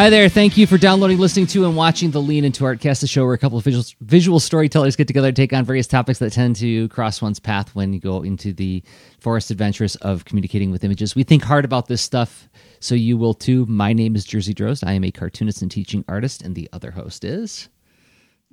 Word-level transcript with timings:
Hi 0.00 0.08
there. 0.08 0.30
Thank 0.30 0.56
you 0.56 0.66
for 0.66 0.78
downloading, 0.78 1.18
listening 1.18 1.46
to, 1.48 1.66
and 1.66 1.76
watching 1.76 2.10
the 2.10 2.22
Lean 2.22 2.46
Into 2.46 2.64
Artcast, 2.64 3.02
the 3.02 3.06
show 3.06 3.26
where 3.26 3.34
a 3.34 3.38
couple 3.38 3.58
of 3.58 3.64
visual, 3.64 3.84
visual 4.00 4.40
storytellers 4.40 4.96
get 4.96 5.06
together 5.06 5.30
to 5.30 5.34
take 5.34 5.52
on 5.52 5.62
various 5.62 5.86
topics 5.86 6.20
that 6.20 6.32
tend 6.32 6.56
to 6.56 6.88
cross 6.88 7.20
one's 7.20 7.38
path 7.38 7.74
when 7.74 7.92
you 7.92 8.00
go 8.00 8.22
into 8.22 8.54
the 8.54 8.82
forest 9.18 9.50
adventures 9.50 9.96
of 9.96 10.24
communicating 10.24 10.70
with 10.70 10.84
images. 10.84 11.14
We 11.14 11.22
think 11.22 11.42
hard 11.42 11.66
about 11.66 11.88
this 11.88 12.00
stuff, 12.00 12.48
so 12.78 12.94
you 12.94 13.18
will 13.18 13.34
too. 13.34 13.66
My 13.66 13.92
name 13.92 14.16
is 14.16 14.26
Jerzy 14.26 14.54
Drozd. 14.54 14.86
I 14.86 14.94
am 14.94 15.04
a 15.04 15.10
cartoonist 15.10 15.60
and 15.60 15.70
teaching 15.70 16.02
artist, 16.08 16.40
and 16.40 16.54
the 16.54 16.70
other 16.72 16.92
host 16.92 17.22
is. 17.22 17.68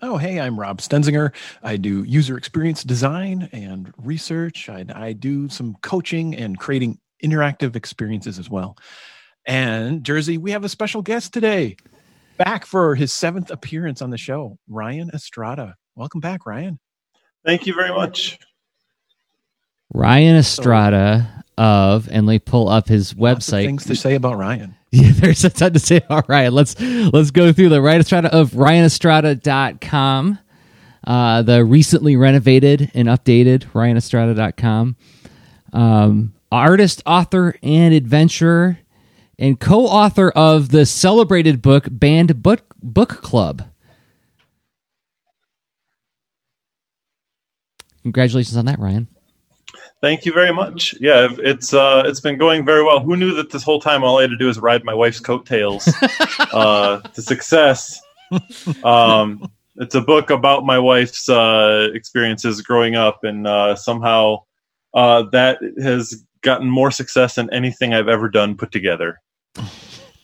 Oh, 0.01 0.17
hey, 0.17 0.41
I'm 0.41 0.59
Rob 0.59 0.81
Stenzinger. 0.81 1.33
I 1.63 1.77
do 1.77 2.03
user 2.03 2.37
experience 2.37 2.83
design 2.83 3.47
and 3.53 3.93
research. 3.97 4.67
I, 4.67 4.83
I 4.93 5.13
do 5.13 5.47
some 5.47 5.77
coaching 5.81 6.35
and 6.35 6.59
creating 6.59 6.99
interactive 7.23 7.77
experiences 7.77 8.37
as 8.37 8.49
well. 8.49 8.77
And 9.47 10.03
Jerzy, 10.03 10.37
we 10.37 10.51
have 10.51 10.65
a 10.65 10.69
special 10.69 11.01
guest 11.01 11.33
today, 11.33 11.77
back 12.35 12.65
for 12.65 12.95
his 12.95 13.13
seventh 13.13 13.49
appearance 13.49 14.01
on 14.01 14.09
the 14.09 14.17
show, 14.17 14.59
Ryan 14.67 15.09
Estrada. 15.13 15.75
Welcome 15.95 16.19
back, 16.19 16.45
Ryan. 16.45 16.79
Thank 17.45 17.65
you 17.65 17.73
very 17.73 17.91
much. 17.91 18.39
Ryan 19.93 20.35
Estrada 20.35 21.45
of, 21.57 22.09
and 22.11 22.27
let 22.27 22.33
me 22.33 22.39
pull 22.39 22.67
up 22.67 22.89
his 22.89 23.13
website. 23.13 23.65
things 23.65 23.85
to 23.85 23.95
say 23.95 24.15
about 24.15 24.37
Ryan. 24.37 24.75
Yeah, 24.89 25.11
there's 25.11 25.43
a 25.43 25.49
ton 25.49 25.73
to 25.73 25.79
say 25.79 25.97
about 25.97 26.29
Ryan. 26.29 26.53
Let's 26.53 26.79
let's 26.79 27.31
go 27.31 27.51
through 27.51 27.67
the 27.67 27.81
Ryan 27.81 27.99
Estrada 27.99 28.33
of 28.33 28.51
RyanEstrada.com, 28.51 30.39
uh, 31.05 31.41
the 31.41 31.65
recently 31.65 32.15
renovated 32.15 32.89
and 32.93 33.09
updated 33.09 33.65
RyanEstrada.com. 33.73 34.95
Um, 35.73 36.33
artist, 36.53 37.03
author, 37.05 37.57
and 37.61 37.93
adventurer 37.93 38.79
and 39.39 39.59
co-author 39.59 40.29
of 40.29 40.69
the 40.69 40.85
celebrated 40.85 41.61
book 41.61 41.87
Banned 41.89 42.41
Book 42.41 42.75
Book 42.81 43.21
Club. 43.21 43.63
Congratulations 48.03 48.55
on 48.55 48.65
that, 48.65 48.79
Ryan. 48.79 49.07
Thank 49.99 50.25
you 50.25 50.31
very 50.31 50.53
much. 50.53 50.93
Yeah, 50.99 51.29
it's 51.39 51.73
uh, 51.73 52.03
it's 52.05 52.19
been 52.19 52.37
going 52.37 52.63
very 52.63 52.83
well. 52.83 52.99
Who 52.99 53.17
knew 53.17 53.33
that 53.35 53.49
this 53.49 53.63
whole 53.63 53.81
time 53.81 54.03
all 54.03 54.19
I 54.19 54.21
had 54.21 54.29
to 54.29 54.37
do 54.37 54.47
is 54.47 54.59
ride 54.59 54.83
my 54.83 54.93
wife's 54.93 55.19
coattails 55.19 55.91
uh, 56.53 56.99
to 56.99 57.21
success? 57.21 57.99
Um, 58.83 59.51
it's 59.77 59.95
a 59.95 60.01
book 60.01 60.29
about 60.29 60.65
my 60.65 60.77
wife's 60.77 61.27
uh, 61.29 61.89
experiences 61.93 62.61
growing 62.61 62.95
up, 62.95 63.23
and 63.23 63.47
uh, 63.47 63.75
somehow 63.75 64.43
uh, 64.93 65.23
that 65.31 65.59
has 65.81 66.23
gotten 66.41 66.69
more 66.69 66.91
success 66.91 67.35
than 67.35 67.51
anything 67.51 67.93
I've 67.93 68.07
ever 68.07 68.29
done 68.29 68.55
put 68.55 68.71
together. 68.71 69.19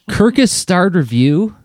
Kirkus 0.09 0.49
starred 0.49 0.95
review. 0.95 1.55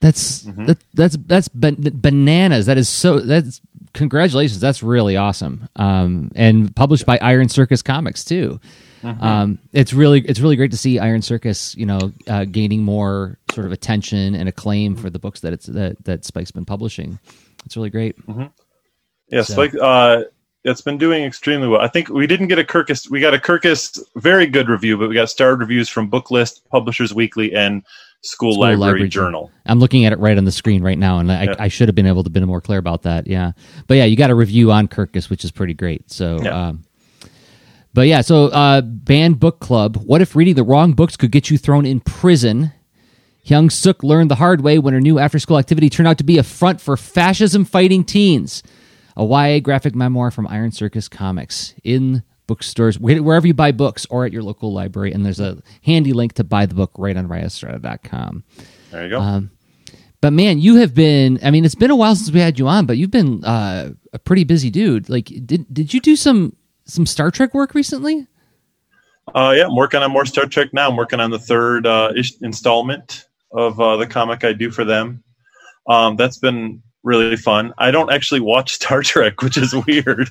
That's 0.00 0.42
Mhm. 0.44 0.66
that, 0.66 0.78
that's 0.94 1.16
that's 1.26 1.48
ban- 1.48 1.76
bananas. 1.94 2.66
That 2.66 2.76
is 2.76 2.88
so. 2.88 3.20
That's 3.20 3.60
congratulations. 3.94 4.60
That's 4.60 4.82
really 4.82 5.16
awesome. 5.16 5.68
Um, 5.76 6.30
and 6.34 6.74
published 6.74 7.06
by 7.06 7.18
Iron 7.22 7.48
Circus 7.48 7.82
Comics 7.82 8.24
too. 8.24 8.60
Um, 9.04 9.58
it's 9.72 9.92
really 9.92 10.20
it's 10.20 10.38
really 10.40 10.54
great 10.56 10.70
to 10.72 10.76
see 10.76 10.98
Iron 11.00 11.22
Circus, 11.22 11.74
you 11.76 11.86
know, 11.86 12.12
uh, 12.28 12.44
gaining 12.44 12.82
more 12.84 13.38
sort 13.52 13.66
of 13.66 13.72
attention 13.72 14.34
and 14.36 14.48
acclaim 14.48 14.94
for 14.94 15.10
the 15.10 15.18
books 15.18 15.40
that 15.40 15.52
it's 15.52 15.66
that 15.66 16.04
that 16.04 16.24
Spike's 16.24 16.52
been 16.52 16.64
publishing. 16.64 17.18
It's 17.64 17.76
really 17.76 17.90
great. 17.90 18.14
Yes, 19.30 19.48
So- 19.48 19.56
like 19.56 19.72
uh, 19.80 20.22
it's 20.64 20.80
been 20.80 20.98
doing 20.98 21.24
extremely 21.24 21.68
well. 21.68 21.80
I 21.80 21.88
think 21.88 22.08
we 22.08 22.26
didn't 22.26 22.48
get 22.48 22.58
a 22.58 22.64
Kirkus. 22.64 23.10
We 23.10 23.20
got 23.20 23.34
a 23.34 23.38
Kirkus 23.38 23.98
very 24.16 24.46
good 24.46 24.68
review, 24.68 24.96
but 24.96 25.08
we 25.08 25.14
got 25.14 25.28
starred 25.30 25.60
reviews 25.60 25.88
from 25.88 26.10
Booklist, 26.10 26.60
Publishers 26.70 27.12
Weekly, 27.12 27.52
and 27.54 27.82
School, 28.22 28.52
School 28.52 28.60
Library, 28.60 28.76
Library 28.92 29.08
Journal. 29.08 29.50
I'm 29.66 29.80
looking 29.80 30.04
at 30.04 30.12
it 30.12 30.18
right 30.20 30.38
on 30.38 30.44
the 30.44 30.52
screen 30.52 30.82
right 30.82 30.98
now, 30.98 31.18
and 31.18 31.32
I, 31.32 31.44
Yeah. 31.44 31.54
I 31.58 31.68
should 31.68 31.88
have 31.88 31.96
been 31.96 32.06
able 32.06 32.22
to 32.22 32.30
been 32.30 32.44
more 32.46 32.60
clear 32.60 32.78
about 32.78 33.02
that. 33.02 33.26
Yeah, 33.26 33.52
but 33.88 33.96
yeah, 33.96 34.04
you 34.04 34.16
got 34.16 34.30
a 34.30 34.34
review 34.34 34.70
on 34.70 34.86
Kirkus, 34.86 35.28
which 35.28 35.44
is 35.44 35.50
pretty 35.50 35.74
great. 35.74 36.10
So, 36.12 36.38
Yeah. 36.40 36.68
um, 36.68 36.84
but 37.92 38.06
yeah, 38.06 38.20
so 38.20 38.46
uh, 38.46 38.80
banned 38.82 39.40
book 39.40 39.58
club. 39.58 39.96
What 39.96 40.20
if 40.22 40.36
reading 40.36 40.54
the 40.54 40.62
wrong 40.64 40.92
books 40.92 41.16
could 41.16 41.32
get 41.32 41.50
you 41.50 41.58
thrown 41.58 41.84
in 41.84 41.98
prison? 42.00 42.72
Hyun 43.44 43.72
Sook 43.72 44.04
learned 44.04 44.30
the 44.30 44.36
hard 44.36 44.60
way 44.60 44.78
when 44.78 44.94
her 44.94 45.00
new 45.00 45.18
after-school 45.18 45.58
activity 45.58 45.90
turned 45.90 46.06
out 46.06 46.16
to 46.18 46.24
be 46.24 46.38
a 46.38 46.44
front 46.44 46.80
for 46.80 46.96
fascism-fighting 46.96 48.04
teens. 48.04 48.62
A 49.16 49.24
YA 49.24 49.60
graphic 49.60 49.94
memoir 49.94 50.30
from 50.30 50.46
Iron 50.48 50.72
Circus 50.72 51.08
Comics 51.08 51.74
in 51.84 52.22
bookstores, 52.46 52.98
wherever 52.98 53.46
you 53.46 53.54
buy 53.54 53.72
books, 53.72 54.06
or 54.10 54.24
at 54.24 54.32
your 54.32 54.42
local 54.42 54.72
library. 54.72 55.12
And 55.12 55.24
there's 55.24 55.40
a 55.40 55.62
handy 55.84 56.12
link 56.12 56.32
to 56.34 56.44
buy 56.44 56.66
the 56.66 56.74
book 56.74 56.90
right 56.98 57.16
on 57.16 57.28
RyanEstrada.com. 57.28 58.44
There 58.90 59.04
you 59.04 59.10
go. 59.10 59.20
Um, 59.20 59.50
But 60.20 60.32
man, 60.32 60.58
you 60.60 60.76
have 60.76 60.94
been. 60.94 61.38
I 61.42 61.50
mean, 61.50 61.64
it's 61.64 61.74
been 61.74 61.90
a 61.90 61.96
while 61.96 62.14
since 62.14 62.30
we 62.30 62.40
had 62.40 62.58
you 62.58 62.68
on, 62.68 62.86
but 62.86 62.96
you've 62.96 63.10
been 63.10 63.44
uh, 63.44 63.92
a 64.12 64.18
pretty 64.18 64.44
busy 64.44 64.70
dude. 64.70 65.08
Like, 65.08 65.26
did 65.46 65.66
did 65.72 65.92
you 65.94 66.00
do 66.00 66.14
some 66.16 66.54
some 66.84 67.06
Star 67.06 67.30
Trek 67.30 67.54
work 67.54 67.74
recently? 67.74 68.26
Uh, 69.34 69.54
yeah, 69.56 69.64
I'm 69.66 69.76
working 69.76 70.02
on 70.02 70.10
more 70.10 70.26
Star 70.26 70.46
Trek 70.46 70.72
now. 70.72 70.88
I'm 70.88 70.96
working 70.96 71.20
on 71.20 71.30
the 71.30 71.38
third 71.38 71.86
uh, 71.86 72.12
ish- 72.16 72.40
installment 72.40 73.26
of 73.52 73.80
uh, 73.80 73.96
the 73.96 74.06
comic 74.06 74.44
I 74.44 74.52
do 74.52 74.70
for 74.70 74.84
them. 74.84 75.22
Um, 75.88 76.16
that's 76.16 76.38
been 76.38 76.82
really 77.02 77.36
fun. 77.36 77.72
I 77.78 77.90
don't 77.90 78.12
actually 78.12 78.40
watch 78.40 78.72
Star 78.80 79.02
Trek, 79.02 79.42
which 79.42 79.56
is 79.56 79.74
weird. 79.74 80.30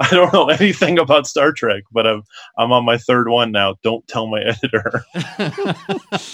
I 0.00 0.10
don't 0.10 0.32
know 0.32 0.48
anything 0.48 0.98
about 0.98 1.26
Star 1.26 1.52
Trek, 1.52 1.84
but 1.92 2.06
I'm 2.06 2.22
I'm 2.58 2.72
on 2.72 2.84
my 2.84 2.98
third 2.98 3.28
one 3.28 3.52
now. 3.52 3.76
Don't 3.82 4.06
tell 4.06 4.26
my 4.26 4.42
editor. 4.62 5.04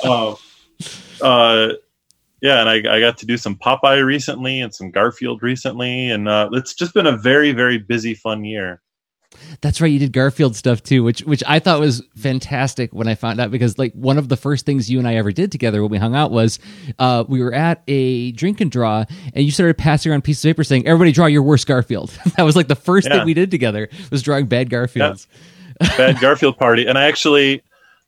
uh, 0.05 0.35
uh, 1.23 1.73
yeah, 2.41 2.61
and 2.61 2.69
I, 2.69 2.97
I 2.97 3.01
got 3.01 3.19
to 3.19 3.27
do 3.27 3.37
some 3.37 3.57
Popeye 3.57 4.05
recently 4.05 4.61
and 4.61 4.75
some 4.75 4.91
Garfield 4.91 5.43
recently, 5.43 6.11
and 6.11 6.29
uh, 6.29 6.51
it's 6.53 6.75
just 6.75 6.95
been 6.95 7.07
a 7.07 7.17
very 7.17 7.53
very 7.53 7.79
busy, 7.79 8.15
fun 8.15 8.45
year. 8.45 8.81
That's 9.61 9.81
right, 9.81 9.91
you 9.91 9.99
did 9.99 10.13
Garfield 10.13 10.55
stuff 10.57 10.83
too, 10.83 11.03
which 11.03 11.21
which 11.21 11.43
I 11.47 11.59
thought 11.59 11.81
was 11.81 12.03
fantastic 12.17 12.93
when 12.93 13.09
I 13.09 13.15
found 13.15 13.41
out 13.41 13.51
because 13.51 13.79
like 13.79 13.93
one 13.95 14.19
of 14.19 14.29
the 14.29 14.37
first 14.37 14.67
things 14.67 14.91
you 14.91 14.99
and 14.99 15.09
I 15.09 15.17
ever 15.17 15.33
did 15.33 15.51
together 15.51 15.83
when 15.83 15.91
we 15.91 15.99
hung 15.99 16.15
out 16.15 16.31
was 16.31 16.59
uh, 16.99 17.25
we 17.29 17.43
were 17.43 17.53
at 17.55 17.83
a 17.89 18.33
drink 18.33 18.61
and 18.61 18.71
draw, 18.71 19.05
and 19.35 19.45
you 19.45 19.51
started 19.51 19.77
passing 19.79 20.11
around 20.13 20.23
pieces 20.23 20.45
of 20.45 20.51
paper 20.51 20.65
saying, 20.65 20.87
"Everybody 20.87 21.13
draw 21.13 21.27
your 21.27 21.43
worst 21.43 21.67
Garfield." 21.67 22.11
that 22.37 22.43
was 22.45 22.57
like 22.57 22.69
the 22.69 22.77
first 22.77 23.07
Yeah. 23.09 23.19
thing 23.19 23.27
we 23.27 23.35
did 23.35 23.51
together 23.51 23.89
was 24.11 24.23
drawing 24.23 24.47
bad 24.47 24.71
Garfields. 24.71 25.27
bad 25.97 26.19
Garfield 26.21 26.57
party. 26.59 26.87
And 26.87 26.97
I 26.99 27.05
actually, 27.07 27.63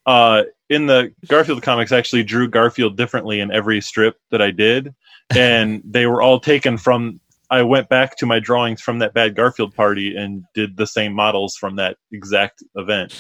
uh, 0.07 0.43
in 0.69 0.87
the 0.87 1.13
Garfield 1.27 1.63
comics, 1.63 1.91
I 1.93 1.99
actually 1.99 2.23
drew 2.23 2.49
Garfield 2.49 2.97
differently 2.97 3.41
in 3.41 3.51
every 3.51 3.81
strip 3.81 4.17
that 4.31 4.41
I 4.43 4.51
did, 4.51 4.95
and 5.35 5.83
they 5.85 6.07
were 6.07 6.23
all 6.23 6.39
taken 6.41 6.79
from. 6.79 7.21
I 7.51 7.63
went 7.63 7.89
back 7.89 8.17
to 8.19 8.27
my 8.27 8.39
drawings 8.39 8.81
from 8.81 9.01
that 9.01 9.13
bad 9.13 9.35
Garfield 9.35 9.75
party 9.75 10.15
and 10.17 10.45
did 10.55 10.77
the 10.77 10.87
same 10.87 11.13
models 11.13 11.57
from 11.57 11.77
that 11.77 11.97
exact 12.13 12.63
event. 12.77 13.13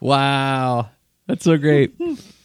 Wow, 0.00 0.90
that's 1.26 1.44
so 1.44 1.56
great. 1.56 1.94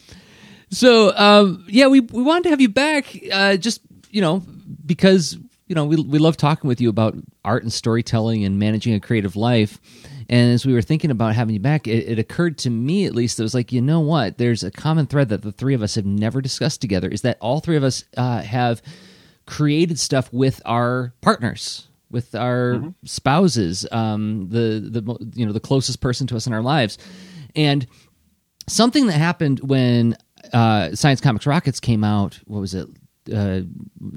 so, 0.69 1.15
um, 1.17 1.65
yeah, 1.67 1.87
we 1.87 1.99
we 1.99 2.23
wanted 2.23 2.43
to 2.43 2.49
have 2.49 2.61
you 2.61 2.69
back, 2.69 3.19
uh, 3.31 3.57
just 3.57 3.81
you 4.09 4.21
know, 4.21 4.43
because 4.85 5.37
you 5.67 5.75
know 5.75 5.85
we 5.85 5.97
we 5.97 6.17
love 6.17 6.37
talking 6.37 6.67
with 6.67 6.79
you 6.79 6.89
about 6.89 7.15
art 7.43 7.63
and 7.63 7.73
storytelling 7.73 8.45
and 8.45 8.57
managing 8.57 8.93
a 8.93 8.99
creative 8.99 9.35
life. 9.35 9.79
And 10.29 10.53
as 10.53 10.65
we 10.65 10.73
were 10.73 10.81
thinking 10.81 11.11
about 11.11 11.35
having 11.35 11.53
you 11.53 11.59
back, 11.59 11.85
it, 11.85 12.07
it 12.07 12.17
occurred 12.17 12.57
to 12.59 12.69
me, 12.69 13.05
at 13.05 13.13
least, 13.13 13.39
it 13.39 13.43
was 13.43 13.53
like, 13.53 13.73
you 13.73 13.81
know 13.81 13.99
what? 13.99 14.37
There's 14.37 14.63
a 14.63 14.71
common 14.71 15.05
thread 15.05 15.27
that 15.29 15.41
the 15.41 15.51
three 15.51 15.73
of 15.73 15.83
us 15.83 15.95
have 15.95 16.05
never 16.05 16.41
discussed 16.41 16.79
together. 16.79 17.09
Is 17.09 17.23
that 17.23 17.37
all 17.41 17.59
three 17.59 17.75
of 17.75 17.83
us 17.83 18.05
uh, 18.15 18.41
have 18.41 18.81
created 19.45 19.99
stuff 19.99 20.31
with 20.31 20.61
our 20.65 21.13
partners 21.21 21.87
with 22.13 22.35
our 22.35 22.93
spouses 23.05 23.87
um, 23.91 24.47
the 24.49 24.79
the 24.79 25.17
you 25.33 25.45
know 25.45 25.51
the 25.51 25.59
closest 25.59 25.99
person 25.99 26.27
to 26.27 26.35
us 26.37 26.47
in 26.47 26.53
our 26.53 26.61
lives. 26.61 26.97
And 27.55 27.85
something 28.69 29.07
that 29.07 29.13
happened 29.13 29.59
when 29.61 30.15
uh, 30.53 30.95
science 30.95 31.19
comics 31.19 31.47
rockets 31.47 31.79
came 31.79 32.03
out 32.03 32.39
what 32.45 32.59
was 32.59 32.75
it? 32.75 32.87
Uh, 33.33 33.61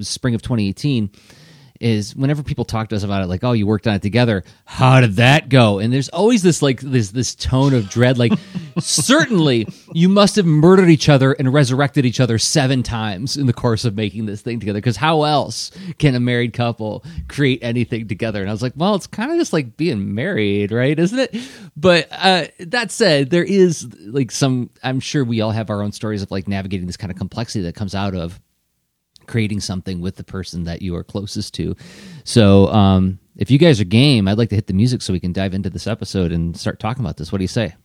spring 0.01 0.35
of 0.35 0.41
2018 0.41 1.09
is 1.79 2.15
whenever 2.15 2.43
people 2.43 2.65
talk 2.65 2.89
to 2.89 2.95
us 2.95 3.03
about 3.03 3.23
it 3.23 3.27
like 3.27 3.43
oh 3.43 3.51
you 3.51 3.67
worked 3.67 3.87
on 3.87 3.95
it 3.95 4.01
together 4.01 4.43
how 4.65 4.99
did 4.99 5.15
that 5.15 5.49
go? 5.49 5.79
And 5.79 5.93
there's 5.93 6.09
always 6.09 6.43
this 6.43 6.61
like 6.61 6.81
this 6.81 7.11
this 7.11 7.33
tone 7.35 7.73
of 7.73 7.89
dread 7.89 8.17
like 8.17 8.33
certainly 8.79 9.67
you 9.93 10.09
must 10.09 10.35
have 10.35 10.45
murdered 10.45 10.89
each 10.89 11.09
other 11.09 11.33
and 11.33 11.51
resurrected 11.53 12.05
each 12.05 12.19
other 12.19 12.37
seven 12.37 12.83
times 12.83 13.37
in 13.37 13.47
the 13.47 13.53
course 13.53 13.85
of 13.85 13.95
making 13.95 14.25
this 14.25 14.41
thing 14.41 14.59
together 14.59 14.77
because 14.77 14.97
how 14.97 15.23
else 15.23 15.71
can 15.99 16.15
a 16.15 16.19
married 16.19 16.53
couple 16.53 17.03
create 17.27 17.59
anything 17.63 18.07
together? 18.07 18.41
And 18.41 18.49
i 18.49 18.53
was 18.53 18.61
like 18.61 18.73
well 18.75 18.95
it's 18.95 19.07
kind 19.07 19.31
of 19.31 19.37
just 19.37 19.53
like 19.53 19.77
being 19.77 20.13
married 20.13 20.71
right 20.71 20.97
isn't 20.97 21.17
it? 21.19 21.35
But 21.75 22.07
uh 22.11 22.47
that 22.59 22.91
said 22.91 23.29
there 23.29 23.43
is 23.43 23.87
like 24.05 24.31
some 24.31 24.69
i'm 24.83 24.99
sure 24.99 25.23
we 25.23 25.41
all 25.41 25.51
have 25.51 25.69
our 25.69 25.81
own 25.81 25.91
stories 25.91 26.21
of 26.21 26.29
like 26.29 26.47
navigating 26.47 26.87
this 26.87 26.97
kind 26.97 27.11
of 27.11 27.17
complexity 27.17 27.63
that 27.63 27.75
comes 27.75 27.95
out 27.95 28.15
of 28.15 28.39
creating 29.27 29.59
something 29.59 30.01
with 30.01 30.15
the 30.15 30.23
person 30.23 30.63
that 30.63 30.81
you 30.81 30.95
are 30.95 31.03
closest 31.03 31.53
to. 31.55 31.75
So, 32.23 32.67
um, 32.67 33.19
if 33.35 33.51
you 33.51 33.57
guys 33.59 33.79
are 33.79 33.83
game, 33.85 34.27
I'd 34.27 34.37
like 34.39 34.49
to 34.49 34.55
hit 34.55 34.65
the 34.67 34.73
music 34.73 35.01
so 35.03 35.13
we 35.13 35.19
can 35.19 35.31
dive 35.33 35.53
into 35.53 35.69
this 35.69 35.85
episode 35.85 36.31
and 36.31 36.57
start 36.57 36.79
talking 36.79 37.03
about 37.05 37.17
this. 37.17 37.31
What 37.31 37.37
do 37.37 37.43
you 37.43 37.47
say? 37.49 37.75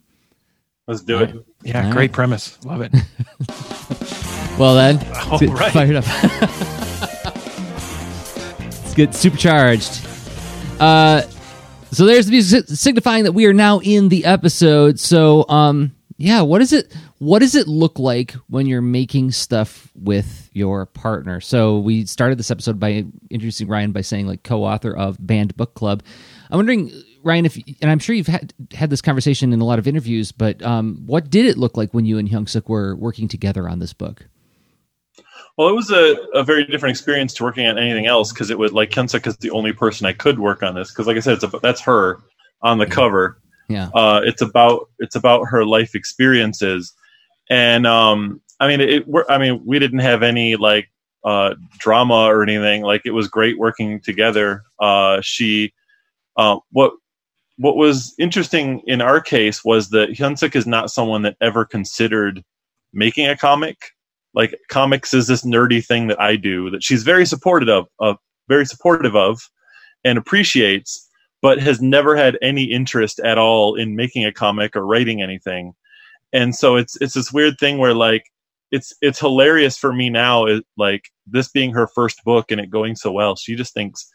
Let's 0.89 1.03
do 1.03 1.19
it. 1.19 1.35
Yeah, 1.63 1.87
Yeah. 1.87 1.93
great 1.93 2.13
premise. 2.13 2.59
Love 2.65 2.81
it. 2.83 2.93
Well 4.59 4.75
then, 4.75 4.99
All 5.17 5.31
let's 5.39 5.41
get 5.47 5.51
right. 5.51 5.73
fired 5.73 5.97
up. 5.97 6.05
let's 8.61 8.95
get 8.95 9.15
supercharged. 9.15 10.07
Uh, 10.79 11.23
so 11.91 12.05
there's 12.07 12.27
the 12.27 12.33
music 12.33 12.67
signifying 12.69 13.25
that 13.25 13.33
we 13.33 13.47
are 13.47 13.53
now 13.55 13.81
in 13.81 14.09
the 14.09 14.25
episode. 14.25 14.99
So, 15.01 15.47
um, 15.49 15.93
yeah, 16.19 16.43
what 16.43 16.61
is 16.61 16.73
it? 16.73 16.95
What 17.19 17.39
does 17.41 17.55
it 17.55 17.69
look 17.69 17.99
like 17.99 18.33
when 18.49 18.67
you're 18.67 18.83
making 18.83 19.31
stuff 19.33 19.89
with 19.95 20.42
your 20.53 20.87
partner? 20.87 21.41
So 21.41 21.79
we 21.79 22.07
started 22.07 22.39
this 22.39 22.51
episode 22.51 22.79
by 22.79 23.05
introducing 23.31 23.69
Ryan 23.69 23.93
by 23.93 24.03
saying 24.03 24.27
like 24.27 24.43
co-author 24.43 24.97
of 24.97 25.17
Banned 25.25 25.57
Book 25.57 25.75
Club. 25.75 26.03
I'm 26.51 26.59
wondering, 26.59 26.93
Ryan, 27.23 27.47
if 27.47 27.57
and 27.81 27.91
I'm 27.91 27.99
sure 27.99 28.15
you've 28.15 28.27
had 28.27 28.53
had 28.75 28.91
this 28.91 29.01
conversation 29.01 29.53
in 29.53 29.61
a 29.61 29.65
lot 29.65 29.79
of 29.79 29.87
interviews, 29.87 30.33
but 30.33 30.63
um, 30.63 31.03
what 31.07 31.31
did 31.31 31.47
it 31.47 31.57
look 31.57 31.77
like 31.77 31.93
when 31.95 32.05
you 32.05 32.19
and 32.19 32.29
Hyun 32.29 32.49
Sook 32.49 32.69
were 32.69 32.95
working 32.97 33.29
together 33.29 33.69
on 33.69 33.79
this 33.79 33.93
book? 33.93 34.27
Well, 35.57 35.69
it 35.69 35.75
was 35.75 35.91
a, 35.91 36.17
a 36.35 36.43
very 36.43 36.65
different 36.65 36.97
experience 36.97 37.35
to 37.35 37.45
working 37.45 37.67
on 37.67 37.79
anything 37.79 38.07
else 38.07 38.33
because 38.33 38.51
it 38.51 38.59
was 38.59 38.73
like 38.73 38.91
Hyun 38.91 39.09
Sook 39.09 39.27
is 39.27 39.37
the 39.39 39.51
only 39.51 39.73
person 39.73 40.07
I 40.07 40.13
could 40.13 40.39
work 40.39 40.63
on 40.63 40.75
this 40.75 40.91
because, 40.91 41.07
like 41.07 41.17
I 41.17 41.21
said, 41.21 41.35
it's 41.35 41.45
a, 41.45 41.59
that's 41.59 41.81
her 41.83 42.19
on 42.63 42.79
the 42.79 42.87
cover. 42.87 43.39
Yeah. 43.69 43.89
Uh, 43.95 44.21
it's 44.25 44.43
about 44.43 44.89
it's 44.99 45.15
about 45.15 45.45
her 45.49 45.65
life 45.65 45.95
experiences, 45.95 46.93
and 47.49 47.87
um, 47.87 48.41
I 48.63 48.69
mean, 48.69 48.81
it. 48.81 49.05
I 49.29 49.39
mean, 49.39 49.61
we 49.67 49.81
didn't 49.81 49.99
have 49.99 50.23
any 50.23 50.55
like 50.55 50.89
uh, 51.25 51.57
drama 51.79 52.27
or 52.27 52.45
anything. 52.45 52.83
Like 52.83 53.03
it 53.05 53.11
was 53.11 53.27
great 53.27 53.59
working 53.59 54.01
together. 54.01 54.63
Uh, 54.79 55.21
she, 55.21 55.73
uh, 56.37 56.59
what 56.71 56.93
what 57.57 57.77
was 57.77 58.15
interesting 58.21 58.81
in 58.87 59.01
our 59.01 59.21
case 59.21 59.65
was 59.65 59.91
that 59.91 60.11
Hyun 60.11 60.39
Sook 60.39 60.55
is 60.55 60.65
not 60.65 60.93
someone 60.93 61.23
that 61.23 61.37
ever 61.41 61.65
considered 61.65 62.45
making 62.93 63.27
a 63.27 63.37
comic. 63.37 63.79
Like 64.33 64.57
comics 64.69 65.13
is 65.13 65.27
this 65.27 65.45
nerdy 65.45 65.85
thing 65.85 66.07
that 66.07 66.21
I 66.21 66.37
do 66.37 66.71
that 66.71 66.85
she's 66.85 67.03
very 67.03 67.27
supportive 67.27 67.69
of, 67.69 67.89
of 67.99 68.17
very 68.49 68.65
supportive 68.65 69.17
of, 69.17 69.41
and 70.05 70.17
appreciates, 70.17 71.11
but 71.43 71.59
has 71.59 71.83
never 71.83 72.15
had 72.15 72.39
any 72.41 72.63
interest 72.63 73.19
at 73.25 73.39
all 73.39 73.75
in 73.75 73.97
making 73.97 74.25
a 74.25 74.33
comic 74.33 74.77
or 74.77 74.87
writing 74.87 75.21
anything. 75.21 75.73
And 76.33 76.55
so 76.55 76.77
it's 76.77 76.97
it's 77.01 77.15
this 77.15 77.33
weird 77.33 77.59
thing 77.59 77.79
where 77.79 77.93
like 77.93 78.32
it's 78.73 78.95
it's 79.03 79.21
hilarious 79.21 79.77
for 79.77 79.93
me 79.93 80.11
now 80.11 80.47
is 80.47 80.63
like 80.77 81.13
this 81.27 81.49
being 81.49 81.73
her 81.73 81.87
first 81.87 82.25
book 82.25 82.51
and 82.51 82.61
it 82.61 82.71
going 82.71 82.97
so 82.97 83.13
well. 83.13 83.37
She 83.37 83.55
just 83.55 83.75
thinks 83.75 84.11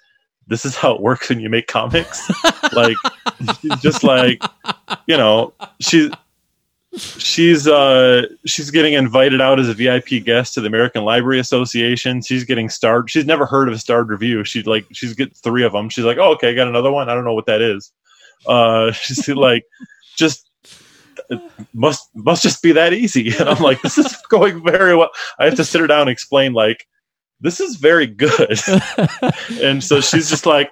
this 0.48 0.65
is 0.65 0.75
how 0.75 0.94
it 0.94 1.01
works 1.01 1.30
when 1.30 1.39
you 1.39 1.48
make 1.48 1.68
comics. 1.68 2.30
like 2.74 2.98
she's 3.62 3.80
just 3.80 4.04
like 4.04 4.42
you 5.06 5.15
know, 5.15 5.54
she 5.80 6.12
she's 6.98 7.68
uh 7.68 8.25
she's 8.48 8.71
getting 8.71 8.94
invited 8.94 9.42
out 9.42 9.59
as 9.59 9.69
a 9.69 9.75
VIP 9.75 10.24
guest 10.25 10.56
to 10.56 10.62
the 10.62 10.68
American 10.68 11.03
Library 11.03 11.39
Association. 11.39 12.24
She's 12.24 12.44
getting 12.44 12.69
starred. 12.69 13.12
She's 13.12 13.27
never 13.27 13.45
heard 13.45 13.68
of 13.68 13.75
a 13.75 13.80
starred 13.80 14.10
review. 14.10 14.44
She's 14.44 14.65
like 14.65 14.88
she's 14.92 15.13
get 15.13 15.38
three 15.38 15.63
of 15.63 15.71
them. 15.71 15.89
She's 15.89 16.06
like, 16.06 16.18
"Oh, 16.18 16.31
okay, 16.33 16.50
I 16.50 16.53
got 16.56 16.68
another 16.68 16.92
one. 16.92 17.10
I 17.10 17.13
don't 17.13 17.25
know 17.25 17.36
what 17.36 17.45
that 17.45 17.62
is." 17.62 17.92
Uh 18.48 18.92
she's 18.92 19.27
like 19.27 19.65
just 20.15 20.47
it 21.29 21.41
must 21.74 22.09
must 22.15 22.44
just 22.44 22.62
be 22.62 22.71
that 22.74 22.94
easy. 22.94 23.33
And 23.39 23.50
I'm 23.50 23.62
like, 23.62 23.81
"This 23.81 23.97
is 23.97 24.15
going 24.29 24.63
very 24.63 24.95
well." 24.95 25.09
I 25.39 25.45
have 25.45 25.56
to 25.56 25.65
sit 25.65 25.81
her 25.81 25.88
down 25.88 26.01
and 26.01 26.09
explain 26.09 26.53
like 26.53 26.88
this 27.39 27.59
is 27.59 27.75
very 27.75 28.07
good. 28.07 28.59
and 29.62 29.83
so 29.83 30.01
she's 30.01 30.29
just 30.29 30.45
like, 30.45 30.71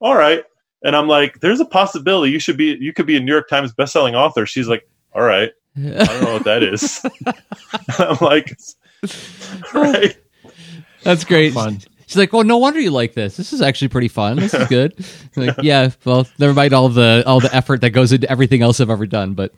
"All 0.00 0.16
right." 0.16 0.44
And 0.84 0.96
I'm 0.96 1.08
like, 1.08 1.40
"There's 1.40 1.60
a 1.60 1.64
possibility 1.64 2.32
you 2.32 2.38
should 2.38 2.56
be 2.56 2.76
you 2.80 2.92
could 2.92 3.06
be 3.06 3.16
a 3.16 3.20
New 3.20 3.32
York 3.32 3.48
Times 3.48 3.72
bestselling 3.72 4.14
author." 4.14 4.46
She's 4.46 4.68
like, 4.68 4.88
"All 5.14 5.22
right." 5.22 5.52
I 5.76 5.80
don't 5.80 6.22
know 6.22 6.32
what 6.34 6.44
that 6.44 6.62
is. 6.62 7.04
I'm 7.98 8.18
like, 8.20 8.54
right. 9.72 10.14
That's 11.02 11.24
great. 11.24 11.54
Fun. 11.54 11.80
She's 12.06 12.18
like, 12.18 12.34
"Oh, 12.34 12.42
no 12.42 12.58
wonder 12.58 12.78
you 12.78 12.90
like 12.90 13.14
this. 13.14 13.38
This 13.38 13.54
is 13.54 13.62
actually 13.62 13.88
pretty 13.88 14.08
fun. 14.08 14.36
This 14.36 14.52
is 14.52 14.68
good." 14.68 14.94
Like, 15.34 15.56
yeah, 15.62 15.88
well, 16.04 16.26
never 16.38 16.52
mind 16.52 16.74
all 16.74 16.90
the 16.90 17.22
all 17.26 17.40
the 17.40 17.54
effort 17.54 17.80
that 17.80 17.90
goes 17.90 18.12
into 18.12 18.30
everything 18.30 18.60
else 18.60 18.80
I've 18.80 18.90
ever 18.90 19.06
done, 19.06 19.32
but 19.32 19.54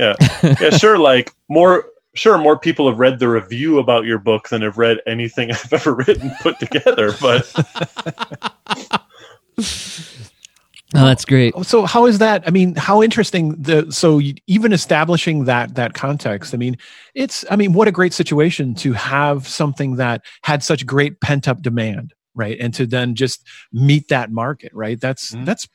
Yeah. 0.00 0.14
Yeah, 0.60 0.70
sure. 0.70 0.98
Like, 0.98 1.32
more, 1.48 1.84
sure, 2.14 2.38
more 2.38 2.58
people 2.58 2.88
have 2.88 2.98
read 2.98 3.18
the 3.18 3.28
review 3.28 3.78
about 3.78 4.04
your 4.06 4.18
book 4.18 4.48
than 4.48 4.62
have 4.62 4.78
read 4.78 4.98
anything 5.06 5.50
I've 5.52 5.72
ever 5.72 5.94
written 5.94 6.32
put 6.40 6.58
together. 6.58 7.12
But 7.20 7.52
oh, 9.58 11.04
that's 11.04 11.24
great. 11.24 11.54
so 11.64 11.84
how 11.84 12.06
is 12.06 12.18
that 12.18 12.42
i 12.46 12.50
mean 12.50 12.74
how 12.76 13.02
interesting 13.02 13.50
the 13.60 13.90
so 13.92 14.18
you, 14.18 14.34
even 14.46 14.72
establishing 14.72 15.44
that 15.44 15.74
that 15.74 15.94
context 15.94 16.54
i 16.54 16.56
mean 16.56 16.76
it's 17.14 17.44
i 17.50 17.56
mean 17.56 17.72
what 17.72 17.86
a 17.88 17.92
great 17.92 18.12
situation 18.12 18.74
to 18.74 18.92
have 18.92 19.46
something 19.46 19.96
that 19.96 20.22
had 20.42 20.62
such 20.62 20.84
great 20.86 21.20
pent 21.20 21.46
up 21.46 21.62
demand 21.62 22.12
right 22.34 22.56
and 22.60 22.74
to 22.74 22.86
then 22.86 23.14
just 23.14 23.46
meet 23.72 24.08
that 24.08 24.30
market 24.32 24.72
right 24.74 25.00
that's 25.00 25.32
Mhm. 25.32 25.44
that's 25.44 25.68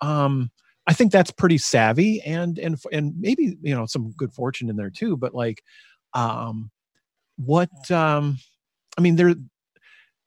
um 0.00 0.50
i 0.90 0.92
think 0.92 1.10
that's 1.10 1.30
pretty 1.30 1.56
savvy 1.56 2.20
and 2.22 2.58
and 2.58 2.76
and 2.92 3.14
maybe 3.18 3.56
you 3.62 3.74
know 3.74 3.86
some 3.86 4.12
good 4.16 4.32
fortune 4.32 4.68
in 4.68 4.76
there 4.76 4.90
too 4.90 5.16
but 5.16 5.34
like 5.34 5.62
um 6.14 6.70
what 7.36 7.70
um 7.90 8.36
i 8.98 9.00
mean 9.00 9.16
there 9.16 9.34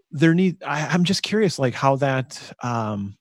there 0.10 0.34
need 0.34 0.64
I, 0.64 0.88
i'm 0.88 1.04
just 1.04 1.22
curious 1.22 1.60
like 1.60 1.74
how 1.74 1.98
that 1.98 2.42
um 2.64 3.18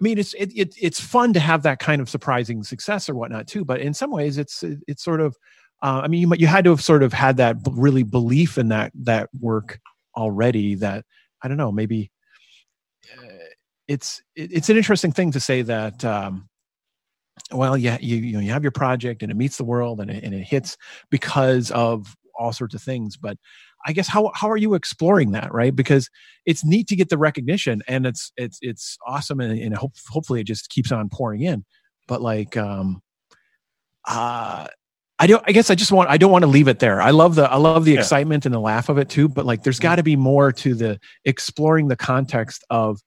I 0.00 0.02
mean, 0.02 0.18
it's 0.18 0.32
it, 0.34 0.50
it 0.56 0.74
it's 0.80 0.98
fun 0.98 1.34
to 1.34 1.40
have 1.40 1.62
that 1.64 1.78
kind 1.78 2.00
of 2.00 2.08
surprising 2.08 2.62
success 2.64 3.08
or 3.08 3.14
whatnot 3.14 3.46
too. 3.46 3.66
But 3.66 3.80
in 3.80 3.92
some 3.92 4.10
ways, 4.10 4.38
it's 4.38 4.64
it's 4.88 5.04
sort 5.04 5.20
of, 5.20 5.36
uh, 5.82 6.00
I 6.02 6.08
mean, 6.08 6.22
you 6.22 6.32
you 6.38 6.46
had 6.46 6.64
to 6.64 6.70
have 6.70 6.82
sort 6.82 7.02
of 7.02 7.12
had 7.12 7.36
that 7.36 7.56
really 7.70 8.02
belief 8.02 8.56
in 8.56 8.68
that 8.68 8.92
that 8.94 9.28
work 9.38 9.78
already. 10.16 10.74
That 10.74 11.04
I 11.42 11.48
don't 11.48 11.58
know, 11.58 11.70
maybe 11.70 12.10
it's 13.90 14.22
it's 14.36 14.68
an 14.70 14.76
interesting 14.76 15.12
thing 15.12 15.32
to 15.32 15.40
say 15.40 15.62
that. 15.62 16.04
Um, 16.04 16.48
well, 17.52 17.76
yeah, 17.76 17.98
you 18.00 18.16
you 18.16 18.32
know 18.34 18.40
you 18.40 18.52
have 18.52 18.64
your 18.64 18.70
project 18.72 19.22
and 19.22 19.30
it 19.30 19.36
meets 19.36 19.56
the 19.56 19.64
world 19.64 20.00
and 20.00 20.10
it, 20.10 20.22
and 20.24 20.34
it 20.34 20.44
hits 20.44 20.76
because 21.10 21.70
of 21.72 22.16
all 22.38 22.52
sorts 22.52 22.74
of 22.74 22.82
things, 22.82 23.16
but. 23.16 23.36
I 23.86 23.94
guess 23.94 24.08
how 24.08 24.30
how 24.34 24.50
are 24.50 24.58
you 24.58 24.74
exploring 24.74 25.30
that, 25.32 25.54
right? 25.54 25.74
Because 25.74 26.10
it's 26.44 26.62
neat 26.66 26.86
to 26.88 26.96
get 26.96 27.08
the 27.08 27.16
recognition 27.16 27.80
and 27.88 28.04
it's 28.04 28.30
it's 28.36 28.58
it's 28.60 28.98
awesome 29.06 29.40
and, 29.40 29.58
and 29.58 29.74
hope, 29.74 29.94
hopefully 30.10 30.40
it 30.42 30.46
just 30.46 30.68
keeps 30.68 30.92
on 30.92 31.08
pouring 31.08 31.40
in 31.40 31.64
but 32.10 32.20
like 32.20 32.58
um 32.58 33.00
uh 34.06 34.66
i 35.18 35.26
don't 35.26 35.42
i 35.46 35.52
guess 35.52 35.70
i 35.70 35.74
just 35.74 35.92
want 35.92 36.10
i 36.10 36.18
don't 36.18 36.32
want 36.32 36.42
to 36.42 36.48
leave 36.48 36.68
it 36.68 36.78
there 36.78 37.00
i 37.00 37.10
love 37.10 37.36
the 37.36 37.50
i 37.50 37.56
love 37.56 37.84
the 37.86 37.92
Yeah. 37.92 38.00
excitement 38.00 38.44
and 38.44 38.54
the 38.54 38.60
laugh 38.60 38.88
of 38.90 38.98
it 38.98 39.08
too 39.08 39.28
but 39.28 39.46
like 39.46 39.62
there's 39.62 39.78
got 39.78 39.96
to 39.96 40.02
be 40.02 40.16
more 40.16 40.52
to 40.52 40.74
the 40.74 40.98
exploring 41.24 41.88
the 41.88 41.96
context 41.96 42.64
of 42.68 43.00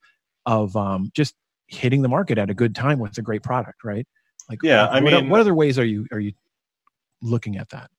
of 0.45 0.75
um 0.75 1.11
just 1.13 1.35
hitting 1.67 2.01
the 2.01 2.09
market 2.09 2.37
at 2.37 2.49
a 2.49 2.53
good 2.53 2.75
time 2.75 2.99
with 2.99 3.17
a 3.17 3.21
great 3.21 3.43
product 3.43 3.83
right? 3.83 4.07
Like 4.49 4.59
Yeah, 4.61 4.87
I 4.87 4.99
what, 5.01 5.13
mean- 5.13 5.29
what 5.29 5.39
other 5.39 5.53
ways 5.55 5.79
are 5.79 5.85
you 5.85 6.05
are 6.11 6.19
you 6.19 6.33
looking 7.21 7.57
at 7.57 7.69
that? 7.69 7.89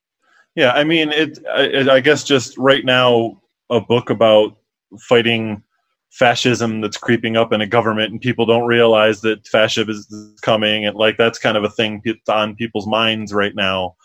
Yeah, 0.54 0.70
I 0.72 0.84
mean, 0.84 1.10
it, 1.10 1.38
I, 1.52 1.94
I 1.96 2.00
guess 2.00 2.22
just 2.22 2.56
right 2.58 2.84
now, 2.84 3.40
a 3.70 3.80
book 3.80 4.08
about 4.10 4.56
fighting 5.00 5.64
fascism 6.10 6.80
that's 6.80 6.96
creeping 6.96 7.36
up 7.36 7.52
in 7.52 7.60
a 7.60 7.66
government 7.66 8.12
and 8.12 8.20
people 8.20 8.46
don't 8.46 8.66
realize 8.68 9.20
that 9.22 9.44
fascism 9.48 9.90
is 9.90 10.06
coming 10.42 10.86
and 10.86 10.94
like 10.94 11.16
that's 11.16 11.40
kind 11.40 11.56
of 11.56 11.64
a 11.64 11.70
thing 11.70 12.00
on 12.28 12.54
people's 12.54 12.86
minds 12.86 13.32
right 13.32 13.56
now 13.56 13.96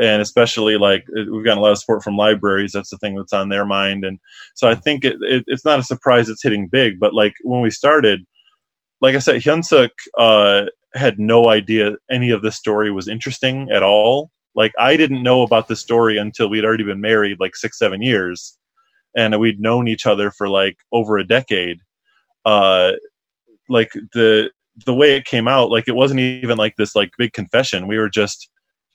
and 0.00 0.20
especially 0.20 0.76
like 0.76 1.04
we've 1.14 1.44
gotten 1.44 1.58
a 1.58 1.62
lot 1.62 1.72
of 1.72 1.78
support 1.78 2.02
from 2.02 2.16
libraries. 2.16 2.72
That's 2.72 2.90
the 2.90 2.98
thing 2.98 3.14
that's 3.14 3.32
on 3.32 3.48
their 3.48 3.64
mind. 3.64 4.04
And 4.04 4.18
so 4.54 4.68
i 4.68 4.74
think 4.74 5.04
it, 5.04 5.16
it, 5.20 5.44
it's 5.46 5.64
not 5.64 5.78
a 5.78 5.82
surprise 5.82 6.28
it's 6.28 6.42
hitting 6.42 6.68
big 6.68 6.98
but 6.98 7.14
like 7.14 7.34
when 7.42 7.60
we 7.60 7.70
started 7.70 8.24
like 9.00 9.14
i 9.14 9.18
said 9.18 9.36
Hyun 9.36 9.64
Sook 9.64 9.92
uh, 10.18 10.66
had 10.94 11.18
no 11.18 11.48
idea 11.48 11.96
any 12.10 12.30
of 12.30 12.42
this 12.42 12.56
story 12.56 12.90
was 12.90 13.08
interesting 13.08 13.68
at 13.70 13.82
all. 13.82 14.30
Like 14.54 14.72
i 14.78 14.96
didn't 14.96 15.22
know 15.22 15.42
about 15.42 15.68
the 15.68 15.76
story 15.76 16.16
until 16.18 16.48
we'd 16.48 16.64
already 16.64 16.84
been 16.84 17.00
married 17.00 17.40
like 17.40 17.56
six 17.56 17.78
seven 17.78 18.02
years. 18.02 18.56
And 19.16 19.38
we'd 19.38 19.60
known 19.60 19.86
each 19.86 20.06
other 20.06 20.32
for 20.32 20.48
like 20.48 20.76
over 20.92 21.18
a 21.18 21.26
decade. 21.26 21.78
Uh 22.44 22.92
like 23.68 23.90
the 24.12 24.50
the 24.86 24.94
way 24.94 25.14
it 25.16 25.24
came 25.24 25.46
out 25.46 25.70
like 25.70 25.86
it 25.86 25.94
wasn't 25.94 26.18
even 26.18 26.58
like 26.58 26.74
this 26.76 26.94
like 26.94 27.10
big 27.18 27.32
confession. 27.32 27.86
We 27.86 27.98
were 27.98 28.10
just 28.10 28.48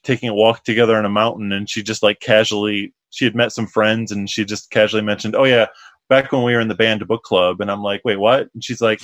taking 0.03 0.29
a 0.29 0.33
walk 0.33 0.63
together 0.63 0.95
on 0.95 1.05
a 1.05 1.09
mountain 1.09 1.51
and 1.51 1.69
she 1.69 1.83
just 1.83 2.03
like 2.03 2.19
casually 2.19 2.93
she 3.09 3.25
had 3.25 3.35
met 3.35 3.51
some 3.51 3.67
friends 3.67 4.11
and 4.11 4.29
she 4.29 4.45
just 4.45 4.69
casually 4.71 5.03
mentioned 5.03 5.35
oh 5.35 5.43
yeah 5.43 5.67
back 6.07 6.31
when 6.31 6.43
we 6.43 6.53
were 6.53 6.59
in 6.59 6.67
the 6.67 6.75
banned 6.75 7.05
book 7.07 7.23
club. 7.23 7.61
And 7.61 7.69
i'm 7.71 7.81
like 7.81 8.01
wait 8.05 8.19
what? 8.19 8.49
And 8.53 8.63
she's 8.63 8.81
like 8.81 9.01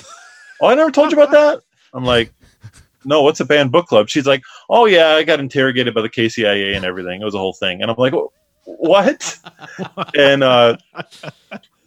oh 0.62 0.68
i 0.68 0.76
never 0.76 0.92
told 0.92 1.12
you 1.12 1.18
about 1.18 1.32
that? 1.32 1.62
I'm 1.94 2.06
like 2.06 2.32
no 3.04 3.22
what's 3.22 3.40
a 3.40 3.46
banned 3.46 3.72
book 3.72 3.88
club? 3.88 4.10
She's 4.10 4.28
like 4.28 4.44
oh 4.70 4.86
yeah 4.86 5.10
i 5.10 5.24
got 5.24 5.40
interrogated 5.40 5.94
by 5.94 6.02
the 6.02 6.10
kcia 6.10 6.76
and 6.76 6.86
everything. 6.86 7.22
It 7.22 7.26
was 7.26 7.36
a 7.36 7.40
whole 7.40 7.54
thing. 7.54 7.82
And 7.82 7.92
i'm 7.92 7.98
like 7.98 8.14
what? 8.66 9.40
And 10.16 10.44
uh 10.44 10.78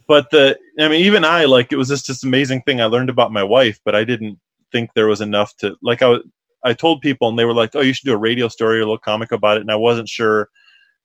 but 0.09 0.29
the 0.31 0.59
i 0.79 0.89
mean 0.89 1.05
even 1.05 1.23
i 1.23 1.45
like 1.45 1.71
it 1.71 1.77
was 1.77 1.87
just 1.87 2.07
this 2.07 2.23
amazing 2.23 2.61
thing 2.63 2.81
i 2.81 2.85
learned 2.85 3.09
about 3.09 3.31
my 3.31 3.43
wife 3.43 3.79
but 3.85 3.95
i 3.95 4.03
didn't 4.03 4.37
think 4.71 4.89
there 4.93 5.07
was 5.07 5.21
enough 5.21 5.55
to 5.57 5.77
like 5.81 6.01
i 6.01 6.07
was 6.07 6.21
i 6.63 6.73
told 6.73 7.01
people 7.01 7.29
and 7.29 7.37
they 7.37 7.45
were 7.45 7.53
like 7.53 7.75
oh 7.75 7.81
you 7.81 7.93
should 7.93 8.05
do 8.05 8.13
a 8.13 8.17
radio 8.17 8.47
story 8.47 8.77
or 8.77 8.81
a 8.81 8.85
little 8.85 8.97
comic 8.97 9.31
about 9.31 9.57
it 9.57 9.61
and 9.61 9.71
i 9.71 9.75
wasn't 9.75 10.07
sure 10.07 10.49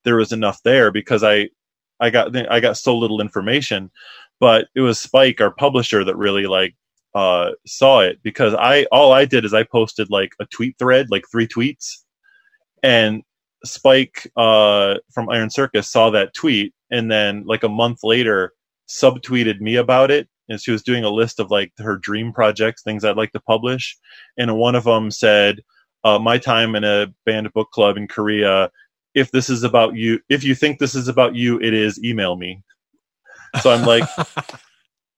there 0.05 0.17
was 0.17 0.33
enough 0.33 0.63
there 0.63 0.91
because 0.93 1.25
I 1.25 1.49
I 2.01 2.11
got 2.11 2.37
I 2.51 2.61
got 2.61 2.77
so 2.77 2.97
little 2.97 3.21
information, 3.21 3.91
but 4.41 4.69
it 4.75 4.81
was 4.81 5.01
Spike, 5.01 5.41
our 5.41 5.51
publisher, 5.51 6.05
that 6.05 6.17
really 6.17 6.47
like 6.47 6.75
uh, 7.15 7.53
saw 7.67 8.01
it 8.01 8.23
because 8.23 8.55
I 8.55 8.85
all 8.93 9.13
I 9.13 9.25
did 9.25 9.45
is 9.45 9.55
I 9.55 9.65
posted 9.65 10.11
like 10.11 10.33
a 10.41 10.47
tweet 10.47 10.77
thread, 10.79 11.07
like 11.11 11.25
three 11.31 11.49
tweets, 11.49 11.99
and 12.83 13.23
Spike 13.65 14.31
uh, 14.37 14.97
from 15.13 15.31
Iron 15.31 15.51
Circus 15.51 15.91
saw 15.91 16.11
that 16.11 16.35
tweet, 16.35 16.75
and 16.91 17.11
then 17.11 17.45
like 17.47 17.63
a 17.63 17.69
month 17.69 18.01
later, 18.03 18.53
subtweeted 18.89 19.61
me 19.61 19.77
about 19.77 20.11
it. 20.11 20.29
And 20.49 20.61
she 20.61 20.71
was 20.71 20.83
doing 20.83 21.05
a 21.05 21.11
list 21.11 21.41
of 21.41 21.51
like 21.51 21.73
her 21.79 21.97
dream 21.97 22.33
projects, 22.33 22.83
things 22.83 23.05
I'd 23.05 23.17
like 23.17 23.33
to 23.33 23.41
publish, 23.41 23.97
and 24.37 24.57
one 24.57 24.75
of 24.75 24.85
them 24.85 25.11
said, 25.11 25.61
uh, 26.05 26.19
"My 26.19 26.39
time 26.39 26.75
in 26.75 26.85
a 26.85 27.13
banned 27.25 27.53
book 27.53 27.71
club 27.71 27.97
in 27.97 28.09
Korea. 28.09 28.71
If 29.15 29.31
this 29.31 29.49
is 29.49 29.63
about 29.63 29.95
you, 29.95 30.21
if 30.29 30.45
you 30.45 30.55
think 30.55 30.79
this 30.79 30.95
is 30.95 31.09
about 31.09 31.35
you, 31.35 31.61
it 31.61 31.73
is. 31.75 32.03
Email 32.05 32.37
me." 32.37 32.63
So 33.63 33.71
I'm 33.71 33.85
like, 33.85 34.05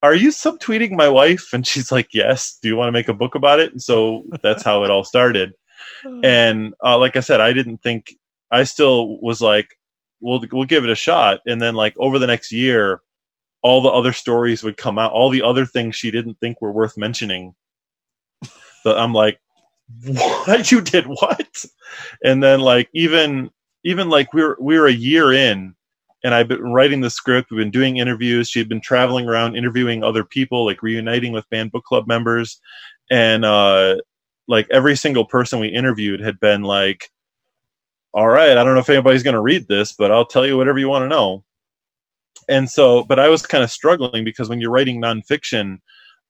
are 0.02 0.14
you 0.14 0.28
subtweeting 0.28 0.92
my 0.92 1.09
wife? 1.09 1.52
And 1.52 1.66
she's 1.66 1.90
like, 1.90 2.09
yes. 2.12 2.59
Do 2.62 2.68
you 2.68 2.76
want 2.76 2.88
to 2.88 2.92
make 2.92 3.09
a 3.09 3.14
book 3.14 3.35
about 3.35 3.61
it? 3.61 3.73
And 3.73 3.83
so 3.83 4.25
that's 4.42 4.62
how 4.62 4.85
it 4.85 4.90
all 4.90 5.04
started. 5.04 5.52
And 6.23 6.75
uh, 6.85 6.99
like 6.99 7.16
I 7.16 7.21
said, 7.21 7.40
I 7.40 7.52
didn't 7.52 7.78
think 7.78 8.14
I 8.50 8.64
still 8.64 9.21
was 9.21 9.40
like, 9.40 9.68
we'll 10.21 10.42
we'll 10.50 10.64
give 10.64 10.85
it 10.85 10.90
a 10.90 10.97
shot. 10.97 11.40
And 11.47 11.61
then 11.61 11.75
like 11.75 11.95
over 11.99 12.18
the 12.18 12.26
next 12.26 12.50
year, 12.50 13.00
all 13.66 13.80
the 13.80 13.88
other 13.88 14.12
stories 14.12 14.62
would 14.62 14.76
come 14.76 14.96
out, 14.96 15.11
all 15.11 15.28
the 15.28 15.42
other 15.42 15.66
things 15.66 15.96
she 15.96 16.12
didn't 16.12 16.38
think 16.38 16.62
were 16.62 16.70
worth 16.70 16.96
mentioning. 16.96 17.52
But 18.85 18.96
I'm 18.96 19.12
like, 19.12 19.40
what 20.04 20.70
you 20.70 20.80
did 20.80 21.06
what? 21.06 21.64
And 22.23 22.40
then 22.40 22.61
like 22.61 22.88
even 22.92 23.50
even 23.82 24.08
like 24.08 24.32
we're 24.32 24.56
we 24.61 24.78
were 24.78 24.87
a 24.87 24.92
year 24.92 25.32
in 25.32 25.75
and 26.23 26.32
I've 26.32 26.46
been 26.46 26.62
writing 26.62 27.00
the 27.00 27.11
script. 27.11 27.50
We've 27.50 27.58
been 27.58 27.73
doing 27.73 27.96
interviews. 27.96 28.49
She'd 28.49 28.68
been 28.68 28.80
traveling 28.80 29.28
around 29.28 29.56
interviewing 29.56 30.04
other 30.04 30.23
people, 30.23 30.64
like 30.64 30.80
reuniting 30.80 31.32
with 31.32 31.50
banned 31.50 31.73
book 31.73 31.82
club 31.82 32.06
members, 32.06 32.61
and 33.11 33.44
uh, 33.44 33.96
like 34.46 34.68
every 34.70 34.94
single 34.94 35.25
person 35.25 35.58
we 35.58 35.66
interviewed 35.66 36.20
had 36.20 36.38
been 36.38 36.62
like, 36.62 37.11
"All 38.14 38.28
right, 38.28 38.56
I 38.56 38.62
don't 38.62 38.75
know 38.75 38.80
if 38.80 38.90
anybody's 38.90 39.25
going 39.25 39.35
to 39.35 39.40
read 39.40 39.66
this, 39.66 39.92
but 39.92 40.12
I'll 40.12 40.25
tell 40.25 40.46
you 40.46 40.56
whatever 40.56 40.78
you 40.78 40.88
want 40.88 41.02
to 41.02 41.08
know." 41.08 41.42
And 42.49 42.71
so, 42.71 43.05
but 43.05 43.19
I 43.19 43.29
was 43.29 43.45
kind 43.47 43.65
of 43.65 43.71
struggling 43.71 44.25
because 44.25 44.49
when 44.49 44.61
you're 44.61 44.71
writing 44.71 45.00
nonfiction, 45.03 45.79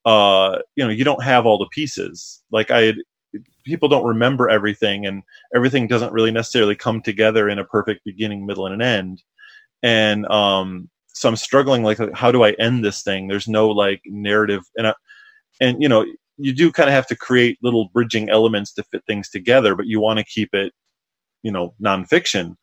uh, 0.04 0.58
you 0.76 0.84
know, 0.84 0.90
you 0.90 1.04
don't 1.04 1.22
have 1.22 1.46
all 1.46 1.58
the 1.58 1.68
pieces. 1.72 2.42
Like 2.50 2.70
I 2.70 2.82
had, 2.82 2.96
people 3.64 3.88
don't 3.88 4.06
remember 4.06 4.48
everything, 4.48 5.06
and 5.06 5.22
everything 5.54 5.88
doesn't 5.88 6.12
really 6.12 6.30
necessarily 6.30 6.76
come 6.76 7.02
together 7.02 7.48
in 7.48 7.58
a 7.58 7.64
perfect 7.64 8.04
beginning, 8.04 8.46
middle, 8.46 8.66
and 8.66 8.74
an 8.74 8.82
end 8.82 9.22
and 9.82 10.26
um, 10.28 10.88
so 11.08 11.28
I'm 11.28 11.36
struggling 11.36 11.82
like 11.84 11.98
how 12.14 12.32
do 12.32 12.44
I 12.44 12.52
end 12.52 12.84
this 12.84 13.02
thing? 13.02 13.28
There's 13.28 13.48
no 13.48 13.68
like 13.68 14.02
narrative, 14.06 14.62
and 14.76 14.88
I, 14.88 14.94
and 15.60 15.82
you 15.82 15.88
know 15.88 16.06
you 16.38 16.52
do 16.52 16.72
kind 16.72 16.88
of 16.88 16.94
have 16.94 17.06
to 17.08 17.16
create 17.16 17.58
little 17.62 17.88
bridging 17.94 18.30
elements 18.30 18.72
to 18.74 18.82
fit 18.84 19.04
things 19.06 19.30
together, 19.30 19.74
but 19.76 19.86
you 19.86 20.00
want 20.00 20.18
to 20.18 20.24
keep 20.24 20.54
it 20.54 20.72
you 21.42 21.52
know 21.52 21.74
nonfiction, 21.82 22.56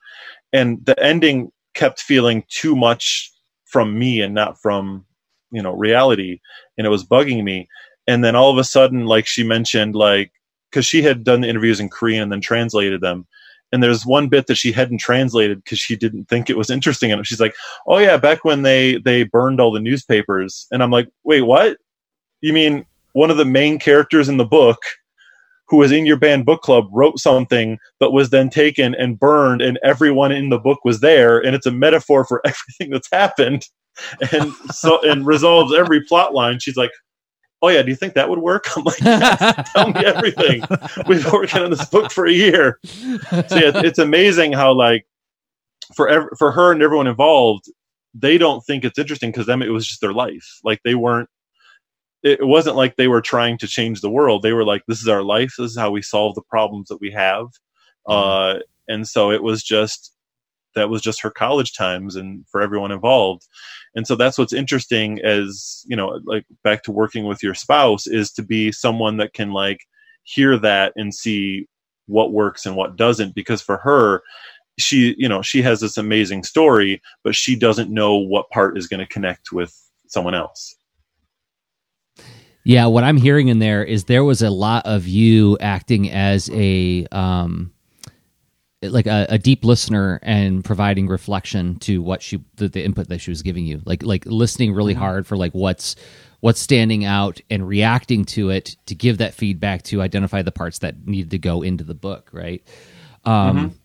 and 0.54 0.86
the 0.86 1.02
ending 1.04 1.52
kept 1.76 2.02
feeling 2.02 2.46
too 2.50 2.76
much 2.76 3.32
from 3.74 4.00
me 4.00 4.22
and 4.22 4.34
not 4.34 4.62
from 4.62 5.06
you 5.52 5.62
know 5.62 5.74
reality, 5.74 6.40
and 6.78 6.88
it 6.88 6.92
was 6.92 7.04
bugging 7.04 7.44
me. 7.44 7.68
And 8.08 8.24
then 8.24 8.36
all 8.36 8.52
of 8.52 8.58
a 8.58 8.64
sudden, 8.64 9.06
like 9.06 9.28
she 9.28 9.44
mentioned, 9.44 9.96
like 9.96 10.32
because 10.70 10.86
she 10.86 11.02
had 11.02 11.24
done 11.24 11.42
the 11.42 11.50
interviews 11.50 11.80
in 11.80 11.90
Korean 11.90 12.24
and 12.24 12.32
then 12.32 12.42
translated 12.42 13.02
them. 13.02 13.28
And 13.72 13.82
there's 13.82 14.06
one 14.06 14.28
bit 14.28 14.48
that 14.48 14.56
she 14.56 14.72
hadn't 14.72 15.00
translated 15.00 15.64
because 15.64 15.80
she 15.80 15.96
didn't 15.96 16.26
think 16.26 16.50
it 16.50 16.58
was 16.58 16.70
interesting 16.70 17.12
and 17.12 17.26
she's 17.26 17.40
like 17.40 17.56
oh 17.88 17.98
yeah 17.98 18.18
back 18.18 18.46
when 18.46 18.62
they 18.62 18.98
they 18.98 19.24
burned 19.24 19.60
all 19.60 19.72
the 19.72 19.80
newspapers. 19.80 20.68
And 20.72 20.84
i'm 20.84 20.92
like 20.92 21.10
wait 21.24 21.42
what? 21.42 21.78
You 22.42 22.54
mean 22.54 22.86
one 23.14 23.32
of 23.32 23.38
the 23.38 23.46
main 23.46 23.80
characters 23.80 24.30
in 24.30 24.38
the 24.38 24.46
book 24.46 24.80
who 25.68 25.78
was 25.78 25.92
in 25.92 26.06
your 26.06 26.18
banned 26.18 26.46
book 26.46 26.62
club 26.62 26.88
wrote 26.92 27.20
something 27.20 27.78
that 28.00 28.12
was 28.12 28.30
then 28.30 28.50
taken 28.50 28.94
and 28.96 29.20
burned 29.20 29.62
and 29.62 29.80
everyone 29.84 30.32
in 30.32 30.50
the 30.50 30.60
book 30.60 30.80
was 30.84 31.00
there 31.00 31.40
and 31.40 31.56
it's 31.56 31.66
a 31.66 31.72
metaphor 31.72 32.26
for 32.26 32.42
everything 32.46 32.92
that's 32.92 33.10
happened 33.12 33.68
and 34.32 34.52
so 34.72 35.00
and 35.04 35.26
resolves 35.26 35.74
every 35.74 36.02
plot 36.02 36.34
line 36.34 36.60
she's 36.60 36.78
like 36.78 36.92
oh 37.64 37.70
yeah, 37.70 37.82
do 37.82 37.90
you 37.90 37.96
think 37.96 38.14
that 38.14 38.30
would 38.30 38.40
work? 38.40 38.66
I'm 38.78 38.84
like, 38.84 39.00
yes, 39.00 39.72
tell 39.72 39.88
me 39.88 40.06
everything. 40.06 40.64
We've 41.08 41.24
been 41.24 41.32
working 41.32 41.62
on 41.62 41.72
this 41.72 41.86
book 41.86 42.12
for 42.12 42.28
a 42.28 42.32
year. 42.32 42.78
So 42.84 43.56
yeah, 43.56 43.72
it's 43.76 44.00
amazing 44.00 44.52
how 44.52 44.74
like 44.74 45.08
for 45.96 46.10
ev- 46.10 46.30
for 46.38 46.52
her 46.52 46.72
and 46.72 46.84
everyone 46.84 47.08
involved, 47.08 47.66
they 48.14 48.38
don't 48.38 48.62
think 48.62 48.84
it's 48.84 49.00
interesting 49.00 49.32
because 49.32 49.48
them 49.48 49.62
it 49.62 49.70
was 49.70 49.88
just 49.88 50.02
their 50.02 50.14
life. 50.14 50.60
Like 50.64 50.82
they 50.84 50.94
weren't. 50.94 51.30
It 52.24 52.46
wasn't 52.46 52.78
like 52.78 52.96
they 52.96 53.10
were 53.10 53.22
trying 53.22 53.58
to 53.60 53.68
change 53.68 54.02
the 54.02 54.10
world. 54.10 54.42
They 54.42 54.54
were 54.54 54.66
like, 54.66 54.84
this 54.88 55.02
is 55.02 55.08
our 55.10 55.24
life. 55.24 55.54
This 55.58 55.72
is 55.72 55.78
how 55.78 55.92
we 55.92 56.02
solve 56.02 56.36
the 56.36 56.42
problems 56.42 56.88
that 56.88 57.02
we 57.02 57.12
have. 57.12 57.48
Mm-hmm. 58.08 58.12
Uh, 58.12 58.60
and 58.88 59.08
so 59.08 59.32
it 59.32 59.44
was 59.44 59.64
just 59.64 60.14
that 60.76 60.90
was 60.90 61.02
just 61.02 61.22
her 61.22 61.30
college 61.30 61.74
times 61.74 62.16
and 62.16 62.46
for 62.50 62.62
everyone 62.62 62.92
involved 62.92 63.48
and 63.96 64.08
so 64.08 64.16
that's 64.16 64.38
what's 64.38 64.54
interesting 64.54 65.20
as 65.24 65.84
you 65.88 65.96
know 65.96 66.20
like 66.26 66.46
back 66.64 66.84
to 66.84 66.92
working 66.92 67.26
with 67.26 67.44
your 67.44 67.54
spouse 67.54 68.08
is 68.08 68.32
to 68.32 68.44
be 68.44 68.72
someone 68.72 69.18
that 69.18 69.34
can 69.34 69.52
like 69.52 69.82
hear 70.24 70.58
that 70.58 70.94
and 70.96 71.14
see 71.14 71.68
what 72.08 72.34
works 72.34 72.66
and 72.66 72.76
what 72.76 72.96
doesn't 72.96 73.36
because 73.36 73.62
for 73.62 73.78
her 73.78 74.22
she 74.80 75.16
you 75.18 75.30
know 75.30 75.42
she 75.42 75.62
has 75.62 75.80
this 75.80 75.98
amazing 75.98 76.44
story 76.44 77.02
but 77.24 77.36
she 77.36 77.56
doesn't 77.56 77.92
know 77.92 78.16
what 78.16 78.50
part 78.50 78.78
is 78.78 78.88
going 78.88 79.00
to 79.00 79.14
connect 79.14 79.52
with 79.52 79.80
someone 80.08 80.34
else 80.34 80.76
yeah 82.64 82.86
what 82.86 83.04
i'm 83.04 83.18
hearing 83.18 83.48
in 83.48 83.60
there 83.60 83.84
is 83.84 84.06
there 84.06 84.24
was 84.24 84.42
a 84.42 84.50
lot 84.50 84.86
of 84.86 85.08
you 85.08 85.58
acting 85.60 86.10
as 86.12 86.50
a 86.54 87.06
um 87.12 87.72
like 88.82 89.08
a, 89.08 89.26
a, 89.30 89.38
deep 89.38 89.64
listener 89.64 90.20
and 90.24 90.64
providing 90.64 91.08
reflection 91.08 91.80
to 91.80 92.02
what 92.02 92.22
she 92.22 92.44
the, 92.56 92.68
the, 92.68 92.84
input 92.84 93.08
that 93.08 93.20
she 93.20 93.32
was 93.32 93.42
giving 93.42 93.66
you 93.66 93.82
like 93.86 94.04
like 94.04 94.26
listening 94.26 94.74
really 94.74 94.94
mm-hmm. 94.94 95.02
hard 95.02 95.28
for 95.28 95.38
like 95.38 95.54
what's 95.54 95.96
what's 96.42 96.60
standing 96.60 97.06
out 97.06 97.40
and 97.50 97.66
reacting 97.66 98.26
to 98.26 98.50
it 98.50 98.76
to 98.86 98.96
give 98.96 99.20
that 99.20 99.34
feedback 99.34 99.84
to 99.84 100.02
identify 100.02 100.42
the 100.42 100.52
parts 100.52 100.80
that 100.80 101.08
needed 101.08 101.32
to 101.32 101.38
go 101.38 101.62
into 101.62 101.84
the 101.84 101.94
book 101.94 102.30
right 102.34 102.62
um 103.26 103.58
mm-hmm. 103.58 103.78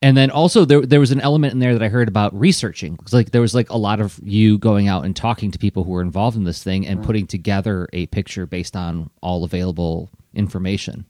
And 0.00 0.16
then 0.16 0.30
also 0.30 0.64
there 0.64 0.82
there 0.82 1.00
was 1.00 1.10
an 1.10 1.20
element 1.20 1.52
in 1.52 1.58
there 1.58 1.72
that 1.72 1.82
I 1.82 1.88
heard 1.88 2.08
about 2.08 2.38
researching 2.38 2.94
because 2.94 3.12
like 3.12 3.30
there 3.30 3.40
was 3.40 3.54
like 3.54 3.70
a 3.70 3.76
lot 3.76 4.00
of 4.00 4.18
you 4.22 4.58
going 4.58 4.88
out 4.88 5.04
and 5.04 5.14
talking 5.14 5.50
to 5.50 5.58
people 5.58 5.84
who 5.84 5.90
were 5.90 6.02
involved 6.02 6.36
in 6.36 6.44
this 6.44 6.62
thing 6.62 6.86
and 6.86 6.98
mm-hmm. 6.98 7.06
putting 7.06 7.26
together 7.26 7.88
a 7.92 8.06
picture 8.06 8.46
based 8.46 8.76
on 8.76 9.10
all 9.22 9.44
available 9.44 10.10
information 10.34 11.04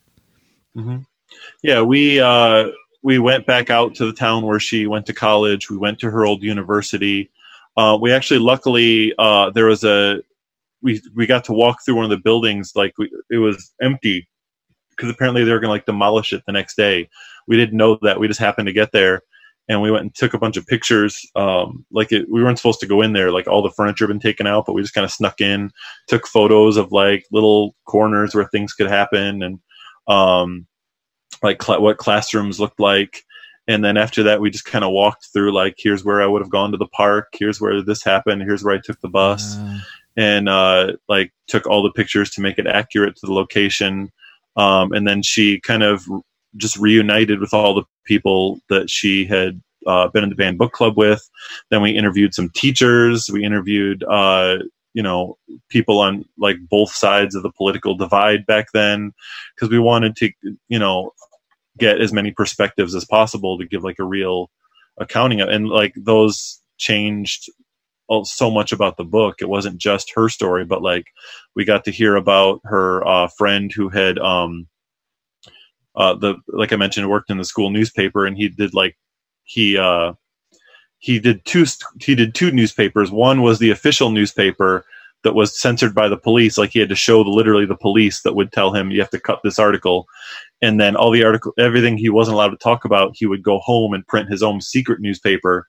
mm-hmm. 0.77 0.99
yeah 1.63 1.83
we 1.83 2.21
uh 2.21 2.69
we 3.03 3.19
went 3.19 3.47
back 3.47 3.71
out 3.71 3.95
to 3.95 4.07
the 4.07 4.13
town 4.13 4.45
where 4.45 4.61
she 4.61 4.87
went 4.87 5.07
to 5.07 5.13
college. 5.13 5.71
We 5.71 5.77
went 5.77 5.99
to 6.01 6.11
her 6.11 6.27
old 6.27 6.43
university. 6.43 7.31
Uh, 7.77 7.97
we 8.01 8.13
actually, 8.13 8.41
luckily, 8.41 9.15
uh, 9.19 9.51
there 9.51 9.67
was 9.67 9.85
a 9.85 10.21
we 10.83 11.01
we 11.15 11.27
got 11.27 11.45
to 11.45 11.53
walk 11.53 11.79
through 11.85 11.97
one 11.97 12.05
of 12.05 12.11
the 12.11 12.19
buildings. 12.19 12.73
Like 12.75 12.97
we, 12.99 13.11
it 13.31 13.39
was 13.39 13.73
empty 13.81 14.29
because 14.91 15.11
apparently 15.11 15.45
they 15.45 15.53
were 15.53 15.61
going 15.61 15.69
to 15.69 15.73
like 15.73 15.87
demolish 15.87 16.33
it 16.33 16.43
the 16.47 16.53
next 16.53 16.77
day. 16.77 17.09
We 17.49 17.57
didn't 17.57 17.77
know 17.77 17.99
that. 18.03 18.21
We 18.21 18.29
just 18.29 18.41
happened 18.41 18.67
to 18.67 18.73
get 18.73 18.93
there, 18.93 19.23
and 19.69 19.83
we 19.83 19.91
went 19.91 20.03
and 20.03 20.15
took 20.15 20.35
a 20.35 20.39
bunch 20.39 20.57
of 20.57 20.67
pictures. 20.67 21.19
Um, 21.35 21.85
like 21.91 22.13
it, 22.13 22.27
we 22.31 22.43
weren't 22.43 22.59
supposed 22.59 22.81
to 22.81 22.87
go 22.87 23.03
in 23.03 23.13
there. 23.13 23.33
Like 23.33 23.49
all 23.49 23.63
the 23.63 23.71
furniture 23.71 24.05
had 24.05 24.13
been 24.13 24.21
taken 24.21 24.47
out, 24.47 24.67
but 24.67 24.75
we 24.75 24.83
just 24.83 24.95
kind 24.95 25.05
of 25.05 25.11
snuck 25.11 25.41
in, 25.41 25.71
took 26.07 26.27
photos 26.27 26.77
of 26.77 26.93
like 26.93 27.25
little 27.33 27.75
corners 27.87 28.35
where 28.35 28.49
things 28.49 28.73
could 28.75 28.89
happen, 28.89 29.43
and 29.43 29.59
um, 30.07 30.67
like 31.43 31.63
cl- 31.63 31.83
what 31.83 31.99
classrooms 31.99 32.61
looked 32.61 32.81
like 32.81 33.25
and 33.69 33.85
then 33.85 33.97
after 33.97 34.23
that 34.23 34.41
we 34.41 34.51
just 34.51 34.65
kind 34.65 34.85
of 34.85 34.91
walked 34.91 35.29
through 35.33 35.53
like 35.53 35.75
here's 35.79 36.05
where 36.05 36.21
i 36.23 36.27
would 36.27 36.43
have 36.43 36.51
gone 36.51 36.73
to 36.73 36.77
the 36.77 36.89
park 36.89 37.29
here's 37.35 37.61
where 37.61 37.83
this 37.83 38.03
happened 38.03 38.43
here's 38.43 38.65
where 38.65 38.75
i 38.75 38.81
took 38.83 39.01
the 39.01 39.09
bus 39.09 39.57
uh. 39.57 39.79
and 40.17 40.49
uh, 40.49 40.93
like 41.09 41.33
took 41.47 41.67
all 41.67 41.83
the 41.83 41.93
pictures 41.93 42.31
to 42.31 42.41
make 42.41 42.59
it 42.59 42.67
accurate 42.67 43.15
to 43.15 43.27
the 43.27 43.33
location 43.33 44.11
um, 44.57 44.93
and 44.93 45.07
then 45.07 45.23
she 45.23 45.61
kind 45.61 45.85
of 45.85 46.05
just 46.59 46.77
reunited 46.77 47.41
with 47.41 47.55
all 47.55 47.75
the 47.75 47.85
people 48.05 48.61
that 48.69 48.91
she 48.91 49.25
had 49.25 49.61
uh, 49.87 50.09
been 50.09 50.25
in 50.25 50.31
the 50.31 50.37
banned 50.37 50.59
book 50.59 50.73
club 50.73 50.97
with. 50.97 51.29
Then 51.71 51.83
we 51.83 51.91
interviewed 51.91 52.35
some 52.35 52.51
teachers. 52.51 53.31
We 53.33 53.45
interviewed 53.45 54.05
uh, 54.05 54.59
you 54.95 55.03
know 55.03 55.39
people 55.69 56.01
on 56.01 56.25
like 56.39 56.57
both 56.69 56.91
sides 56.91 57.35
of 57.35 57.43
the 57.43 57.53
political 57.53 57.95
divide 57.97 58.47
back 58.47 58.67
then 58.73 59.13
because 59.55 59.71
we 59.71 59.79
wanted 59.79 60.17
to 60.17 60.31
you 60.69 60.79
know 60.79 61.13
get 61.79 62.01
as 62.01 62.13
many 62.13 62.33
perspectives 62.33 62.95
as 62.95 63.05
possible 63.05 63.59
to 63.59 63.67
give 63.67 63.85
like 63.85 63.99
a 64.01 64.05
real 64.05 64.51
accounting 64.99 65.41
of 65.41 65.49
and 65.49 65.69
like 65.69 65.95
those 65.97 66.61
changed 66.79 67.51
so 68.25 68.51
much 68.51 68.73
about 68.73 68.97
the 68.97 69.05
book. 69.05 69.37
It 69.41 69.49
wasn't 69.51 69.79
just 69.79 70.13
her 70.17 70.29
story 70.29 70.65
but 70.65 70.83
like 70.83 71.07
we 71.55 71.65
got 71.65 71.85
to 71.85 71.93
hear 71.93 72.17
about 72.17 72.61
her 72.65 73.07
uh, 73.07 73.29
friend 73.29 73.71
who 73.73 73.89
had 73.91 74.19
um 74.19 74.67
uh 75.99 76.15
the 76.15 76.35
like 76.49 76.73
i 76.73 76.77
mentioned 76.77 77.11
worked 77.11 77.31
in 77.31 77.37
the 77.37 77.45
school 77.45 77.69
newspaper 77.69 78.25
and 78.25 78.39
he 78.39 78.49
did 78.49 78.73
like 78.73 78.97
he 79.49 79.77
uh, 79.77 80.13
he 80.99 81.19
did 81.19 81.45
two 81.45 81.65
he 82.01 82.15
did 82.15 82.35
two 82.35 82.53
newspapers. 82.53 83.11
One 83.11 83.43
was 83.43 83.59
the 83.59 83.71
official 83.71 84.11
newspaper 84.11 84.85
that 85.25 85.35
was 85.35 85.59
censored 85.59 85.95
by 85.95 86.09
the 86.09 86.17
police. 86.17 86.59
Like 86.59 86.71
he 86.71 86.79
had 86.79 86.91
to 86.91 86.95
show 86.95 87.25
the, 87.25 87.31
literally 87.31 87.67
the 87.67 87.77
police 87.77 88.23
that 88.23 88.35
would 88.35 88.53
tell 88.53 88.73
him 88.73 88.91
you 88.91 89.01
have 89.01 89.11
to 89.11 89.21
cut 89.21 89.41
this 89.43 89.59
article, 89.59 90.07
and 90.61 90.81
then 90.81 90.97
all 90.97 91.11
the 91.11 91.25
article 91.25 91.53
everything 91.59 91.97
he 91.97 92.11
wasn't 92.11 92.35
allowed 92.35 92.51
to 92.51 92.57
talk 92.59 92.85
about, 92.85 93.13
he 93.15 93.27
would 93.27 93.43
go 93.43 93.59
home 93.59 93.95
and 93.95 94.07
print 94.07 94.31
his 94.31 94.43
own 94.43 94.61
secret 94.61 95.01
newspaper, 95.01 95.67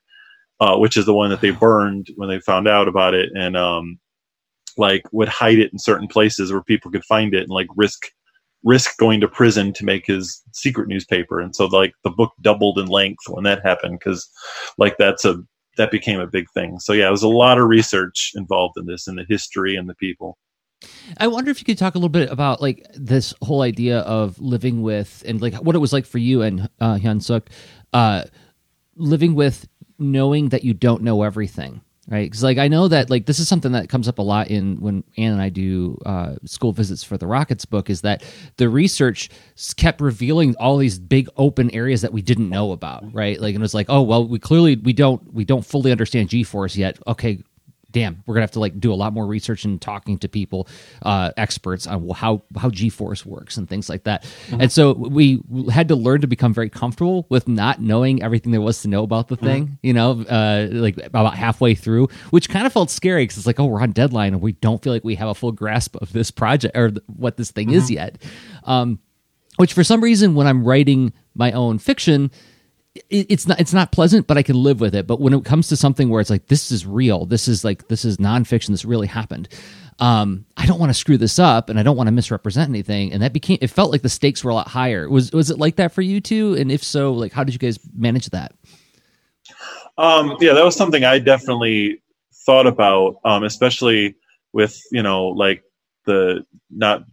uh, 0.60 0.78
which 0.78 0.98
is 0.98 1.06
the 1.06 1.14
one 1.14 1.30
that 1.30 1.42
they 1.42 1.52
burned 1.52 2.08
when 2.16 2.30
they 2.30 2.40
found 2.42 2.68
out 2.68 2.90
about 2.90 3.14
it, 3.14 3.30
and 3.36 3.56
um, 3.56 3.98
like 4.78 5.04
would 5.14 5.30
hide 5.30 5.60
it 5.60 5.72
in 5.72 5.80
certain 5.80 6.08
places 6.08 6.52
where 6.52 6.64
people 6.64 6.92
could 6.92 7.06
find 7.06 7.34
it 7.34 7.44
and 7.44 7.50
like 7.50 7.68
risk 7.78 8.08
risk 8.64 8.98
going 8.98 9.22
to 9.22 9.28
prison 9.28 9.74
to 9.74 9.86
make 9.86 10.06
his 10.06 10.42
secret 10.54 10.88
newspaper. 10.88 11.40
And 11.40 11.56
so 11.56 11.66
like 11.66 11.94
the 12.04 12.10
book 12.10 12.32
doubled 12.42 12.78
in 12.78 12.88
length 12.88 13.24
when 13.28 13.44
that 13.46 13.66
happened 13.66 14.00
because 14.00 14.30
like 14.78 14.98
that's 14.98 15.26
a 15.26 15.38
that 15.78 15.92
became 15.92 16.20
a 16.20 16.28
big 16.28 16.46
thing. 16.54 16.80
So 16.80 16.94
yeah 16.94 17.08
it 17.08 17.12
was 17.12 17.24
a 17.24 17.30
lot 17.30 17.58
of 17.58 17.68
research 17.68 18.32
involved 18.36 18.76
in 18.78 18.86
this 18.86 19.08
and 19.08 19.18
the 19.18 19.26
history 19.28 19.76
and 19.76 19.88
the 19.88 19.96
people. 19.96 20.38
I 21.18 21.28
wonder 21.28 21.52
if 21.52 21.60
you 21.60 21.66
could 21.66 21.78
talk 21.78 21.96
a 21.96 21.98
little 21.98 22.10
bit 22.10 22.32
about 22.32 22.62
like 22.62 22.86
this 22.94 23.34
whole 23.42 23.62
idea 23.62 24.00
of 24.00 24.40
living 24.40 24.82
with 24.82 25.24
and 25.28 25.42
like 25.42 25.56
what 25.56 25.76
it 25.76 25.80
was 25.80 25.92
like 25.92 26.06
for 26.06 26.20
you 26.20 26.42
and 26.42 26.70
uh, 26.80 26.96
Hyun 26.96 27.22
Sook, 27.22 27.50
uh, 27.92 28.24
living 28.96 29.36
with 29.36 29.68
knowing 29.98 30.50
that 30.50 30.64
you 30.64 30.74
don't 30.74 31.04
know 31.04 31.24
everything 31.24 31.82
right? 32.10 32.30
Because 32.30 32.44
like 32.44 32.58
i 32.58 32.68
know 32.68 32.88
that 32.88 33.10
like 33.10 33.26
this 33.26 33.40
is 33.40 33.48
something 33.48 33.72
that 33.74 33.90
comes 33.90 34.08
up 34.08 34.20
a 34.20 34.22
lot 34.22 34.50
in 34.50 34.80
when 34.80 35.04
anne 35.18 35.34
and 35.34 35.42
i 35.42 35.50
do 35.50 35.98
uh, 36.06 36.36
school 36.46 36.72
visits 36.72 37.04
for 37.04 37.18
the 37.18 37.28
rockets 37.28 37.66
book 37.66 37.90
is 37.90 38.02
that 38.02 38.24
the 38.58 38.68
research 38.70 39.30
kept 39.78 40.02
revealing 40.02 40.56
all 40.60 40.78
these 40.78 41.00
big 41.00 41.30
open 41.38 41.70
areas 41.72 42.02
that 42.02 42.14
we 42.14 42.22
didn't 42.22 42.50
know 42.50 42.72
about 42.72 43.04
right? 43.14 43.40
Like 43.40 43.56
and 43.56 43.62
it 43.62 43.62
was 43.62 43.74
like 43.74 43.88
oh 43.90 44.02
well 44.02 44.28
we 44.28 44.40
clearly 44.40 44.76
we 44.76 44.94
don't 44.94 45.34
we 45.34 45.46
don't 45.46 45.66
fully 45.66 45.92
understand 45.92 46.30
g-force 46.30 46.76
yet. 46.76 46.98
Okay 47.08 47.44
damn, 47.92 48.24
we're 48.26 48.36
gonna 48.36 48.44
have 48.44 48.52
to 48.52 48.60
like 48.60 48.80
do 48.80 48.94
a 48.94 48.96
lot 48.96 49.14
more 49.14 49.26
research 49.26 49.66
and 49.66 49.82
talking 49.82 50.18
to 50.20 50.30
people, 50.30 50.68
uh, 51.02 51.32
experts 51.38 51.88
on 51.88 52.08
how 52.10 52.44
how 52.58 52.70
G 52.70 52.90
force 52.90 53.26
works 53.26 53.58
and 53.58 53.68
things 53.68 53.90
like 53.90 54.04
that. 54.04 54.24
Mm-hmm. 54.24 54.62
And 54.62 54.72
so 54.72 54.94
we 54.94 55.42
had 55.72 55.88
to 55.90 55.96
learn 55.96 56.22
to 56.22 56.28
become 56.28 56.54
very 56.54 56.70
comfortable 56.70 57.26
with 57.30 57.48
not 57.48 57.82
knowing 57.82 58.22
everything 58.22 58.52
there 58.52 58.62
was 58.62 58.82
to 58.84 58.88
know 58.88 59.04
about 59.04 59.28
the 59.28 59.36
mm-hmm. 59.36 59.46
thing. 59.46 59.66
Mm-hmm. 59.66 59.76
You 59.88 59.94
know, 59.94 60.12
uh, 60.30 60.68
like 60.72 60.98
about 60.98 61.36
halfway 61.36 61.76
through, 61.76 62.10
which 62.30 62.50
kind 62.50 62.66
of 62.66 62.74
felt 62.74 62.90
scary 62.90 63.24
because 63.24 63.38
it's 63.38 63.48
like, 63.48 63.60
oh, 63.60 63.66
we're 63.66 63.82
on 63.82 63.92
deadline 63.92 64.34
and 64.34 64.42
we 64.42 64.54
don't 64.54 64.82
feel 64.82 64.94
like 64.94 65.04
we 65.04 65.16
have 65.16 65.30
a 65.30 65.36
full 65.36 65.52
grasp 65.52 65.96
of 65.98 66.12
this 66.14 66.32
project 66.32 66.78
or 66.78 66.92
th- 66.92 67.04
what 67.08 67.38
this 67.38 67.52
thing 67.52 67.68
mm-hmm. 67.68 67.78
is 67.78 67.92
yet. 67.92 68.22
Um, 68.66 69.00
which 69.58 69.74
for 69.74 69.84
some 69.84 70.02
reason, 70.02 70.36
when 70.36 70.48
I'm 70.48 70.64
writing 70.64 71.12
my 71.36 71.52
own 71.52 71.80
fiction 71.80 72.32
it's 73.10 73.48
not 73.48 73.60
it's 73.60 73.74
not 73.74 73.92
pleasant, 73.92 74.28
but 74.28 74.38
I 74.38 74.44
can 74.44 74.56
live 74.56 74.80
with 74.80 74.96
it. 74.96 75.06
But 75.06 75.20
when 75.20 75.34
it 75.34 75.46
comes 75.46 75.68
to 75.70 75.76
something 75.76 76.10
where 76.10 76.22
it's 76.22 76.30
like 76.30 76.48
this 76.48 76.72
is 76.72 76.86
real, 76.86 77.26
this 77.26 77.48
is 77.48 77.64
like 77.64 77.88
this 77.88 78.04
is 78.04 78.18
nonfiction, 78.18 78.70
this 78.70 78.86
really 78.86 79.08
happened. 79.08 79.48
Um, 80.00 80.46
I 80.56 80.66
don't 80.66 80.80
want 80.80 80.90
to 80.90 80.94
screw 80.94 81.18
this 81.18 81.40
up, 81.40 81.70
and 81.70 81.80
I 81.80 81.84
don't 81.84 81.98
want 81.98 82.08
to 82.08 82.12
misrepresent 82.12 82.70
anything. 82.70 83.12
And 83.12 83.22
that 83.22 83.34
became 83.34 83.60
it 83.62 83.70
felt 83.70 83.92
like 83.92 84.02
the 84.02 84.10
stakes 84.10 84.44
were 84.44 84.52
a 84.52 84.56
lot 84.56 84.68
higher. 84.68 85.10
Was 85.10 85.32
was 85.32 85.52
it 85.52 85.60
like 85.60 85.76
that 85.76 85.92
for 85.92 86.02
you 86.02 86.20
too? 86.20 86.56
And 86.56 86.72
if 86.72 86.84
so, 86.84 87.14
like 87.14 87.32
how 87.32 87.44
did 87.44 87.54
you 87.54 87.60
guys 87.60 87.80
manage 87.94 88.30
that? 88.30 88.54
Um, 89.98 90.38
yeah, 90.40 90.54
that 90.54 90.66
was 90.66 90.76
something 90.76 91.04
I 91.04 91.20
definitely 91.20 92.02
thought 92.46 92.68
about, 92.68 93.18
um, 93.26 93.44
especially 93.44 94.16
with 94.54 94.82
you 94.92 95.04
know 95.04 95.28
like 95.28 95.64
the 96.06 96.46
not 96.72 97.04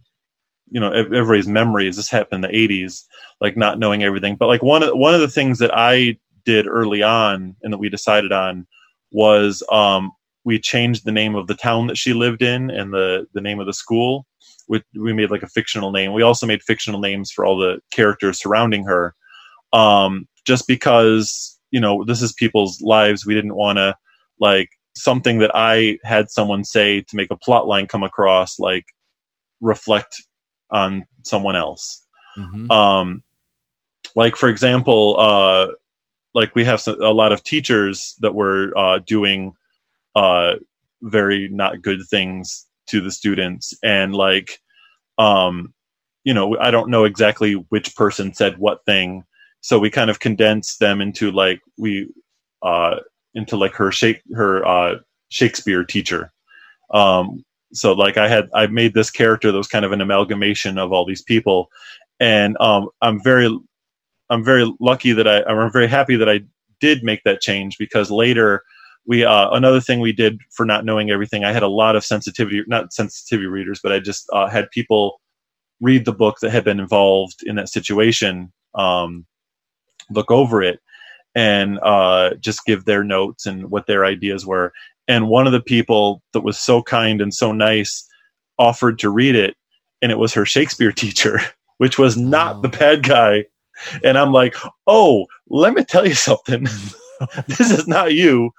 you 0.71 0.79
know 0.79 0.91
everybody's 0.91 1.47
memories. 1.47 1.97
This 1.97 2.09
happened 2.09 2.45
in 2.45 2.51
the 2.51 2.57
'80s, 2.57 3.03
like 3.41 3.57
not 3.57 3.79
knowing 3.79 4.03
everything. 4.03 4.35
But 4.35 4.47
like 4.47 4.63
one 4.63 4.83
of 4.83 4.97
one 4.97 5.13
of 5.13 5.21
the 5.21 5.27
things 5.27 5.59
that 5.59 5.71
I 5.73 6.17
did 6.45 6.67
early 6.67 7.03
on 7.03 7.55
and 7.61 7.73
that 7.73 7.77
we 7.77 7.89
decided 7.89 8.31
on 8.31 8.67
was 9.11 9.63
um, 9.71 10.11
we 10.43 10.59
changed 10.59 11.05
the 11.05 11.11
name 11.11 11.35
of 11.35 11.47
the 11.47 11.55
town 11.55 11.87
that 11.87 11.97
she 11.97 12.13
lived 12.13 12.41
in 12.41 12.69
and 12.69 12.93
the 12.93 13.27
the 13.33 13.41
name 13.41 13.59
of 13.59 13.65
the 13.65 13.73
school. 13.73 14.25
We, 14.69 14.81
we 14.95 15.13
made 15.13 15.31
like 15.31 15.43
a 15.43 15.49
fictional 15.49 15.91
name. 15.91 16.11
We 16.11 16.23
also 16.23 16.45
made 16.45 16.61
fictional 16.61 16.99
names 16.99 17.31
for 17.31 17.45
all 17.45 17.57
the 17.57 17.79
characters 17.91 18.41
surrounding 18.41 18.83
her, 18.83 19.15
um, 19.71 20.27
just 20.45 20.67
because 20.67 21.57
you 21.71 21.79
know 21.79 22.03
this 22.03 22.21
is 22.21 22.33
people's 22.33 22.81
lives. 22.81 23.25
We 23.25 23.33
didn't 23.33 23.55
want 23.55 23.77
to 23.77 23.95
like 24.39 24.69
something 24.95 25.39
that 25.39 25.51
I 25.53 25.99
had 26.03 26.29
someone 26.29 26.63
say 26.63 27.01
to 27.01 27.15
make 27.15 27.31
a 27.31 27.37
plot 27.37 27.67
line 27.67 27.87
come 27.87 28.03
across 28.03 28.59
like 28.59 28.85
reflect 29.61 30.15
on 30.71 31.05
someone 31.23 31.55
else. 31.55 32.05
Mm-hmm. 32.37 32.71
Um, 32.71 33.23
like 34.17 34.35
for 34.35 34.49
example, 34.49 35.15
uh, 35.19 35.67
like 36.33 36.55
we 36.55 36.65
have 36.65 36.85
a 36.87 37.13
lot 37.13 37.31
of 37.31 37.43
teachers 37.43 38.15
that 38.19 38.33
were 38.33 38.75
uh, 38.75 38.99
doing 39.05 39.53
uh, 40.15 40.55
very 41.03 41.47
not 41.49 41.83
good 41.83 42.01
things 42.09 42.65
to 42.87 42.99
the 42.99 43.11
students, 43.11 43.75
and 43.83 44.15
like, 44.15 44.59
um, 45.19 45.71
you 46.23 46.33
know, 46.33 46.57
I 46.57 46.71
don't 46.71 46.89
know 46.89 47.03
exactly 47.03 47.53
which 47.69 47.95
person 47.95 48.33
said 48.33 48.57
what 48.57 48.83
thing, 48.85 49.23
so 49.61 49.77
we 49.77 49.91
kind 49.91 50.09
of 50.09 50.19
condensed 50.19 50.79
them 50.79 50.99
into 50.99 51.29
like 51.31 51.61
we 51.77 52.09
uh, 52.63 52.95
into 53.35 53.55
like 53.55 53.75
her 53.75 53.91
shake 53.91 54.23
her 54.33 54.65
uh, 54.65 54.95
Shakespeare 55.29 55.83
teacher, 55.83 56.33
um, 56.91 57.45
so 57.71 57.93
like 57.93 58.17
I 58.17 58.27
had 58.27 58.49
I 58.55 58.65
made 58.65 58.95
this 58.95 59.11
character 59.11 59.51
that 59.51 59.57
was 59.59 59.67
kind 59.67 59.85
of 59.85 59.91
an 59.91 60.01
amalgamation 60.01 60.79
of 60.79 60.91
all 60.91 61.05
these 61.05 61.21
people, 61.21 61.69
and 62.19 62.57
um, 62.59 62.89
I'm 63.03 63.21
very 63.21 63.55
I'm 64.29 64.43
very 64.43 64.71
lucky 64.79 65.11
that 65.13 65.27
I 65.27 65.43
I'm 65.43 65.71
very 65.71 65.87
happy 65.87 66.15
that 66.15 66.29
I 66.29 66.41
did 66.79 67.03
make 67.03 67.23
that 67.23 67.41
change 67.41 67.77
because 67.77 68.11
later 68.11 68.63
we 69.05 69.23
uh, 69.23 69.49
another 69.51 69.81
thing 69.81 69.99
we 69.99 70.13
did 70.13 70.39
for 70.51 70.65
not 70.65 70.85
knowing 70.85 71.09
everything 71.09 71.43
I 71.43 71.51
had 71.51 71.63
a 71.63 71.67
lot 71.67 71.95
of 71.95 72.05
sensitivity 72.05 72.63
not 72.67 72.93
sensitivity 72.93 73.47
readers 73.47 73.79
but 73.81 73.91
I 73.91 73.99
just 73.99 74.29
uh, 74.33 74.47
had 74.47 74.69
people 74.71 75.21
read 75.79 76.05
the 76.05 76.13
book 76.13 76.37
that 76.41 76.51
had 76.51 76.63
been 76.63 76.79
involved 76.79 77.43
in 77.43 77.55
that 77.55 77.69
situation 77.69 78.51
um, 78.75 79.25
look 80.09 80.31
over 80.31 80.61
it 80.61 80.79
and 81.35 81.79
uh, 81.79 82.33
just 82.35 82.65
give 82.65 82.85
their 82.85 83.03
notes 83.03 83.45
and 83.45 83.69
what 83.69 83.87
their 83.87 84.05
ideas 84.05 84.45
were 84.45 84.73
and 85.07 85.29
one 85.29 85.47
of 85.47 85.53
the 85.53 85.61
people 85.61 86.21
that 86.33 86.41
was 86.41 86.59
so 86.59 86.81
kind 86.81 87.21
and 87.21 87.33
so 87.33 87.51
nice 87.51 88.07
offered 88.59 88.99
to 88.99 89.09
read 89.09 89.35
it 89.35 89.55
and 90.01 90.11
it 90.11 90.17
was 90.17 90.33
her 90.33 90.45
shakespeare 90.45 90.91
teacher 91.03 91.39
which 91.77 91.97
was 91.97 92.17
not 92.17 92.57
oh. 92.57 92.61
the 92.61 92.69
bad 92.69 93.03
guy 93.03 93.45
and 94.03 94.17
i'm 94.17 94.31
like 94.31 94.55
oh 94.87 95.25
let 95.47 95.73
me 95.73 95.83
tell 95.83 96.07
you 96.07 96.15
something. 96.15 96.67
This 97.47 97.71
is 97.71 97.87
not 97.87 98.13
you. 98.13 98.51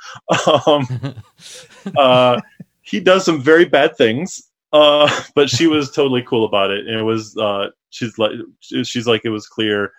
Um, 0.57 1.15
uh, 1.97 2.41
he 2.83 2.99
does 2.99 3.25
some 3.25 3.41
very 3.41 3.65
bad 3.65 3.97
things 3.97 4.49
uh, 4.73 5.11
but 5.35 5.49
she 5.49 5.67
was 5.67 5.91
totally 5.91 6.23
cool 6.23 6.45
about 6.45 6.71
it. 6.71 6.87
And 6.87 6.99
it 6.99 7.03
was 7.03 7.37
uh, 7.37 7.69
she's 7.91 8.19
like 8.19 8.33
she's 8.61 9.07
like 9.07 9.25
it 9.25 9.31
was 9.31 9.47
clear 9.47 9.93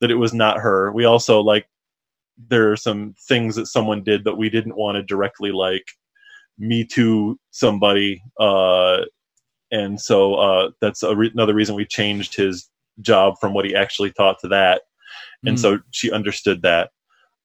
that 0.00 0.10
it 0.10 0.16
was 0.16 0.32
not 0.32 0.58
her. 0.58 0.92
We 0.92 1.04
also 1.04 1.40
like 1.40 1.68
there 2.48 2.70
are 2.70 2.76
some 2.76 3.14
things 3.28 3.56
that 3.56 3.66
someone 3.66 4.02
did 4.02 4.24
that 4.24 4.36
we 4.36 4.50
didn't 4.50 4.76
want 4.76 4.96
to 4.96 5.02
directly 5.02 5.52
like 5.52 5.84
me 6.58 6.84
to 6.84 7.38
somebody 7.50 8.22
uh 8.40 8.98
and 9.70 10.00
so 10.00 10.34
uh 10.34 10.70
that's 10.80 11.02
re- 11.02 11.30
another 11.32 11.54
reason 11.54 11.74
we 11.74 11.84
changed 11.84 12.34
his 12.34 12.70
job 13.00 13.34
from 13.40 13.52
what 13.52 13.64
he 13.64 13.74
actually 13.74 14.12
taught 14.12 14.38
to 14.40 14.48
that 14.48 14.82
and 15.44 15.56
mm. 15.56 15.60
so 15.60 15.78
she 15.90 16.10
understood 16.10 16.62
that 16.62 16.90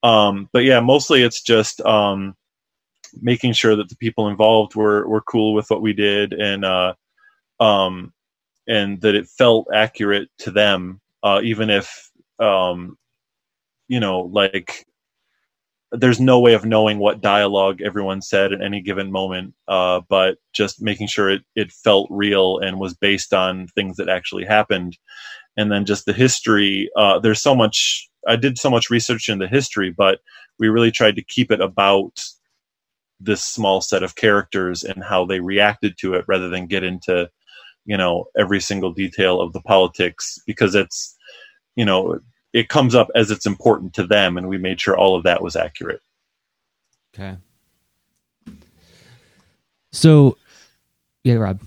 um 0.04 0.50
but 0.54 0.64
yeah 0.64 0.80
mostly 0.80 1.22
it's 1.24 1.42
just 1.42 1.82
um 1.82 2.36
making 3.22 3.52
sure 3.52 3.76
that 3.76 3.90
the 3.90 3.98
people 3.98 4.28
involved 4.28 4.76
were 4.76 5.08
were 5.08 5.22
cool 5.22 5.54
with 5.54 5.70
what 5.70 5.82
we 5.82 5.94
did 5.94 6.34
and 6.34 6.64
uh 6.64 6.94
um 7.60 8.14
and 8.68 9.02
that 9.02 9.16
it 9.16 9.28
felt 9.28 9.68
accurate 9.74 10.30
to 10.38 10.52
them 10.52 11.02
uh 11.24 11.42
even 11.44 11.70
if 11.70 12.10
um 12.40 12.98
you 13.92 14.00
know, 14.00 14.22
like 14.22 14.86
there's 15.92 16.20
no 16.20 16.40
way 16.40 16.54
of 16.54 16.66
knowing 16.66 17.00
what 17.00 17.22
dialogue 17.22 17.82
everyone 17.82 18.22
said 18.22 18.54
at 18.54 18.62
any 18.62 18.82
given 18.82 19.12
moment, 19.12 19.54
uh, 19.68 20.02
but 20.08 20.38
just 20.54 20.82
making 20.82 21.08
sure 21.08 21.30
it, 21.30 21.44
it 21.56 21.72
felt 21.72 22.08
real 22.10 22.60
and 22.60 22.80
was 22.80 22.94
based 22.94 23.34
on 23.34 23.68
things 23.68 23.98
that 23.98 24.10
actually 24.10 24.46
happened. 24.46 24.98
And 25.58 25.70
then 25.70 25.86
just 25.86 26.06
the 26.06 26.14
history. 26.14 26.90
Uh, 26.96 27.20
there's 27.20 27.42
so 27.42 27.54
much, 27.54 28.10
I 28.26 28.38
did 28.38 28.58
so 28.58 28.70
much 28.70 28.90
research 28.90 29.28
in 29.28 29.40
the 29.40 29.48
history, 29.48 29.94
but 29.96 30.20
we 30.60 30.70
really 30.70 30.92
tried 30.92 31.18
to 31.18 31.24
keep 31.24 31.52
it 31.52 31.60
about 31.60 32.22
this 33.20 33.44
small 33.44 33.82
set 33.82 34.02
of 34.02 34.16
characters 34.16 34.84
and 34.84 35.04
how 35.04 35.26
they 35.26 35.42
reacted 35.42 35.98
to 36.00 36.14
it 36.14 36.26
rather 36.28 36.48
than 36.48 36.68
get 36.68 36.84
into, 36.84 37.30
you 37.86 37.98
know, 37.98 38.26
every 38.38 38.62
single 38.62 38.94
detail 38.94 39.42
of 39.42 39.52
the 39.52 39.62
politics 39.62 40.40
because 40.48 40.74
it's, 40.74 41.18
you 41.76 41.84
know, 41.84 42.20
it 42.54 42.70
comes 42.70 42.96
up 42.96 43.10
as 43.16 43.32
it's 43.32 43.46
important 43.46 43.94
to 43.94 44.06
them, 44.06 44.38
and 44.38 44.48
we 44.48 44.58
made 44.58 44.80
sure 44.80 44.98
all 44.98 45.16
of 45.16 45.24
that 45.24 45.42
was 45.42 45.56
accurate. 45.56 46.02
Okay. 47.14 47.38
So, 49.92 50.38
yeah, 51.24 51.36
Rob. 51.36 51.62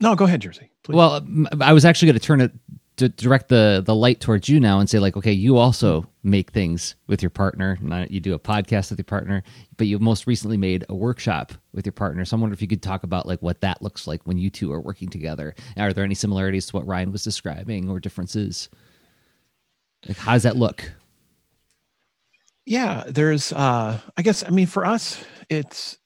No, 0.00 0.14
go 0.14 0.24
ahead, 0.24 0.42
Jerzy. 0.42 0.68
Please. 0.82 0.96
Well, 0.96 1.26
I 1.60 1.72
was 1.72 1.84
actually 1.84 2.06
going 2.06 2.18
to 2.18 2.26
turn 2.26 2.40
it 2.40 2.52
to 2.96 3.08
direct 3.08 3.48
the 3.48 3.82
the 3.84 3.94
light 3.94 4.20
towards 4.20 4.48
you 4.48 4.60
now 4.60 4.78
and 4.78 4.88
say, 4.88 4.98
like, 4.98 5.16
okay, 5.16 5.32
you 5.32 5.56
also 5.56 6.06
make 6.22 6.50
things 6.50 6.96
with 7.06 7.22
your 7.22 7.30
partner. 7.30 7.78
Not, 7.80 8.10
you 8.10 8.20
do 8.20 8.34
a 8.34 8.38
podcast 8.38 8.90
with 8.90 8.98
your 8.98 9.04
partner, 9.04 9.42
but 9.78 9.86
you 9.86 9.98
most 9.98 10.26
recently 10.26 10.58
made 10.58 10.84
a 10.90 10.94
workshop 10.94 11.52
with 11.72 11.86
your 11.86 11.94
partner. 11.94 12.24
So 12.26 12.36
I 12.36 12.40
wonder 12.40 12.52
if 12.52 12.60
you 12.60 12.68
could 12.68 12.82
talk 12.82 13.02
about 13.02 13.26
like 13.26 13.40
what 13.40 13.62
that 13.62 13.80
looks 13.80 14.06
like 14.06 14.26
when 14.26 14.36
you 14.36 14.50
two 14.50 14.70
are 14.72 14.80
working 14.80 15.08
together. 15.08 15.54
Are 15.78 15.94
there 15.94 16.04
any 16.04 16.14
similarities 16.14 16.66
to 16.66 16.76
what 16.76 16.86
Ryan 16.86 17.10
was 17.10 17.24
describing 17.24 17.88
or 17.88 18.00
differences? 18.00 18.68
Like 20.06 20.16
how 20.16 20.32
does 20.32 20.44
that 20.44 20.56
look? 20.56 20.92
Yeah, 22.66 23.04
there's 23.06 23.52
uh 23.52 24.00
I 24.16 24.22
guess 24.22 24.44
I 24.44 24.50
mean 24.50 24.66
for 24.66 24.84
us 24.84 25.22
it's 25.48 25.98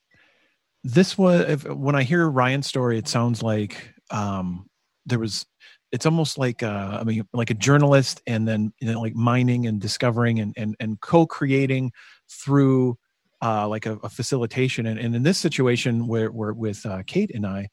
this 0.82 1.16
was 1.16 1.48
if, 1.48 1.64
when 1.64 1.94
I 1.94 2.02
hear 2.02 2.28
Ryan's 2.28 2.66
story 2.66 2.98
it 2.98 3.08
sounds 3.08 3.42
like 3.42 3.94
um 4.10 4.66
there 5.06 5.18
was 5.18 5.46
it's 5.94 6.06
almost 6.06 6.38
like 6.38 6.64
uh, 6.64 6.98
I 7.00 7.04
mean, 7.04 7.24
like 7.32 7.50
a 7.50 7.54
journalist, 7.54 8.20
and 8.26 8.48
then 8.48 8.72
you 8.80 8.92
know, 8.92 9.00
like 9.00 9.14
mining 9.14 9.68
and 9.68 9.80
discovering 9.80 10.40
and 10.40 10.52
and 10.56 10.74
and 10.80 11.00
co-creating 11.00 11.92
through 12.28 12.98
uh, 13.40 13.68
like 13.68 13.86
a, 13.86 13.92
a 14.02 14.08
facilitation. 14.08 14.86
And, 14.86 14.98
and, 14.98 15.14
in 15.14 15.22
this 15.22 15.38
situation, 15.38 16.08
where, 16.08 16.32
where 16.32 16.52
with 16.52 16.84
uh, 16.84 17.04
Kate 17.06 17.30
and 17.32 17.46
I, 17.46 17.68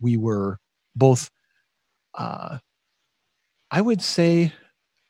we 0.00 0.16
were 0.16 0.58
both. 0.94 1.30
Uh, 2.14 2.58
I 3.70 3.82
would 3.82 4.00
say 4.00 4.54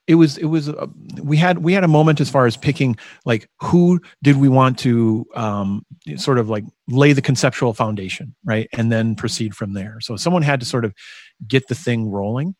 it 0.06 0.14
was 0.14 0.38
it 0.38 0.46
was 0.46 0.68
uh, 0.68 0.86
we 1.22 1.36
had 1.36 1.58
we 1.58 1.72
had 1.72 1.84
a 1.84 1.88
moment 1.88 2.20
as 2.20 2.30
far 2.30 2.46
as 2.46 2.56
picking 2.56 2.96
like 3.24 3.48
who 3.60 4.00
did 4.22 4.36
we 4.36 4.48
want 4.48 4.78
to 4.78 5.26
um, 5.34 5.84
sort 6.16 6.38
of 6.38 6.48
like 6.48 6.64
lay 6.88 7.12
the 7.12 7.22
conceptual 7.22 7.72
foundation 7.72 8.34
right 8.44 8.68
and 8.72 8.92
then 8.92 9.16
proceed 9.16 9.54
from 9.54 9.72
there 9.72 9.98
so 10.00 10.16
someone 10.16 10.42
had 10.42 10.60
to 10.60 10.66
sort 10.66 10.84
of 10.84 10.94
get 11.46 11.68
the 11.68 11.74
thing 11.74 12.10
rolling. 12.10 12.54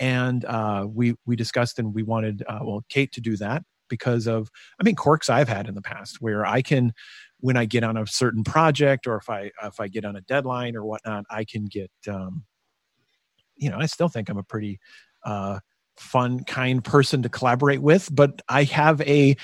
And 0.00 0.44
uh, 0.44 0.86
we 0.88 1.14
we 1.26 1.34
discussed 1.34 1.78
and 1.78 1.92
we 1.92 2.02
wanted 2.04 2.44
uh, 2.48 2.60
well 2.62 2.84
Kate 2.88 3.10
to 3.12 3.20
do 3.20 3.36
that 3.38 3.64
because 3.88 4.28
of 4.28 4.48
I 4.80 4.84
mean 4.84 4.94
quirks 4.94 5.28
I've 5.28 5.48
had 5.48 5.66
in 5.66 5.74
the 5.74 5.82
past 5.82 6.20
where 6.20 6.46
I 6.46 6.62
can 6.62 6.92
when 7.40 7.56
I 7.56 7.64
get 7.64 7.82
on 7.82 7.96
a 7.96 8.06
certain 8.06 8.44
project 8.44 9.08
or 9.08 9.16
if 9.16 9.28
I 9.28 9.50
if 9.64 9.80
I 9.80 9.88
get 9.88 10.04
on 10.04 10.14
a 10.14 10.20
deadline 10.20 10.76
or 10.76 10.84
whatnot 10.84 11.24
I 11.30 11.44
can 11.44 11.64
get 11.64 11.90
um, 12.06 12.44
you 13.56 13.70
know 13.70 13.78
I 13.78 13.86
still 13.86 14.08
think 14.08 14.28
I'm 14.28 14.38
a 14.38 14.44
pretty 14.44 14.78
uh, 15.24 15.58
fun 15.98 16.44
kind 16.44 16.82
person 16.82 17.22
to 17.22 17.28
collaborate 17.28 17.82
with 17.82 18.08
but 18.14 18.40
I 18.48 18.64
have 18.64 19.00
a 19.02 19.36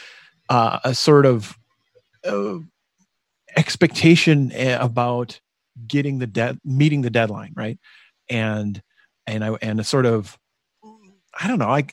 uh, 0.48 0.78
a 0.84 0.94
sort 0.94 1.26
of 1.26 1.56
uh, 2.24 2.58
expectation 3.56 4.52
eh, 4.52 4.76
about 4.80 5.40
getting 5.86 6.18
the 6.18 6.58
meeting 6.64 7.02
the 7.02 7.10
deadline 7.10 7.52
right? 7.56 7.78
And 8.30 8.82
and 9.26 9.44
I 9.44 9.50
and 9.62 9.80
a 9.80 9.84
sort 9.84 10.06
of 10.06 10.38
I 11.40 11.48
don't 11.48 11.58
know 11.58 11.70
I 11.70 11.84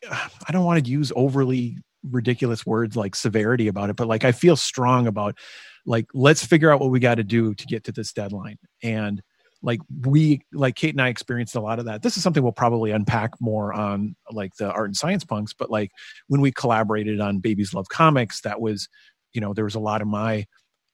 I 0.47 0.51
don't 0.51 0.65
want 0.65 0.83
to 0.83 0.91
use 0.91 1.11
overly 1.15 1.77
ridiculous 2.09 2.65
words 2.65 2.95
like 2.95 3.15
severity 3.15 3.67
about 3.67 3.91
it 3.91 3.95
but 3.95 4.07
like 4.07 4.25
I 4.25 4.31
feel 4.31 4.55
strong 4.55 5.05
about 5.07 5.37
like 5.85 6.07
let's 6.13 6.45
figure 6.45 6.71
out 6.71 6.79
what 6.79 6.91
we 6.91 6.99
got 6.99 7.15
to 7.15 7.23
do 7.23 7.53
to 7.53 7.65
get 7.65 7.83
to 7.85 7.91
this 7.91 8.13
deadline. 8.13 8.57
And 8.83 9.21
like 9.63 9.79
we 10.01 10.41
like 10.51 10.75
Kate 10.75 10.93
and 10.93 11.01
I 11.01 11.09
experienced 11.09 11.55
a 11.55 11.61
lot 11.61 11.79
of 11.79 11.85
that. 11.85 12.01
This 12.01 12.17
is 12.17 12.23
something 12.23 12.41
we'll 12.41 12.51
probably 12.51 12.91
unpack 12.91 13.31
more 13.39 13.73
on 13.73 14.15
like 14.31 14.55
the 14.55 14.71
art 14.71 14.87
and 14.87 14.95
science 14.95 15.23
punks, 15.23 15.53
but 15.53 15.69
like 15.69 15.91
when 16.27 16.41
we 16.41 16.51
collaborated 16.51 17.19
on 17.19 17.39
Babies 17.39 17.73
Love 17.73 17.87
Comics, 17.89 18.41
that 18.41 18.59
was, 18.59 18.89
you 19.33 19.41
know, 19.41 19.53
there 19.53 19.65
was 19.65 19.75
a 19.75 19.79
lot 19.79 20.01
of 20.01 20.07
my 20.07 20.45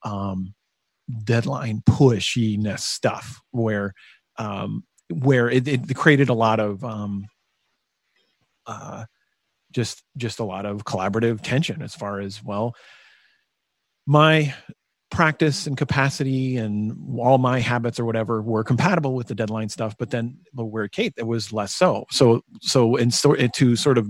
um 0.02 0.54
deadline 1.24 1.82
pushiness 1.88 2.80
stuff 2.80 3.40
where 3.50 3.94
um 4.36 4.84
where 5.10 5.48
it, 5.48 5.66
it 5.66 5.96
created 5.96 6.28
a 6.28 6.34
lot 6.34 6.60
of 6.60 6.84
um, 6.84 7.26
uh, 8.66 9.04
just 9.72 10.02
just 10.16 10.38
a 10.38 10.44
lot 10.44 10.66
of 10.66 10.84
collaborative 10.84 11.40
tension 11.42 11.82
as 11.82 11.94
far 11.94 12.20
as 12.20 12.44
well 12.44 12.74
my 14.08 14.54
practice 15.10 15.66
and 15.66 15.76
capacity 15.76 16.58
and 16.58 17.18
all 17.18 17.38
my 17.38 17.60
habits 17.60 17.98
or 17.98 18.04
whatever 18.04 18.42
were 18.42 18.62
compatible 18.62 19.14
with 19.14 19.26
the 19.26 19.34
deadline 19.34 19.68
stuff 19.68 19.96
but 19.98 20.10
then 20.10 20.36
but 20.52 20.66
where 20.66 20.86
kate 20.86 21.14
it 21.16 21.26
was 21.26 21.50
less 21.50 21.74
so 21.74 22.04
so 22.10 22.42
so 22.60 22.94
and 22.94 23.14
so 23.14 23.34
to 23.34 23.74
sort 23.74 23.96
of 23.96 24.06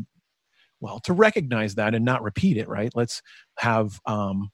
well 0.81 0.99
to 0.99 1.13
recognize 1.13 1.77
that 1.77 1.95
and 1.95 2.05
not 2.05 2.21
repeat 2.23 2.57
it 2.57 2.69
right 2.69 2.91
let's 2.97 3.23
have 3.59 4.01
um 4.07 4.51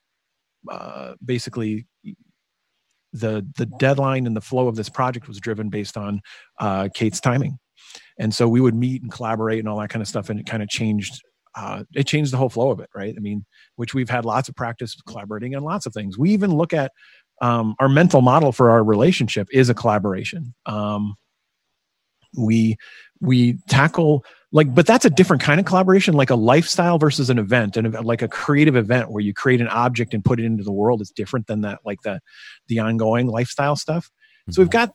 uh 0.70 1.14
basically 1.24 1.86
the 3.14 3.46
the 3.56 3.64
deadline 3.64 4.26
and 4.26 4.36
the 4.36 4.40
flow 4.40 4.68
of 4.68 4.76
this 4.76 4.88
project 4.88 5.28
was 5.28 5.38
driven 5.38 5.70
based 5.70 5.96
on 5.96 6.20
uh, 6.60 6.88
Kate's 6.92 7.20
timing, 7.20 7.58
and 8.18 8.34
so 8.34 8.48
we 8.48 8.60
would 8.60 8.74
meet 8.74 9.00
and 9.00 9.10
collaborate 9.10 9.60
and 9.60 9.68
all 9.68 9.78
that 9.78 9.88
kind 9.88 10.02
of 10.02 10.08
stuff, 10.08 10.28
and 10.28 10.40
it 10.40 10.46
kind 10.46 10.62
of 10.62 10.68
changed. 10.68 11.22
Uh, 11.56 11.84
it 11.94 12.06
changed 12.06 12.32
the 12.32 12.36
whole 12.36 12.48
flow 12.48 12.70
of 12.70 12.80
it, 12.80 12.90
right? 12.94 13.14
I 13.16 13.20
mean, 13.20 13.44
which 13.76 13.94
we've 13.94 14.10
had 14.10 14.24
lots 14.24 14.48
of 14.48 14.56
practice 14.56 14.96
collaborating 15.06 15.54
on 15.54 15.62
lots 15.62 15.86
of 15.86 15.92
things. 15.92 16.18
We 16.18 16.30
even 16.30 16.54
look 16.54 16.72
at 16.72 16.92
um, 17.40 17.74
our 17.78 17.88
mental 17.88 18.22
model 18.22 18.52
for 18.52 18.70
our 18.70 18.82
relationship 18.82 19.48
is 19.52 19.68
a 19.68 19.74
collaboration. 19.74 20.54
Um, 20.66 21.14
we 22.36 22.76
we 23.20 23.58
tackle 23.68 24.24
like 24.52 24.74
but 24.74 24.86
that's 24.86 25.04
a 25.04 25.10
different 25.10 25.42
kind 25.42 25.60
of 25.60 25.66
collaboration 25.66 26.14
like 26.14 26.30
a 26.30 26.34
lifestyle 26.34 26.98
versus 26.98 27.30
an 27.30 27.38
event 27.38 27.76
and 27.76 27.92
like 28.04 28.22
a 28.22 28.28
creative 28.28 28.76
event 28.76 29.10
where 29.10 29.22
you 29.22 29.32
create 29.32 29.60
an 29.60 29.68
object 29.68 30.14
and 30.14 30.24
put 30.24 30.40
it 30.40 30.44
into 30.44 30.64
the 30.64 30.72
world 30.72 31.00
is 31.00 31.10
different 31.10 31.46
than 31.46 31.60
that 31.60 31.78
like 31.84 32.02
the 32.02 32.20
the 32.68 32.78
ongoing 32.78 33.26
lifestyle 33.26 33.76
stuff 33.76 34.10
so 34.50 34.60
we've 34.60 34.68
mm-hmm. 34.68 34.86
got 34.86 34.94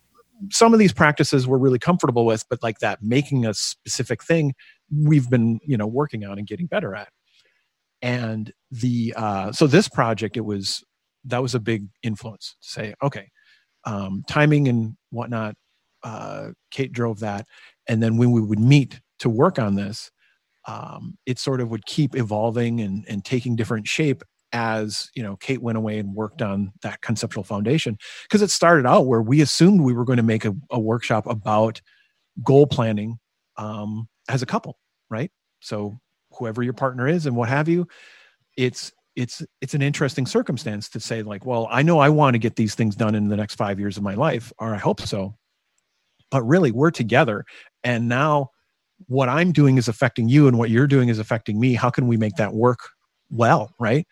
some 0.52 0.74
of 0.74 0.80
these 0.80 0.93
practices 0.93 1.48
we're 1.48 1.58
really 1.58 1.80
comfortable 1.80 2.26
with 2.26 2.45
but 2.50 2.62
like 2.62 2.80
that 2.80 3.00
making 3.02 3.45
a 3.45 3.54
specific 3.54 4.24
thing 4.24 4.54
we've 4.95 5.30
been 5.30 5.60
you 5.65 5.78
know 5.78 5.88
working 5.88 6.25
on 6.25 6.38
and 6.38 6.47
getting 6.47 6.67
better 6.67 6.95
at. 6.95 7.10
And 8.02 8.52
the 8.71 9.13
uh 9.15 9.52
so 9.52 9.67
this 9.67 9.88
project 9.89 10.38
it 10.38 10.45
was 10.45 10.84
that 11.25 11.41
was 11.41 11.56
a 11.56 11.60
big 11.60 11.88
influence 12.02 12.56
to 12.62 12.69
say 12.69 12.93
okay 13.04 13.30
um 13.86 14.23
timing 14.28 14.67
and 14.67 14.95
whatnot 15.10 15.56
uh 16.04 16.49
kate 16.71 16.91
drove 16.91 17.19
that. 17.19 17.45
And 17.88 18.02
then 18.02 18.17
when 18.17 18.32
we 18.32 18.41
would 18.41 18.60
meet 18.60 19.02
to 19.19 19.30
work 19.30 19.60
on 19.60 19.75
this, 19.75 20.12
um, 20.67 21.17
it 21.25 21.39
sort 21.39 21.62
of 21.62 21.69
would 21.71 21.86
keep 21.86 22.15
evolving 22.15 22.80
and, 22.82 23.06
and 23.08 23.25
taking 23.25 23.56
different 23.56 23.88
shape 23.88 24.23
as 24.52 25.10
you 25.13 25.21
know 25.21 25.36
kate 25.36 25.62
went 25.62 25.78
away 25.78 25.99
and 25.99 26.15
worked 26.15 26.41
on 26.41 26.71
that 26.82 27.02
conceptual 27.02 27.43
foundation. 27.43 27.97
Because 28.23 28.41
it 28.41 28.49
started 28.49 28.86
out 28.86 29.06
where 29.06 29.21
we 29.21 29.41
assumed 29.41 29.82
we 29.82 29.93
were 29.93 30.06
going 30.06 30.17
to 30.17 30.23
make 30.23 30.45
a, 30.45 30.56
a 30.71 30.80
workshop 30.80 31.28
about 31.28 31.82
goal 32.43 32.67
planning 32.67 33.19
um, 33.58 34.08
as 34.30 34.42
a 34.42 34.46
couple 34.46 34.78
right 35.10 35.32
so 35.60 36.00
whoever 36.38 36.63
your 36.63 36.74
partner 36.74 37.08
is 37.08 37.26
and 37.26 37.36
what 37.36 37.50
have 37.50 37.68
you 37.68 37.86
it's 38.56 38.92
it's 39.15 39.44
it's 39.60 39.74
an 39.74 39.82
interesting 39.82 40.26
circumstance 40.26 40.88
to 40.88 41.00
say 41.00 41.22
like 41.22 41.46
well 41.46 41.68
i 41.72 41.82
know 41.82 42.00
i 42.00 42.08
want 42.08 42.34
to 42.36 42.39
get 42.39 42.56
these 42.56 42.76
things 42.76 42.96
done 42.96 43.15
in 43.15 43.28
the 43.28 43.36
next 43.36 43.56
five 43.56 43.80
years 43.80 43.98
of 43.98 44.04
my 44.04 44.13
life 44.13 44.54
or 44.60 44.74
i 44.74 44.78
hope 44.78 45.02
so 45.02 45.36
but 46.32 46.44
really 46.44 46.72
we're 46.72 46.92
together 46.92 47.44
and 47.84 48.08
now 48.08 48.50
what 49.08 49.30
I'm 49.30 49.52
doing 49.52 49.78
is 49.78 49.88
affecting 49.88 50.30
you 50.30 50.48
and 50.48 50.58
what 50.58 50.70
you're 50.70 50.88
doing 50.88 51.10
is 51.10 51.20
affecting 51.20 51.60
me. 51.60 51.74
How 51.74 51.89
can 51.89 52.08
we 52.08 52.18
make 52.18 52.36
that 52.36 52.54
work 52.54 52.80
well? 53.30 53.74
Right. 53.80 54.08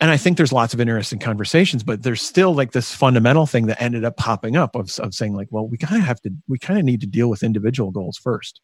And 0.00 0.10
I 0.10 0.16
think 0.16 0.36
there's 0.36 0.52
lots 0.52 0.74
of 0.74 0.80
interesting 0.80 1.20
conversations, 1.20 1.84
but 1.84 2.02
there's 2.02 2.22
still 2.22 2.54
like 2.54 2.72
this 2.72 2.92
fundamental 2.92 3.46
thing 3.46 3.66
that 3.66 3.80
ended 3.80 4.04
up 4.04 4.16
popping 4.16 4.56
up 4.56 4.74
of, 4.74 4.90
of 4.98 5.14
saying, 5.14 5.34
like, 5.34 5.48
well, 5.50 5.68
we 5.68 5.78
kind 5.78 6.00
of 6.00 6.06
have 6.06 6.20
to, 6.22 6.30
we 6.48 6.58
kind 6.58 6.78
of 6.78 6.84
need 6.84 7.00
to 7.02 7.06
deal 7.06 7.30
with 7.30 7.44
individual 7.44 7.92
goals 7.92 8.18
first. 8.18 8.60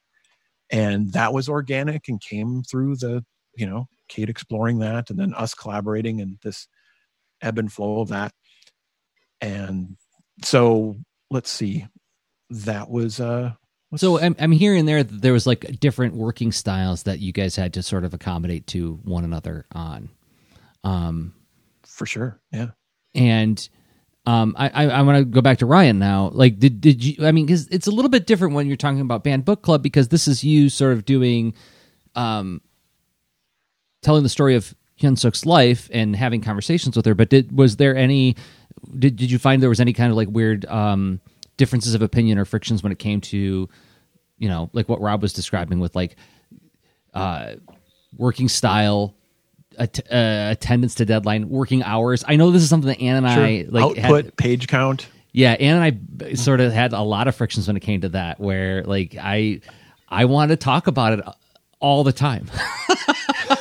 And 0.71 1.13
that 1.13 1.33
was 1.33 1.49
organic 1.49 2.09
and 2.09 2.21
came 2.21 2.63
through 2.63 2.97
the, 2.97 3.25
you 3.55 3.67
know, 3.67 3.89
Kate 4.09 4.29
exploring 4.29 4.79
that 4.81 5.11
and 5.11 5.19
then 5.19 5.35
us 5.35 5.55
collaborating 5.55 6.21
and 6.21 6.39
this 6.43 6.69
ebb 7.41 7.59
and 7.59 7.73
flow 7.73 8.01
of 8.01 8.09
that. 8.09 8.33
And 9.41 9.97
so 10.43 10.97
let's 11.31 11.51
see, 11.51 11.87
that 12.51 12.91
was, 12.91 13.21
uh, 13.21 13.53
so 13.97 14.21
I'm, 14.21 14.37
I'm 14.39 14.53
hearing 14.53 14.85
there 14.85 15.03
that 15.03 15.23
there 15.23 15.33
was 15.33 15.47
like 15.47 15.81
different 15.81 16.15
working 16.15 16.53
styles 16.53 17.05
that 17.05 17.21
you 17.21 17.33
guys 17.33 17.57
had 17.57 17.75
to 17.75 17.83
sort 17.83 18.05
of 18.05 18.13
accommodate 18.13 18.67
to 18.69 19.01
one 19.05 19.25
another 19.25 19.65
on. 19.73 20.11
Um, 20.85 21.35
for 21.85 22.05
sure, 22.05 22.39
yeah. 22.53 22.71
And 23.15 23.67
um, 24.29 24.55
I 24.59 24.69
I, 24.69 24.85
I 24.89 25.03
want 25.03 25.19
to 25.19 25.25
go 25.25 25.41
back 25.41 25.59
to 25.59 25.67
Ryan 25.67 25.99
now. 25.99 26.31
Like, 26.33 26.59
did 26.59 26.81
did 26.81 27.03
you? 27.03 27.27
I 27.27 27.33
mean, 27.33 27.47
because 27.47 27.67
it's 27.69 27.87
a 27.87 27.91
little 27.91 28.11
bit 28.11 28.27
different 28.27 28.55
when 28.55 28.67
you're 28.67 28.77
talking 28.77 29.01
about 29.01 29.25
banned 29.25 29.45
book 29.45 29.63
club 29.63 29.83
because 29.83 30.09
this 30.09 30.29
is 30.29 30.45
you 30.45 30.69
sort 30.69 30.93
of 30.93 31.05
doing, 31.05 31.55
um, 32.15 32.61
telling 34.03 34.23
the 34.23 34.29
story 34.29 34.55
of 34.55 34.75
Hyun 35.01 35.19
Sook's 35.19 35.47
life 35.47 35.89
and 35.93 36.15
having 36.15 36.41
conversations 36.43 36.97
with 36.97 37.07
her. 37.07 37.15
But 37.15 37.31
did 37.31 37.57
was 37.57 37.77
there 37.77 37.97
any? 37.97 38.37
Did 38.99 39.17
did 39.17 39.31
you 39.31 39.39
find 39.39 39.63
there 39.63 39.71
was 39.71 39.81
any 39.81 39.93
kind 39.93 40.11
of 40.11 40.17
like 40.17 40.29
weird? 40.29 40.67
Um, 40.67 41.21
differences 41.59 41.95
of 41.95 42.01
opinion 42.01 42.39
or 42.39 42.47
frictions 42.47 42.83
when 42.83 42.93
it 42.93 42.99
came 42.99 43.21
to 43.21 43.69
you 44.39 44.49
know 44.49 44.71
like 44.73 44.89
what 44.89 45.01
rob 45.03 45.21
was 45.21 45.35
describing 45.35 45.81
with 45.81 45.95
like 45.95 46.17
uh 47.13 47.55
working 48.17 48.49
style 48.49 49.15
att- 49.79 50.13
uh, 50.13 50.51
attendance 50.51 50.95
to 50.95 51.05
deadline 51.05 51.49
working 51.49 51.83
hours 51.83 52.25
i 52.27 52.37
know 52.37 52.51
this 52.51 52.63
is 52.63 52.69
something 52.69 52.89
that 52.89 53.01
ann 53.01 53.25
and 53.25 53.35
sure. 53.35 53.45
i 53.45 53.67
like 53.69 53.99
output 53.99 54.25
had, 54.27 54.37
page 54.37 54.67
count 54.69 55.09
yeah 55.33 55.53
ann 55.53 55.83
and 55.83 56.23
i 56.23 56.35
sort 56.35 56.61
of 56.61 56.73
had 56.73 56.93
a 56.93 57.03
lot 57.03 57.29
of 57.29 57.35
frictions 57.35 57.67
when 57.67 57.77
it 57.77 57.81
came 57.81 58.01
to 58.01 58.11
that 58.11 58.41
where 58.41 58.83
like 58.85 59.17
i 59.21 59.61
i 60.09 60.25
want 60.25 60.51
to 60.51 60.57
talk 60.57 60.87
about 60.87 61.19
it 61.19 61.25
all 61.81 62.05
the 62.05 62.13
time 62.13 62.51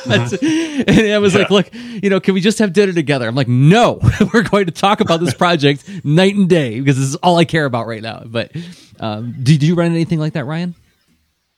and 0.06 1.12
I 1.12 1.18
was 1.18 1.34
like, 1.34 1.50
look, 1.50 1.68
you 1.72 2.10
know, 2.10 2.20
can 2.20 2.34
we 2.34 2.40
just 2.40 2.58
have 2.58 2.72
dinner 2.72 2.92
together? 2.92 3.26
I'm 3.26 3.34
like, 3.34 3.48
no, 3.48 4.00
we're 4.32 4.42
going 4.42 4.66
to 4.66 4.72
talk 4.72 5.00
about 5.00 5.20
this 5.20 5.34
project 5.34 5.88
night 6.04 6.34
and 6.34 6.48
day 6.48 6.78
because 6.78 6.96
this 6.96 7.08
is 7.08 7.16
all 7.16 7.36
I 7.36 7.44
care 7.44 7.64
about 7.64 7.86
right 7.86 8.02
now. 8.02 8.22
But 8.24 8.52
um, 9.00 9.34
did 9.42 9.62
you 9.62 9.74
run 9.74 9.90
anything 9.92 10.18
like 10.18 10.34
that, 10.34 10.44
Ryan? 10.44 10.74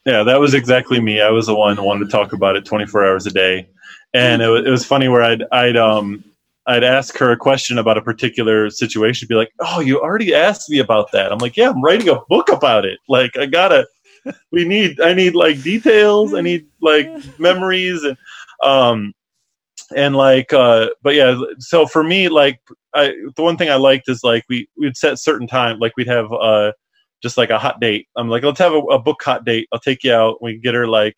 Yeah, 0.05 0.23
that 0.25 0.41
was 0.41 0.55
exactly 0.55 1.01
me. 1.01 1.21
I 1.21 1.31
was 1.31 1.47
the 1.47 1.55
one 1.55 1.77
who 1.77 1.85
wanted 1.85 2.07
to 2.07 2.11
talk 2.11 2.33
about 2.33 2.57
it 2.57 2.65
24 2.65 3.07
hours 3.07 3.27
a 3.27 3.31
day, 3.31 3.69
and 4.15 4.43
it 4.43 4.49
was, 4.49 4.67
it 4.67 4.71
was 4.71 4.85
funny 4.85 5.09
where 5.09 5.23
I'd 5.23 5.45
I'd 5.53 5.77
um 5.77 6.25
I'd 6.67 6.85
ask 6.85 7.17
her 7.19 7.33
a 7.33 7.37
question 7.37 7.79
about 7.79 7.99
a 7.99 8.03
particular 8.03 8.71
situation, 8.71 9.27
be 9.29 9.35
like, 9.35 9.53
"Oh, 9.61 9.81
you 9.81 10.01
already 10.01 10.35
asked 10.35 10.71
me 10.71 10.79
about 10.79 11.11
that." 11.13 11.33
I'm 11.33 11.39
like, 11.39 11.57
"Yeah, 11.57 11.71
I'm 11.71 11.83
writing 11.83 12.09
a 12.09 12.21
book 12.29 12.49
about 12.51 12.85
it. 12.85 12.99
Like, 13.09 13.37
I 13.37 13.47
gotta. 13.47 13.87
We 14.53 14.67
need. 14.67 15.01
I 15.01 15.15
need 15.15 15.35
like 15.35 15.63
details. 15.63 16.35
I 16.35 16.43
need 16.43 16.67
like 16.83 17.09
memories 17.39 18.05
and 18.05 18.17
um 18.63 19.15
and 19.97 20.15
like 20.15 20.53
uh 20.53 20.89
but 21.03 21.15
yeah 21.15 21.37
so 21.59 21.87
for 21.87 22.03
me 22.03 22.29
like 22.29 22.61
i 22.95 23.13
the 23.37 23.43
one 23.43 23.57
thing 23.57 23.71
i 23.71 23.75
liked 23.77 24.09
is 24.09 24.23
like 24.23 24.45
we 24.49 24.69
we'd 24.77 24.97
set 24.97 25.19
certain 25.19 25.47
time 25.47 25.79
like 25.79 25.97
we'd 25.97 26.07
have 26.07 26.31
uh 26.33 26.71
just 27.23 27.37
like 27.37 27.51
a 27.51 27.59
hot 27.59 27.81
date 27.81 28.07
i'm 28.17 28.29
like 28.29 28.43
let's 28.43 28.59
have 28.59 28.73
a, 28.73 28.79
a 28.79 28.99
book 28.99 29.21
hot 29.23 29.45
date 29.45 29.67
i'll 29.73 29.81
take 29.81 30.05
you 30.05 30.13
out 30.13 30.43
we 30.43 30.59
get 30.59 30.75
her 30.75 30.87
like 30.87 31.17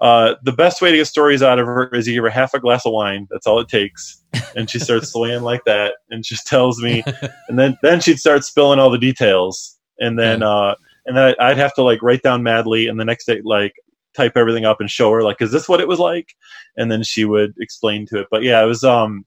uh 0.00 0.36
the 0.44 0.52
best 0.52 0.80
way 0.80 0.90
to 0.90 0.96
get 0.96 1.06
stories 1.06 1.42
out 1.42 1.58
of 1.58 1.66
her 1.66 1.88
is 1.92 2.06
you 2.06 2.14
give 2.14 2.22
her 2.22 2.30
half 2.30 2.54
a 2.54 2.60
glass 2.60 2.86
of 2.86 2.92
wine. 2.92 3.26
That's 3.30 3.46
all 3.46 3.58
it 3.58 3.68
takes. 3.68 4.22
And 4.54 4.70
she 4.70 4.78
starts 4.78 5.08
swaying 5.12 5.42
like 5.42 5.64
that. 5.64 5.94
And 6.10 6.24
she 6.24 6.36
tells 6.46 6.80
me 6.80 7.02
and 7.48 7.58
then 7.58 7.76
then 7.82 8.00
she'd 8.00 8.20
start 8.20 8.44
spilling 8.44 8.78
all 8.78 8.90
the 8.90 8.98
details. 8.98 9.76
And 9.98 10.18
then 10.18 10.42
uh 10.42 10.76
and 11.06 11.16
then 11.16 11.34
i'd 11.40 11.56
have 11.56 11.74
to 11.74 11.82
like 11.82 12.02
write 12.02 12.22
down 12.22 12.42
madly 12.42 12.86
and 12.86 13.00
the 13.00 13.04
next 13.04 13.24
day 13.24 13.40
like 13.44 13.74
type 14.14 14.36
everything 14.36 14.64
up 14.64 14.80
and 14.80 14.90
show 14.90 15.10
her 15.10 15.22
like 15.22 15.40
is 15.40 15.50
this 15.50 15.68
what 15.68 15.80
it 15.80 15.88
was 15.88 15.98
like? 15.98 16.34
And 16.76 16.92
then 16.92 17.02
she 17.02 17.24
would 17.24 17.54
explain 17.58 18.06
to 18.06 18.20
it. 18.20 18.28
But 18.30 18.42
yeah 18.44 18.62
it 18.62 18.66
was 18.66 18.84
um 18.84 19.24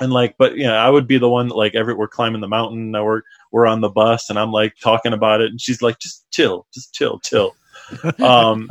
and 0.00 0.10
like 0.10 0.36
but 0.38 0.56
you 0.56 0.64
know 0.64 0.74
i 0.74 0.88
would 0.88 1.06
be 1.06 1.18
the 1.18 1.28
one 1.28 1.48
that, 1.48 1.56
like 1.56 1.74
every 1.74 1.92
we're 1.92 2.08
climbing 2.08 2.40
the 2.40 2.48
mountain. 2.48 2.96
Or 2.96 3.04
we're, 3.04 3.22
we're 3.50 3.66
on 3.66 3.82
the 3.82 3.90
bus 3.90 4.30
and 4.30 4.38
i'm 4.38 4.52
like 4.52 4.74
talking 4.82 5.12
about 5.12 5.42
it. 5.42 5.50
And 5.50 5.60
she's 5.60 5.82
like 5.82 5.98
just 5.98 6.24
chill 6.30 6.66
just 6.72 6.94
chill 6.94 7.18
chill. 7.18 7.54
Um 8.20 8.70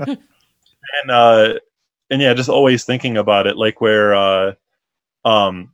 and 1.01 1.11
uh 1.11 1.53
and 2.09 2.21
yeah 2.21 2.33
just 2.33 2.49
always 2.49 2.83
thinking 2.83 3.17
about 3.17 3.47
it 3.47 3.57
like 3.57 3.81
where 3.81 4.15
uh 4.15 4.53
um 5.25 5.71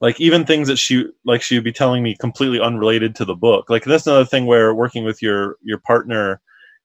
like 0.00 0.20
even 0.20 0.44
things 0.44 0.68
that 0.68 0.78
she 0.78 1.06
like 1.24 1.42
she 1.42 1.56
would 1.56 1.64
be 1.64 1.72
telling 1.72 2.02
me 2.02 2.16
completely 2.18 2.60
unrelated 2.60 3.14
to 3.14 3.24
the 3.24 3.34
book 3.36 3.70
like 3.70 3.84
that's 3.84 4.06
another 4.06 4.24
thing 4.24 4.46
where 4.46 4.74
working 4.74 5.04
with 5.04 5.22
your 5.22 5.56
your 5.62 5.78
partner 5.78 6.40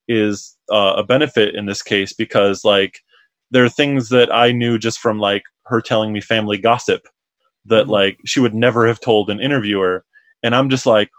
is 0.08 0.58
uh, 0.72 0.94
a 0.98 1.04
benefit 1.04 1.56
in 1.56 1.66
this 1.66 1.82
case 1.82 2.14
because 2.14 2.64
like 2.64 3.02
there 3.52 3.66
are 3.66 3.70
things 3.70 4.10
that 4.10 4.34
I 4.34 4.52
knew 4.52 4.78
just 4.78 5.00
from 5.00 5.20
like 5.20 5.44
her 5.66 5.82
telling 5.82 6.14
me 6.14 6.22
family 6.22 6.58
gossip 6.58 7.08
that 7.66 7.88
Mm-hmm. 7.88 7.92
like 7.92 8.20
she 8.26 8.40
would 8.40 8.56
never 8.56 8.88
have 8.88 9.02
told 9.02 9.30
an 9.30 9.42
interviewer 9.42 10.06
and 10.44 10.56
I'm 10.56 10.70
just 10.70 10.86
like 10.86 11.10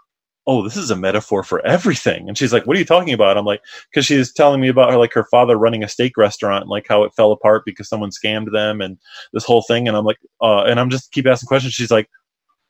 oh 0.49 0.63
this 0.63 0.75
is 0.75 0.89
a 0.89 0.95
metaphor 0.95 1.43
for 1.43 1.63
everything. 1.65 2.27
And 2.27 2.35
she's 2.35 2.51
like 2.51 2.65
what 2.65 2.75
are 2.75 2.79
you 2.79 2.85
talking 2.85 3.13
about? 3.13 3.37
I'm 3.37 3.45
like 3.45 3.61
cuz 3.93 4.05
she's 4.05 4.33
telling 4.33 4.59
me 4.59 4.67
about 4.67 4.91
her 4.91 4.97
like 4.97 5.13
her 5.13 5.25
father 5.25 5.57
running 5.57 5.83
a 5.83 5.87
steak 5.87 6.17
restaurant 6.17 6.63
and 6.63 6.71
like 6.71 6.87
how 6.89 7.03
it 7.03 7.13
fell 7.13 7.31
apart 7.31 7.63
because 7.65 7.87
someone 7.87 8.09
scammed 8.09 8.51
them 8.51 8.81
and 8.81 8.97
this 9.31 9.45
whole 9.45 9.61
thing. 9.61 9.87
And 9.87 9.95
I'm 9.95 10.05
like 10.05 10.17
uh 10.41 10.63
and 10.63 10.79
I'm 10.79 10.89
just 10.89 11.11
keep 11.11 11.27
asking 11.27 11.47
questions. 11.47 11.75
She's 11.75 11.91
like 11.91 12.09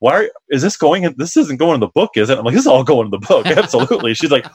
why 0.01 0.13
are, 0.13 0.29
is 0.49 0.61
this 0.61 0.77
going 0.77 1.03
in, 1.03 1.13
this 1.17 1.35
isn't 1.35 1.57
going 1.57 1.75
in 1.75 1.79
the 1.81 1.87
book 1.87 2.11
is 2.15 2.29
it? 2.29 2.37
I'm 2.37 2.43
like 2.43 2.53
this 2.53 2.63
is 2.63 2.67
all 2.67 2.83
going 2.83 3.05
in 3.05 3.11
the 3.11 3.25
book. 3.25 3.45
Absolutely. 3.61 4.13
She's 4.13 4.31
like 4.31 4.45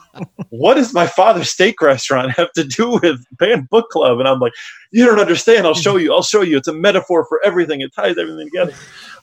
what 0.49 0.75
does 0.75 0.93
my 0.93 1.07
father's 1.07 1.49
steak 1.49 1.81
restaurant 1.81 2.31
have 2.33 2.51
to 2.53 2.63
do 2.63 2.99
with 3.01 3.23
banned 3.31 3.69
book 3.69 3.89
club? 3.89 4.19
And 4.19 4.27
i'm 4.27 4.39
like 4.39 4.53
you 4.91 5.03
don't 5.03 5.19
understand. 5.19 5.65
I'll 5.65 5.73
show 5.73 5.97
you 5.97 6.13
i'll 6.13 6.21
show 6.21 6.41
you. 6.41 6.57
It's 6.57 6.67
a 6.67 6.73
metaphor 6.73 7.25
for 7.25 7.41
everything. 7.43 7.81
It 7.81 7.91
ties 7.95 8.19
everything 8.19 8.49
together. 8.51 8.73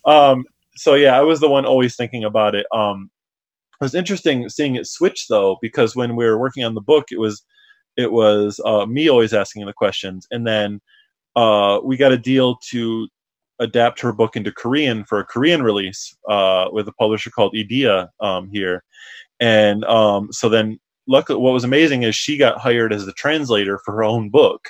Um, 0.05 0.45
so 0.75 0.95
yeah 0.95 1.17
i 1.17 1.21
was 1.21 1.39
the 1.39 1.49
one 1.49 1.65
always 1.67 1.95
thinking 1.95 2.25
about 2.25 2.57
it. 2.57 2.67
Um, 2.73 3.11
it 3.83 3.87
was 3.87 3.95
interesting 3.95 4.49
seeing 4.49 4.77
it 4.77 4.87
switch 4.87 5.27
though 5.29 5.59
because 5.61 5.97
when 5.97 6.17
we 6.17 6.25
were 6.25 6.39
working 6.39 6.65
on 6.65 6.75
the 6.75 6.81
book 6.81 7.07
it 7.11 7.19
was 7.19 7.45
it 7.97 8.13
was 8.13 8.61
uh, 8.65 8.87
me 8.87 9.09
always 9.09 9.35
asking 9.35 9.67
the 9.67 9.73
questions 9.73 10.27
and 10.31 10.47
then 10.47 10.81
uh, 11.37 11.81
we 11.85 11.97
got 11.97 12.13
a 12.13 12.19
deal 12.19 12.57
to 12.71 13.09
adapt 13.59 14.01
her 14.01 14.13
book 14.13 14.37
into 14.37 14.53
Korean 14.53 15.05
for 15.05 15.19
a 15.19 15.25
Korean 15.25 15.63
release 15.63 16.17
uh, 16.29 16.67
with 16.73 16.89
a 16.89 16.93
publisher 16.93 17.31
called 17.31 17.55
Idea 17.57 18.11
um, 18.21 18.51
here. 18.53 18.83
And 19.41 19.85
um, 19.85 20.33
so 20.33 20.49
then, 20.49 20.79
luckily, 21.07 21.41
what 21.41 21.53
was 21.53 21.65
amazing 21.65 22.03
is 22.03 22.15
she 22.15 22.37
got 22.37 22.61
hired 22.61 22.93
as 22.93 23.07
the 23.07 23.13
translator 23.13 23.79
for 23.85 23.95
her 23.95 24.05
own 24.05 24.31
book. 24.31 24.69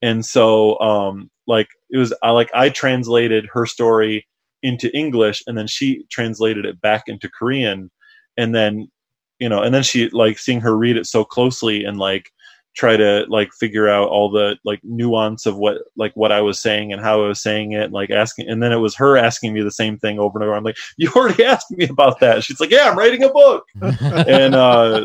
And 0.00 0.24
so, 0.24 0.78
um, 0.80 1.30
like, 1.46 1.68
it 1.90 1.98
was 1.98 2.12
I 2.22 2.30
like 2.30 2.50
I 2.54 2.68
translated 2.68 3.48
her 3.52 3.66
story 3.66 4.26
into 4.62 4.94
English, 4.96 5.42
and 5.46 5.58
then 5.58 5.66
she 5.66 6.04
translated 6.10 6.64
it 6.64 6.80
back 6.80 7.04
into 7.06 7.28
Korean, 7.28 7.90
and 8.36 8.54
then, 8.54 8.90
you 9.38 9.48
know, 9.48 9.62
and 9.62 9.74
then 9.74 9.82
she 9.82 10.08
like 10.10 10.38
seeing 10.38 10.60
her 10.60 10.76
read 10.76 10.96
it 10.96 11.06
so 11.06 11.24
closely 11.24 11.84
and 11.84 11.98
like 11.98 12.30
try 12.74 12.96
to 12.96 13.26
like 13.28 13.52
figure 13.52 13.88
out 13.88 14.08
all 14.08 14.30
the 14.30 14.56
like 14.64 14.80
nuance 14.82 15.44
of 15.44 15.56
what 15.56 15.78
like 15.96 16.14
what 16.14 16.32
I 16.32 16.40
was 16.40 16.60
saying 16.60 16.92
and 16.92 17.02
how 17.02 17.22
I 17.22 17.28
was 17.28 17.42
saying 17.42 17.72
it, 17.72 17.84
and, 17.84 17.92
like 17.92 18.10
asking, 18.10 18.48
and 18.48 18.62
then 18.62 18.72
it 18.72 18.78
was 18.78 18.96
her 18.96 19.16
asking 19.16 19.52
me 19.52 19.62
the 19.62 19.70
same 19.70 19.98
thing 19.98 20.18
over 20.18 20.38
and 20.38 20.44
over. 20.44 20.56
I'm 20.56 20.64
like, 20.64 20.76
you 20.96 21.10
already 21.14 21.44
asked 21.52 21.70
me 21.70 21.86
about 21.86 22.20
that. 22.20 22.44
She's 22.44 22.60
like, 22.60 22.70
yeah, 22.70 22.88
I'm 22.90 22.98
writing 22.98 23.22
a 23.24 23.28
book, 23.28 23.66
and 23.80 24.54
uh, 24.54 25.04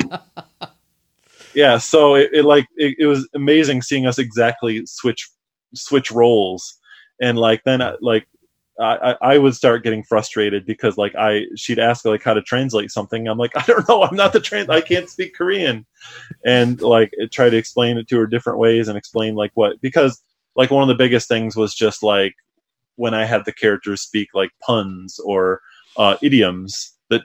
yeah, 1.54 1.78
so 1.78 2.16
it, 2.16 2.30
it 2.34 2.46
like 2.46 2.68
it, 2.78 2.96
it 3.00 3.06
was 3.06 3.28
amazing 3.36 3.82
seeing 3.82 4.08
us 4.08 4.18
exactly 4.18 4.86
switch 4.86 5.30
switch 5.74 6.12
roles, 6.12 6.80
and 7.22 7.38
like 7.38 7.64
then 7.64 7.82
uh, 7.82 7.98
like. 8.02 8.28
I, 8.80 9.16
I 9.22 9.38
would 9.40 9.56
start 9.56 9.84
getting 9.84 10.04
frustrated 10.04 10.66
because 10.66 10.98
like 10.98 11.16
I 11.16 11.46
she'd 11.56 11.80
ask 11.80 12.06
like 12.06 12.24
how 12.24 12.34
to 12.34 12.42
translate 12.42 12.92
something. 12.92 13.28
I'm 13.28 13.38
like 13.38 13.52
I 13.56 13.64
don't 13.66 13.88
know. 13.90 14.04
I'm 14.04 14.16
not 14.16 14.34
the 14.34 14.40
trans. 14.40 14.70
I 14.70 14.82
can't 14.82 15.10
speak 15.10 15.36
Korean, 15.36 15.86
and 16.46 16.82
like 16.82 17.12
try 17.32 17.50
to 17.50 17.58
explain 17.58 17.98
it 17.98 18.08
to 18.10 18.18
her 18.20 18.28
different 18.28 18.60
ways 18.60 18.88
and 18.88 18.98
explain 18.98 19.36
like 19.36 19.52
what 19.56 19.82
because 19.82 20.22
like 20.56 20.72
one 20.72 20.84
of 20.84 20.88
the 20.90 20.96
biggest 20.96 21.28
things 21.28 21.56
was 21.56 21.74
just 21.74 22.04
like 22.04 22.36
when 22.96 23.14
I 23.14 23.26
had 23.26 23.46
the 23.46 23.54
characters 23.54 24.02
speak 24.02 24.30
like 24.34 24.52
puns 24.62 25.20
or 25.20 25.62
uh, 25.98 26.18
idioms 26.22 26.94
that 27.10 27.22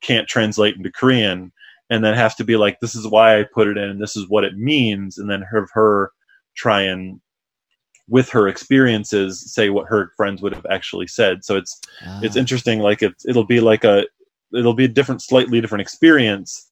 can't 0.00 0.28
translate 0.28 0.76
into 0.76 0.90
Korean, 0.90 1.52
and 1.90 2.04
then 2.04 2.14
have 2.14 2.36
to 2.36 2.44
be 2.44 2.56
like 2.56 2.80
this 2.80 2.96
is 2.96 3.06
why 3.06 3.38
I 3.38 3.44
put 3.44 3.68
it 3.68 3.76
in 3.76 4.00
this 4.00 4.16
is 4.16 4.28
what 4.28 4.44
it 4.44 4.56
means, 4.56 5.18
and 5.18 5.30
then 5.30 5.42
have 5.42 5.70
her 5.72 6.10
try 6.56 6.82
and 6.82 7.20
with 8.08 8.30
her 8.30 8.48
experiences 8.48 9.52
say 9.52 9.68
what 9.70 9.86
her 9.86 10.12
friends 10.16 10.40
would 10.42 10.54
have 10.54 10.66
actually 10.70 11.06
said. 11.06 11.44
So 11.44 11.56
it's 11.56 11.80
it's 12.22 12.36
Ah. 12.36 12.40
interesting 12.40 12.80
like 12.80 13.02
it's 13.02 13.26
it'll 13.26 13.44
be 13.44 13.60
like 13.60 13.84
a 13.84 14.06
it'll 14.54 14.74
be 14.74 14.84
a 14.86 14.88
different 14.88 15.22
slightly 15.22 15.60
different 15.60 15.82
experience 15.82 16.64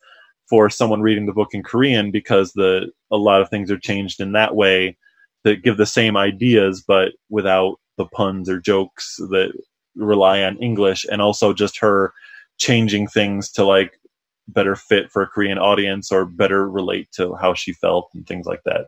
for 0.49 0.71
someone 0.71 1.03
reading 1.03 1.27
the 1.27 1.33
book 1.33 1.49
in 1.53 1.63
korean 1.63 2.11
because 2.11 2.53
the 2.53 2.91
a 3.11 3.17
lot 3.17 3.41
of 3.43 3.51
things 3.51 3.71
are 3.71 3.79
changed 3.79 4.21
in 4.21 4.33
that 4.33 4.55
way 4.55 4.97
that 5.45 5.63
give 5.63 5.77
the 5.77 5.85
same 5.85 6.17
ideas 6.17 6.83
but 6.87 7.13
without 7.29 7.79
the 7.99 8.07
puns 8.07 8.49
or 8.49 8.59
jokes 8.61 9.17
that 9.31 9.53
rely 9.97 10.43
on 10.43 10.57
english 10.63 11.05
and 11.11 11.21
also 11.21 11.53
just 11.53 11.79
her 11.79 12.13
changing 12.59 13.07
things 13.09 13.51
to 13.51 13.65
like 13.65 14.01
better 14.49 14.77
fit 14.77 15.11
for 15.11 15.21
a 15.23 15.27
korean 15.27 15.59
audience 15.59 16.11
or 16.13 16.25
better 16.25 16.71
relate 16.71 17.11
to 17.13 17.35
how 17.35 17.53
she 17.53 17.73
felt 17.75 18.09
and 18.15 18.27
things 18.27 18.47
like 18.47 18.63
that 18.65 18.87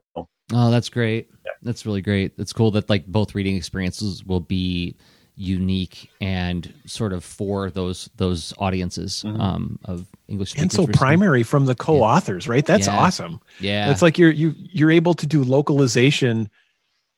Oh, 0.52 0.70
that's 0.70 0.88
great. 0.88 1.30
That's 1.62 1.84
really 1.84 2.02
great. 2.02 2.32
It's 2.38 2.52
cool 2.52 2.70
that 2.72 2.88
like 2.88 3.06
both 3.06 3.34
reading 3.34 3.56
experiences 3.56 4.24
will 4.24 4.40
be 4.40 4.94
unique 5.34 6.10
and 6.20 6.72
sort 6.84 7.12
of 7.12 7.24
for 7.24 7.70
those 7.70 8.08
those 8.16 8.52
audiences 8.58 9.22
Mhm. 9.26 9.40
um, 9.40 9.78
of 9.84 10.06
English 10.28 10.54
and 10.56 10.70
so 10.70 10.86
primary 10.86 11.42
from 11.44 11.64
the 11.66 11.74
co-authors, 11.74 12.48
right? 12.48 12.64
That's 12.66 12.86
Yeah. 12.88 12.96
awesome. 12.96 13.40
Yeah, 13.60 13.90
It's 13.90 14.02
like 14.02 14.18
you're 14.18 14.30
you 14.32 14.54
you're 14.56 14.90
able 14.90 15.14
to 15.14 15.26
do 15.26 15.44
localization 15.44 16.50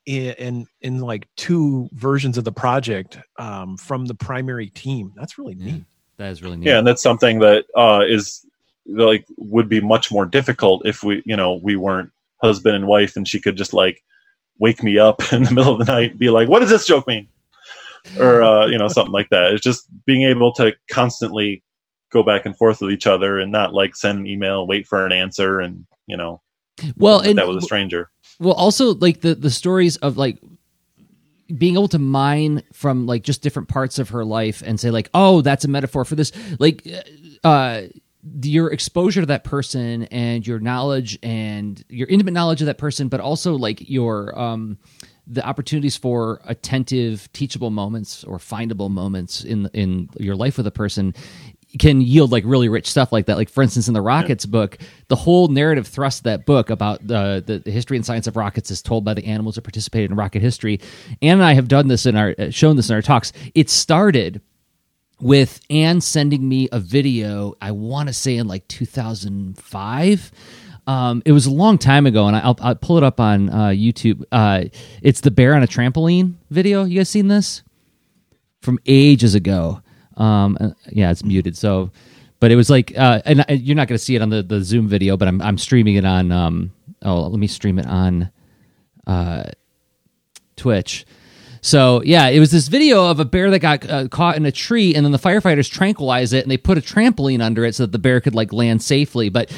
in 0.07 0.33
in, 0.35 0.67
in 0.81 0.99
like 1.01 1.29
two 1.37 1.89
versions 1.93 2.37
of 2.39 2.45
the 2.45 2.53
project 2.53 3.19
um, 3.39 3.77
from 3.77 4.07
the 4.07 4.15
primary 4.15 4.69
team. 4.71 5.13
That's 5.17 5.39
really 5.39 5.55
Yeah. 5.59 5.73
neat. 5.75 5.85
that 6.19 6.31
is 6.31 6.43
really 6.43 6.57
neat. 6.59 6.67
yeah 6.67 6.79
and 6.79 6.87
that's 6.87 7.03
something 7.03 7.39
that 7.39 7.65
uh 7.75 8.05
is 8.07 8.45
like 8.87 9.25
would 9.39 9.69
be 9.71 9.81
much 9.81 10.13
more 10.13 10.27
difficult 10.27 10.85
if 10.85 11.03
we 11.03 11.23
you 11.25 11.35
know 11.37 11.55
we 11.63 11.77
weren't 11.77 12.11
husband 12.43 12.77
and 12.77 12.87
wife 12.87 13.17
and 13.17 13.27
she 13.29 13.41
could 13.41 13.57
just 13.57 13.73
like 13.73 14.03
wake 14.59 14.83
me 14.83 14.99
up 14.99 15.21
in 15.33 15.43
the 15.43 15.53
middle 15.53 15.73
of 15.73 15.85
the 15.85 15.93
night 15.93 16.11
and 16.11 16.19
be 16.19 16.31
like 16.31 16.49
what 16.49 16.61
does 16.61 16.71
this 16.71 16.87
joke 16.87 17.07
mean 17.07 17.29
or 18.19 18.43
uh 18.43 18.67
you 18.67 18.79
know 18.79 18.89
something 18.89 19.13
like 19.13 19.29
that 19.31 19.53
it's 19.53 19.63
just 19.63 19.87
being 20.07 20.23
able 20.23 20.53
to 20.53 20.75
constantly 20.91 21.63
go 22.11 22.23
back 22.23 22.47
and 22.47 22.57
forth 22.57 22.81
with 22.81 22.91
each 22.91 23.07
other 23.07 23.39
and 23.39 23.53
not 23.53 23.75
like 23.75 23.95
send 23.95 24.21
an 24.21 24.27
email 24.27 24.67
wait 24.67 24.87
for 24.87 25.05
an 25.05 25.13
answer 25.13 25.61
and 25.61 25.87
you 26.07 26.17
know 26.17 26.41
well, 26.97 27.21
and 27.21 27.39
that 27.39 27.49
was 27.49 27.57
a 27.59 27.67
stranger 27.67 28.11
Well, 28.39 28.55
also 28.55 28.95
like 28.95 29.21
the 29.21 29.35
the 29.35 29.51
stories 29.51 29.97
of 29.97 30.17
like 30.17 30.39
being 31.57 31.75
able 31.75 31.89
to 31.89 31.99
mine 31.99 32.63
from 32.73 33.07
like 33.07 33.23
just 33.23 33.43
different 33.43 33.69
parts 33.69 33.99
of 33.99 34.11
her 34.11 34.25
life 34.25 34.63
and 34.65 34.79
say 34.79 34.91
like, 34.91 35.11
oh, 35.15 35.41
that's 35.41 35.65
a 35.65 35.69
metaphor 35.69 36.05
for 36.05 36.15
this. 36.15 36.33
Like, 36.59 36.87
uh, 37.43 37.83
your 38.43 38.73
exposure 38.73 39.21
to 39.21 39.27
that 39.27 39.45
person 39.45 40.05
and 40.05 40.47
your 40.47 40.59
knowledge 40.59 41.19
and 41.23 41.83
your 41.89 42.09
intimate 42.09 42.33
knowledge 42.33 42.61
of 42.61 42.67
that 42.67 42.79
person, 42.79 43.09
but 43.09 43.21
also 43.21 43.55
like 43.55 43.89
your 43.89 44.39
um 44.39 44.79
the 45.27 45.47
opportunities 45.47 45.97
for 45.97 46.41
attentive, 46.45 47.33
teachable 47.33 47.71
moments 47.71 48.25
or 48.25 48.39
findable 48.39 48.91
moments 48.91 49.45
in 49.45 49.71
in 49.73 50.09
your 50.19 50.35
life 50.35 50.57
with 50.57 50.67
a 50.67 50.73
person 50.73 51.15
can 51.79 52.01
yield 52.01 52.33
like 52.33 52.43
really 52.47 52.69
rich 52.69 52.91
stuff 52.91 53.13
like 53.13 53.27
that. 53.27 53.37
Like 53.37 53.49
for 53.49 53.63
instance, 53.63 53.89
in 53.89 53.95
the 53.95 54.03
Rockets 54.03 54.45
yeah. 54.45 54.51
book, 54.51 54.79
the 55.09 55.17
whole 55.17 55.49
narrative 55.49 55.87
thrust 55.87 56.21
of 56.21 56.25
that 56.25 56.47
book 56.47 56.71
about 56.71 57.07
the, 57.07 57.43
the, 57.47 57.61
the 57.61 57.71
history 57.71 57.97
and 57.97 58.05
science 58.05 58.27
of 58.27 58.37
rockets 58.37 58.71
is 58.71 58.83
told 58.83 59.05
by 59.05 59.15
the 59.15 59.25
animals 59.25 59.55
that 59.55 59.63
participated 59.63 60.11
in 60.11 60.17
rocket 60.17 60.43
history. 60.43 60.81
Anne 61.23 61.35
and 61.35 61.45
I 61.45 61.55
have 61.55 61.69
done 61.69 61.89
this 61.89 62.07
in 62.07 62.17
our 62.17 62.35
uh, 62.39 62.51
shown 62.51 62.77
this 62.77 62.91
in 62.91 62.97
our 62.97 63.03
talks. 63.03 63.33
It 63.55 63.71
started 63.71 64.41
with 65.21 65.61
Anne 65.71 66.01
sending 66.01 66.49
me 66.49 66.69
a 66.73 66.81
video. 66.81 67.55
I 67.61 67.73
want 67.73 68.09
to 68.09 68.13
say 68.13 68.37
in 68.37 68.47
like 68.49 68.67
2005. 68.69 70.33
Um, 70.87 71.23
it 71.25 71.33
was 71.33 71.47
a 71.47 71.53
long 71.53 71.79
time 71.79 72.07
ago, 72.07 72.27
and 72.27 72.37
I'll, 72.37 72.57
I'll 72.61 72.75
pull 72.75 72.97
it 72.97 73.05
up 73.05 73.21
on 73.21 73.51
uh, 73.51 73.69
YouTube. 73.69 74.25
Uh, 74.33 74.65
it's 75.03 75.21
the 75.21 75.31
bear 75.31 75.55
on 75.55 75.63
a 75.63 75.67
trampoline 75.67 76.35
video. 76.51 76.85
You 76.85 76.99
guys 76.99 77.09
seen 77.09 77.29
this 77.29 77.63
from 78.63 78.79
ages 78.87 79.35
ago? 79.35 79.83
Um, 80.17 80.57
uh, 80.61 80.71
yeah, 80.91 81.11
it's 81.11 81.25
muted. 81.25 81.57
So, 81.57 81.93
but 82.41 82.51
it 82.51 82.57
was 82.57 82.71
like, 82.71 82.97
uh, 82.97 83.21
and 83.25 83.45
you're 83.49 83.77
not 83.77 83.89
going 83.89 83.99
to 83.99 84.05
see 84.05 84.17
it 84.17 84.23
on 84.23 84.31
the, 84.31 84.43
the 84.43 84.63
Zoom 84.63 84.89
video, 84.89 85.17
but 85.17 85.29
I'm 85.29 85.41
I'm 85.43 85.59
streaming 85.59 85.97
it 85.97 86.05
on. 86.05 86.33
Um, 86.33 86.73
oh, 87.03 87.29
let 87.29 87.39
me 87.39 87.47
stream 87.47 87.79
it 87.79 87.87
on 87.87 88.31
uh, 89.07 89.45
Twitch. 90.57 91.07
So 91.63 92.03
yeah, 92.05 92.29
it 92.29 92.41
was 92.41 92.51
this 92.51 92.69
video 92.69 93.07
of 93.07 93.21
a 93.21 93.25
bear 93.25 93.51
that 93.51 93.59
got 93.59 93.89
uh, 93.89 94.09
caught 94.09 94.37
in 94.37 94.47
a 94.47 94.53
tree, 94.53 94.95
and 94.95 95.05
then 95.05 95.13
the 95.13 95.19
firefighters 95.19 95.71
tranquilize 95.71 96.33
it, 96.33 96.43
and 96.43 96.51
they 96.51 96.57
put 96.57 96.79
a 96.79 96.81
trampoline 96.81 97.43
under 97.43 97.65
it 97.65 97.75
so 97.75 97.85
that 97.85 97.93
the 97.93 97.99
bear 97.99 98.21
could 98.21 98.35
like 98.35 98.53
land 98.53 98.83
safely. 98.83 99.29
But 99.29 99.51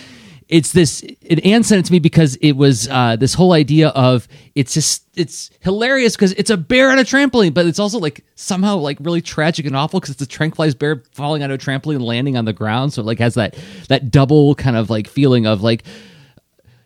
it's 0.49 0.73
this 0.73 1.03
it 1.23 1.45
Anne 1.47 1.63
sent 1.63 1.81
it 1.81 1.87
to 1.87 1.93
me 1.93 1.99
because 1.99 2.37
it 2.37 2.53
was 2.53 2.89
uh, 2.89 3.17
this 3.17 3.35
whole 3.35 3.53
idea 3.53 3.89
of 3.89 4.29
it's 4.55 4.75
just 4.75 5.05
it's 5.15 5.51
hilarious 5.61 6.17
because 6.17 6.33
it's 6.33 6.51
a 6.51 6.57
bear 6.57 6.91
on 6.91 6.99
a 6.99 7.05
trampoline, 7.05 7.55
but 7.55 7.67
it's 7.67 7.79
also 7.79 7.99
like 7.99 8.25
somehow 8.35 8.77
like 8.77 8.99
really 9.01 9.23
tragic 9.23 9.65
and 9.65 9.77
awful 9.77 10.01
because 10.01 10.11
it's 10.13 10.23
a 10.23 10.27
tranquilized 10.27 10.79
bear 10.79 11.03
falling 11.13 11.43
onto 11.43 11.55
a 11.55 11.59
trampoline 11.59 11.97
and 11.97 12.05
landing 12.05 12.37
on 12.37 12.45
the 12.45 12.53
ground. 12.53 12.93
So 12.93 13.03
it 13.03 13.07
like 13.07 13.19
has 13.19 13.35
that 13.35 13.57
that 13.89 14.11
double 14.11 14.55
kind 14.55 14.77
of 14.77 14.91
like 14.91 15.09
feeling 15.09 15.47
of 15.47 15.63
like 15.63 15.85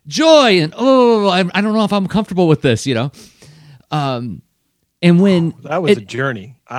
joy 0.07 0.61
and 0.61 0.73
oh 0.77 1.29
I, 1.29 1.41
I 1.41 1.61
don't 1.61 1.73
know 1.75 1.85
if 1.85 1.93
I'm 1.93 2.07
comfortable 2.07 2.47
with 2.49 2.63
this, 2.63 2.87
you 2.87 2.95
know. 2.95 3.11
Um, 3.91 4.43
and 5.03 5.21
when 5.21 5.55
oh, 5.59 5.69
that 5.69 5.83
was 5.83 5.93
it, 5.93 5.99
a 5.99 6.01
journey. 6.03 6.57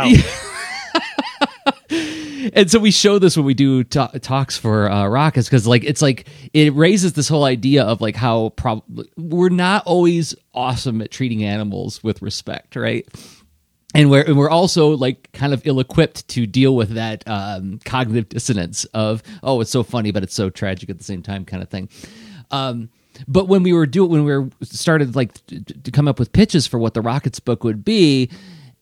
and 2.53 2.69
so 2.69 2.79
we 2.79 2.91
show 2.91 3.19
this 3.19 3.37
when 3.37 3.45
we 3.45 3.53
do 3.53 3.83
talks 3.83 4.57
for 4.57 4.89
uh, 4.89 5.07
Rockets 5.07 5.47
because 5.47 5.67
like 5.67 5.83
it's 5.83 6.01
like 6.01 6.27
it 6.53 6.73
raises 6.73 7.13
this 7.13 7.29
whole 7.29 7.43
idea 7.45 7.83
of 7.83 8.01
like 8.01 8.15
how 8.15 8.49
prob- 8.49 8.83
we're 9.15 9.49
not 9.49 9.83
always 9.85 10.35
awesome 10.53 11.01
at 11.01 11.11
treating 11.11 11.43
animals 11.43 12.03
with 12.03 12.21
respect, 12.21 12.75
right? 12.75 13.07
And 13.93 14.11
we're 14.11 14.23
and 14.23 14.37
we're 14.37 14.49
also 14.49 14.89
like 14.89 15.31
kind 15.31 15.53
of 15.53 15.65
ill 15.65 15.79
equipped 15.79 16.27
to 16.29 16.45
deal 16.45 16.75
with 16.75 16.89
that 16.91 17.23
um, 17.27 17.79
cognitive 17.85 18.29
dissonance 18.29 18.85
of 18.93 19.23
oh 19.43 19.61
it's 19.61 19.71
so 19.71 19.83
funny 19.83 20.11
but 20.11 20.23
it's 20.23 20.35
so 20.35 20.49
tragic 20.49 20.89
at 20.89 20.97
the 20.97 21.03
same 21.03 21.23
time 21.23 21.45
kind 21.45 21.63
of 21.63 21.69
thing. 21.69 21.89
Um, 22.51 22.89
but 23.27 23.47
when 23.47 23.63
we 23.63 23.73
were 23.73 23.85
doing 23.85 24.11
when 24.11 24.25
we 24.25 24.37
were 24.37 24.49
started 24.63 25.15
like 25.15 25.33
to, 25.47 25.91
come 25.91 26.07
up 26.07 26.19
with 26.19 26.33
pitches 26.33 26.67
for 26.67 26.77
what 26.77 26.93
the 26.93 27.01
Rockets 27.01 27.39
book 27.39 27.63
would 27.63 27.83
be, 27.85 28.29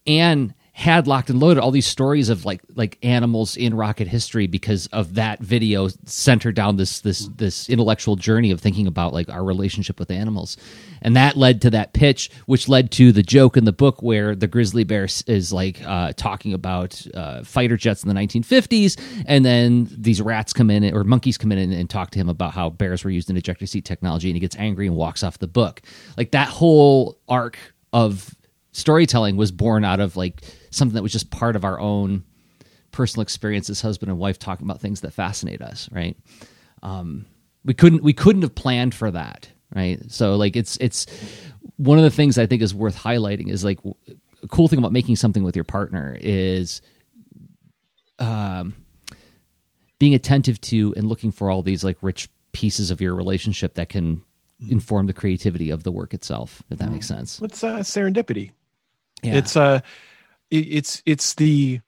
and 0.08 0.54
had 0.76 1.08
locked 1.08 1.30
and 1.30 1.40
loaded 1.40 1.62
all 1.62 1.72
these 1.72 1.88
stories 1.88 2.28
of 2.28 2.44
like 2.44 2.62
like 2.76 2.98
animals 3.02 3.56
in 3.56 3.74
rocket 3.74 4.10
history 4.10 4.46
because 4.46 4.88
of 4.88 5.16
that 5.16 5.40
video 5.40 5.88
centered 6.04 6.54
down 6.54 6.76
this 6.76 7.00
this 7.00 7.30
this 7.38 7.70
intellectual 7.70 8.18
journey 8.18 8.52
of 8.52 8.60
thinking 8.60 8.86
about 8.86 9.14
like 9.14 9.30
our 9.30 9.42
relationship 9.42 9.98
with 10.00 10.12
animals 10.12 10.58
and 11.06 11.16
that 11.16 11.38
led 11.38 11.62
to 11.62 11.70
that 11.70 11.94
pitch 11.94 12.30
which 12.46 12.68
led 12.68 12.92
to 12.92 13.14
the 13.14 13.24
joke 13.24 13.56
in 13.56 13.64
the 13.64 13.72
book 13.72 14.02
where 14.02 14.36
the 14.36 14.48
grizzly 14.48 14.84
bear 14.84 15.08
is 15.28 15.54
like 15.54 15.82
uh, 15.86 16.12
talking 16.18 16.54
about 16.54 17.02
uh, 17.14 17.44
fighter 17.44 17.78
jets 17.78 18.04
in 18.04 18.10
the 18.10 18.16
1950s 18.16 19.00
and 19.26 19.46
then 19.46 19.88
these 19.92 20.22
rats 20.22 20.54
come 20.54 20.70
in 20.70 20.94
or 20.94 21.04
monkeys 21.04 21.38
come 21.38 21.52
in 21.52 21.58
and, 21.58 21.74
and 21.74 21.90
talk 21.90 22.12
to 22.12 22.20
him 22.20 22.30
about 22.30 22.54
how 22.54 22.70
bears 22.70 23.04
were 23.04 23.10
used 23.10 23.30
in 23.30 23.38
ejector 23.38 23.66
seat 23.66 23.86
technology. 23.86 24.30
And 24.30 24.36
he 24.36 24.40
gets 24.40 24.56
angry 24.58 24.88
and 24.88 24.96
walks 24.96 25.24
off 25.24 25.40
the 25.40 25.48
book. 25.48 25.82
Like 26.18 26.32
that 26.32 26.48
whole 26.48 27.20
arc 27.28 27.58
of 27.94 28.36
storytelling 28.72 29.38
was 29.38 29.52
born 29.52 29.86
out 29.86 30.00
of 30.00 30.18
like 30.18 30.42
something 30.72 30.96
that 30.96 31.04
was 31.04 31.12
just 31.12 31.32
part 31.32 31.56
of 31.56 31.64
our 31.64 31.80
own 31.80 32.24
personal 32.92 33.22
experience 33.22 33.70
as 33.70 33.82
husband 33.82 34.10
and 34.10 34.20
wife 34.20 34.40
talking 34.40 34.66
about 34.66 34.82
things 34.82 35.02
that 35.02 35.12
fascinate 35.12 35.62
us 35.62 35.90
right? 35.92 36.18
Um, 36.84 37.26
we 37.64 37.74
couldn't 37.74 38.04
we 38.04 38.14
couldn't 38.14 38.42
have 38.42 38.56
planned 38.56 38.94
for 38.94 39.12
that 39.12 39.50
right? 39.76 40.00
So 40.12 40.36
like 40.36 40.56
it's 40.56 40.78
it's 40.78 41.06
one 41.78 41.98
of 41.98 42.04
the 42.04 42.12
things 42.12 42.38
i 42.38 42.46
think 42.46 42.62
is 42.62 42.74
worth 42.74 42.98
highlighting 42.98 43.50
is 43.50 43.64
like 43.64 43.80
a 44.44 44.48
cool 44.48 44.68
thing 44.68 44.80
about 44.80 44.92
making 44.94 45.16
something 45.16 45.44
with 45.44 45.56
your 45.56 45.66
partner 45.66 46.18
is 46.22 46.82
um, 48.20 48.74
being 50.00 50.14
attentive 50.14 50.62
to 50.62 50.94
and 50.96 51.08
looking 51.08 51.32
for 51.32 51.50
all 51.50 51.62
these 51.62 51.84
like 51.84 51.98
rich 52.02 52.30
pieces 52.54 52.92
of 52.92 53.02
your 53.02 53.14
relationship 53.16 53.74
that 53.74 53.90
can 53.90 54.24
inform 54.70 55.08
the 55.08 55.14
creativity 55.14 55.70
of 55.70 55.84
the 55.84 55.92
work 55.92 56.14
itself 56.14 56.64
if 56.70 56.78
that 56.78 56.92
makes 56.92 57.08
sense. 57.08 57.42
It's 57.42 57.64
uh, 57.64 57.80
serendipity? 57.80 58.52
Yeah. 59.22 59.36
it's 59.36 59.58
uh 59.58 59.80
it's 60.52 61.02
it's 61.06 61.34
the 61.36 61.82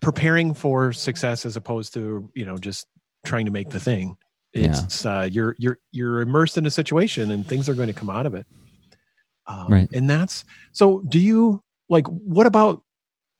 preparing 0.00 0.54
for 0.54 0.92
success 0.92 1.44
as 1.44 1.56
opposed 1.56 1.94
to 1.94 2.30
you 2.34 2.46
know 2.46 2.56
just 2.56 2.86
trying 3.24 3.46
to 3.46 3.50
make 3.50 3.70
the 3.70 3.80
thing 3.80 4.16
it's 4.54 5.04
yeah. 5.04 5.20
uh, 5.20 5.22
you're 5.24 5.56
you're 5.58 5.78
you're 5.92 6.20
immersed 6.20 6.56
in 6.56 6.66
a 6.66 6.70
situation 6.70 7.30
and 7.30 7.46
things 7.46 7.68
are 7.68 7.74
going 7.74 7.88
to 7.88 7.94
come 7.94 8.10
out 8.10 8.26
of 8.26 8.34
it. 8.34 8.46
Um, 9.46 9.66
right. 9.68 9.88
and 9.92 10.08
that's 10.08 10.44
so 10.72 11.00
do 11.08 11.18
you 11.18 11.62
like 11.90 12.06
what 12.06 12.46
about 12.46 12.82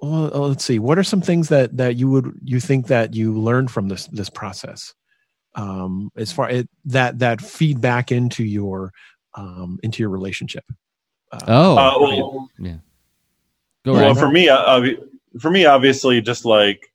well, 0.00 0.30
uh, 0.34 0.48
let's 0.48 0.64
see 0.64 0.78
what 0.78 0.98
are 0.98 1.04
some 1.04 1.22
things 1.22 1.48
that 1.48 1.76
that 1.76 1.96
you 1.96 2.10
would 2.10 2.38
you 2.42 2.60
think 2.60 2.88
that 2.88 3.14
you 3.14 3.32
learned 3.32 3.70
from 3.70 3.88
this 3.88 4.06
this 4.08 4.28
process? 4.28 4.92
Um 5.54 6.10
as 6.16 6.32
far 6.32 6.48
as 6.48 6.66
that 6.86 7.20
that 7.20 7.40
feedback 7.40 8.12
into 8.12 8.44
your 8.44 8.92
um 9.34 9.78
into 9.82 10.02
your 10.02 10.10
relationship. 10.10 10.64
Uh, 11.32 11.40
oh 11.48 11.78
uh, 11.78 11.98
well, 12.00 12.48
yeah. 12.58 12.76
Go 13.84 13.92
well, 13.92 14.14
for 14.14 14.30
me, 14.30 14.48
uh, 14.48 14.82
for 15.40 15.50
me, 15.50 15.66
obviously, 15.66 16.22
just 16.22 16.46
like 16.46 16.90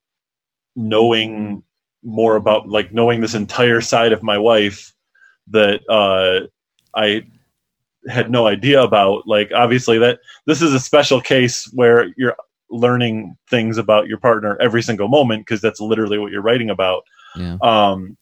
knowing 0.75 1.63
more 2.03 2.35
about 2.35 2.69
like 2.69 2.93
knowing 2.93 3.21
this 3.21 3.35
entire 3.35 3.81
side 3.81 4.13
of 4.13 4.23
my 4.23 4.37
wife 4.37 4.93
that 5.47 5.81
uh, 5.89 6.47
I 6.95 7.23
had 8.07 8.31
no 8.31 8.47
idea 8.47 8.81
about. 8.81 9.27
Like, 9.27 9.51
obviously, 9.53 9.97
that 9.99 10.19
this 10.45 10.61
is 10.61 10.73
a 10.73 10.79
special 10.79 11.21
case 11.21 11.69
where 11.73 12.13
you're 12.17 12.35
learning 12.69 13.35
things 13.49 13.77
about 13.77 14.07
your 14.07 14.19
partner 14.19 14.57
every 14.61 14.81
single 14.81 15.07
moment 15.07 15.45
because 15.45 15.61
that's 15.61 15.79
literally 15.79 16.17
what 16.17 16.31
you're 16.31 16.41
writing 16.41 16.69
about. 16.69 17.03
Yeah. 17.35 17.57
Um, 17.61 18.17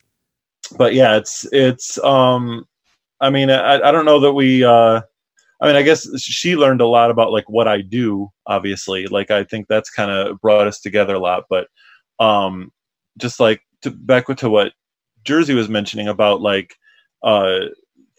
but 0.78 0.94
yeah, 0.94 1.18
it's 1.18 1.48
it's. 1.52 1.98
Um, 2.04 2.66
I 3.20 3.30
mean, 3.30 3.50
I, 3.50 3.76
I 3.76 3.92
don't 3.92 4.06
know 4.06 4.20
that 4.20 4.34
we. 4.34 4.64
Uh, 4.64 5.02
I 5.60 5.66
mean, 5.66 5.76
I 5.76 5.82
guess 5.82 6.08
she 6.22 6.56
learned 6.56 6.82
a 6.82 6.88
lot 6.88 7.10
about 7.10 7.32
like 7.32 7.50
what 7.50 7.68
I 7.68 7.82
do. 7.82 8.30
Obviously, 8.46 9.08
like 9.08 9.32
I 9.32 9.44
think 9.44 9.68
that's 9.68 9.90
kind 9.90 10.12
of 10.12 10.40
brought 10.42 10.68
us 10.68 10.80
together 10.80 11.16
a 11.16 11.20
lot. 11.20 11.46
But 11.50 11.68
um, 12.20 12.72
just 13.18 13.40
like 13.40 13.62
to 13.90 13.96
back 13.96 14.28
to 14.28 14.50
what 14.50 14.74
Jerzy 15.24 15.56
was 15.56 15.70
mentioning 15.70 16.08
about 16.08 16.42
like 16.42 16.76
uh, 17.24 17.60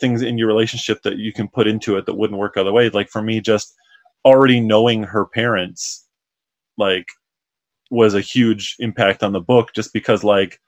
things 0.01 0.23
in 0.23 0.39
your 0.39 0.49
relationship 0.49 1.03
that 1.03 1.19
you 1.19 1.33
can 1.33 1.49
put 1.49 1.67
into 1.67 1.97
it 1.97 2.07
that 2.07 2.15
wouldn't 2.15 2.39
work 2.39 2.57
other 2.57 2.73
ways. 2.73 2.95
Like 2.95 3.09
for 3.09 3.23
me, 3.23 3.41
just 3.41 3.75
already 4.25 4.61
knowing 4.61 5.05
her 5.05 5.27
parents, 5.27 6.07
like, 6.77 7.07
was 7.91 8.15
a 8.15 8.21
huge 8.21 8.77
impact 8.79 9.23
on 9.23 9.33
the 9.33 9.41
book. 9.41 9.73
Just 9.75 9.93
because 9.93 10.23
like 10.23 10.61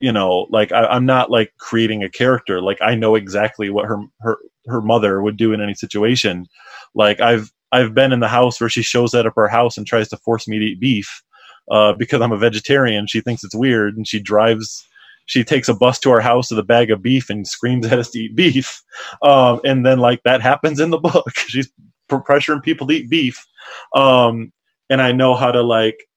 you 0.00 0.12
know 0.12 0.46
like 0.50 0.72
I, 0.72 0.96
am 0.96 1.04
not 1.04 1.30
like 1.30 1.52
creating 1.58 2.02
a 2.02 2.08
character 2.08 2.62
like 2.62 2.78
i 2.80 2.94
know 2.94 3.16
exactly 3.16 3.68
what 3.68 3.84
her 3.84 3.98
her 4.22 4.38
her 4.66 4.80
mother 4.80 5.22
would 5.22 5.36
do 5.36 5.52
in 5.52 5.60
any 5.60 5.74
situation. 5.74 6.46
Like 6.94 7.20
I've 7.20 7.52
I've 7.72 7.94
been 7.94 8.12
in 8.12 8.20
the 8.20 8.28
house 8.28 8.60
where 8.60 8.70
she 8.70 8.82
shows 8.82 9.12
that 9.12 9.26
up 9.26 9.34
her 9.36 9.48
house 9.48 9.76
and 9.76 9.86
tries 9.86 10.08
to 10.08 10.16
force 10.18 10.48
me 10.48 10.58
to 10.58 10.64
eat 10.64 10.80
beef 10.80 11.22
uh, 11.70 11.92
because 11.94 12.20
I'm 12.20 12.32
a 12.32 12.38
vegetarian. 12.38 13.06
She 13.06 13.20
thinks 13.20 13.44
it's 13.44 13.54
weird, 13.54 13.96
and 13.96 14.06
she 14.06 14.20
drives. 14.20 14.86
She 15.26 15.44
takes 15.44 15.68
a 15.68 15.74
bus 15.74 15.98
to 16.00 16.10
our 16.10 16.20
house 16.20 16.50
with 16.50 16.58
a 16.58 16.64
bag 16.64 16.90
of 16.90 17.02
beef 17.02 17.30
and 17.30 17.46
screams 17.46 17.86
at 17.86 17.98
us 17.98 18.10
to 18.10 18.18
eat 18.18 18.34
beef. 18.34 18.82
Um, 19.22 19.60
and 19.64 19.86
then 19.86 19.98
like 19.98 20.22
that 20.24 20.40
happens 20.42 20.80
in 20.80 20.90
the 20.90 20.98
book. 20.98 21.30
She's 21.36 21.70
pressuring 22.10 22.62
people 22.62 22.88
to 22.88 22.94
eat 22.94 23.08
beef. 23.08 23.46
Um, 23.94 24.52
and 24.88 25.00
I 25.00 25.12
know 25.12 25.36
how 25.36 25.52
to 25.52 25.62
like, 25.62 26.08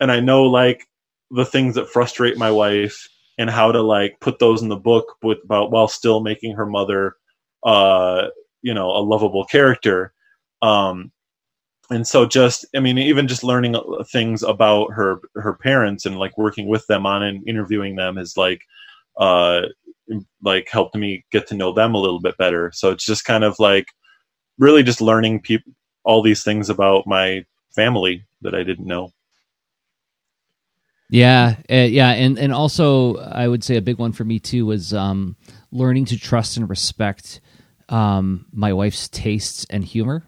and 0.00 0.12
I 0.12 0.20
know 0.20 0.44
like 0.44 0.84
the 1.32 1.44
things 1.44 1.74
that 1.74 1.88
frustrate 1.88 2.36
my 2.36 2.50
wife 2.52 3.08
and 3.38 3.50
how 3.50 3.72
to 3.72 3.82
like 3.82 4.20
put 4.20 4.38
those 4.38 4.62
in 4.62 4.68
the 4.68 4.76
book 4.76 5.16
with 5.22 5.38
about 5.44 5.72
while 5.72 5.88
still 5.88 6.20
making 6.20 6.54
her 6.54 6.66
mother 6.66 7.16
uh, 7.64 8.28
you 8.62 8.74
know, 8.74 8.90
a 8.90 9.02
lovable 9.02 9.44
character. 9.44 10.12
Um, 10.62 11.10
and 11.90 12.06
so 12.06 12.26
just, 12.26 12.64
I 12.74 12.80
mean, 12.80 12.98
even 12.98 13.28
just 13.28 13.44
learning 13.44 13.76
things 14.10 14.42
about 14.42 14.92
her, 14.92 15.20
her 15.34 15.54
parents 15.54 16.06
and 16.06 16.18
like 16.18 16.36
working 16.38 16.68
with 16.68 16.86
them 16.86 17.06
on 17.06 17.22
and 17.22 17.46
interviewing 17.46 17.96
them 17.96 18.18
is 18.18 18.36
like, 18.36 18.62
uh, 19.18 19.62
like 20.42 20.68
helped 20.70 20.94
me 20.94 21.24
get 21.30 21.46
to 21.48 21.54
know 21.54 21.72
them 21.72 21.94
a 21.94 22.00
little 22.00 22.20
bit 22.20 22.36
better. 22.36 22.70
So 22.72 22.90
it's 22.90 23.04
just 23.04 23.24
kind 23.24 23.44
of 23.44 23.58
like 23.58 23.86
really 24.58 24.82
just 24.82 25.00
learning 25.00 25.40
people, 25.40 25.72
all 26.04 26.22
these 26.22 26.42
things 26.42 26.68
about 26.70 27.06
my 27.06 27.44
family 27.74 28.24
that 28.42 28.54
I 28.54 28.62
didn't 28.62 28.86
know. 28.86 29.12
Yeah, 31.10 31.56
uh, 31.70 31.74
yeah, 31.74 32.10
and 32.10 32.38
and 32.38 32.52
also 32.52 33.16
I 33.18 33.46
would 33.46 33.62
say 33.62 33.76
a 33.76 33.82
big 33.82 33.98
one 33.98 34.12
for 34.12 34.24
me 34.24 34.38
too 34.38 34.66
was 34.66 34.94
um, 34.94 35.36
learning 35.70 36.06
to 36.06 36.18
trust 36.18 36.56
and 36.56 36.68
respect 36.68 37.40
um, 37.88 38.46
my 38.52 38.72
wife's 38.72 39.08
tastes 39.08 39.66
and 39.70 39.84
humor. 39.84 40.24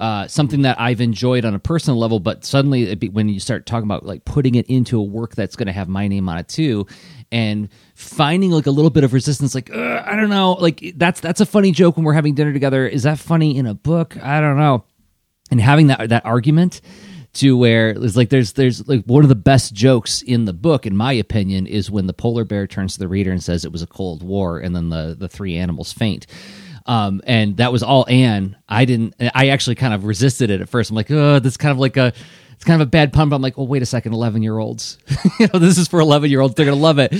Uh, 0.00 0.26
something 0.26 0.62
that 0.62 0.80
I've 0.80 1.02
enjoyed 1.02 1.44
on 1.44 1.54
a 1.54 1.58
personal 1.58 1.98
level, 1.98 2.20
but 2.20 2.42
suddenly 2.42 2.94
be, 2.94 3.10
when 3.10 3.28
you 3.28 3.38
start 3.38 3.66
talking 3.66 3.84
about 3.84 4.06
like 4.06 4.24
putting 4.24 4.54
it 4.54 4.66
into 4.66 4.98
a 4.98 5.02
work 5.02 5.34
that's 5.34 5.56
going 5.56 5.66
to 5.66 5.74
have 5.74 5.88
my 5.88 6.08
name 6.08 6.26
on 6.26 6.38
it 6.38 6.48
too, 6.48 6.86
and 7.30 7.68
finding 7.94 8.50
like 8.50 8.64
a 8.64 8.70
little 8.70 8.88
bit 8.90 9.04
of 9.04 9.12
resistance, 9.12 9.54
like 9.54 9.70
I 9.70 10.16
don't 10.16 10.30
know, 10.30 10.52
like 10.52 10.94
that's 10.96 11.20
that's 11.20 11.42
a 11.42 11.46
funny 11.46 11.70
joke 11.70 11.98
when 11.98 12.06
we're 12.06 12.14
having 12.14 12.34
dinner 12.34 12.54
together. 12.54 12.88
Is 12.88 13.02
that 13.02 13.18
funny 13.18 13.58
in 13.58 13.66
a 13.66 13.74
book? 13.74 14.16
I 14.22 14.40
don't 14.40 14.56
know. 14.56 14.84
And 15.50 15.60
having 15.60 15.88
that 15.88 16.08
that 16.08 16.24
argument 16.24 16.80
to 17.34 17.56
where 17.58 17.90
it's 17.90 18.16
like 18.16 18.30
there's 18.30 18.54
there's 18.54 18.88
like 18.88 19.04
one 19.04 19.22
of 19.22 19.28
the 19.28 19.34
best 19.34 19.74
jokes 19.74 20.22
in 20.22 20.46
the 20.46 20.54
book, 20.54 20.86
in 20.86 20.96
my 20.96 21.12
opinion, 21.12 21.66
is 21.66 21.90
when 21.90 22.06
the 22.06 22.14
polar 22.14 22.46
bear 22.46 22.66
turns 22.66 22.94
to 22.94 23.00
the 23.00 23.08
reader 23.08 23.32
and 23.32 23.42
says 23.42 23.66
it 23.66 23.72
was 23.72 23.82
a 23.82 23.86
cold 23.86 24.22
war, 24.22 24.60
and 24.60 24.74
then 24.74 24.88
the 24.88 25.14
the 25.18 25.28
three 25.28 25.58
animals 25.58 25.92
faint 25.92 26.26
um, 26.90 27.20
and 27.22 27.58
that 27.58 27.70
was 27.70 27.84
all 27.84 28.04
Anne. 28.08 28.56
I 28.68 28.84
didn't. 28.84 29.14
I 29.32 29.50
actually 29.50 29.76
kind 29.76 29.94
of 29.94 30.04
resisted 30.04 30.50
it 30.50 30.60
at 30.60 30.68
first. 30.68 30.90
I'm 30.90 30.96
like, 30.96 31.08
oh, 31.08 31.38
this 31.38 31.52
is 31.52 31.56
kind 31.56 31.70
of 31.70 31.78
like 31.78 31.96
a. 31.96 32.12
It's 32.52 32.64
kind 32.64 32.82
of 32.82 32.88
a 32.88 32.90
bad 32.90 33.12
pun, 33.12 33.28
but 33.28 33.36
I'm 33.36 33.42
like, 33.42 33.56
well, 33.56 33.68
wait 33.68 33.80
a 33.80 33.86
second, 33.86 34.12
11 34.12 34.42
year 34.42 34.58
olds. 34.58 34.98
you 35.38 35.46
know, 35.50 35.58
this 35.60 35.78
is 35.78 35.88
for 35.88 36.00
11 36.00 36.30
year 36.30 36.40
olds. 36.40 36.56
They're 36.56 36.66
gonna 36.66 36.76
love 36.76 36.98
it. 36.98 37.12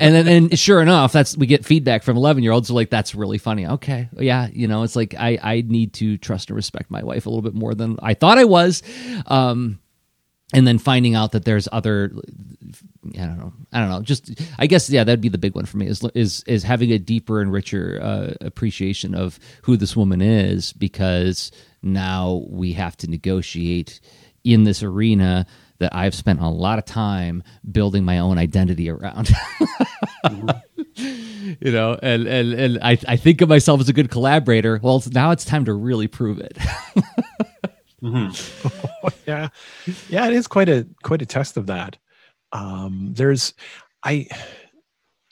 And 0.00 0.14
then, 0.14 0.26
and 0.26 0.58
sure 0.58 0.82
enough, 0.82 1.12
that's 1.12 1.36
we 1.36 1.46
get 1.46 1.64
feedback 1.64 2.02
from 2.02 2.16
11 2.16 2.42
year 2.42 2.50
olds. 2.50 2.70
Like, 2.70 2.90
that's 2.90 3.14
really 3.14 3.38
funny. 3.38 3.66
Okay, 3.66 4.08
yeah, 4.18 4.48
you 4.52 4.66
know, 4.66 4.82
it's 4.82 4.96
like 4.96 5.14
I 5.14 5.38
I 5.40 5.62
need 5.64 5.92
to 5.94 6.18
trust 6.18 6.50
and 6.50 6.56
respect 6.56 6.90
my 6.90 7.04
wife 7.04 7.26
a 7.26 7.30
little 7.30 7.42
bit 7.42 7.54
more 7.54 7.74
than 7.74 7.98
I 8.02 8.14
thought 8.14 8.36
I 8.36 8.44
was. 8.44 8.82
Um, 9.26 9.78
and 10.54 10.66
then 10.66 10.78
finding 10.78 11.14
out 11.14 11.32
that 11.32 11.44
there's 11.44 11.68
other 11.72 12.12
I 13.18 13.26
don't 13.26 13.38
know. 13.38 13.52
I 13.72 13.80
don't 13.80 13.90
know. 13.90 14.00
Just 14.02 14.30
I 14.58 14.66
guess 14.66 14.88
yeah, 14.88 15.04
that'd 15.04 15.20
be 15.20 15.28
the 15.28 15.38
big 15.38 15.54
one 15.54 15.66
for 15.66 15.76
me 15.76 15.86
is 15.86 16.02
is 16.14 16.42
is 16.46 16.62
having 16.62 16.90
a 16.92 16.98
deeper 16.98 17.40
and 17.40 17.52
richer 17.52 18.00
uh, 18.02 18.34
appreciation 18.40 19.14
of 19.14 19.38
who 19.62 19.76
this 19.76 19.94
woman 19.94 20.22
is 20.22 20.72
because 20.72 21.52
now 21.82 22.44
we 22.48 22.72
have 22.72 22.96
to 22.98 23.10
negotiate 23.10 24.00
in 24.42 24.64
this 24.64 24.82
arena 24.82 25.46
that 25.78 25.94
I've 25.94 26.14
spent 26.14 26.40
a 26.40 26.48
lot 26.48 26.78
of 26.78 26.84
time 26.84 27.42
building 27.70 28.04
my 28.04 28.18
own 28.18 28.38
identity 28.38 28.88
around. 28.88 29.28
you 30.94 31.72
know, 31.72 31.98
and 32.02 32.26
and 32.26 32.52
and 32.54 32.78
I 32.82 32.98
I 33.06 33.16
think 33.16 33.40
of 33.40 33.48
myself 33.48 33.80
as 33.80 33.88
a 33.88 33.92
good 33.92 34.10
collaborator. 34.10 34.80
Well, 34.82 35.02
now 35.12 35.30
it's 35.32 35.44
time 35.44 35.66
to 35.66 35.74
really 35.74 36.08
prove 36.08 36.38
it. 36.38 36.56
mm-hmm. 38.04 39.08
yeah, 39.26 39.48
yeah, 40.08 40.26
it 40.26 40.32
is 40.32 40.46
quite 40.46 40.68
a 40.68 40.86
quite 41.02 41.22
a 41.22 41.26
test 41.26 41.56
of 41.56 41.66
that. 41.66 41.96
Um, 42.52 43.12
there's 43.14 43.54
i 44.04 44.26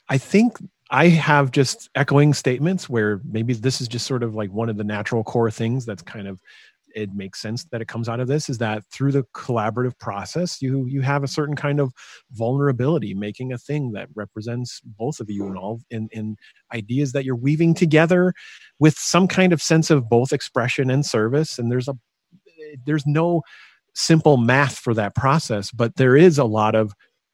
i 0.09 0.17
think 0.17 0.57
i 0.89 1.07
have 1.07 1.51
just 1.51 1.89
echoing 1.95 2.33
statements 2.33 2.89
where 2.89 3.21
maybe 3.23 3.53
this 3.53 3.79
is 3.79 3.87
just 3.87 4.05
sort 4.05 4.23
of 4.23 4.35
like 4.35 4.51
one 4.51 4.69
of 4.69 4.77
the 4.77 4.83
natural 4.83 5.23
core 5.23 5.51
things 5.51 5.85
that's 5.85 6.01
kind 6.01 6.27
of 6.27 6.41
it 6.95 7.11
makes 7.15 7.41
sense 7.41 7.63
that 7.71 7.81
it 7.81 7.87
comes 7.87 8.07
out 8.07 8.19
of 8.19 8.27
this 8.27 8.49
is 8.49 8.59
that 8.59 8.83
through 8.91 9.11
the 9.11 9.23
collaborative 9.35 9.97
process 9.99 10.61
you 10.61 10.85
you 10.85 11.01
have 11.01 11.23
a 11.23 11.27
certain 11.27 11.55
kind 11.55 11.79
of 11.79 11.91
vulnerability 12.31 13.13
making 13.13 13.51
a 13.51 13.57
thing 13.57 13.91
that 13.93 14.09
represents 14.15 14.79
both 14.81 15.19
of 15.19 15.29
you 15.29 15.47
and 15.47 15.57
all 15.57 15.79
in, 15.89 16.07
in 16.11 16.35
ideas 16.73 17.11
that 17.11 17.25
you're 17.25 17.35
weaving 17.35 17.73
together 17.73 18.33
with 18.79 18.95
some 18.97 19.27
kind 19.27 19.53
of 19.53 19.61
sense 19.61 19.89
of 19.89 20.09
both 20.09 20.33
expression 20.33 20.89
and 20.89 21.05
service. 21.05 21.57
And 21.57 21.71
there's 21.71 21.87
a 21.87 21.97
there's 22.85 23.05
no 23.05 23.41
simple 23.95 24.37
math 24.37 24.77
for 24.77 24.93
that 24.93 25.15
process 25.15 25.71
but 25.71 25.95
there 25.95 26.17
is 26.17 26.37
a 26.37 26.43
lot 26.43 26.75
of 26.75 26.93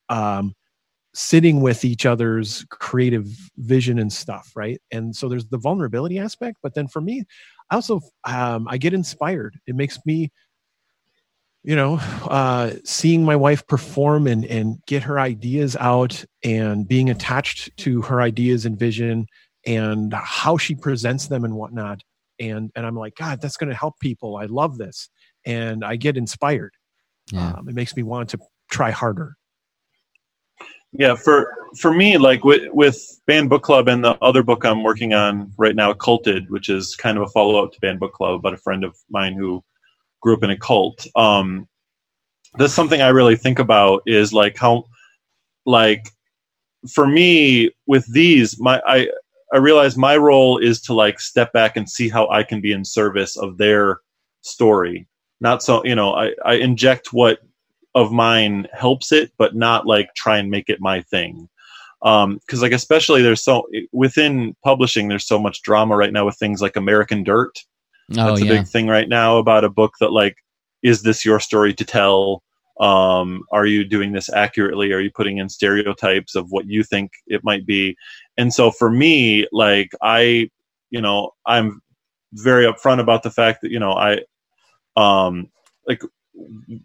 um, 0.10 0.54
sitting 1.14 1.62
with 1.62 1.84
each 1.86 2.06
other's 2.06 2.66
creative 2.70 3.28
vision 3.58 3.98
and 4.00 4.12
stuff 4.12 4.52
right? 4.56 4.80
And 4.92 5.16
so 5.16 5.30
there's 5.30 5.48
the 5.48 5.58
vulnerability 5.58 6.20
aspect 6.20 6.58
but 6.62 6.74
then 6.74 6.88
for 6.88 7.02
me 7.02 7.24
i 7.72 7.76
also 7.76 8.02
um, 8.26 8.68
i 8.68 8.78
get 8.78 8.94
inspired. 8.94 9.58
It 9.68 9.76
makes 9.76 10.00
me 10.06 10.32
you 11.64 11.76
know 11.76 12.00
uh, 12.24 12.72
seeing 12.86 13.24
my 13.24 13.36
wife 13.36 13.66
perform 13.68 14.28
and 14.28 14.46
and 14.46 14.78
get 14.88 15.04
her 15.04 15.20
ideas 15.20 15.76
out 15.80 16.24
and 16.44 16.88
being 16.88 17.10
attached 17.10 17.76
to 17.78 18.02
her 18.02 18.22
ideas 18.22 18.66
and 18.66 18.80
vision 18.80 19.28
and 19.66 20.14
how 20.14 20.58
she 20.58 20.74
presents 20.76 21.28
them 21.28 21.44
and 21.44 21.56
whatnot. 21.56 22.02
And 22.40 22.72
and 22.76 22.86
i'm 22.86 22.96
like 22.96 23.16
god 23.16 23.42
that's 23.42 23.58
going 23.58 23.70
to 23.70 23.76
help 23.76 24.00
people. 24.00 24.38
I 24.38 24.46
love 24.46 24.78
this 24.78 25.10
and 25.50 25.84
i 25.84 25.96
get 25.96 26.18
inspired. 26.18 26.74
Yeah. 27.32 27.54
um, 27.54 27.70
it 27.70 27.76
makes 27.76 27.96
me 27.96 28.04
want 28.04 28.30
to 28.30 28.40
try 28.70 28.92
harder. 28.92 29.36
Yeah 30.92 31.16
for 31.16 31.54
for 31.80 31.94
me 31.94 32.18
like 32.18 32.44
with, 32.44 32.64
with 32.74 32.98
Banned 33.28 33.50
Book 33.50 33.64
Club 33.64 33.88
and 33.88 34.04
the 34.04 34.18
other 34.24 34.42
book 34.42 34.66
i'm 34.66 34.84
working 34.84 35.14
on 35.14 35.52
right 35.58 35.76
now 35.76 35.94
culted 35.94 36.50
which 36.50 36.70
is 36.70 36.96
kind 36.96 37.18
of 37.18 37.24
a 37.24 37.28
follow-up 37.28 37.72
to 37.74 37.80
Banned 37.80 38.00
Book 38.00 38.14
Club 38.14 38.40
about 38.40 38.56
a 38.56 38.58
friend 38.58 38.84
of 38.84 38.96
mine 39.10 39.34
who 39.34 39.64
grew 40.22 40.36
up 40.36 40.44
in 40.44 40.50
a 40.50 40.58
cult 40.58 41.06
um 41.16 41.68
that's 42.58 42.74
something 42.74 43.02
i 43.02 43.10
really 43.10 43.36
think 43.36 43.60
about 43.60 44.02
is 44.08 44.34
like 44.34 44.58
how 44.58 44.84
like 45.66 46.10
for 46.92 47.06
me 47.06 47.70
with 47.86 48.12
these 48.12 48.60
my 48.60 48.82
i 48.88 49.08
i 49.54 49.58
realize 49.58 49.96
my 49.98 50.18
role 50.18 50.58
is 50.58 50.82
to 50.82 50.94
like 50.94 51.20
step 51.20 51.54
back 51.54 51.78
and 51.78 51.90
see 51.90 52.10
how 52.10 52.28
i 52.30 52.42
can 52.42 52.62
be 52.62 52.72
in 52.72 52.84
service 52.84 53.38
of 53.38 53.58
their 53.58 54.00
story 54.42 55.08
not 55.42 55.64
so 55.64 55.84
you 55.86 55.96
know 55.96 56.14
i 56.14 56.34
i 56.46 56.54
inject 56.54 57.14
what 57.14 57.40
of 57.96 58.12
mine 58.12 58.68
helps 58.74 59.12
it, 59.12 59.32
but 59.38 59.56
not 59.56 59.86
like 59.86 60.14
try 60.16 60.38
and 60.38 60.50
make 60.50 60.70
it 60.70 60.80
my 60.80 61.02
thing. 61.02 61.50
Um, 62.02 62.40
cause 62.48 62.62
like, 62.62 62.72
especially 62.72 63.22
there's 63.22 63.44
so 63.44 63.68
within 63.92 64.56
publishing, 64.64 65.08
there's 65.08 65.28
so 65.28 65.40
much 65.40 65.62
drama 65.64 65.98
right 65.98 66.14
now 66.14 66.26
with 66.26 66.38
things 66.38 66.62
like 66.62 66.76
American 66.76 67.24
Dirt. 67.24 67.60
Oh, 68.12 68.28
That's 68.28 68.42
a 68.42 68.46
yeah. 68.46 68.54
big 68.60 68.68
thing 68.68 68.88
right 68.88 69.10
now 69.10 69.38
about 69.38 69.64
a 69.64 69.70
book 69.70 69.94
that 70.00 70.12
like, 70.12 70.36
is 70.82 71.02
this 71.04 71.26
your 71.26 71.40
story 71.40 71.74
to 71.74 71.84
tell? 71.84 72.42
Um, 72.80 73.44
are 73.52 73.66
you 73.66 73.84
doing 73.84 74.14
this 74.14 74.32
accurately? 74.32 74.94
Are 74.94 75.02
you 75.02 75.12
putting 75.14 75.38
in 75.38 75.50
stereotypes 75.50 76.36
of 76.36 76.46
what 76.50 76.68
you 76.68 76.84
think 76.84 77.12
it 77.28 77.44
might 77.44 77.66
be? 77.66 77.98
And 78.38 78.54
so 78.54 78.72
for 78.72 78.90
me, 78.90 79.46
like 79.52 79.92
I, 80.02 80.50
you 80.90 81.02
know, 81.02 81.32
I'm 81.46 81.82
very 82.34 82.66
upfront 82.66 83.02
about 83.02 83.24
the 83.24 83.32
fact 83.32 83.62
that, 83.62 83.72
you 83.72 83.80
know, 83.80 83.92
I, 83.92 84.22
um, 84.96 85.50
like 85.88 86.02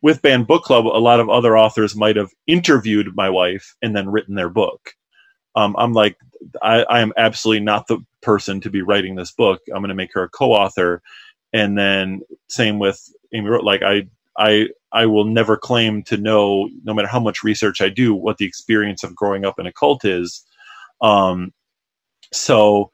with 0.02 0.22
Banned 0.22 0.46
Book 0.46 0.64
Club, 0.64 0.86
a 0.86 0.98
lot 0.98 1.20
of 1.20 1.28
other 1.28 1.56
authors 1.56 1.94
might 1.94 2.16
have 2.16 2.30
interviewed 2.46 3.14
my 3.14 3.30
wife 3.30 3.74
and 3.82 3.94
then 3.94 4.10
written 4.10 4.34
their 4.34 4.48
book. 4.48 4.94
Um, 5.54 5.76
I'm 5.78 5.92
like, 5.92 6.16
I, 6.62 6.82
I, 6.84 7.00
am 7.00 7.12
absolutely 7.16 7.64
not 7.64 7.86
the 7.86 7.98
person 8.20 8.60
to 8.62 8.70
be 8.70 8.82
writing 8.82 9.14
this 9.14 9.30
book. 9.30 9.60
I'm 9.68 9.80
going 9.80 9.88
to 9.88 9.94
make 9.94 10.12
her 10.14 10.24
a 10.24 10.28
co-author, 10.28 11.00
and 11.52 11.78
then 11.78 12.22
same 12.48 12.78
with 12.78 13.00
Amy 13.32 13.48
Rose. 13.48 13.62
Like 13.62 13.82
I, 13.82 14.08
I, 14.36 14.68
I 14.90 15.06
will 15.06 15.24
never 15.24 15.56
claim 15.56 16.02
to 16.04 16.16
know, 16.16 16.68
no 16.82 16.92
matter 16.92 17.08
how 17.08 17.20
much 17.20 17.44
research 17.44 17.80
I 17.80 17.88
do, 17.88 18.14
what 18.14 18.38
the 18.38 18.46
experience 18.46 19.04
of 19.04 19.14
growing 19.14 19.44
up 19.44 19.58
in 19.58 19.66
a 19.66 19.72
cult 19.72 20.04
is. 20.04 20.44
Um, 21.00 21.52
so 22.32 22.90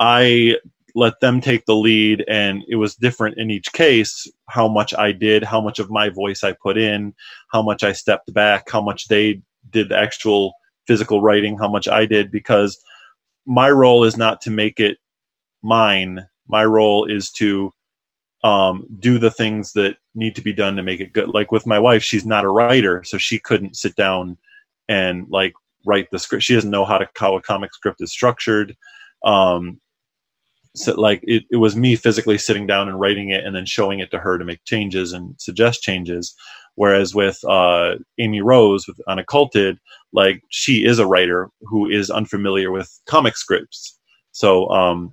I 0.00 0.56
let 0.94 1.18
them 1.20 1.40
take 1.40 1.64
the 1.66 1.74
lead 1.74 2.24
and 2.28 2.62
it 2.68 2.76
was 2.76 2.94
different 2.94 3.38
in 3.38 3.50
each 3.50 3.72
case 3.72 4.26
how 4.48 4.68
much 4.68 4.94
i 4.94 5.12
did 5.12 5.42
how 5.42 5.60
much 5.60 5.78
of 5.78 5.90
my 5.90 6.08
voice 6.08 6.42
i 6.42 6.52
put 6.52 6.76
in 6.76 7.14
how 7.52 7.62
much 7.62 7.82
i 7.82 7.92
stepped 7.92 8.32
back 8.32 8.70
how 8.70 8.80
much 8.80 9.08
they 9.08 9.40
did 9.70 9.88
the 9.88 9.96
actual 9.96 10.52
physical 10.86 11.20
writing 11.20 11.56
how 11.56 11.68
much 11.68 11.88
i 11.88 12.04
did 12.04 12.30
because 12.30 12.82
my 13.46 13.70
role 13.70 14.04
is 14.04 14.16
not 14.16 14.40
to 14.42 14.50
make 14.50 14.78
it 14.80 14.98
mine. 15.62 16.26
My 16.48 16.64
role 16.64 17.04
is 17.04 17.30
to 17.32 17.72
um, 18.42 18.86
do 18.98 19.18
the 19.18 19.30
things 19.30 19.72
that 19.72 19.96
need 20.14 20.34
to 20.36 20.42
be 20.42 20.52
done 20.52 20.76
to 20.76 20.82
make 20.82 21.00
it 21.00 21.12
good. 21.12 21.28
Like 21.28 21.52
with 21.52 21.66
my 21.66 21.78
wife 21.78 22.02
she's 22.02 22.24
not 22.24 22.44
a 22.44 22.48
writer 22.48 23.04
so 23.04 23.18
she 23.18 23.38
couldn't 23.38 23.76
sit 23.76 23.94
down 23.96 24.38
and 24.88 25.26
like 25.28 25.52
write 25.84 26.10
the 26.10 26.18
script. 26.18 26.44
She 26.44 26.54
doesn't 26.54 26.70
know 26.70 26.84
how 26.84 26.98
to 26.98 27.08
how 27.16 27.36
a 27.36 27.42
comic 27.42 27.74
script 27.74 28.00
is 28.00 28.12
structured. 28.12 28.76
Um, 29.24 29.80
so 30.76 30.94
like 30.94 31.20
it, 31.24 31.44
it 31.50 31.56
was 31.56 31.76
me 31.76 31.96
physically 31.96 32.38
sitting 32.38 32.66
down 32.66 32.88
and 32.88 33.00
writing 33.00 33.30
it 33.30 33.44
and 33.44 33.54
then 33.54 33.66
showing 33.66 34.00
it 34.00 34.10
to 34.10 34.18
her 34.18 34.38
to 34.38 34.44
make 34.44 34.64
changes 34.64 35.12
and 35.12 35.34
suggest 35.38 35.82
changes. 35.82 36.34
Whereas 36.76 37.14
with 37.14 37.38
uh, 37.48 37.96
amy 38.18 38.40
rose 38.40 38.86
with 38.86 39.00
on 39.08 39.18
occulted 39.18 39.78
like 40.12 40.42
she 40.50 40.84
is 40.84 40.98
a 40.98 41.06
writer 41.06 41.50
who 41.62 41.88
is 41.88 42.10
unfamiliar 42.10 42.70
with 42.70 43.00
comic 43.06 43.36
scripts. 43.36 43.98
So 44.32 44.68
um, 44.70 45.12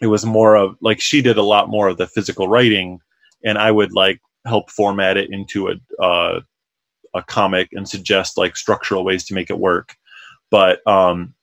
it 0.00 0.06
was 0.06 0.24
more 0.24 0.56
of 0.56 0.76
like 0.80 1.00
she 1.00 1.22
did 1.22 1.36
a 1.36 1.42
lot 1.42 1.68
more 1.68 1.88
of 1.88 1.98
the 1.98 2.06
physical 2.06 2.48
writing 2.48 2.98
and 3.44 3.58
i 3.58 3.70
would 3.70 3.92
like 3.92 4.20
help 4.46 4.70
format 4.70 5.16
it 5.16 5.30
into 5.30 5.68
a 5.68 6.02
uh, 6.02 6.40
a 7.14 7.22
comic 7.22 7.68
and 7.72 7.88
suggest 7.88 8.38
like 8.38 8.56
structural 8.56 9.04
ways 9.04 9.24
to 9.24 9.34
make 9.34 9.50
it 9.50 9.58
work. 9.58 9.96
But 10.50 10.86
um 10.86 11.34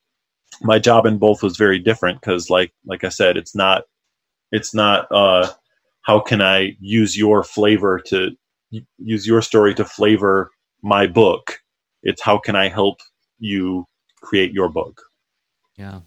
my 0.62 0.80
job 0.80 1.06
in 1.06 1.18
both 1.18 1.44
was 1.44 1.58
very 1.58 1.80
different 1.80 2.20
because 2.20 2.50
like 2.50 2.74
like 2.86 3.04
i 3.04 3.10
said 3.10 3.38
it's 3.38 3.56
not 3.56 3.84
it's 4.52 4.74
not 4.74 5.08
uh 5.12 5.48
how 6.08 6.22
can 6.22 6.42
I 6.42 6.78
use 6.80 7.18
your 7.18 7.44
flavor 7.44 8.00
to 8.08 8.32
use 8.98 9.28
your 9.28 9.42
story 9.42 9.76
to 9.76 9.84
flavor 9.84 10.52
my 10.82 11.06
book. 11.06 11.60
It's 12.02 12.22
how 12.22 12.38
can 12.38 12.56
I 12.56 12.70
help 12.70 13.02
you 13.40 13.86
create 14.22 14.54
your 14.54 14.70
book. 14.70 15.02
Yeah. 15.76 16.00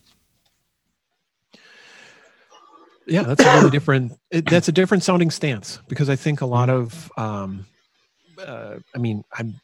Yeah, 3.07 3.25
that's 3.25 3.45
a 3.45 3.59
really 3.59 3.71
different. 3.71 4.13
It, 4.31 4.49
that's 4.49 4.69
a 4.69 4.73
different 4.73 5.03
sounding 5.03 5.31
stance 5.31 5.81
because 5.87 6.09
I 6.09 6.17
think 6.17 6.41
a 6.41 6.47
lot 6.47 6.71
of, 6.71 7.13
um, 7.19 7.67
uh, 8.43 8.77
I 8.95 8.99
mean, 8.99 9.25
I'm 9.37 9.61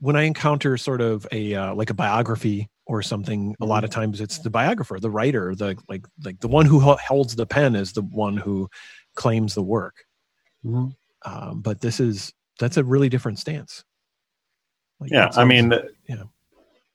when 0.00 0.16
I 0.16 0.22
encounter 0.22 0.78
sort 0.78 1.02
of 1.02 1.26
a 1.32 1.54
uh, 1.54 1.74
like 1.74 1.90
a 1.90 1.94
biography 1.94 2.70
or 2.86 3.02
something, 3.02 3.54
a 3.60 3.64
lot 3.64 3.84
of 3.84 3.90
times 3.90 4.20
it's 4.20 4.38
the 4.38 4.50
biographer, 4.50 4.98
the 5.00 5.10
writer, 5.10 5.54
the 5.54 5.76
like 5.88 6.06
like 6.24 6.40
the 6.40 6.48
one 6.48 6.66
who 6.66 6.80
holds 6.80 7.34
the 7.34 7.46
pen 7.46 7.74
is 7.74 7.92
the 7.92 8.02
one 8.02 8.36
who 8.36 8.68
claims 9.14 9.54
the 9.54 9.62
work. 9.62 10.04
Mm-hmm. 10.64 10.88
Um, 11.30 11.60
but 11.60 11.80
this 11.80 12.00
is 12.00 12.32
that's 12.58 12.76
a 12.76 12.84
really 12.84 13.08
different 13.08 13.38
stance. 13.38 13.84
Like 15.00 15.10
yeah, 15.10 15.30
sounds, 15.30 15.38
I 15.38 15.44
mean, 15.44 15.72
yeah, 16.08 16.22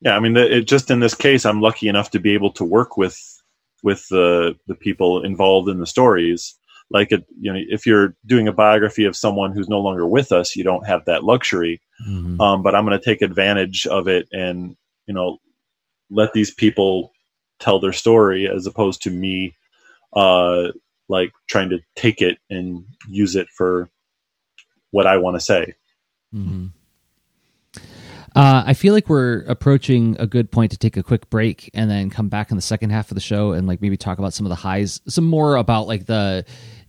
yeah, 0.02 0.16
I 0.16 0.20
mean, 0.20 0.38
it 0.38 0.68
just 0.68 0.92
in 0.92 1.00
this 1.00 1.16
case, 1.16 1.46
I'm 1.46 1.62
lucky 1.62 1.88
enough 1.88 2.12
to 2.12 2.20
be 2.20 2.34
able 2.34 2.52
to 2.54 2.64
work 2.64 2.98
with 2.98 3.42
with 3.84 4.08
the 4.10 4.56
the 4.68 4.76
people 4.76 5.24
involved 5.24 5.70
in 5.70 5.80
the 5.80 5.88
stories 5.88 6.56
like 6.92 7.12
it, 7.12 7.26
you 7.40 7.52
know 7.52 7.60
if 7.70 7.86
you're 7.86 8.16
doing 8.26 8.48
a 8.48 8.54
biography 8.54 9.06
of 9.06 9.16
someone 9.16 9.52
who's 9.52 9.70
no 9.70 9.80
longer 9.80 10.08
with 10.08 10.32
us 10.32 10.56
you 10.56 10.64
don't 10.64 10.86
have 10.86 11.06
that 11.06 11.24
luxury 11.24 11.82
mm-hmm. 12.08 12.40
um, 12.42 12.62
but 12.62 12.76
i'm 12.76 12.86
going 12.86 12.98
to 12.98 13.04
take 13.04 13.22
advantage 13.22 13.86
of 13.88 14.08
it 14.08 14.28
and 14.32 14.76
you 15.08 15.14
know 15.14 15.38
let 16.10 16.34
these 16.34 16.54
people 16.54 17.12
tell 17.60 17.80
their 17.80 17.94
story 17.94 18.48
as 18.48 18.66
opposed 18.66 19.02
to 19.04 19.10
me 19.10 19.56
uh, 20.14 20.68
like 21.08 21.32
trying 21.48 21.70
to 21.70 21.80
take 21.96 22.22
it 22.22 22.38
and 22.50 22.86
use 23.08 23.36
it 23.36 23.48
for 23.50 23.90
what 24.92 25.08
i 25.08 25.18
want 25.18 25.36
to 25.36 25.42
say 25.42 25.74
mm-hmm. 26.34 26.68
Uh, 28.36 28.64
I 28.66 28.74
feel 28.74 28.94
like 28.94 29.10
we're 29.10 29.42
approaching 29.48 30.16
a 30.20 30.28
good 30.28 30.52
point 30.52 30.72
to 30.72 30.78
take 30.78 30.96
a 30.98 31.04
quick 31.04 31.30
break 31.30 31.70
and 31.74 31.90
then 31.90 32.10
come 32.10 32.30
back 32.30 32.52
in 32.52 32.56
the 32.58 32.62
second 32.62 32.92
half 32.92 33.12
of 33.12 33.16
the 33.16 33.22
show 33.22 33.54
and 33.54 33.68
like 33.68 33.82
maybe 33.82 33.98
talk 33.98 34.20
about 34.20 34.34
some 34.34 34.46
of 34.46 34.50
the 34.50 34.56
highs, 34.56 35.02
some 35.08 35.26
more 35.26 35.56
about 35.56 35.88
like 35.88 36.06
the 36.06 36.46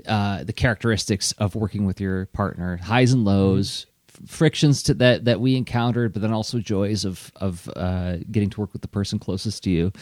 uh, 0.07 0.45
the 0.45 0.53
characteristics 0.53 1.33
of 1.33 1.55
working 1.55 1.87
with 1.87 2.01
your 2.01 2.27
partner, 2.27 2.77
highs 2.77 3.13
and 3.13 3.25
lows. 3.25 3.87
Frictions 4.27 4.83
to 4.85 4.95
that 4.95 5.25
that 5.25 5.41
we 5.41 5.57
encountered, 5.57 6.13
but 6.13 6.23
then 6.23 6.33
also 6.33 6.59
joys 6.59 7.05
of 7.05 7.33
of 7.37 7.69
uh, 7.77 8.17
getting 8.31 8.51
to 8.51 8.61
work 8.61 8.73
with 8.73 8.83
the 8.83 8.89
person 8.89 9.19
closest 9.19 9.65
to 9.65 9.71
you. 9.71 9.93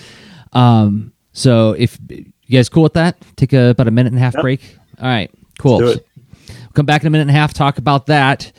Um, 0.53 1.13
so 1.33 1.73
if 1.73 1.99
you 2.09 2.33
guys 2.51 2.69
cool 2.69 2.83
with 2.83 2.95
that, 2.95 3.17
take 3.37 3.53
a, 3.53 3.71
about 3.71 3.89
a 3.89 3.91
minute 3.91 4.13
and 4.13 4.19
a 4.19 4.23
half 4.23 4.35
yep. 4.35 4.43
break. 4.43 4.77
All 5.01 5.07
right, 5.07 5.31
cool. 5.59 5.79
We'll 5.79 5.99
come 6.75 6.87
back 6.87 7.03
in 7.03 7.07
a 7.07 7.11
minute 7.11 7.23
and 7.23 7.31
a 7.31 7.35
half, 7.35 7.55
talk 7.55 7.79
about 7.79 8.07
that 8.07 8.53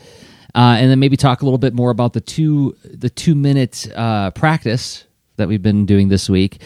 uh, 0.54 0.76
and 0.78 0.90
then 0.90 0.98
maybe 0.98 1.16
talk 1.16 1.42
a 1.42 1.44
little 1.44 1.58
bit 1.58 1.74
more 1.74 1.90
about 1.90 2.12
the 2.12 2.20
two 2.20 2.76
the 2.84 3.10
two 3.10 3.34
minute 3.34 3.88
uh, 3.94 4.30
practice 4.32 5.04
that 5.40 5.48
we've 5.48 5.62
been 5.62 5.84
doing 5.84 6.08
this 6.08 6.30
week. 6.30 6.60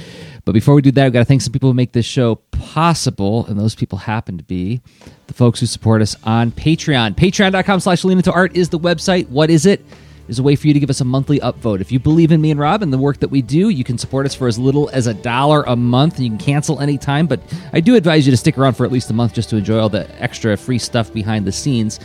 But 0.45 0.53
before 0.53 0.75
we 0.75 0.83
do 0.83 0.93
that, 0.93 1.07
I've 1.07 1.13
got 1.13 1.21
to 1.21 1.25
thank 1.25 1.41
some 1.41 1.53
people 1.53 1.71
who 1.71 1.75
make 1.75 1.93
this 1.93 2.05
show 2.05 2.35
possible, 2.35 3.47
and 3.47 3.59
those 3.59 3.75
people 3.75 3.99
happen 3.99 4.37
to 4.37 4.45
be 4.45 4.83
the 5.27 5.35
folks 5.35 5.61
who 5.61 5.67
support 5.67 6.03
us 6.03 6.17
on 6.25 6.51
Patreon. 6.53 7.15
Patreon.com 7.15 7.81
slash 7.81 8.05
lean 8.05 8.19
into 8.19 8.33
art 8.33 8.55
is 8.55 8.69
the 8.69 8.79
website. 8.79 9.29
What 9.31 9.49
is 9.49 9.65
it? 9.65 9.85
Is 10.27 10.39
a 10.39 10.43
way 10.43 10.57
for 10.57 10.67
you 10.67 10.73
to 10.73 10.81
give 10.81 10.89
us 10.89 11.03
a 11.03 11.05
monthly 11.05 11.39
upvote. 11.41 11.83
If 11.83 11.93
you 11.93 11.99
believe 11.99 12.33
in 12.33 12.41
me 12.41 12.51
and 12.51 12.59
Rob 12.59 12.83
and 12.83 12.91
the 12.91 12.99
work 12.99 13.21
that 13.21 13.29
we 13.29 13.43
do, 13.43 13.69
you 13.69 13.85
can 13.85 13.99
support 13.99 14.25
us 14.25 14.35
for 14.35 14.49
as 14.49 14.59
little 14.59 14.89
as 14.91 15.07
a 15.07 15.13
dollar 15.13 15.65
a 15.67 15.77
month. 15.77 16.19
You 16.19 16.31
can 16.31 16.39
cancel 16.39 16.81
anytime, 16.81 17.27
but 17.27 17.41
I 17.75 17.81
do 17.81 17.95
advise 17.95 18.27
you 18.27 18.31
to 18.31 18.37
stick 18.37 18.57
around 18.57 18.75
for 18.75 18.87
at 18.87 18.93
least 18.93 19.11
a 19.11 19.13
month 19.13 19.35
just 19.35 19.51
to 19.51 19.57
enjoy 19.57 19.79
all 19.79 19.91
the 19.91 20.09
extra 20.23 20.57
free 20.57 20.79
stuff 20.79 21.13
behind 21.13 21.47
the 21.47 21.53
scenes. 21.53 22.01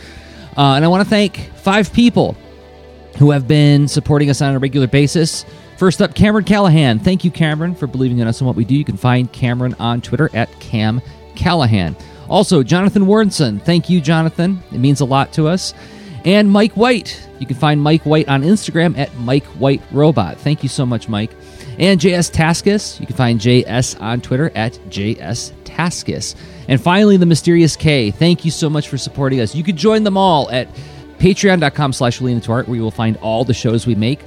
Uh, 0.56 0.74
and 0.74 0.84
I 0.84 0.88
want 0.88 1.02
to 1.02 1.08
thank 1.08 1.50
five 1.56 1.92
people 1.94 2.36
who 3.16 3.30
have 3.30 3.48
been 3.48 3.88
supporting 3.88 4.28
us 4.28 4.42
on 4.42 4.54
a 4.54 4.58
regular 4.58 4.86
basis. 4.86 5.46
First 5.80 6.02
up, 6.02 6.14
Cameron 6.14 6.44
Callahan. 6.44 6.98
Thank 6.98 7.24
you, 7.24 7.30
Cameron, 7.30 7.74
for 7.74 7.86
believing 7.86 8.18
in 8.18 8.28
us 8.28 8.42
and 8.42 8.46
what 8.46 8.54
we 8.54 8.66
do. 8.66 8.74
You 8.74 8.84
can 8.84 8.98
find 8.98 9.32
Cameron 9.32 9.74
on 9.80 10.02
Twitter 10.02 10.28
at 10.34 10.50
Cam 10.60 11.00
Callahan. 11.36 11.96
Also, 12.28 12.62
Jonathan 12.62 13.06
Warrenson. 13.06 13.62
Thank 13.62 13.88
you, 13.88 14.02
Jonathan. 14.02 14.62
It 14.72 14.78
means 14.78 15.00
a 15.00 15.06
lot 15.06 15.32
to 15.32 15.48
us. 15.48 15.72
And 16.26 16.50
Mike 16.50 16.74
White. 16.74 17.26
You 17.38 17.46
can 17.46 17.56
find 17.56 17.80
Mike 17.80 18.02
White 18.02 18.28
on 18.28 18.42
Instagram 18.42 18.98
at 18.98 19.16
Mike 19.20 19.46
White 19.46 19.80
Robot. 19.90 20.36
Thank 20.36 20.62
you 20.62 20.68
so 20.68 20.84
much, 20.84 21.08
Mike. 21.08 21.30
And 21.78 21.98
JS 21.98 22.30
Taskus. 22.30 23.00
You 23.00 23.06
can 23.06 23.16
find 23.16 23.40
JS 23.40 23.98
on 24.02 24.20
Twitter 24.20 24.52
at 24.54 24.74
JS 24.90 25.54
Taskus. 25.64 26.34
And 26.68 26.78
finally, 26.78 27.16
the 27.16 27.24
mysterious 27.24 27.74
K. 27.74 28.10
Thank 28.10 28.44
you 28.44 28.50
so 28.50 28.68
much 28.68 28.90
for 28.90 28.98
supporting 28.98 29.40
us. 29.40 29.54
You 29.54 29.64
can 29.64 29.78
join 29.78 30.04
them 30.04 30.18
all 30.18 30.50
at 30.50 30.68
patreon.com 31.20 31.94
slash 31.94 32.20
art, 32.20 32.68
where 32.68 32.76
you 32.76 32.82
will 32.82 32.90
find 32.90 33.16
all 33.22 33.44
the 33.44 33.54
shows 33.54 33.86
we 33.86 33.94
make, 33.94 34.20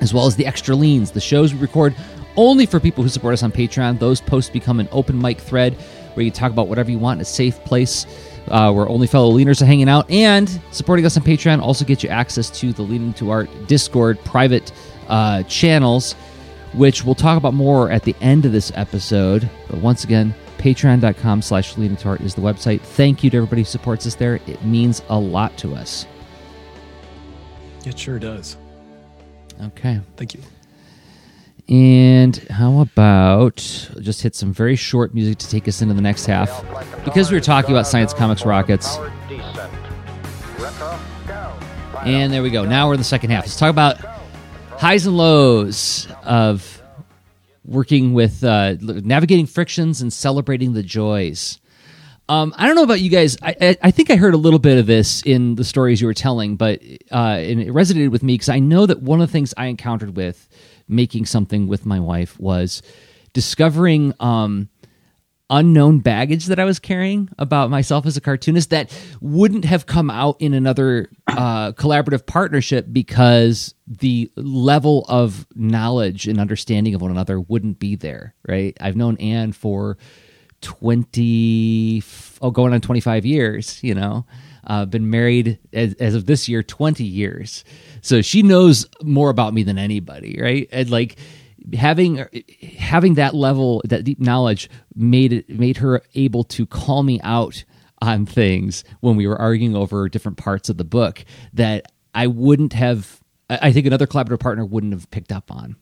as 0.00 0.12
well 0.12 0.26
as 0.26 0.36
the 0.36 0.46
extra 0.46 0.74
leans, 0.74 1.10
the 1.10 1.20
shows 1.20 1.54
we 1.54 1.60
record 1.60 1.94
only 2.36 2.66
for 2.66 2.78
people 2.78 3.02
who 3.02 3.08
support 3.08 3.32
us 3.32 3.42
on 3.42 3.50
Patreon. 3.50 3.98
Those 3.98 4.20
posts 4.20 4.50
become 4.50 4.80
an 4.80 4.88
open 4.92 5.20
mic 5.20 5.40
thread 5.40 5.74
where 6.14 6.24
you 6.24 6.30
talk 6.30 6.52
about 6.52 6.68
whatever 6.68 6.90
you 6.90 6.98
want 6.98 7.18
in 7.18 7.22
a 7.22 7.26
safe 7.26 7.62
place 7.64 8.06
uh, 8.48 8.72
where 8.72 8.88
only 8.88 9.06
fellow 9.06 9.32
leaners 9.32 9.60
are 9.62 9.66
hanging 9.66 9.88
out. 9.88 10.10
And 10.10 10.48
supporting 10.70 11.04
us 11.06 11.16
on 11.16 11.22
Patreon 11.22 11.60
also 11.60 11.84
gets 11.84 12.02
you 12.02 12.08
access 12.08 12.50
to 12.60 12.72
the 12.72 12.82
Lean 12.82 13.12
to 13.14 13.30
Art 13.30 13.48
Discord 13.66 14.18
private 14.24 14.72
uh, 15.08 15.42
channels, 15.44 16.14
which 16.74 17.04
we'll 17.04 17.14
talk 17.14 17.38
about 17.38 17.54
more 17.54 17.90
at 17.90 18.02
the 18.02 18.14
end 18.20 18.44
of 18.44 18.52
this 18.52 18.72
episode. 18.74 19.48
But 19.68 19.80
once 19.80 20.04
again, 20.04 20.34
Patreon.com 20.58 21.42
slash 21.42 21.76
lean 21.76 21.92
into 21.92 22.08
art 22.08 22.20
is 22.22 22.34
the 22.34 22.40
website. 22.40 22.80
Thank 22.80 23.22
you 23.22 23.30
to 23.30 23.36
everybody 23.36 23.60
who 23.60 23.66
supports 23.66 24.06
us 24.06 24.14
there. 24.14 24.40
It 24.46 24.64
means 24.64 25.02
a 25.08 25.18
lot 25.18 25.56
to 25.58 25.74
us. 25.74 26.06
It 27.84 27.98
sure 27.98 28.18
does. 28.18 28.56
Okay. 29.60 30.00
Thank 30.16 30.34
you. 30.34 30.40
And 31.68 32.36
how 32.48 32.80
about 32.80 33.56
just 34.00 34.22
hit 34.22 34.36
some 34.36 34.52
very 34.52 34.76
short 34.76 35.14
music 35.14 35.38
to 35.38 35.48
take 35.48 35.66
us 35.66 35.82
into 35.82 35.94
the 35.94 36.00
next 36.00 36.26
half? 36.26 36.64
Because 37.04 37.30
we 37.30 37.36
were 37.36 37.40
talking 37.42 37.72
about 37.72 37.86
Science 37.88 38.14
Comics 38.14 38.44
Rockets. 38.46 38.98
And 42.04 42.32
there 42.32 42.42
we 42.42 42.50
go. 42.50 42.64
Now 42.64 42.86
we're 42.86 42.94
in 42.94 43.00
the 43.00 43.04
second 43.04 43.30
half. 43.30 43.44
Let's 43.44 43.58
talk 43.58 43.70
about 43.70 43.98
highs 44.78 45.06
and 45.06 45.16
lows 45.16 46.06
of 46.22 46.80
working 47.64 48.14
with 48.14 48.44
uh, 48.44 48.76
navigating 48.80 49.46
frictions 49.46 50.00
and 50.02 50.12
celebrating 50.12 50.72
the 50.72 50.84
joys. 50.84 51.58
Um, 52.28 52.54
I 52.56 52.66
don't 52.66 52.74
know 52.74 52.82
about 52.82 53.00
you 53.00 53.10
guys. 53.10 53.36
I, 53.40 53.54
I, 53.60 53.76
I, 53.84 53.90
think 53.92 54.10
I 54.10 54.16
heard 54.16 54.34
a 54.34 54.38
little 54.38 54.58
bit 54.58 54.78
of 54.78 54.86
this 54.86 55.22
in 55.22 55.54
the 55.54 55.62
stories 55.62 56.00
you 56.00 56.08
were 56.08 56.14
telling, 56.14 56.56
but 56.56 56.82
uh, 57.12 57.38
and 57.38 57.60
it 57.60 57.68
resonated 57.68 58.10
with 58.10 58.24
me 58.24 58.34
because 58.34 58.48
I 58.48 58.58
know 58.58 58.84
that 58.86 59.00
one 59.00 59.20
of 59.20 59.28
the 59.28 59.32
things 59.32 59.54
I 59.56 59.66
encountered 59.66 60.16
with 60.16 60.48
making 60.88 61.26
something 61.26 61.68
with 61.68 61.86
my 61.86 62.00
wife 62.00 62.38
was 62.40 62.82
discovering 63.32 64.12
um, 64.18 64.68
unknown 65.50 66.00
baggage 66.00 66.46
that 66.46 66.58
I 66.58 66.64
was 66.64 66.80
carrying 66.80 67.28
about 67.38 67.70
myself 67.70 68.06
as 68.06 68.16
a 68.16 68.20
cartoonist 68.20 68.70
that 68.70 68.92
wouldn't 69.20 69.64
have 69.64 69.86
come 69.86 70.10
out 70.10 70.36
in 70.40 70.54
another 70.54 71.08
uh, 71.28 71.72
collaborative 71.72 72.26
partnership 72.26 72.86
because 72.90 73.74
the 73.86 74.30
level 74.34 75.04
of 75.08 75.46
knowledge 75.54 76.26
and 76.26 76.40
understanding 76.40 76.94
of 76.94 77.02
one 77.02 77.12
another 77.12 77.38
wouldn't 77.38 77.78
be 77.78 77.94
there, 77.94 78.34
right? 78.48 78.76
I've 78.80 78.96
known 78.96 79.16
Anne 79.18 79.52
for 79.52 79.96
20, 80.60 82.02
oh, 82.42 82.50
going 82.50 82.72
on 82.72 82.80
25 82.80 83.26
years, 83.26 83.82
you 83.82 83.94
know. 83.94 84.26
Uh, 84.66 84.84
been 84.84 85.08
married 85.08 85.60
as, 85.72 85.94
as 85.94 86.16
of 86.16 86.26
this 86.26 86.48
year 86.48 86.60
20 86.60 87.04
years. 87.04 87.64
So 88.00 88.20
she 88.20 88.42
knows 88.42 88.84
more 89.00 89.30
about 89.30 89.54
me 89.54 89.62
than 89.62 89.78
anybody 89.78 90.40
right? 90.40 90.68
And 90.72 90.90
like 90.90 91.16
having 91.72 92.26
having 92.76 93.14
that 93.14 93.32
level 93.32 93.80
that 93.84 94.02
deep 94.02 94.18
knowledge 94.18 94.68
made 94.96 95.32
it 95.32 95.48
made 95.48 95.76
her 95.76 96.02
able 96.16 96.42
to 96.42 96.66
call 96.66 97.04
me 97.04 97.20
out 97.22 97.64
on 98.02 98.26
things 98.26 98.82
when 99.00 99.14
we 99.14 99.28
were 99.28 99.40
arguing 99.40 99.76
over 99.76 100.08
different 100.08 100.36
parts 100.36 100.68
of 100.68 100.78
the 100.78 100.84
book 100.84 101.24
that 101.52 101.92
I 102.12 102.26
wouldn't 102.26 102.72
have 102.72 103.20
I 103.48 103.70
think 103.70 103.86
another 103.86 104.08
collaborative 104.08 104.40
partner 104.40 104.64
wouldn't 104.64 104.94
have 104.94 105.08
picked 105.12 105.30
up 105.30 105.52
on 105.52 105.76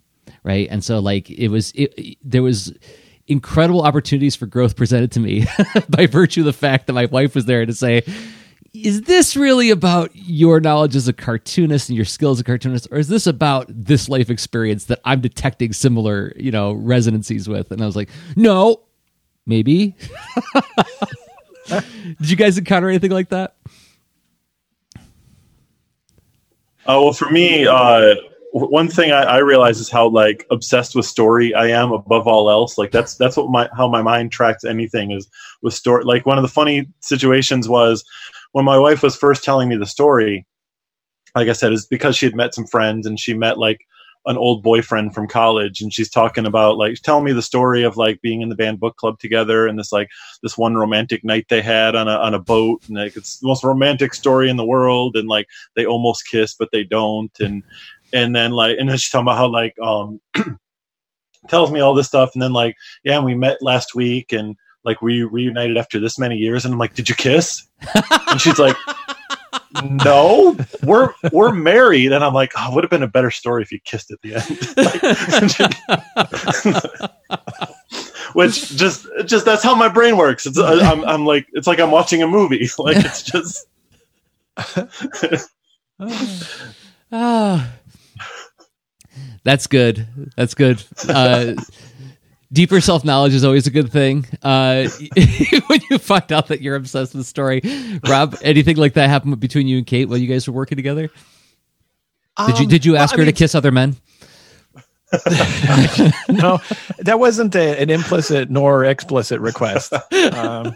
right? 0.44 0.68
And 0.70 0.84
so 0.84 1.00
like 1.00 1.30
it 1.30 1.48
was 1.48 1.72
it, 1.74 2.18
there 2.22 2.42
was 2.42 2.72
incredible 3.26 3.82
opportunities 3.82 4.36
for 4.36 4.46
growth 4.46 4.76
presented 4.76 5.12
to 5.12 5.20
me 5.20 5.46
by 5.88 6.06
virtue 6.06 6.40
of 6.40 6.46
the 6.46 6.52
fact 6.52 6.86
that 6.86 6.92
my 6.92 7.06
wife 7.06 7.34
was 7.34 7.46
there 7.46 7.64
to 7.64 7.72
say 7.72 8.02
is 8.74 9.02
this 9.02 9.36
really 9.36 9.70
about 9.70 10.10
your 10.14 10.58
knowledge 10.58 10.96
as 10.96 11.06
a 11.06 11.12
cartoonist 11.12 11.88
and 11.88 11.96
your 11.96 12.04
skills 12.04 12.38
as 12.38 12.40
a 12.40 12.44
cartoonist 12.44 12.88
or 12.90 12.98
is 12.98 13.08
this 13.08 13.26
about 13.26 13.66
this 13.68 14.08
life 14.08 14.28
experience 14.28 14.86
that 14.86 15.00
i'm 15.04 15.20
detecting 15.20 15.72
similar 15.72 16.32
you 16.36 16.50
know 16.50 16.72
resonancies 16.72 17.48
with? 17.48 17.70
And 17.70 17.82
i 17.82 17.86
was 17.86 17.96
like 17.96 18.10
no 18.36 18.82
maybe. 19.46 19.94
Did 21.68 22.30
you 22.30 22.36
guys 22.36 22.58
encounter 22.58 22.88
anything 22.88 23.10
like 23.10 23.30
that? 23.30 23.56
Uh, 26.86 27.00
well 27.00 27.12
for 27.12 27.30
me 27.30 27.66
uh, 27.66 28.14
one 28.54 28.88
thing 28.88 29.10
I, 29.10 29.22
I 29.22 29.38
realize 29.38 29.80
is 29.80 29.90
how 29.90 30.08
like 30.08 30.46
obsessed 30.48 30.94
with 30.94 31.06
story 31.06 31.52
I 31.54 31.66
am 31.66 31.90
above 31.90 32.28
all 32.28 32.48
else. 32.48 32.78
Like 32.78 32.92
that's 32.92 33.16
that's 33.16 33.36
what 33.36 33.50
my 33.50 33.68
how 33.76 33.88
my 33.88 34.00
mind 34.00 34.30
tracks 34.30 34.64
anything 34.64 35.10
is 35.10 35.28
with 35.62 35.74
story. 35.74 36.04
Like 36.04 36.24
one 36.24 36.38
of 36.38 36.42
the 36.42 36.48
funny 36.48 36.86
situations 37.00 37.68
was 37.68 38.04
when 38.52 38.64
my 38.64 38.78
wife 38.78 39.02
was 39.02 39.16
first 39.16 39.42
telling 39.42 39.68
me 39.68 39.76
the 39.76 39.86
story. 39.86 40.46
Like 41.34 41.48
I 41.48 41.52
said, 41.52 41.72
is 41.72 41.84
because 41.84 42.16
she 42.16 42.26
had 42.26 42.36
met 42.36 42.54
some 42.54 42.66
friends 42.66 43.08
and 43.08 43.18
she 43.18 43.34
met 43.34 43.58
like 43.58 43.80
an 44.26 44.38
old 44.38 44.62
boyfriend 44.62 45.14
from 45.14 45.28
college 45.28 45.80
and 45.80 45.92
she's 45.92 46.08
talking 46.08 46.46
about 46.46 46.78
like 46.78 46.94
telling 47.02 47.24
me 47.24 47.32
the 47.32 47.42
story 47.42 47.82
of 47.82 47.96
like 47.96 48.22
being 48.22 48.40
in 48.40 48.48
the 48.48 48.54
banned 48.54 48.80
book 48.80 48.96
club 48.96 49.18
together 49.18 49.66
and 49.66 49.78
this 49.78 49.92
like 49.92 50.08
this 50.42 50.56
one 50.56 50.76
romantic 50.76 51.22
night 51.24 51.46
they 51.50 51.60
had 51.60 51.94
on 51.94 52.08
a 52.08 52.16
on 52.16 52.32
a 52.32 52.38
boat 52.38 52.82
and 52.88 52.96
like 52.96 53.16
it's 53.16 53.38
the 53.40 53.46
most 53.46 53.62
romantic 53.62 54.14
story 54.14 54.48
in 54.48 54.56
the 54.56 54.64
world 54.64 55.16
and 55.16 55.28
like 55.28 55.46
they 55.76 55.84
almost 55.84 56.26
kiss 56.26 56.54
but 56.54 56.70
they 56.72 56.84
don't 56.84 57.38
and 57.40 57.62
and 58.14 58.34
then 58.34 58.52
like 58.52 58.78
and 58.78 58.88
then 58.88 58.96
she's 58.96 59.10
talking 59.10 59.24
about 59.24 59.36
how 59.36 59.48
like 59.48 59.74
um 59.80 60.20
tells 61.48 61.70
me 61.70 61.80
all 61.80 61.92
this 61.92 62.06
stuff 62.06 62.30
and 62.32 62.42
then 62.42 62.52
like 62.52 62.74
yeah 63.04 63.16
and 63.16 63.24
we 63.24 63.34
met 63.34 63.58
last 63.60 63.94
week 63.94 64.32
and 64.32 64.56
like 64.84 65.02
we 65.02 65.22
reunited 65.22 65.76
after 65.76 66.00
this 66.00 66.18
many 66.18 66.36
years 66.36 66.64
and 66.64 66.72
I'm 66.72 66.78
like 66.78 66.94
did 66.94 67.08
you 67.08 67.14
kiss 67.14 67.66
and 68.28 68.40
she's 68.40 68.58
like 68.58 68.76
no, 69.82 70.56
we're 70.82 71.12
we're 71.32 71.52
married, 71.52 72.12
and 72.12 72.22
I'm 72.24 72.34
like, 72.34 72.52
oh, 72.56 72.74
would 72.74 72.84
have 72.84 72.90
been 72.90 73.02
a 73.02 73.08
better 73.08 73.30
story 73.30 73.62
if 73.62 73.72
you 73.72 73.80
kissed 73.80 74.10
at 74.10 74.20
the 74.22 74.34
end. 74.36 74.46
Which 78.34 78.70
just 78.70 79.06
just 79.26 79.44
that's 79.44 79.62
how 79.62 79.74
my 79.74 79.88
brain 79.88 80.16
works. 80.16 80.46
It's 80.46 80.58
I'm 80.58 81.04
I'm 81.04 81.24
like 81.26 81.46
it's 81.52 81.66
like 81.66 81.80
I'm 81.80 81.90
watching 81.90 82.22
a 82.22 82.26
movie. 82.26 82.68
Like 82.78 82.96
it's 82.98 83.22
just. 83.22 83.66
ah, 87.12 87.72
that's 89.44 89.66
good. 89.66 90.06
That's 90.36 90.54
good. 90.54 90.82
Uh, 91.08 91.54
deeper 92.52 92.80
self 92.80 93.04
knowledge 93.04 93.34
is 93.34 93.44
always 93.44 93.66
a 93.66 93.70
good 93.70 93.92
thing. 93.92 94.26
Uh, 94.42 94.88
when 95.66 95.80
you 95.90 95.98
find 95.98 96.32
out 96.32 96.48
that 96.48 96.62
you're 96.62 96.76
obsessed 96.76 97.14
with 97.14 97.20
the 97.20 97.24
story, 97.24 97.60
Rob, 98.08 98.36
anything 98.42 98.76
like 98.76 98.94
that 98.94 99.10
happen 99.10 99.34
between 99.34 99.66
you 99.66 99.78
and 99.78 99.86
Kate 99.86 100.08
while 100.08 100.18
you 100.18 100.26
guys 100.26 100.48
were 100.48 100.54
working 100.54 100.76
together? 100.76 101.10
Um, 102.36 102.50
did 102.50 102.58
you 102.58 102.66
did 102.66 102.84
you 102.84 102.96
ask 102.96 103.12
well, 103.12 103.18
her 103.18 103.26
mean, 103.26 103.34
to 103.34 103.38
kiss 103.38 103.54
other 103.54 103.70
men? 103.70 103.96
no, 106.28 106.60
that 106.98 107.18
wasn't 107.18 107.54
a, 107.54 107.80
an 107.80 107.90
implicit 107.90 108.50
nor 108.50 108.84
explicit 108.84 109.40
request. 109.40 109.92
Um, 110.32 110.74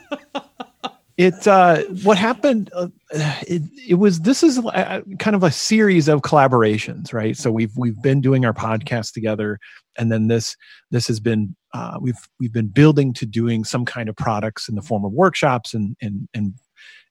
it 1.19 1.49
uh, 1.49 1.83
what 2.05 2.17
happened 2.17 2.71
uh, 2.75 2.89
it, 3.11 3.63
it 3.89 3.95
was 3.95 4.21
this 4.21 4.45
is 4.45 4.59
a, 4.59 5.03
kind 5.19 5.35
of 5.35 5.43
a 5.43 5.51
series 5.51 6.09
of 6.09 6.23
collaborations 6.23 7.13
right? 7.13 7.37
So 7.37 7.51
we've 7.51 7.77
we've 7.77 8.01
been 8.01 8.21
doing 8.21 8.47
our 8.47 8.55
podcast 8.55 9.13
together 9.13 9.59
and 9.99 10.11
then 10.11 10.29
this 10.29 10.57
this 10.93 11.09
has 11.09 11.19
been 11.19 11.57
uh, 11.75 11.99
we've 12.01 12.29
we've 12.39 12.53
been 12.53 12.69
building 12.69 13.13
to 13.15 13.27
doing 13.27 13.65
some 13.65 13.85
kind 13.85 14.09
of 14.09 14.17
products 14.17 14.69
in 14.69 14.77
the 14.77 14.83
form 14.83 15.05
of 15.05 15.13
workshops 15.13 15.75
and 15.75 15.97
and 16.01 16.29
and 16.33 16.55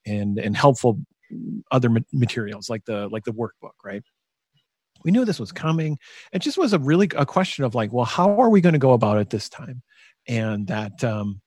and, 0.05 0.39
and 0.39 0.55
helpful 0.55 0.97
other 1.72 1.89
materials 2.14 2.70
like 2.70 2.86
the 2.86 3.10
like 3.10 3.26
the 3.26 3.34
workbook 3.34 3.76
right? 3.84 4.01
We 5.03 5.12
knew 5.12 5.26
this 5.26 5.39
was 5.39 5.51
coming. 5.51 5.99
It 6.34 6.39
just 6.39 6.58
was 6.58 6.74
a 6.74 6.80
really 6.80 7.10
a 7.16 7.26
question 7.26 7.66
of 7.66 7.76
like 7.76 7.91
well 7.91 8.05
how 8.05 8.39
are 8.39 8.49
we 8.49 8.62
going 8.62 8.74
to 8.74 8.80
go 8.80 8.93
about 8.93 9.18
it 9.18 9.30
this 9.30 9.49
time? 9.49 9.84
And 10.30 10.66
that 10.68 11.03
um 11.03 11.41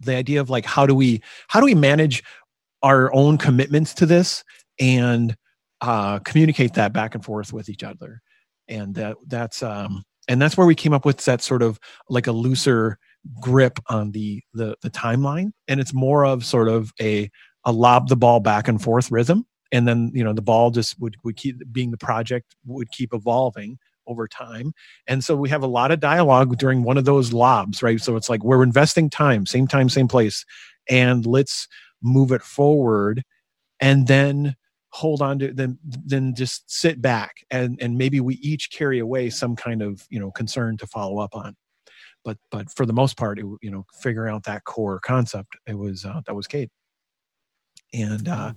the 0.00 0.14
idea 0.14 0.40
of 0.40 0.50
like 0.50 0.64
how 0.64 0.86
do 0.86 0.94
we 0.94 1.22
how 1.48 1.60
do 1.60 1.66
we 1.66 1.74
manage 1.74 2.22
our 2.82 3.12
own 3.14 3.38
commitments 3.38 3.94
to 3.94 4.06
this 4.06 4.44
and 4.78 5.36
uh 5.80 6.18
communicate 6.20 6.74
that 6.74 6.92
back 6.92 7.14
and 7.14 7.24
forth 7.24 7.52
with 7.52 7.68
each 7.68 7.82
other? 7.82 8.20
And 8.68 8.94
that 8.96 9.16
that's 9.26 9.62
um 9.62 10.04
and 10.28 10.40
that's 10.40 10.56
where 10.56 10.66
we 10.66 10.74
came 10.74 10.92
up 10.92 11.04
with 11.04 11.24
that 11.24 11.42
sort 11.42 11.62
of 11.62 11.78
like 12.08 12.26
a 12.26 12.32
looser 12.32 12.98
grip 13.40 13.78
on 13.88 14.12
the 14.12 14.42
the, 14.54 14.76
the 14.82 14.90
timeline. 14.90 15.52
And 15.66 15.80
it's 15.80 15.94
more 15.94 16.24
of 16.24 16.44
sort 16.44 16.68
of 16.68 16.92
a 17.00 17.30
a 17.64 17.72
lob 17.72 18.08
the 18.08 18.16
ball 18.16 18.40
back 18.40 18.68
and 18.68 18.80
forth 18.80 19.10
rhythm. 19.10 19.46
And 19.72 19.86
then 19.86 20.10
you 20.14 20.24
know 20.24 20.32
the 20.32 20.42
ball 20.42 20.70
just 20.70 20.98
would 21.00 21.16
would 21.24 21.36
keep 21.36 21.56
being 21.72 21.90
the 21.90 21.98
project 21.98 22.54
would 22.66 22.90
keep 22.90 23.12
evolving 23.12 23.78
over 24.08 24.26
time. 24.26 24.72
And 25.06 25.22
so 25.22 25.36
we 25.36 25.48
have 25.50 25.62
a 25.62 25.68
lot 25.68 25.92
of 25.92 26.00
dialogue 26.00 26.58
during 26.58 26.82
one 26.82 26.98
of 26.98 27.04
those 27.04 27.32
lobs 27.32 27.82
right? 27.82 28.00
So 28.00 28.16
it's 28.16 28.28
like 28.28 28.42
we're 28.42 28.62
investing 28.62 29.10
time 29.10 29.46
same 29.46 29.68
time 29.68 29.88
same 29.88 30.08
place 30.08 30.44
and 30.88 31.24
let's 31.26 31.68
move 32.02 32.32
it 32.32 32.42
forward 32.42 33.22
and 33.80 34.06
then 34.06 34.56
hold 34.90 35.20
on 35.20 35.38
to 35.38 35.52
then 35.52 35.78
then 35.84 36.34
just 36.34 36.70
sit 36.70 37.00
back 37.02 37.36
and 37.50 37.80
and 37.80 37.98
maybe 37.98 38.20
we 38.20 38.36
each 38.36 38.70
carry 38.70 38.98
away 38.98 39.28
some 39.30 39.54
kind 39.54 39.82
of 39.82 40.06
you 40.10 40.18
know 40.18 40.30
concern 40.30 40.76
to 40.78 40.86
follow 40.86 41.18
up 41.18 41.34
on. 41.34 41.54
But 42.24 42.38
but 42.50 42.70
for 42.74 42.86
the 42.86 42.92
most 42.92 43.16
part 43.16 43.38
it, 43.38 43.44
you 43.62 43.70
know 43.70 43.84
figuring 44.00 44.34
out 44.34 44.44
that 44.44 44.64
core 44.64 44.98
concept 45.00 45.56
it 45.66 45.76
was 45.78 46.04
uh, 46.04 46.22
that 46.26 46.34
was 46.34 46.46
kate. 46.46 46.70
And 47.92 48.28
uh 48.28 48.52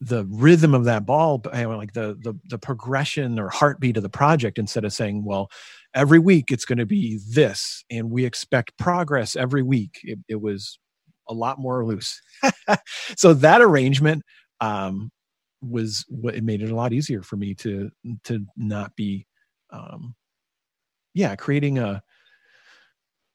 the 0.00 0.24
rhythm 0.26 0.74
of 0.74 0.84
that 0.84 1.04
ball 1.04 1.42
like 1.52 1.92
the, 1.92 2.16
the 2.22 2.32
the 2.48 2.58
progression 2.58 3.38
or 3.38 3.48
heartbeat 3.48 3.96
of 3.96 4.04
the 4.04 4.08
project 4.08 4.56
instead 4.58 4.84
of 4.84 4.92
saying 4.92 5.24
well 5.24 5.50
every 5.94 6.18
week 6.18 6.50
it's 6.50 6.64
going 6.64 6.78
to 6.78 6.86
be 6.86 7.18
this 7.30 7.84
and 7.90 8.10
we 8.10 8.24
expect 8.24 8.76
progress 8.78 9.36
every 9.36 9.62
week. 9.62 9.98
It, 10.02 10.18
it 10.28 10.40
was 10.40 10.78
a 11.28 11.34
lot 11.34 11.58
more 11.58 11.84
loose. 11.84 12.20
So 13.16 13.34
that 13.34 13.60
arrangement 13.60 14.22
um 14.60 15.10
was 15.60 16.04
what 16.08 16.34
it 16.34 16.44
made 16.44 16.62
it 16.62 16.70
a 16.70 16.74
lot 16.74 16.92
easier 16.92 17.22
for 17.22 17.36
me 17.36 17.54
to 17.54 17.90
to 18.24 18.44
not 18.56 18.94
be 18.96 19.26
um 19.72 20.14
yeah 21.14 21.34
creating 21.34 21.78
a 21.78 22.02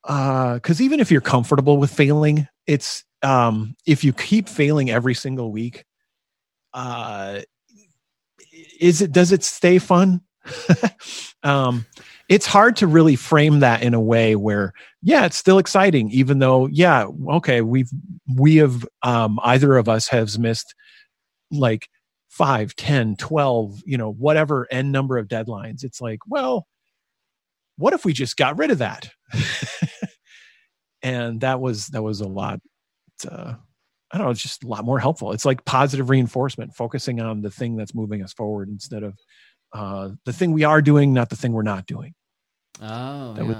uh 0.05 0.55
because 0.55 0.81
even 0.81 0.99
if 0.99 1.11
you're 1.11 1.21
comfortable 1.21 1.77
with 1.77 1.91
failing 1.91 2.47
it's 2.67 3.03
um 3.23 3.75
if 3.85 4.03
you 4.03 4.13
keep 4.13 4.47
failing 4.47 4.89
every 4.89 5.13
single 5.13 5.51
week 5.51 5.85
uh 6.73 7.41
is 8.79 9.01
it 9.01 9.11
does 9.11 9.31
it 9.31 9.43
stay 9.43 9.79
fun? 9.79 10.21
Um 11.43 11.85
it's 12.29 12.45
hard 12.45 12.77
to 12.77 12.87
really 12.87 13.17
frame 13.17 13.59
that 13.59 13.83
in 13.83 13.93
a 13.93 13.99
way 13.99 14.37
where 14.37 14.71
yeah 15.01 15.25
it's 15.25 15.35
still 15.35 15.57
exciting 15.57 16.09
even 16.11 16.39
though 16.39 16.67
yeah 16.67 17.05
okay 17.31 17.59
we've 17.59 17.89
we 18.33 18.55
have 18.55 18.85
um 19.01 19.39
either 19.43 19.75
of 19.75 19.89
us 19.89 20.07
has 20.07 20.39
missed 20.39 20.73
like 21.51 21.89
5 22.29 22.77
10 22.77 23.17
12 23.17 23.81
you 23.85 23.97
know 23.97 24.13
whatever 24.13 24.67
n 24.71 24.91
number 24.91 25.17
of 25.17 25.27
deadlines. 25.27 25.83
It's 25.83 25.99
like 25.99 26.19
well 26.25 26.65
what 27.75 27.93
if 27.93 28.05
we 28.05 28.13
just 28.13 28.37
got 28.37 28.57
rid 28.57 28.71
of 28.71 28.77
that? 28.77 29.09
And 31.03 31.41
that 31.41 31.59
was 31.59 31.87
that 31.87 32.01
was 32.01 32.21
a 32.21 32.27
lot 32.27 32.61
uh, 33.29 33.55
i 34.13 34.17
don't 34.17 34.27
know 34.27 34.31
it's 34.31 34.41
just 34.41 34.63
a 34.63 34.67
lot 34.67 34.85
more 34.85 34.99
helpful 34.99 35.31
it's 35.31 35.45
like 35.45 35.65
positive 35.65 36.09
reinforcement 36.09 36.73
focusing 36.73 37.19
on 37.19 37.41
the 37.41 37.51
thing 37.51 37.75
that's 37.75 37.93
moving 37.93 38.23
us 38.23 38.31
forward 38.31 38.69
instead 38.69 39.03
of 39.03 39.17
uh, 39.73 40.09
the 40.25 40.33
thing 40.33 40.53
we 40.53 40.63
are 40.63 40.81
doing 40.81 41.13
not 41.13 41.29
the 41.29 41.35
thing 41.35 41.51
we're 41.51 41.63
not 41.63 41.85
doing 41.87 42.13
oh 42.81 43.33
that 43.33 43.41
yeah. 43.41 43.47
was 43.47 43.57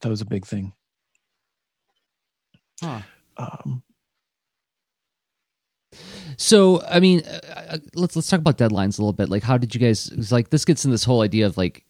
that 0.00 0.08
was 0.08 0.20
a 0.20 0.26
big 0.26 0.46
thing 0.46 0.72
huh. 2.82 3.00
um, 3.36 3.82
so, 6.36 6.82
I 6.82 7.00
mean, 7.00 7.22
uh, 7.26 7.40
uh, 7.68 7.78
let's 7.94 8.14
let's 8.14 8.28
talk 8.28 8.38
about 8.38 8.58
deadlines 8.58 8.98
a 8.98 9.02
little 9.02 9.12
bit. 9.12 9.28
Like, 9.28 9.42
how 9.42 9.58
did 9.58 9.74
you 9.74 9.80
guys? 9.80 10.30
like 10.30 10.50
this 10.50 10.64
gets 10.64 10.84
in 10.84 10.90
this 10.92 11.04
whole 11.04 11.22
idea 11.22 11.46
of 11.46 11.56
like 11.56 11.84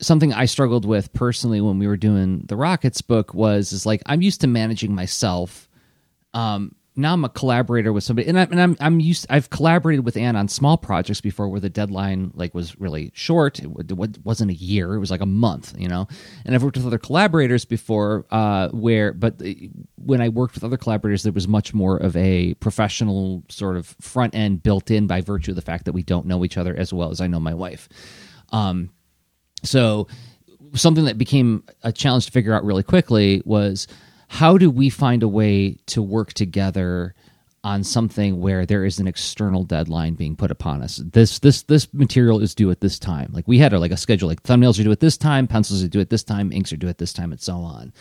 something 0.00 0.32
I 0.32 0.46
struggled 0.46 0.84
with 0.84 1.12
personally 1.12 1.60
when 1.60 1.78
we 1.78 1.86
were 1.86 1.96
doing 1.96 2.44
the 2.46 2.56
Rockets 2.56 3.02
book 3.02 3.34
was 3.34 3.72
is 3.72 3.84
like 3.84 4.02
I'm 4.06 4.22
used 4.22 4.40
to 4.42 4.46
managing 4.46 4.94
myself. 4.94 5.68
Um, 6.36 6.74
now 6.98 7.12
I'm 7.12 7.24
a 7.24 7.28
collaborator 7.28 7.92
with 7.92 8.04
somebody, 8.04 8.28
and, 8.28 8.38
I, 8.38 8.42
and 8.44 8.60
I'm 8.60 8.76
I'm 8.80 9.00
used. 9.00 9.26
I've 9.28 9.50
collaborated 9.50 10.04
with 10.04 10.16
Anne 10.16 10.34
on 10.34 10.48
small 10.48 10.78
projects 10.78 11.20
before, 11.20 11.48
where 11.48 11.60
the 11.60 11.68
deadline 11.68 12.32
like 12.34 12.54
was 12.54 12.78
really 12.80 13.10
short. 13.14 13.58
It, 13.58 13.68
it, 13.78 14.24
wasn't 14.24 14.50
a 14.50 14.54
year; 14.54 14.94
it 14.94 14.98
was 14.98 15.10
like 15.10 15.20
a 15.20 15.26
month, 15.26 15.74
you 15.78 15.88
know. 15.88 16.08
And 16.44 16.54
I've 16.54 16.62
worked 16.62 16.76
with 16.76 16.86
other 16.86 16.98
collaborators 16.98 17.66
before, 17.66 18.24
uh, 18.30 18.68
where 18.70 19.12
but 19.12 19.42
when 19.96 20.22
I 20.22 20.30
worked 20.30 20.54
with 20.54 20.64
other 20.64 20.78
collaborators, 20.78 21.22
there 21.22 21.32
was 21.32 21.46
much 21.46 21.74
more 21.74 21.98
of 21.98 22.16
a 22.16 22.54
professional 22.54 23.44
sort 23.50 23.76
of 23.76 23.94
front 24.00 24.34
end 24.34 24.62
built 24.62 24.90
in 24.90 25.06
by 25.06 25.20
virtue 25.20 25.52
of 25.52 25.56
the 25.56 25.62
fact 25.62 25.84
that 25.84 25.92
we 25.92 26.02
don't 26.02 26.26
know 26.26 26.46
each 26.46 26.56
other 26.56 26.74
as 26.74 26.94
well 26.94 27.10
as 27.10 27.20
I 27.20 27.26
know 27.26 27.40
my 27.40 27.54
wife. 27.54 27.90
Um, 28.52 28.90
so 29.62 30.08
something 30.74 31.04
that 31.04 31.18
became 31.18 31.64
a 31.82 31.92
challenge 31.92 32.26
to 32.26 32.32
figure 32.32 32.54
out 32.54 32.64
really 32.64 32.82
quickly 32.82 33.42
was 33.44 33.86
how 34.28 34.58
do 34.58 34.70
we 34.70 34.90
find 34.90 35.22
a 35.22 35.28
way 35.28 35.76
to 35.86 36.02
work 36.02 36.32
together 36.32 37.14
on 37.66 37.82
something 37.82 38.40
where 38.40 38.64
there 38.64 38.84
is 38.84 39.00
an 39.00 39.08
external 39.08 39.64
deadline 39.64 40.14
being 40.14 40.36
put 40.36 40.52
upon 40.52 40.82
us. 40.82 41.02
This 41.04 41.40
this 41.40 41.62
this 41.64 41.92
material 41.92 42.40
is 42.40 42.54
due 42.54 42.70
at 42.70 42.80
this 42.80 42.96
time. 42.96 43.28
Like 43.32 43.48
we 43.48 43.58
had 43.58 43.72
a, 43.72 43.80
like 43.80 43.90
a 43.90 43.96
schedule. 43.96 44.28
Like 44.28 44.44
thumbnails 44.44 44.78
are 44.78 44.84
due 44.84 44.92
at 44.92 45.00
this 45.00 45.16
time, 45.18 45.48
pencils 45.48 45.82
are 45.82 45.88
due 45.88 45.98
at 45.98 46.08
this 46.08 46.22
time, 46.22 46.52
inks 46.52 46.72
are 46.72 46.76
due 46.76 46.88
at 46.88 46.98
this 46.98 47.12
time, 47.12 47.32
and 47.32 47.40
so 47.40 47.56
on. 47.56 47.92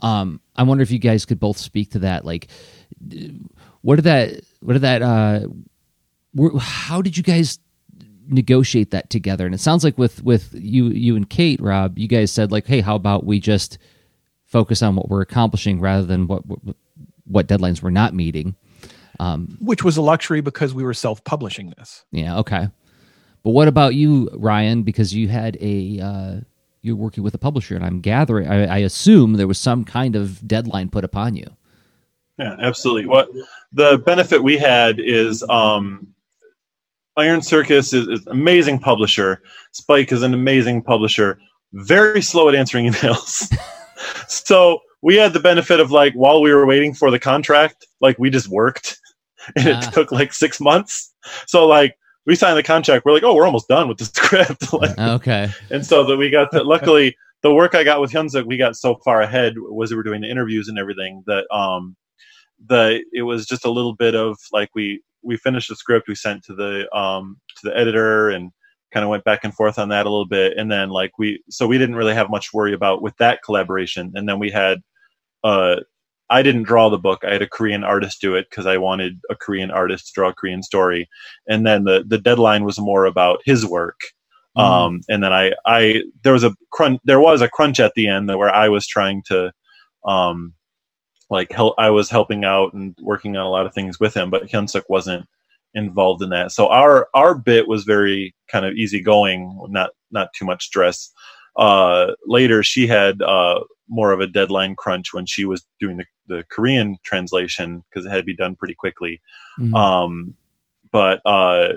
Um, 0.00 0.42
I 0.54 0.64
wonder 0.64 0.82
if 0.82 0.90
you 0.90 0.98
guys 0.98 1.24
could 1.24 1.40
both 1.40 1.56
speak 1.56 1.92
to 1.92 2.00
that. 2.00 2.26
Like, 2.26 2.48
what 3.80 3.96
did 3.96 4.04
that? 4.04 4.42
What 4.60 4.74
did 4.74 4.82
that? 4.82 5.00
Uh, 5.00 5.46
how 6.60 7.00
did 7.00 7.16
you 7.16 7.22
guys 7.22 7.58
negotiate 8.28 8.90
that 8.90 9.08
together? 9.08 9.46
And 9.46 9.54
it 9.54 9.62
sounds 9.62 9.82
like 9.82 9.96
with 9.96 10.22
with 10.22 10.50
you 10.52 10.88
you 10.88 11.16
and 11.16 11.30
Kate, 11.30 11.62
Rob, 11.62 11.98
you 11.98 12.06
guys 12.06 12.30
said 12.30 12.52
like, 12.52 12.66
hey, 12.66 12.82
how 12.82 12.96
about 12.96 13.24
we 13.24 13.40
just 13.40 13.78
focus 14.46 14.82
on 14.82 14.96
what 14.96 15.08
we're 15.08 15.20
accomplishing 15.20 15.80
rather 15.80 16.06
than 16.06 16.26
what 16.26 16.46
what, 16.46 16.76
what 17.24 17.46
deadlines 17.46 17.82
we're 17.82 17.90
not 17.90 18.14
meeting. 18.14 18.54
Um, 19.18 19.56
Which 19.60 19.82
was 19.82 19.96
a 19.96 20.02
luxury 20.02 20.40
because 20.40 20.74
we 20.74 20.82
were 20.82 20.94
self 20.94 21.22
publishing 21.24 21.72
this. 21.76 22.04
Yeah. 22.12 22.38
Okay. 22.38 22.68
But 23.42 23.50
what 23.50 23.68
about 23.68 23.94
you, 23.94 24.28
Ryan? 24.32 24.82
Because 24.82 25.14
you 25.14 25.28
had 25.28 25.56
a 25.60 26.00
uh, 26.00 26.40
you're 26.82 26.96
working 26.96 27.22
with 27.22 27.34
a 27.34 27.38
publisher, 27.38 27.74
and 27.76 27.84
I'm 27.84 28.00
gathering. 28.00 28.48
I, 28.48 28.66
I 28.66 28.78
assume 28.78 29.34
there 29.34 29.46
was 29.46 29.58
some 29.58 29.84
kind 29.84 30.16
of 30.16 30.46
deadline 30.46 30.90
put 30.90 31.04
upon 31.04 31.36
you. 31.36 31.46
Yeah, 32.38 32.56
absolutely. 32.60 33.06
What 33.06 33.28
the 33.72 33.98
benefit 33.98 34.42
we 34.42 34.58
had 34.58 35.00
is 35.00 35.42
um, 35.44 36.08
Iron 37.16 37.40
Circus 37.40 37.92
is, 37.92 38.08
is, 38.08 38.26
an 38.26 38.32
amazing 38.32 38.78
publisher. 38.78 39.42
Spike 39.72 40.12
is 40.12 40.22
an 40.22 40.34
amazing 40.34 40.82
publisher. 40.82 41.38
Very 41.72 42.20
slow 42.20 42.48
at 42.48 42.54
answering 42.54 42.86
emails. 42.92 43.54
so 44.28 44.80
we 45.02 45.16
had 45.16 45.32
the 45.32 45.40
benefit 45.40 45.80
of 45.80 45.90
like 45.90 46.14
while 46.14 46.40
we 46.40 46.52
were 46.52 46.66
waiting 46.66 46.94
for 46.94 47.10
the 47.10 47.18
contract, 47.18 47.86
like 48.00 48.18
we 48.18 48.30
just 48.30 48.48
worked, 48.48 48.98
and 49.56 49.68
it 49.68 49.76
ah. 49.76 49.90
took 49.90 50.12
like 50.12 50.32
six 50.32 50.60
months. 50.60 51.14
So 51.46 51.66
like 51.66 51.96
we 52.26 52.34
signed 52.34 52.58
the 52.58 52.62
contract, 52.62 53.04
we're 53.04 53.12
like, 53.12 53.22
oh, 53.22 53.34
we're 53.34 53.46
almost 53.46 53.68
done 53.68 53.88
with 53.88 53.98
the 53.98 54.04
script. 54.14 54.72
like, 54.72 54.98
okay. 54.98 55.50
And 55.70 55.84
so 55.84 56.04
that 56.04 56.16
we 56.16 56.30
got 56.30 56.50
that. 56.52 56.66
Luckily, 56.66 57.16
the 57.42 57.54
work 57.54 57.74
I 57.74 57.84
got 57.84 58.00
with 58.00 58.10
Hyun 58.10 58.30
Sook, 58.30 58.46
we 58.46 58.56
got 58.56 58.76
so 58.76 58.96
far 59.04 59.22
ahead 59.22 59.54
was 59.56 59.90
we 59.90 59.96
were 59.96 60.02
doing 60.02 60.22
the 60.22 60.30
interviews 60.30 60.68
and 60.68 60.78
everything 60.78 61.22
that 61.26 61.46
um 61.54 61.96
the 62.66 63.04
it 63.12 63.22
was 63.22 63.46
just 63.46 63.64
a 63.64 63.70
little 63.70 63.94
bit 63.94 64.14
of 64.14 64.38
like 64.52 64.70
we 64.74 65.02
we 65.22 65.36
finished 65.36 65.68
the 65.68 65.76
script 65.76 66.08
we 66.08 66.14
sent 66.14 66.42
to 66.44 66.54
the 66.54 66.92
um 66.96 67.38
to 67.56 67.68
the 67.68 67.76
editor 67.76 68.30
and 68.30 68.50
kind 68.92 69.04
of 69.04 69.10
went 69.10 69.24
back 69.24 69.40
and 69.44 69.54
forth 69.54 69.78
on 69.78 69.88
that 69.88 70.06
a 70.06 70.10
little 70.10 70.26
bit 70.26 70.56
and 70.56 70.70
then 70.70 70.88
like 70.90 71.18
we 71.18 71.42
so 71.50 71.66
we 71.66 71.78
didn't 71.78 71.96
really 71.96 72.14
have 72.14 72.30
much 72.30 72.52
worry 72.52 72.72
about 72.72 73.02
with 73.02 73.16
that 73.18 73.42
collaboration 73.44 74.12
and 74.14 74.28
then 74.28 74.38
we 74.38 74.50
had 74.50 74.80
uh 75.44 75.76
I 76.28 76.42
didn't 76.42 76.64
draw 76.64 76.88
the 76.88 76.98
book. 76.98 77.22
I 77.24 77.32
had 77.32 77.42
a 77.42 77.48
Korean 77.48 77.84
artist 77.84 78.20
do 78.20 78.34
it 78.34 78.50
because 78.50 78.66
I 78.66 78.78
wanted 78.78 79.20
a 79.30 79.36
Korean 79.36 79.70
artist 79.70 80.06
to 80.06 80.12
draw 80.12 80.30
a 80.30 80.34
Korean 80.34 80.62
story. 80.62 81.08
And 81.48 81.66
then 81.66 81.84
the 81.84 82.04
the 82.06 82.18
deadline 82.18 82.64
was 82.64 82.78
more 82.78 83.04
about 83.04 83.42
his 83.44 83.64
work. 83.64 84.00
Mm. 84.56 84.62
Um, 84.62 85.00
and 85.08 85.22
then 85.22 85.32
I 85.32 85.52
I 85.66 86.02
there 86.24 86.32
was 86.32 86.44
a 86.44 86.54
crunch 86.72 87.00
there 87.04 87.20
was 87.20 87.42
a 87.42 87.48
crunch 87.48 87.78
at 87.78 87.92
the 87.94 88.08
end 88.08 88.28
where 88.28 88.54
I 88.54 88.68
was 88.68 88.86
trying 88.86 89.22
to 89.26 89.52
um 90.04 90.52
like 91.30 91.52
help 91.52 91.74
I 91.78 91.90
was 91.90 92.10
helping 92.10 92.44
out 92.44 92.72
and 92.72 92.96
working 93.00 93.36
on 93.36 93.46
a 93.46 93.50
lot 93.50 93.66
of 93.66 93.74
things 93.74 94.00
with 94.00 94.14
him, 94.14 94.30
but 94.30 94.46
Hyun 94.46 94.68
Sook 94.68 94.88
wasn't 94.88 95.26
involved 95.76 96.22
in 96.22 96.30
that. 96.30 96.50
So 96.50 96.68
our 96.68 97.08
our 97.14 97.34
bit 97.34 97.68
was 97.68 97.84
very 97.84 98.34
kind 98.48 98.64
of 98.64 98.74
easygoing, 98.74 99.64
not 99.68 99.90
not 100.10 100.30
too 100.36 100.44
much 100.44 100.64
stress. 100.64 101.12
Uh, 101.56 102.12
later, 102.26 102.62
she 102.62 102.86
had 102.86 103.22
uh, 103.22 103.60
more 103.88 104.12
of 104.12 104.20
a 104.20 104.26
deadline 104.26 104.74
crunch 104.74 105.14
when 105.14 105.26
she 105.26 105.44
was 105.44 105.64
doing 105.78 105.98
the, 105.98 106.04
the 106.26 106.44
Korean 106.50 106.96
translation 107.04 107.84
because 107.88 108.04
it 108.04 108.10
had 108.10 108.18
to 108.18 108.24
be 108.24 108.36
done 108.36 108.56
pretty 108.56 108.74
quickly. 108.74 109.20
Mm-hmm. 109.58 109.74
Um, 109.74 110.34
but 110.90 111.20
uh, 111.24 111.74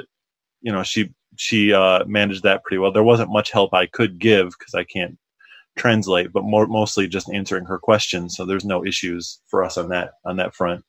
you 0.62 0.72
know, 0.72 0.84
she 0.84 1.14
she 1.36 1.74
uh, 1.74 2.06
managed 2.06 2.44
that 2.44 2.64
pretty 2.64 2.80
well. 2.80 2.92
There 2.92 3.04
wasn't 3.04 3.32
much 3.32 3.52
help 3.52 3.74
I 3.74 3.86
could 3.86 4.18
give 4.18 4.50
because 4.58 4.74
I 4.74 4.84
can't 4.86 5.18
translate, 5.78 6.34
but 6.34 6.44
more 6.44 6.68
mostly 6.68 7.08
just 7.08 7.32
answering 7.32 7.66
her 7.66 7.80
questions. 7.80 8.36
So 8.36 8.46
there's 8.46 8.66
no 8.66 8.86
issues 8.86 9.40
for 9.48 9.64
us 9.64 9.78
on 9.78 9.90
that 9.90 10.14
on 10.26 10.38
that 10.38 10.56
front. 10.56 10.84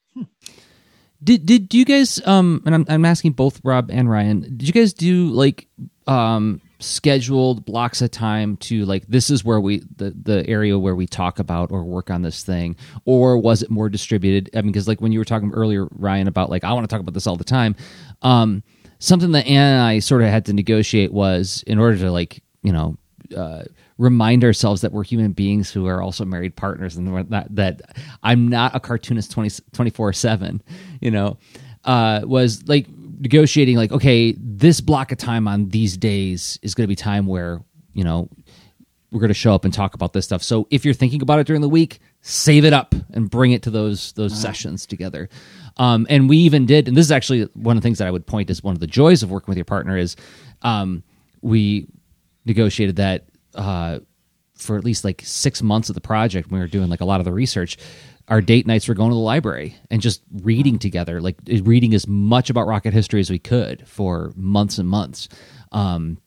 Did 1.23 1.47
did 1.47 1.75
you 1.75 1.85
guys 1.85 2.25
um 2.27 2.63
and 2.67 2.75
I'm 2.75 2.87
I'm 2.89 3.05
asking 3.05 3.33
both 3.33 3.61
Rob 3.65 3.91
and 3.91 4.11
Ryan, 4.11 4.41
did 4.41 4.63
you 4.63 4.73
guys 4.73 4.93
do 4.93 5.29
like 5.29 5.67
um 6.07 6.61
scheduled 6.79 7.67
blocks 7.67 8.01
of 8.01 8.11
time 8.11 8.57
to 8.57 8.87
like 8.87 9.07
this 9.07 9.29
is 9.29 9.45
where 9.45 9.61
we 9.61 9.83
the 9.97 10.11
the 10.11 10.49
area 10.49 10.79
where 10.79 10.95
we 10.95 11.07
talk 11.07 11.39
about 11.39 11.71
or 11.71 11.85
work 11.85 12.11
on 12.11 12.23
this 12.23 12.43
thing? 12.43 12.77
Or 13.05 13.37
was 13.37 13.63
it 13.63 13.71
more 13.71 13.89
distributed? 13.89 14.51
I 14.57 14.63
mean 14.63 14.73
because 14.73 14.89
like 14.89 15.01
when 15.01 15.13
you 15.13 15.19
were 15.19 15.25
talking 15.25 15.53
earlier 15.53 15.87
ryan 15.93 16.27
about 16.27 16.49
like 16.51 16.65
i 16.65 16.73
want 16.73 16.89
to 16.89 16.93
talk 16.95 17.01
about 17.01 17.15
this 17.15 17.27
all 17.27 17.37
the 17.37 17.45
time 17.45 17.77
um 18.23 18.63
something 18.99 19.33
that 19.33 19.47
anne 19.47 19.75
and 19.75 19.83
i 19.83 19.99
sort 19.99 20.23
of 20.23 20.29
had 20.29 20.47
to 20.47 20.53
negotiate 20.53 21.13
was 21.13 21.63
in 21.67 21.79
order 21.79 21.99
to 21.99 22.11
like 22.11 22.43
you 22.63 22.73
know 22.73 22.97
uh, 23.37 23.63
remind 24.01 24.43
ourselves 24.43 24.81
that 24.81 24.93
we're 24.93 25.05
human 25.05 25.33
beings 25.33 25.71
who 25.71 25.87
are 25.87 26.01
also 26.01 26.25
married 26.25 26.57
partners 26.57 26.97
and 26.97 27.31
that, 27.31 27.55
that 27.55 27.83
I'm 28.23 28.49
not 28.49 28.75
a 28.75 28.81
cartoonist 28.81 29.31
20, 29.31 29.63
24 29.73 30.15
7, 30.15 30.63
you 31.03 31.11
know, 31.11 31.37
uh, 31.85 32.23
was 32.25 32.67
like 32.67 32.87
negotiating, 32.89 33.77
like, 33.77 33.93
okay, 33.93 34.35
this 34.39 34.81
block 34.81 35.13
of 35.13 35.19
time 35.19 35.47
on 35.47 35.69
these 35.69 35.99
days 35.99 36.59
is 36.63 36.75
going 36.75 36.85
to 36.85 36.89
be 36.89 36.97
time 36.97 37.27
where, 37.27 37.63
you 37.93 38.03
know, 38.03 38.31
we're 39.13 39.21
going 39.21 39.29
to 39.29 39.35
show 39.35 39.55
up 39.55 39.67
and 39.67 39.75
talk 39.75 39.93
about 39.93 40.15
this 40.15 40.25
stuff. 40.25 40.43
So 40.43 40.67
if 40.71 40.83
you're 40.83 40.95
thinking 40.95 41.21
about 41.21 41.39
it 41.39 41.47
during 41.47 41.61
the 41.61 41.69
week, 41.69 42.01
save 42.23 42.65
it 42.65 42.73
up 42.73 42.95
and 43.13 43.29
bring 43.29 43.53
it 43.53 43.63
to 43.65 43.71
those 43.71 44.13
those 44.13 44.33
uh-huh. 44.33 44.41
sessions 44.41 44.87
together. 44.87 45.29
Um, 45.77 46.07
and 46.09 46.27
we 46.27 46.39
even 46.39 46.65
did, 46.65 46.89
and 46.89 46.97
this 46.97 47.05
is 47.05 47.13
actually 47.13 47.43
one 47.53 47.77
of 47.77 47.83
the 47.83 47.87
things 47.87 47.99
that 47.99 48.09
I 48.09 48.11
would 48.11 48.27
point 48.27 48.49
as 48.49 48.63
one 48.63 48.75
of 48.75 48.81
the 48.81 48.87
joys 48.87 49.23
of 49.23 49.31
working 49.31 49.49
with 49.49 49.59
your 49.59 49.67
partner 49.67 49.99
is 49.99 50.17
um, 50.63 51.03
we 51.43 51.87
negotiated 52.47 52.97
that 52.97 53.27
uh, 53.55 54.01
for 54.57 54.77
at 54.77 54.85
least 54.85 55.05
like 55.05 55.23
six 55.25 55.63
months 55.63 55.89
of 55.89 55.95
the 55.95 56.01
project, 56.01 56.51
we 56.51 56.59
were 56.59 56.67
doing 56.67 56.89
like 56.89 57.01
a 57.01 57.05
lot 57.05 57.21
of 57.21 57.25
the 57.25 57.33
research. 57.33 57.77
Our 58.29 58.41
date 58.41 58.67
nights 58.67 58.87
were 58.87 58.95
going 58.95 59.11
to 59.11 59.15
the 59.15 59.21
library 59.21 59.77
and 59.91 60.01
just 60.01 60.23
reading 60.43 60.79
together, 60.79 61.21
like 61.21 61.37
reading 61.63 61.95
as 61.95 62.07
much 62.07 62.49
about 62.49 62.67
rocket 62.67 62.93
history 62.93 63.21
as 63.21 63.31
we 63.31 63.39
could 63.39 63.87
for 63.89 64.33
months 64.37 64.79
and 64.79 64.89
months. 64.89 65.29
Um, 65.73 66.19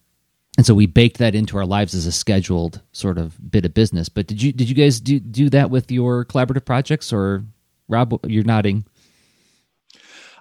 and 0.56 0.66
so 0.66 0.74
we 0.74 0.86
baked 0.86 1.18
that 1.18 1.34
into 1.34 1.56
our 1.56 1.66
lives 1.66 1.94
as 1.94 2.06
a 2.06 2.12
scheduled 2.12 2.80
sort 2.92 3.18
of 3.18 3.50
bit 3.50 3.64
of 3.64 3.74
business. 3.74 4.08
But 4.08 4.26
did 4.26 4.40
you 4.40 4.52
did 4.52 4.68
you 4.68 4.74
guys 4.74 5.00
do 5.00 5.18
do 5.18 5.50
that 5.50 5.70
with 5.70 5.90
your 5.90 6.24
collaborative 6.24 6.64
projects, 6.64 7.12
or 7.12 7.44
Rob? 7.88 8.20
You're 8.26 8.44
nodding. 8.44 8.84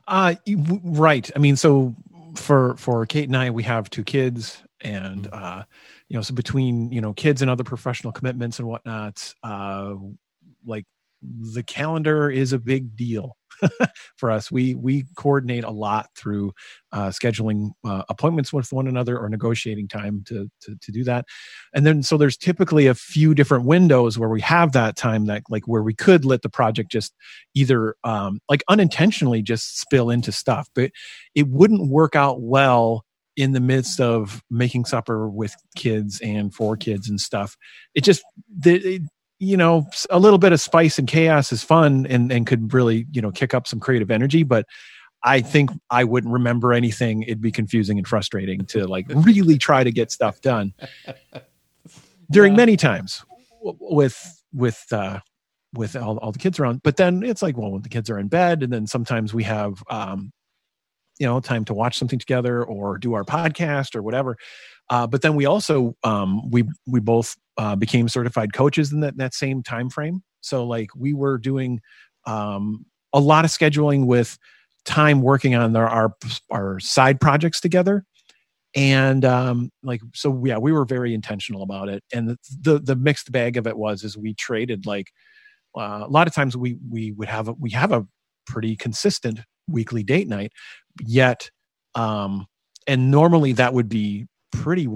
Uh, 0.08 0.36
right. 0.84 1.30
I 1.36 1.40
mean, 1.40 1.56
so 1.56 1.96
for 2.36 2.76
for 2.78 3.06
Kate 3.06 3.28
and 3.28 3.38
I, 3.38 3.50
we 3.50 3.64
have 3.64 3.90
two 3.90 4.04
kids, 4.04 4.62
and 4.82 5.24
mm-hmm. 5.24 5.44
uh, 5.44 5.64
you 6.14 6.20
know, 6.20 6.22
so 6.22 6.36
between 6.36 6.92
you 6.92 7.02
know 7.02 7.12
kids 7.12 7.42
and 7.42 7.50
other 7.50 7.64
professional 7.64 8.14
commitments 8.14 8.60
and 8.60 8.68
whatnot, 8.68 9.34
uh, 9.44 9.96
like 10.64 10.86
the 11.24 11.64
calendar 11.64 12.30
is 12.30 12.54
a 12.54 12.60
big 12.60 12.96
deal 12.96 13.36
for 14.18 14.30
us. 14.30 14.52
We 14.52 14.76
we 14.76 15.06
coordinate 15.16 15.64
a 15.64 15.72
lot 15.72 16.12
through 16.16 16.54
uh, 16.92 17.08
scheduling 17.10 17.72
uh, 17.84 18.04
appointments 18.10 18.54
with 18.54 18.72
one 18.72 18.88
another 18.88 19.18
or 19.18 19.28
negotiating 19.28 19.88
time 19.88 20.24
to, 20.28 20.48
to 20.62 20.76
to 20.80 20.92
do 20.92 21.04
that. 21.06 21.26
And 21.74 21.84
then 21.84 22.04
so 22.04 22.16
there's 22.16 22.38
typically 22.38 22.86
a 22.86 22.94
few 22.94 23.34
different 23.34 23.66
windows 23.66 24.20
where 24.20 24.30
we 24.30 24.42
have 24.42 24.74
that 24.74 24.96
time 24.96 25.26
that 25.26 25.42
like 25.50 25.68
where 25.68 25.82
we 25.82 25.96
could 25.96 26.26
let 26.26 26.44
the 26.44 26.50
project 26.50 26.92
just 26.92 27.16
either 27.56 27.96
um, 28.04 28.40
like 28.52 28.64
unintentionally 28.70 29.42
just 29.42 29.80
spill 29.80 30.12
into 30.12 30.32
stuff, 30.32 30.70
but 30.76 30.92
it 31.34 31.48
wouldn't 31.48 31.90
work 31.90 32.16
out 32.16 32.40
well 32.40 33.04
in 33.36 33.54
the 33.54 33.60
midst 33.60 34.00
of 34.00 34.44
making 34.50 34.86
supper 34.86 35.28
with 35.28 35.56
kids 35.76 36.20
and 36.22 36.54
for 36.54 36.78
kids 36.78 37.10
and 37.10 37.20
stuff. 37.20 37.58
It 37.96 38.04
just, 38.04 38.24
the, 38.56 39.02
you 39.40 39.58
know, 39.58 39.88
a 40.10 40.20
little 40.20 40.38
bit 40.38 40.54
of 40.54 40.62
spice 40.62 41.00
and 41.00 41.08
chaos 41.08 41.52
is 41.52 41.64
fun 41.64 42.06
and, 42.08 42.32
and 42.32 42.46
could 42.46 42.74
really, 42.74 43.08
you 43.12 43.22
know, 43.22 43.32
kick 43.32 43.54
up 43.54 43.68
some 43.68 43.80
creative 43.80 44.12
energy. 44.12 44.44
But 44.44 44.66
I 45.24 45.42
think 45.42 45.72
I 45.90 46.04
wouldn't 46.04 46.34
remember 46.34 46.74
anything. 46.74 47.24
It'd 47.24 47.42
be 47.42 47.52
confusing 47.52 47.98
and 47.98 48.08
frustrating 48.08 48.66
to 48.68 48.86
like 48.88 49.06
really 49.10 49.58
try 49.58 49.84
to 49.84 49.92
get 49.92 50.12
stuff 50.12 50.42
done 50.42 50.74
during 52.32 52.56
many 52.56 52.78
times 52.78 53.24
with, 53.62 54.44
with, 54.54 54.86
uh, 54.92 55.20
with 55.74 55.96
all, 55.96 56.18
all 56.18 56.32
the 56.32 56.40
kids 56.40 56.60
around. 56.60 56.84
But 56.84 56.98
then 56.98 57.24
it's 57.24 57.42
like, 57.42 57.58
well, 57.58 57.72
when 57.72 57.82
the 57.82 57.90
kids 57.90 58.10
are 58.10 58.20
in 58.20 58.28
bed, 58.28 58.62
and 58.62 58.72
then 58.72 58.86
sometimes 58.86 59.34
we 59.34 59.44
have 59.44 59.84
um, 59.90 60.32
you 61.20 61.28
know 61.28 61.40
time 61.40 61.66
to 61.66 61.74
watch 61.74 61.98
something 61.98 62.20
together 62.20 62.64
or 62.64 62.98
do 62.98 63.14
our 63.14 63.24
podcast 63.24 63.96
or 63.96 64.02
whatever. 64.02 64.38
Uh, 64.90 65.08
but 65.08 65.22
then 65.22 65.36
we 65.36 65.46
also 65.46 65.96
um, 66.04 66.50
we 66.50 66.64
we 66.88 67.00
both 67.00 67.36
uh, 67.58 67.76
became 67.76 68.10
certified 68.10 68.54
coaches 68.54 68.92
in 68.92 69.00
that, 69.02 69.18
that 69.18 69.34
same 69.34 69.64
time 69.64 69.90
frame 69.90 70.24
so 70.44 70.66
like 70.66 70.90
we 70.96 71.14
were 71.14 71.38
doing 71.38 71.80
um, 72.26 72.86
a 73.14 73.20
lot 73.20 73.46
of 73.46 73.52
scheduling 73.52 74.06
with 74.06 74.38
time 74.86 75.22
working 75.22 75.56
on 75.56 75.76
our 75.76 75.88
our, 75.88 76.14
our 76.52 76.80
side 76.80 77.20
projects 77.20 77.60
together. 77.60 78.06
And 78.76 79.24
um, 79.24 79.72
like 79.82 80.02
so 80.14 80.44
yeah 80.46 80.58
we 80.58 80.72
were 80.72 80.86
very 80.86 81.14
intentional 81.14 81.64
about 81.64 81.90
it. 81.90 82.04
And 82.14 82.30
the, 82.30 82.38
the, 82.62 82.80
the 82.80 82.96
mixed 82.96 83.32
bag 83.32 83.58
of 83.58 83.68
it 83.68 83.78
was 83.78 84.04
is 84.04 84.18
we 84.18 84.34
traded 84.34 84.86
like 84.86 85.12
uh, 85.76 86.04
a 86.06 86.10
lot 86.10 86.28
of 86.28 86.34
times 86.34 86.58
we 86.58 86.78
we 86.90 87.12
would 87.12 87.30
have 87.30 87.48
a, 87.48 87.54
we 87.54 87.72
have 87.72 87.92
a 87.92 88.06
pretty 88.46 88.76
consistent 88.76 89.40
weekly 89.70 90.04
date 90.04 90.28
night 90.28 90.52
yet 91.02 91.50
um 91.96 92.46
and 92.88 93.12
normally 93.12 93.54
that 93.54 93.74
would 93.74 93.90
be 93.90 94.28
pretty 94.52 94.88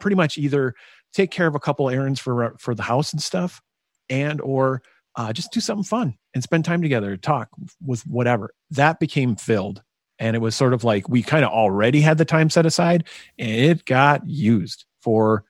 pretty 0.00 0.16
much 0.16 0.38
either 0.38 0.74
take 1.12 1.30
care 1.30 1.46
of 1.46 1.54
a 1.54 1.60
couple 1.60 1.88
errands 1.90 2.20
for 2.20 2.54
for 2.58 2.74
the 2.74 2.82
house 2.82 3.12
and 3.12 3.22
stuff 3.22 3.60
and 4.08 4.40
or 4.40 4.82
uh, 5.16 5.32
just 5.32 5.50
do 5.50 5.60
something 5.60 5.82
fun 5.82 6.14
and 6.34 6.42
spend 6.42 6.64
time 6.64 6.82
together 6.82 7.16
talk 7.16 7.48
with 7.84 8.02
whatever 8.06 8.50
that 8.70 9.00
became 9.00 9.34
filled 9.34 9.82
And 10.18 10.36
it 10.36 10.40
was 10.40 10.54
sort 10.54 10.74
of 10.74 10.84
like 10.84 11.08
we 11.08 11.22
kind 11.22 11.44
of 11.44 11.50
already 11.50 12.00
had 12.00 12.18
the 12.18 12.24
time 12.24 12.50
set 12.50 12.66
aside 12.66 13.06
and 13.38 13.50
it 13.50 13.84
got 13.84 14.26
used 14.26 14.84
for 15.00 15.44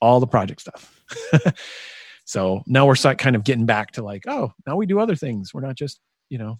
all 0.00 0.20
the 0.20 0.26
project 0.26 0.60
stuff. 0.60 1.00
so 2.24 2.62
now 2.66 2.86
we're 2.86 2.96
kind 2.96 3.36
of 3.36 3.44
getting 3.44 3.66
back 3.66 3.92
to 3.92 4.02
like, 4.02 4.24
oh, 4.26 4.52
now 4.66 4.76
we 4.76 4.86
do 4.86 4.98
other 4.98 5.16
things. 5.16 5.54
We're 5.54 5.60
not 5.60 5.76
just, 5.76 6.00
you 6.28 6.38
know, 6.38 6.58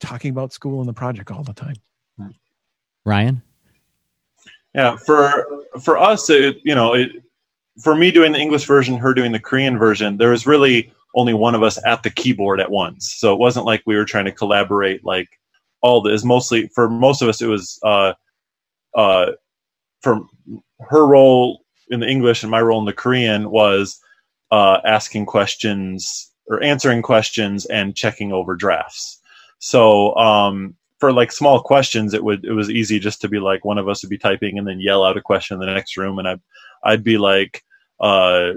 talking 0.00 0.30
about 0.30 0.52
school 0.52 0.80
and 0.80 0.88
the 0.88 0.94
project 0.94 1.30
all 1.30 1.42
the 1.42 1.52
time. 1.54 1.76
Ryan? 3.04 3.42
Yeah, 4.74 4.96
for 4.96 5.46
for 5.82 5.98
us, 5.98 6.28
it, 6.30 6.58
you 6.64 6.74
know, 6.74 6.94
it, 6.94 7.10
for 7.80 7.94
me 7.94 8.10
doing 8.10 8.32
the 8.32 8.38
English 8.38 8.64
version, 8.64 8.96
her 8.96 9.14
doing 9.14 9.32
the 9.32 9.40
Korean 9.40 9.78
version, 9.78 10.16
there 10.16 10.30
was 10.30 10.46
really 10.46 10.92
only 11.14 11.34
one 11.34 11.54
of 11.54 11.62
us 11.62 11.78
at 11.86 12.02
the 12.02 12.10
keyboard 12.10 12.60
at 12.60 12.70
once. 12.70 13.14
So 13.18 13.32
it 13.32 13.38
wasn't 13.38 13.66
like 13.66 13.82
we 13.86 13.96
were 13.96 14.04
trying 14.04 14.24
to 14.24 14.32
collaborate 14.32 15.04
like 15.04 15.28
all 15.80 16.00
this. 16.00 16.24
Mostly 16.24 16.68
for 16.68 16.88
most 16.88 17.22
of 17.22 17.28
us, 17.28 17.40
it 17.40 17.46
was 17.46 17.78
uh, 17.84 18.14
uh, 18.94 19.32
for 20.02 20.26
her 20.80 21.06
role 21.06 21.64
in 21.88 22.00
the 22.00 22.08
English 22.08 22.42
and 22.42 22.50
my 22.50 22.60
role 22.60 22.80
in 22.80 22.84
the 22.84 22.92
Korean 22.92 23.50
was 23.50 24.00
uh, 24.50 24.78
asking 24.84 25.26
questions 25.26 26.32
or 26.46 26.62
answering 26.62 27.02
questions 27.02 27.64
and 27.66 27.96
checking 27.96 28.32
over 28.32 28.56
drafts. 28.56 29.20
So 29.58 30.14
um, 30.16 30.74
for 30.98 31.12
like 31.12 31.32
small 31.32 31.60
questions, 31.60 32.14
it 32.14 32.24
would 32.24 32.44
it 32.44 32.52
was 32.52 32.70
easy 32.70 32.98
just 32.98 33.20
to 33.22 33.28
be 33.28 33.38
like 33.38 33.64
one 33.64 33.78
of 33.78 33.88
us 33.88 34.02
would 34.02 34.10
be 34.10 34.18
typing 34.18 34.58
and 34.58 34.66
then 34.66 34.80
yell 34.80 35.04
out 35.04 35.16
a 35.16 35.22
question 35.22 35.54
in 35.54 35.60
the 35.60 35.72
next 35.72 35.96
room, 35.96 36.18
and 36.18 36.28
I'd, 36.28 36.40
I'd 36.84 37.04
be 37.04 37.18
like, 37.18 37.62
uh, 38.00 38.52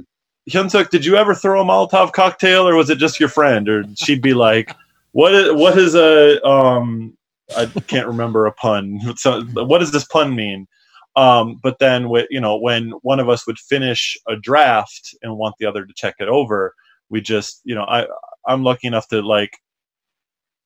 Hyun 0.49 0.71
Sook, 0.71 0.89
did 0.89 1.05
you 1.05 1.17
ever 1.17 1.35
throw 1.35 1.61
a 1.61 1.65
Molotov 1.65 2.13
cocktail, 2.13 2.67
or 2.67 2.75
was 2.75 2.89
it 2.89 2.97
just 2.97 3.19
your 3.19 3.29
friend? 3.29 3.67
Or 3.67 3.83
she'd 3.95 4.21
be 4.21 4.33
like, 4.33 4.75
what 5.11 5.33
is 5.33 5.51
what 5.53 5.77
is 5.77 5.95
a 5.95 6.43
um 6.47 7.17
I 7.55 7.65
can't 7.87 8.07
remember 8.07 8.45
a 8.45 8.51
pun. 8.51 8.99
So 9.17 9.41
what 9.43 9.79
does 9.79 9.91
this 9.91 10.05
pun 10.05 10.35
mean? 10.35 10.67
Um, 11.15 11.59
but 11.63 11.79
then, 11.79 12.09
you 12.29 12.39
know, 12.39 12.57
when 12.57 12.91
one 13.01 13.19
of 13.19 13.27
us 13.27 13.47
would 13.47 13.57
finish 13.57 14.15
a 14.27 14.35
draft 14.35 15.15
and 15.23 15.35
want 15.35 15.55
the 15.57 15.65
other 15.65 15.83
to 15.83 15.93
check 15.95 16.15
it 16.19 16.27
over, 16.27 16.75
we 17.09 17.21
just, 17.21 17.61
you 17.63 17.73
know, 17.73 17.85
I 17.85 18.05
I'm 18.47 18.63
lucky 18.63 18.87
enough 18.87 19.07
to 19.09 19.21
like 19.21 19.57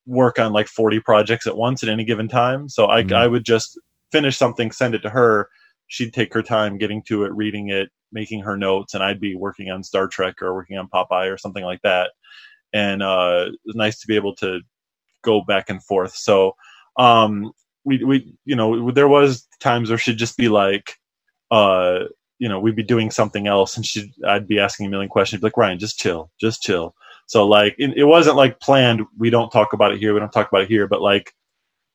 work 0.05 0.39
on 0.39 0.53
like 0.53 0.67
40 0.67 0.99
projects 1.01 1.47
at 1.47 1.57
once 1.57 1.83
at 1.83 1.89
any 1.89 2.03
given 2.03 2.27
time. 2.27 2.69
So 2.69 2.89
I, 2.89 3.03
mm-hmm. 3.03 3.15
I 3.15 3.27
would 3.27 3.45
just 3.45 3.79
finish 4.11 4.37
something, 4.37 4.71
send 4.71 4.95
it 4.95 4.99
to 4.99 5.09
her. 5.09 5.49
She'd 5.87 6.13
take 6.13 6.33
her 6.33 6.41
time 6.41 6.77
getting 6.77 7.03
to 7.03 7.23
it, 7.25 7.33
reading 7.33 7.69
it, 7.69 7.89
making 8.11 8.41
her 8.41 8.57
notes, 8.57 8.93
and 8.93 9.03
I'd 9.03 9.19
be 9.19 9.35
working 9.35 9.69
on 9.69 9.83
Star 9.83 10.07
Trek 10.07 10.41
or 10.41 10.53
working 10.53 10.77
on 10.77 10.87
Popeye 10.87 11.31
or 11.31 11.37
something 11.37 11.63
like 11.63 11.81
that. 11.83 12.11
And 12.73 13.03
uh, 13.03 13.47
it 13.47 13.59
was 13.65 13.75
nice 13.75 13.99
to 13.99 14.07
be 14.07 14.15
able 14.15 14.35
to 14.35 14.61
go 15.21 15.41
back 15.41 15.69
and 15.69 15.83
forth. 15.83 16.15
So 16.15 16.55
um, 16.97 17.51
we, 17.83 18.03
we, 18.03 18.33
you 18.45 18.55
know, 18.55 18.91
there 18.91 19.07
was 19.07 19.47
times 19.59 19.89
where 19.89 19.97
she'd 19.97 20.17
just 20.17 20.37
be 20.37 20.49
like, 20.49 20.93
uh, 21.51 22.05
you 22.39 22.49
know, 22.49 22.59
we'd 22.59 22.75
be 22.75 22.83
doing 22.83 23.11
something 23.11 23.47
else, 23.47 23.75
and 23.75 23.85
she, 23.85 24.11
I'd 24.25 24.47
be 24.47 24.59
asking 24.59 24.87
a 24.87 24.89
million 24.89 25.09
questions, 25.09 25.43
like 25.43 25.57
Ryan, 25.57 25.77
just 25.77 25.99
chill, 25.99 26.31
just 26.39 26.61
chill. 26.61 26.95
So 27.31 27.47
like 27.47 27.75
it, 27.79 27.93
it 27.95 28.03
wasn't 28.03 28.35
like 28.35 28.59
planned. 28.59 29.03
We 29.17 29.29
don't 29.29 29.49
talk 29.51 29.71
about 29.71 29.93
it 29.93 29.99
here. 29.99 30.13
We 30.13 30.19
don't 30.19 30.33
talk 30.33 30.49
about 30.49 30.63
it 30.63 30.67
here. 30.67 30.85
But 30.85 31.01
like 31.01 31.33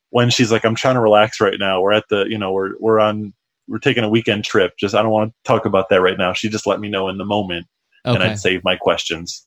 when 0.09 0.31
she's 0.31 0.51
like, 0.51 0.65
I'm 0.65 0.73
trying 0.73 0.95
to 0.95 0.99
relax 0.99 1.39
right 1.39 1.59
now. 1.59 1.79
We're 1.79 1.91
at 1.91 2.05
the, 2.09 2.25
you 2.27 2.39
know, 2.39 2.51
we're 2.51 2.71
we're 2.79 2.99
on, 2.99 3.35
we're 3.67 3.77
taking 3.77 4.03
a 4.03 4.09
weekend 4.09 4.45
trip. 4.45 4.73
Just 4.79 4.95
I 4.95 5.03
don't 5.03 5.11
want 5.11 5.29
to 5.29 5.35
talk 5.43 5.65
about 5.65 5.89
that 5.89 6.01
right 6.01 6.17
now. 6.17 6.33
She 6.33 6.49
just 6.49 6.65
let 6.65 6.79
me 6.79 6.89
know 6.89 7.07
in 7.07 7.19
the 7.19 7.23
moment, 7.23 7.67
okay. 8.03 8.15
and 8.15 8.23
I'd 8.23 8.39
save 8.39 8.63
my 8.63 8.77
questions. 8.77 9.45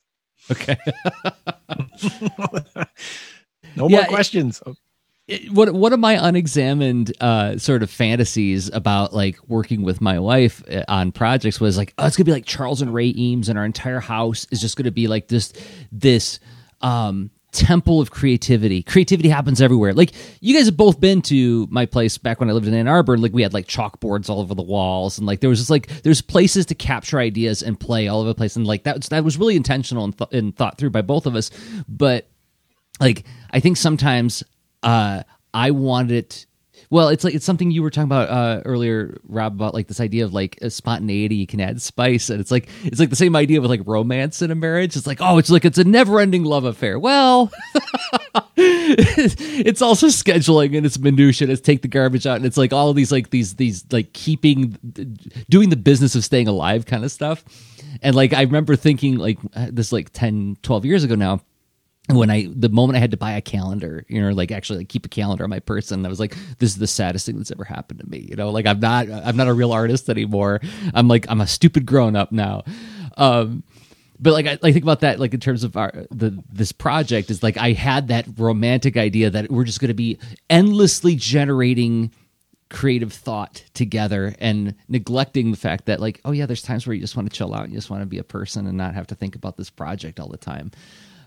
Okay. 0.49 0.77
no 3.75 3.89
yeah, 3.89 3.97
more 3.97 4.05
questions. 4.05 4.63
It, 4.65 4.77
what 5.51 5.73
one 5.73 5.93
of 5.93 6.01
my 6.01 6.19
unexamined 6.27 7.13
uh, 7.21 7.59
sort 7.59 7.83
of 7.83 7.91
fantasies 7.91 8.71
about 8.73 9.13
like 9.13 9.39
working 9.49 9.83
with 9.83 10.01
my 10.01 10.19
wife 10.19 10.63
uh, 10.71 10.85
on 10.89 11.13
projects 11.13 11.61
was 11.61 11.77
like, 11.77 11.95
oh, 11.99 12.07
it's 12.07 12.17
gonna 12.17 12.25
be 12.25 12.33
like 12.33 12.47
Charles 12.47 12.83
and 12.83 12.93
Ray 12.93 13.15
Eames, 13.17 13.49
and 13.49 13.59
our 13.59 13.65
entire 13.65 14.01
house 14.01 14.47
is 14.51 14.61
just 14.61 14.77
gonna 14.77 14.91
be 14.91 15.09
like 15.09 15.29
this 15.29 15.53
this 15.93 16.41
um, 16.81 17.31
temple 17.53 18.01
of 18.01 18.11
creativity. 18.11 18.83
Creativity 18.83 19.29
happens 19.29 19.61
everywhere. 19.61 19.93
Like 19.93 20.13
you 20.41 20.55
guys 20.55 20.67
have 20.67 20.77
both 20.77 21.01
been 21.01 21.23
to 21.23 21.67
my 21.71 21.87
place 21.87 22.19
back 22.19 22.41
when 22.41 22.49
I 22.51 22.53
lived 22.53 22.67
in 22.67 22.75
Ann 22.75 22.89
Arbor. 22.89 23.17
Like 23.19 23.33
we 23.33 23.43
had 23.43 23.55
like 23.55 23.67
chalkboards 23.67 24.29
all 24.29 24.41
over 24.41 24.55
the 24.55 24.63
walls, 24.63 25.19
and 25.19 25.27
like 25.27 25.41
there 25.41 25.51
was 25.51 25.59
just 25.59 25.71
like 25.71 25.89
there's 26.03 26.23
places 26.23 26.67
to 26.67 26.75
capture 26.75 27.19
ideas 27.19 27.63
and 27.63 27.79
play 27.79 28.09
all 28.09 28.21
over 28.21 28.29
the 28.29 28.35
place, 28.35 28.57
and 28.57 28.67
like 28.67 28.85
that 28.85 28.97
was, 28.97 29.09
that 29.09 29.25
was 29.25 29.39
really 29.39 29.57
intentional 29.57 30.05
and, 30.05 30.17
th- 30.17 30.31
and 30.33 30.57
thought 30.57 30.79
through 30.79 30.91
by 30.91 31.03
both 31.03 31.27
of 31.27 31.37
us. 31.37 31.51
But 31.89 32.29
like 33.01 33.25
I 33.53 33.61
think 33.61 33.77
sometimes 33.77 34.43
uh, 34.83 35.23
I 35.53 35.71
wanted 35.71 36.13
it. 36.13 36.47
Well, 36.89 37.09
it's 37.09 37.23
like 37.23 37.35
it's 37.35 37.45
something 37.45 37.71
you 37.71 37.83
were 37.83 37.91
talking 37.91 38.09
about 38.09 38.31
uh, 38.31 38.63
earlier, 38.65 39.21
Rob, 39.29 39.55
about 39.55 39.75
like 39.75 39.87
this 39.87 40.01
idea 40.01 40.25
of 40.25 40.35
like 40.35 40.59
a 40.61 40.71
spontaneity 40.71 41.37
you 41.37 41.47
can 41.47 41.61
add 41.61 41.81
spice, 41.81 42.31
and 42.31 42.41
it's 42.41 42.51
like 42.51 42.69
it's 42.83 42.99
like 42.99 43.11
the 43.11 43.17
same 43.17 43.37
idea 43.37 43.61
with 43.61 43.71
like 43.71 43.83
romance 43.85 44.43
in 44.43 44.51
a 44.51 44.57
marriage. 44.57 44.97
It's 44.97 45.07
like 45.07 45.19
oh, 45.21 45.39
it's 45.39 45.51
like 45.51 45.65
it's 45.65 45.79
a 45.79 45.85
never-ending 45.85 46.43
love 46.43 46.65
affair. 46.65 46.99
Well, 46.99 47.53
it's 48.57 49.83
also 49.83 50.09
scheduling 50.09 50.77
and 50.77 50.85
it's 50.85 50.99
minutia. 50.99 51.47
And 51.47 51.53
it's 51.53 51.61
take 51.61 51.83
the 51.83 51.89
garbage 51.89 52.27
out, 52.27 52.37
and 52.37 52.47
it's 52.47 52.57
like 52.57 52.73
all 52.73 52.93
these 52.93 53.13
like 53.13 53.31
these 53.31 53.55
these 53.55 53.85
like 53.93 54.13
keeping 54.13 54.77
doing 55.49 55.69
the 55.69 55.77
business 55.77 56.17
of 56.17 56.25
staying 56.25 56.49
alive 56.49 56.87
kind 56.87 57.05
of 57.05 57.13
stuff. 57.13 57.45
And 58.03 58.17
like 58.17 58.33
I 58.33 58.43
remember 58.43 58.75
thinking 58.75 59.17
like 59.17 59.39
this 59.55 59.93
like 59.93 60.11
10, 60.13 60.57
12 60.63 60.85
years 60.85 61.05
ago 61.05 61.15
now 61.15 61.41
when 62.17 62.31
I 62.31 62.49
the 62.55 62.69
moment 62.69 62.97
I 62.97 63.01
had 63.01 63.11
to 63.13 63.17
buy 63.17 63.33
a 63.33 63.41
calendar, 63.41 64.05
you 64.09 64.21
know, 64.21 64.31
like 64.31 64.53
actually 64.53 64.79
like 64.81 64.89
keep 64.89 65.07
a 65.07 65.09
calendar 65.09 65.45
on 65.45 65.51
my 65.51 65.61
person, 65.61 66.05
I 66.05 66.09
was 66.09 66.21
like, 66.21 66.37
this 66.59 66.71
is 66.71 66.79
the 66.79 66.87
saddest 66.87 67.27
thing 67.27 67.37
that's 67.37 67.51
ever 67.51 67.65
happened 67.65 68.01
to 68.01 68.09
me. 68.09 68.27
You 68.29 68.37
know, 68.37 68.51
like 68.51 68.67
I'm 68.67 68.81
not 68.81 69.09
I'm 69.11 69.37
not 69.37 69.49
a 69.49 69.53
real 69.55 69.73
artist 69.73 70.09
anymore. 70.09 70.61
I'm 70.95 71.09
like 71.09 71.27
I'm 71.29 71.41
a 71.41 71.47
stupid 71.47 71.87
grown 71.87 72.17
up 72.17 72.33
now. 72.33 72.65
Um, 73.17 73.65
but 74.21 74.33
like 74.33 74.47
I 74.47 74.59
like 74.63 74.75
think 74.75 74.85
about 74.85 75.01
that 75.01 75.19
like 75.19 75.35
in 75.35 75.41
terms 75.41 75.65
of 75.65 75.77
our 75.77 76.07
the 76.11 76.43
this 76.53 76.73
project 76.73 77.31
is 77.31 77.43
like 77.43 77.57
I 77.57 77.73
had 77.73 78.09
that 78.09 78.27
romantic 78.37 78.97
idea 78.97 79.31
that 79.31 79.51
we're 79.51 79.65
just 79.65 79.81
going 79.81 79.89
to 79.89 79.95
be 79.95 80.19
endlessly 80.49 81.17
generating 81.17 82.13
creative 82.69 83.13
thought 83.13 83.65
together 83.75 84.33
and 84.39 84.77
neglecting 84.89 85.51
the 85.51 85.57
fact 85.57 85.87
that 85.87 86.01
like 86.01 86.21
oh 86.25 86.31
yeah 86.31 86.47
there's 86.47 86.63
times 86.63 86.87
where 86.87 86.95
you 86.95 87.01
just 87.01 87.17
want 87.17 87.31
to 87.31 87.37
chill 87.37 87.53
out 87.53 87.65
and 87.65 87.73
you 87.73 87.79
just 87.79 87.91
want 87.91 88.01
to 88.03 88.07
be 88.07 88.19
a 88.19 88.25
person 88.25 88.67
and 88.67 88.79
not 88.79 88.95
have 88.95 89.09
to 89.09 89.15
think 89.17 89.35
about 89.35 89.57
this 89.57 89.71
project 89.71 90.21
all 90.21 90.29
the 90.29 90.37
time 90.37 90.71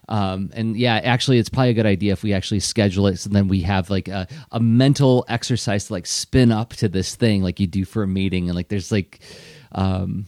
um, 0.10 0.51
and 0.54 0.76
yeah, 0.78 0.95
actually, 0.95 1.39
it's 1.39 1.49
probably 1.49 1.70
a 1.70 1.74
good 1.74 1.86
idea 1.86 2.14
if 2.14 2.24
we 2.24 2.34
actually 2.34 2.60
schedule 2.60 3.08
it, 3.08 3.18
so 3.18 3.30
then 3.30 3.47
we 3.47 3.62
have 3.62 3.89
like 3.89 4.08
a, 4.08 4.28
a 4.51 4.60
mental 4.60 5.26
exercise 5.28 5.88
to 5.88 5.93
like 5.93 6.06
spin 6.06 6.51
up 6.51 6.72
to 6.74 6.89
this 6.89 7.16
thing, 7.16 7.41
like 7.41 7.60
you 7.60 7.68
do 7.68 7.86
for 7.86 8.04
a 8.04 8.08
meeting, 8.08 8.49
and 8.49 8.56
like 8.56 8.68
there's 8.68 8.91
like, 8.91 9.20
um, 9.72 10.26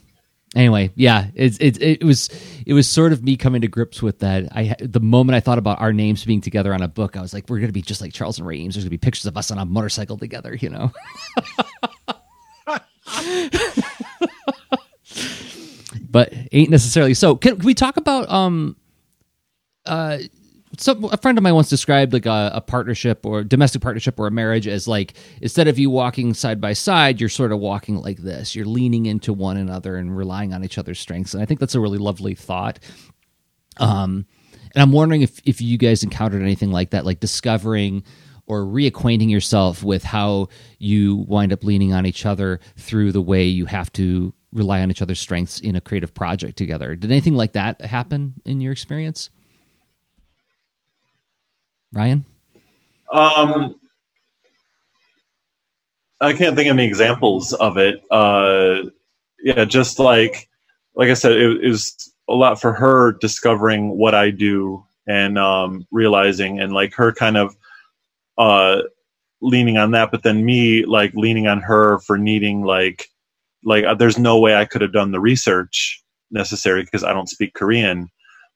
anyway, 0.55 0.91
yeah, 0.95 1.27
it's 1.35 1.57
it, 1.57 1.81
it 1.81 2.03
was 2.03 2.29
it 2.65 2.73
was 2.73 2.87
sort 2.87 3.11
of 3.11 3.23
me 3.23 3.35
coming 3.35 3.61
to 3.61 3.67
grips 3.67 4.01
with 4.01 4.19
that. 4.19 4.47
I 4.55 4.75
the 4.79 5.01
moment 5.01 5.35
I 5.35 5.41
thought 5.41 5.57
about 5.57 5.81
our 5.81 5.91
names 5.91 6.23
being 6.23 6.41
together 6.41 6.73
on 6.73 6.81
a 6.81 6.87
book, 6.87 7.17
I 7.17 7.21
was 7.21 7.33
like, 7.33 7.49
we're 7.49 7.59
gonna 7.59 7.73
be 7.73 7.81
just 7.81 8.01
like 8.01 8.13
Charles 8.13 8.39
and 8.39 8.47
Ray. 8.47 8.61
There's 8.61 8.77
gonna 8.77 8.89
be 8.89 8.97
pictures 8.97 9.25
of 9.25 9.35
us 9.35 9.51
on 9.51 9.57
a 9.57 9.65
motorcycle 9.65 10.17
together, 10.17 10.55
you 10.55 10.69
know. 10.69 10.91
but 16.09 16.33
ain't 16.53 16.69
necessarily 16.69 17.13
so. 17.13 17.35
Can, 17.35 17.57
can 17.57 17.65
we 17.65 17.73
talk 17.73 17.97
about 17.97 18.29
um 18.29 18.77
uh, 19.85 20.19
some 20.79 21.03
a 21.05 21.17
friend 21.17 21.37
of 21.37 21.43
mine 21.43 21.55
once 21.55 21.69
described 21.69 22.13
like 22.13 22.25
a, 22.25 22.51
a, 22.55 22.61
partnership 22.61 23.25
or 23.25 23.43
domestic 23.43 23.81
partnership 23.81 24.19
or 24.19 24.27
a 24.27 24.31
marriage 24.31 24.67
as 24.67 24.87
like 24.87 25.13
instead 25.41 25.67
of 25.67 25.79
you 25.79 25.89
walking 25.89 26.33
side 26.33 26.59
by 26.59 26.73
side 26.73 27.19
you're 27.19 27.29
sort 27.29 27.51
of 27.51 27.59
walking 27.59 27.97
like 27.97 28.17
this. 28.17 28.55
You're 28.55 28.65
leaning 28.65 29.05
into 29.05 29.33
one 29.33 29.57
another 29.57 29.95
and 29.97 30.15
relying 30.15 30.53
on 30.53 30.63
each 30.63 30.77
other's 30.77 30.99
strengths. 30.99 31.33
And 31.33 31.41
i 31.41 31.45
think 31.45 31.59
that's 31.59 31.75
a 31.75 31.79
really 31.79 31.97
lovely 31.97 32.35
thought. 32.35 32.79
Um 33.77 34.25
and 34.73 34.81
i'm 34.81 34.91
wondering 34.91 35.21
if 35.21 35.39
if 35.45 35.61
you 35.61 35.77
guys 35.77 36.03
encountered 36.03 36.41
anything 36.41 36.71
like 36.71 36.91
that 36.91 37.05
like 37.05 37.19
discovering 37.19 38.03
or 38.47 38.61
reacquainting 38.61 39.29
yourself 39.29 39.83
with 39.83 40.03
how 40.03 40.47
you 40.77 41.25
wind 41.27 41.51
up 41.51 41.63
leaning 41.63 41.93
on 41.93 42.05
each 42.05 42.25
other 42.25 42.59
through 42.77 43.11
the 43.11 43.21
way 43.21 43.45
you 43.45 43.65
have 43.65 43.91
to 43.93 44.33
rely 44.51 44.81
on 44.81 44.91
each 44.91 45.01
other's 45.01 45.19
strengths 45.19 45.59
in 45.59 45.75
a 45.75 45.81
creative 45.81 46.13
project 46.13 46.55
together. 46.57 46.95
Did 46.95 47.11
anything 47.11 47.35
like 47.35 47.53
that 47.53 47.81
happen 47.81 48.35
in 48.45 48.61
your 48.61 48.71
experience 48.71 49.29
Ryan? 51.95 52.25
Um, 53.11 53.79
I 56.19 56.33
can't 56.33 56.55
think 56.55 56.69
of 56.69 56.77
any 56.77 56.85
examples 56.85 57.53
of 57.53 57.77
it. 57.77 58.01
Uh, 58.11 58.89
yeah, 59.41 59.65
just 59.65 59.97
like 59.97 60.49
like 60.95 61.09
I 61.09 61.13
said, 61.13 61.31
it, 61.31 61.63
it, 61.63 61.69
was 61.69 62.13
a 62.29 62.33
lot 62.33 62.59
for 62.59 62.73
her 62.73 63.13
discovering 63.13 63.97
what 63.97 64.13
I 64.13 64.31
do 64.31 64.85
and 65.07 65.39
um, 65.39 65.87
realizing, 65.91 66.59
and 66.59 66.73
like 66.73 66.93
her 66.95 67.13
kind 67.13 67.37
of 67.37 67.55
uh, 68.37 68.81
leaning 69.41 69.77
on 69.77 69.91
that, 69.91 70.11
but 70.11 70.23
then 70.23 70.45
me 70.45 70.85
like 70.85 71.13
leaning 71.13 71.47
on 71.47 71.61
her 71.61 71.99
for 71.99 72.17
needing 72.17 72.63
like 72.63 73.07
like 73.63 73.85
uh, 73.85 73.93
there's 73.93 74.19
no 74.19 74.39
way 74.39 74.55
I 74.55 74.65
could 74.65 74.81
have 74.81 74.93
done 74.93 75.11
the 75.11 75.19
research 75.19 76.03
necessary 76.31 76.83
because 76.83 77.03
I 77.03 77.13
don't 77.13 77.29
speak 77.29 77.53
Korean 77.53 78.09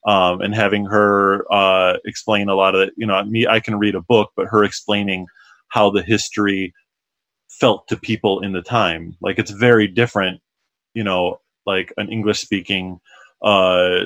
um, 0.06 0.42
and 0.42 0.56
having 0.56 0.86
her 0.86 1.46
uh, 1.52 1.98
explain 2.06 2.50
a 2.50 2.56
lot 2.56 2.76
of. 2.76 2.90
You 2.96 3.08
know, 3.08 3.24
me, 3.24 3.48
I 3.48 3.60
can 3.60 3.78
read 3.78 3.96
a 3.96 4.02
book, 4.02 4.32
but 4.36 4.48
her 4.48 4.64
explaining 4.64 5.28
how 5.70 5.90
the 5.90 6.02
history 6.02 6.74
felt 7.50 7.88
to 7.88 7.98
people 7.98 8.42
in 8.42 8.54
the 8.54 8.62
time. 8.62 9.16
Like 9.22 9.40
it's 9.40 9.52
very 9.52 9.88
different, 9.88 10.42
you 10.94 11.04
know, 11.04 11.40
like 11.66 11.94
an 11.98 12.10
English 12.10 12.40
speaking 12.40 13.00
uh, 13.42 14.06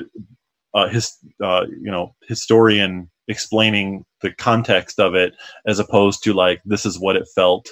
uh, 0.74 0.88
his, 0.88 1.16
uh, 1.42 1.66
you 1.68 1.90
know, 1.90 2.14
historian 2.26 3.10
explaining 3.28 4.04
the 4.22 4.32
context 4.32 5.00
of 5.00 5.14
it 5.14 5.34
as 5.66 5.78
opposed 5.78 6.22
to 6.24 6.34
like 6.34 6.60
this 6.64 6.84
is 6.84 6.98
what 6.98 7.16
it 7.16 7.26
felt 7.34 7.68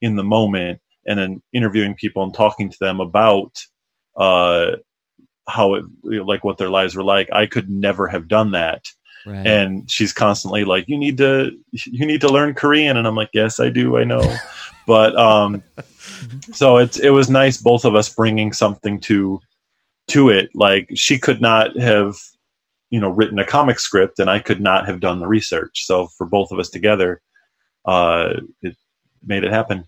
in 0.00 0.16
the 0.16 0.24
moment 0.24 0.80
and 1.06 1.18
then 1.18 1.42
interviewing 1.52 1.94
people 1.94 2.22
and 2.22 2.34
talking 2.34 2.70
to 2.70 2.76
them 2.80 3.00
about 3.00 3.58
uh, 4.16 4.72
how 5.48 5.74
it 5.74 5.84
like 6.04 6.44
what 6.44 6.58
their 6.58 6.70
lives 6.70 6.94
were 6.94 7.04
like. 7.04 7.28
I 7.32 7.46
could 7.46 7.68
never 7.68 8.06
have 8.06 8.28
done 8.28 8.52
that. 8.52 8.84
Right. 9.24 9.46
and 9.46 9.88
she's 9.88 10.12
constantly 10.12 10.64
like 10.64 10.88
you 10.88 10.98
need 10.98 11.16
to 11.18 11.52
you 11.70 12.06
need 12.06 12.20
to 12.22 12.28
learn 12.28 12.54
korean. 12.54 12.96
And 12.96 13.06
i'm 13.06 13.14
like 13.14 13.30
yes 13.32 13.60
i 13.60 13.68
do. 13.68 13.96
I 13.96 14.04
know. 14.04 14.36
But 14.84 15.16
um 15.16 15.62
so 16.52 16.78
it's 16.78 16.98
it 16.98 17.10
was 17.10 17.30
nice 17.30 17.56
both 17.56 17.84
of 17.84 17.94
us 17.94 18.08
bringing 18.12 18.52
something 18.52 18.98
to 19.02 19.40
to 20.08 20.28
it. 20.28 20.50
Like 20.54 20.90
she 20.94 21.20
could 21.20 21.40
not 21.40 21.78
have 21.78 22.16
you 22.90 22.98
know 22.98 23.10
written 23.10 23.38
a 23.38 23.46
comic 23.46 23.78
script 23.78 24.18
and 24.18 24.28
i 24.28 24.40
could 24.40 24.60
not 24.60 24.86
have 24.86 24.98
done 24.98 25.20
the 25.20 25.28
research. 25.28 25.84
So 25.86 26.08
for 26.18 26.26
both 26.26 26.50
of 26.50 26.58
us 26.58 26.68
together 26.68 27.20
uh 27.84 28.40
it 28.62 28.76
made 29.24 29.44
it 29.44 29.52
happen. 29.52 29.86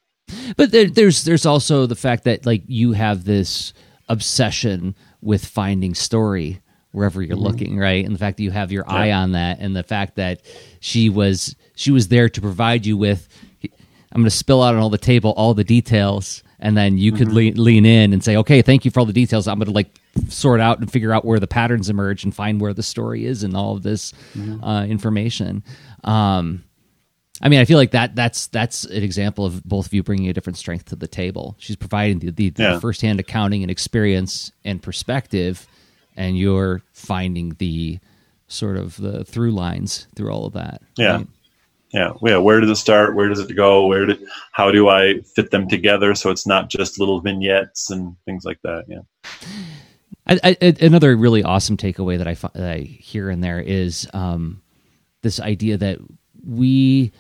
But 0.57 0.70
there, 0.70 0.86
there's 0.88 1.24
there's 1.24 1.46
also 1.46 1.86
the 1.86 1.96
fact 1.96 2.24
that 2.24 2.46
like 2.46 2.62
you 2.66 2.92
have 2.92 3.24
this 3.24 3.72
obsession 4.09 4.94
with 5.25 5.45
finding 5.45 5.95
story 5.95 6.61
wherever 6.93 7.22
you're 7.22 7.37
mm-hmm. 7.37 7.47
looking 7.47 7.79
right 7.79 8.05
and 8.05 8.14
the 8.14 8.18
fact 8.18 8.37
that 8.37 8.43
you 8.45 8.51
have 8.51 8.70
your 8.70 8.85
yeah. 8.87 8.95
eye 8.95 9.12
on 9.12 9.33
that 9.33 9.59
and 9.59 9.75
the 9.75 9.83
fact 9.83 10.16
that 10.16 10.41
she 10.81 11.09
was 11.09 11.57
she 11.75 11.91
was 11.91 12.09
there 12.09 12.29
to 12.29 12.41
provide 12.41 12.87
you 12.87 12.97
with 12.97 13.29
i'm 14.12 14.20
going 14.20 14.25
to 14.25 14.31
spill 14.31 14.62
out 14.62 14.75
on 14.75 14.81
all 14.81 14.91
the 14.91 14.99
table 14.99 15.33
all 15.37 15.55
the 15.55 15.64
details 15.64 16.43
and 16.61 16.77
then 16.77 16.97
you 16.97 17.11
could 17.11 17.29
mm-hmm. 17.29 17.37
lean, 17.37 17.64
lean 17.64 17.87
in 17.87 18.12
and 18.12 18.22
say 18.22 18.37
okay 18.37 18.62
thank 18.62 18.85
you 18.85 18.91
for 18.91 19.01
all 19.01 19.07
the 19.07 19.12
details 19.12 19.49
i'm 19.49 19.59
going 19.59 19.66
to 19.66 19.72
like 19.72 19.99
sort 20.29 20.61
out 20.61 20.79
and 20.79 20.93
figure 20.93 21.12
out 21.12 21.25
where 21.25 21.41
the 21.41 21.49
patterns 21.49 21.91
emerge 21.91 22.22
and 22.22 22.35
find 22.35 22.61
where 22.61 22.72
the 22.72 22.83
story 22.83 23.27
is 23.27 23.43
and 23.43 23.57
all 23.57 23.75
of 23.75 23.83
this 23.83 24.12
mm-hmm. 24.37 24.62
uh, 24.62 24.85
information 24.85 25.64
um, 26.05 26.62
I 27.45 27.51
mean, 27.51 27.61
I 27.61 27.66
feel 27.66 27.76
like 27.76 27.90
that 27.90 28.16
that's 28.16 28.47
that's 28.47 28.84
an 28.84 29.03
example 29.03 29.45
of 29.45 29.62
both 29.64 29.86
of 29.86 29.92
you 29.92 30.03
bringing 30.03 30.30
a 30.30 30.32
different 30.32 30.57
strength 30.57 30.86
to 30.86 30.97
the 30.97 31.07
table. 31.07 31.55
She's 31.59 31.76
providing 31.76 32.18
the, 32.20 32.30
the, 32.30 32.53
yeah. 32.57 32.74
the 32.74 32.80
firsthand 32.80 33.20
accounting 33.20 33.62
and 33.62 33.70
experience 33.70 34.51
and 34.64 34.82
perspective, 34.82 35.68
and 36.16 36.38
you're 36.38 36.80
finding 36.95 37.51
the 37.59 37.99
sort 38.49 38.78
of 38.78 38.97
the 38.97 39.26
through 39.26 39.51
lines 39.51 40.07
through 40.16 40.30
all 40.30 40.47
of 40.47 40.55
that. 40.55 40.80
Yeah. 40.97 41.16
Right? 41.16 41.26
Yeah, 41.92 42.12
yeah. 42.22 42.38
Where 42.38 42.61
does 42.61 42.70
it 42.70 42.76
start? 42.76 43.14
Where 43.14 43.28
does 43.28 43.38
it 43.38 43.55
go? 43.55 43.86
Where 43.86 44.07
did? 44.07 44.26
How 44.53 44.72
do 44.72 44.88
I 44.88 45.20
fit 45.36 45.51
them 45.51 45.68
together 45.68 46.14
so 46.14 46.30
it's 46.30 46.47
not 46.47 46.70
just 46.70 46.99
little 46.99 47.20
vignettes 47.20 47.90
and 47.90 48.16
things 48.24 48.47
like 48.47 48.59
that? 48.62 48.86
Yeah. 48.88 49.03
I, 50.26 50.40
I, 50.42 50.74
another 50.80 51.14
really 51.14 51.42
awesome 51.42 51.76
takeaway 51.76 52.16
that 52.16 52.26
I, 52.26 52.34
that 52.59 52.70
I 52.70 52.78
hear 52.78 53.28
in 53.28 53.42
there 53.42 53.61
is 53.61 54.09
um, 54.14 54.62
this 55.20 55.38
idea 55.38 55.76
that 55.76 55.99
we 56.42 57.12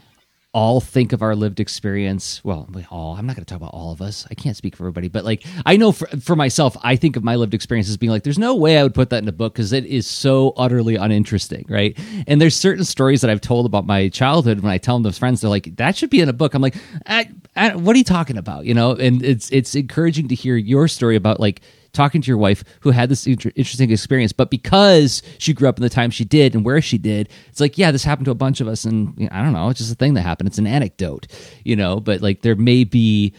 all 0.54 0.80
think 0.80 1.12
of 1.12 1.20
our 1.20 1.34
lived 1.34 1.58
experience. 1.58 2.42
Well, 2.44 2.68
we 2.72 2.86
all, 2.88 3.16
I'm 3.16 3.26
not 3.26 3.34
going 3.34 3.44
to 3.44 3.52
talk 3.52 3.60
about 3.60 3.74
all 3.74 3.90
of 3.90 4.00
us. 4.00 4.24
I 4.30 4.34
can't 4.34 4.56
speak 4.56 4.76
for 4.76 4.84
everybody, 4.84 5.08
but 5.08 5.24
like, 5.24 5.44
I 5.66 5.76
know 5.76 5.90
for, 5.90 6.06
for 6.20 6.36
myself, 6.36 6.76
I 6.82 6.94
think 6.94 7.16
of 7.16 7.24
my 7.24 7.34
lived 7.34 7.54
experience 7.54 7.88
as 7.88 7.96
being 7.96 8.10
like, 8.10 8.22
there's 8.22 8.38
no 8.38 8.54
way 8.54 8.78
I 8.78 8.84
would 8.84 8.94
put 8.94 9.10
that 9.10 9.20
in 9.20 9.28
a 9.28 9.32
book 9.32 9.54
because 9.54 9.72
it 9.72 9.84
is 9.84 10.06
so 10.06 10.54
utterly 10.56 10.94
uninteresting, 10.94 11.66
right? 11.68 11.98
And 12.28 12.40
there's 12.40 12.54
certain 12.54 12.84
stories 12.84 13.20
that 13.22 13.30
I've 13.30 13.40
told 13.40 13.66
about 13.66 13.84
my 13.84 14.08
childhood 14.08 14.60
when 14.60 14.70
I 14.70 14.78
tell 14.78 14.98
them 14.98 15.10
to 15.10 15.18
friends, 15.18 15.40
they're 15.40 15.50
like, 15.50 15.74
that 15.76 15.96
should 15.96 16.10
be 16.10 16.20
in 16.20 16.28
a 16.28 16.32
book. 16.32 16.54
I'm 16.54 16.62
like, 16.62 16.76
I, 17.04 17.30
I, 17.56 17.74
what 17.74 17.96
are 17.96 17.98
you 17.98 18.04
talking 18.04 18.38
about? 18.38 18.64
You 18.64 18.74
know, 18.74 18.92
and 18.92 19.24
it's, 19.24 19.50
it's 19.50 19.74
encouraging 19.74 20.28
to 20.28 20.36
hear 20.36 20.56
your 20.56 20.86
story 20.86 21.16
about 21.16 21.40
like, 21.40 21.62
talking 21.94 22.20
to 22.20 22.28
your 22.28 22.36
wife 22.36 22.62
who 22.80 22.90
had 22.90 23.08
this 23.08 23.26
inter- 23.26 23.52
interesting 23.54 23.90
experience, 23.90 24.32
but 24.32 24.50
because 24.50 25.22
she 25.38 25.54
grew 25.54 25.68
up 25.68 25.78
in 25.78 25.82
the 25.82 25.88
time 25.88 26.10
she 26.10 26.24
did 26.24 26.54
and 26.54 26.64
where 26.64 26.82
she 26.82 26.98
did, 26.98 27.30
it's 27.48 27.60
like, 27.60 27.78
yeah, 27.78 27.90
this 27.90 28.04
happened 28.04 28.26
to 28.26 28.30
a 28.30 28.36
bunch 28.36 28.60
of 28.60 28.68
us, 28.68 28.84
and 28.84 29.14
you 29.16 29.24
know, 29.24 29.30
I 29.32 29.42
don't 29.42 29.52
know, 29.52 29.70
it's 29.70 29.78
just 29.78 29.92
a 29.92 29.96
thing 29.96 30.14
that 30.14 30.22
happened. 30.22 30.48
It's 30.48 30.58
an 30.58 30.66
anecdote, 30.66 31.26
you 31.64 31.76
know, 31.76 32.00
but 32.00 32.20
like 32.20 32.42
there 32.42 32.56
may 32.56 32.84
be 32.84 33.34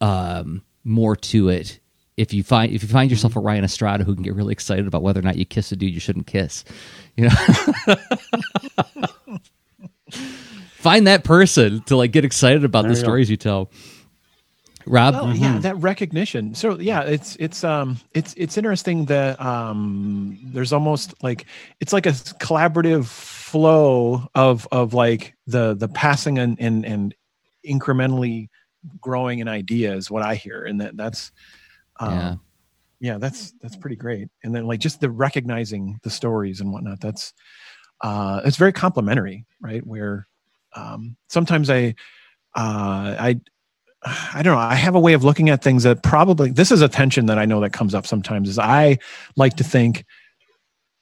um, 0.00 0.62
more 0.84 1.16
to 1.16 1.48
it 1.48 1.80
if 2.16 2.32
you 2.32 2.44
find 2.44 2.72
if 2.72 2.82
you 2.82 2.88
find 2.88 3.10
yourself 3.10 3.36
a 3.36 3.40
Ryan 3.40 3.64
Estrada 3.64 4.04
who 4.04 4.14
can 4.14 4.22
get 4.22 4.34
really 4.34 4.52
excited 4.52 4.86
about 4.86 5.02
whether 5.02 5.18
or 5.18 5.24
not 5.24 5.36
you 5.36 5.44
kiss 5.44 5.72
a 5.72 5.76
dude 5.76 5.92
you 5.92 6.00
shouldn't 6.00 6.26
kiss, 6.26 6.64
you 7.16 7.28
know. 7.28 7.30
find 10.84 11.06
that 11.06 11.24
person 11.24 11.82
to 11.84 11.96
like 11.96 12.12
get 12.12 12.24
excited 12.24 12.62
about 12.62 12.82
there 12.82 12.90
the 12.90 12.96
stories 12.96 13.28
go. 13.28 13.32
you 13.32 13.36
tell. 13.36 13.70
Rob, 14.86 15.14
well, 15.14 15.26
mm-hmm. 15.26 15.42
yeah, 15.42 15.58
that 15.58 15.76
recognition. 15.76 16.54
So 16.54 16.78
yeah, 16.78 17.02
it's 17.02 17.36
it's 17.36 17.64
um 17.64 17.98
it's 18.12 18.34
it's 18.36 18.58
interesting 18.58 19.06
that 19.06 19.40
um 19.40 20.38
there's 20.42 20.72
almost 20.72 21.14
like 21.22 21.46
it's 21.80 21.92
like 21.92 22.06
a 22.06 22.10
collaborative 22.10 23.06
flow 23.06 24.28
of 24.34 24.68
of 24.70 24.92
like 24.94 25.34
the 25.46 25.74
the 25.74 25.88
passing 25.88 26.38
and 26.38 26.60
and 26.60 26.84
and 26.84 27.14
incrementally 27.66 28.48
growing 29.00 29.40
an 29.40 29.48
idea 29.48 29.94
is 29.94 30.10
what 30.10 30.22
I 30.22 30.34
hear, 30.34 30.64
and 30.64 30.80
that 30.80 30.96
that's 30.96 31.32
um, 32.00 32.12
yeah 32.12 32.34
yeah 33.00 33.18
that's 33.18 33.52
that's 33.62 33.76
pretty 33.76 33.96
great. 33.96 34.28
And 34.42 34.54
then 34.54 34.66
like 34.66 34.80
just 34.80 35.00
the 35.00 35.10
recognizing 35.10 35.98
the 36.02 36.10
stories 36.10 36.60
and 36.60 36.72
whatnot. 36.72 37.00
That's 37.00 37.32
uh 38.00 38.42
it's 38.44 38.56
very 38.56 38.72
complimentary, 38.72 39.46
right? 39.60 39.86
Where 39.86 40.26
um 40.74 41.16
sometimes 41.28 41.70
I 41.70 41.94
uh, 42.56 43.16
I 43.18 43.40
I 44.04 44.42
don't 44.42 44.54
know. 44.54 44.60
I 44.60 44.74
have 44.74 44.94
a 44.94 45.00
way 45.00 45.14
of 45.14 45.24
looking 45.24 45.48
at 45.48 45.62
things 45.62 45.84
that 45.84 46.02
probably 46.02 46.50
this 46.50 46.70
is 46.70 46.82
a 46.82 46.88
tension 46.88 47.26
that 47.26 47.38
I 47.38 47.44
know 47.46 47.60
that 47.60 47.72
comes 47.72 47.94
up 47.94 48.06
sometimes. 48.06 48.48
Is 48.48 48.58
I 48.58 48.98
like 49.36 49.54
to 49.56 49.64
think 49.64 50.04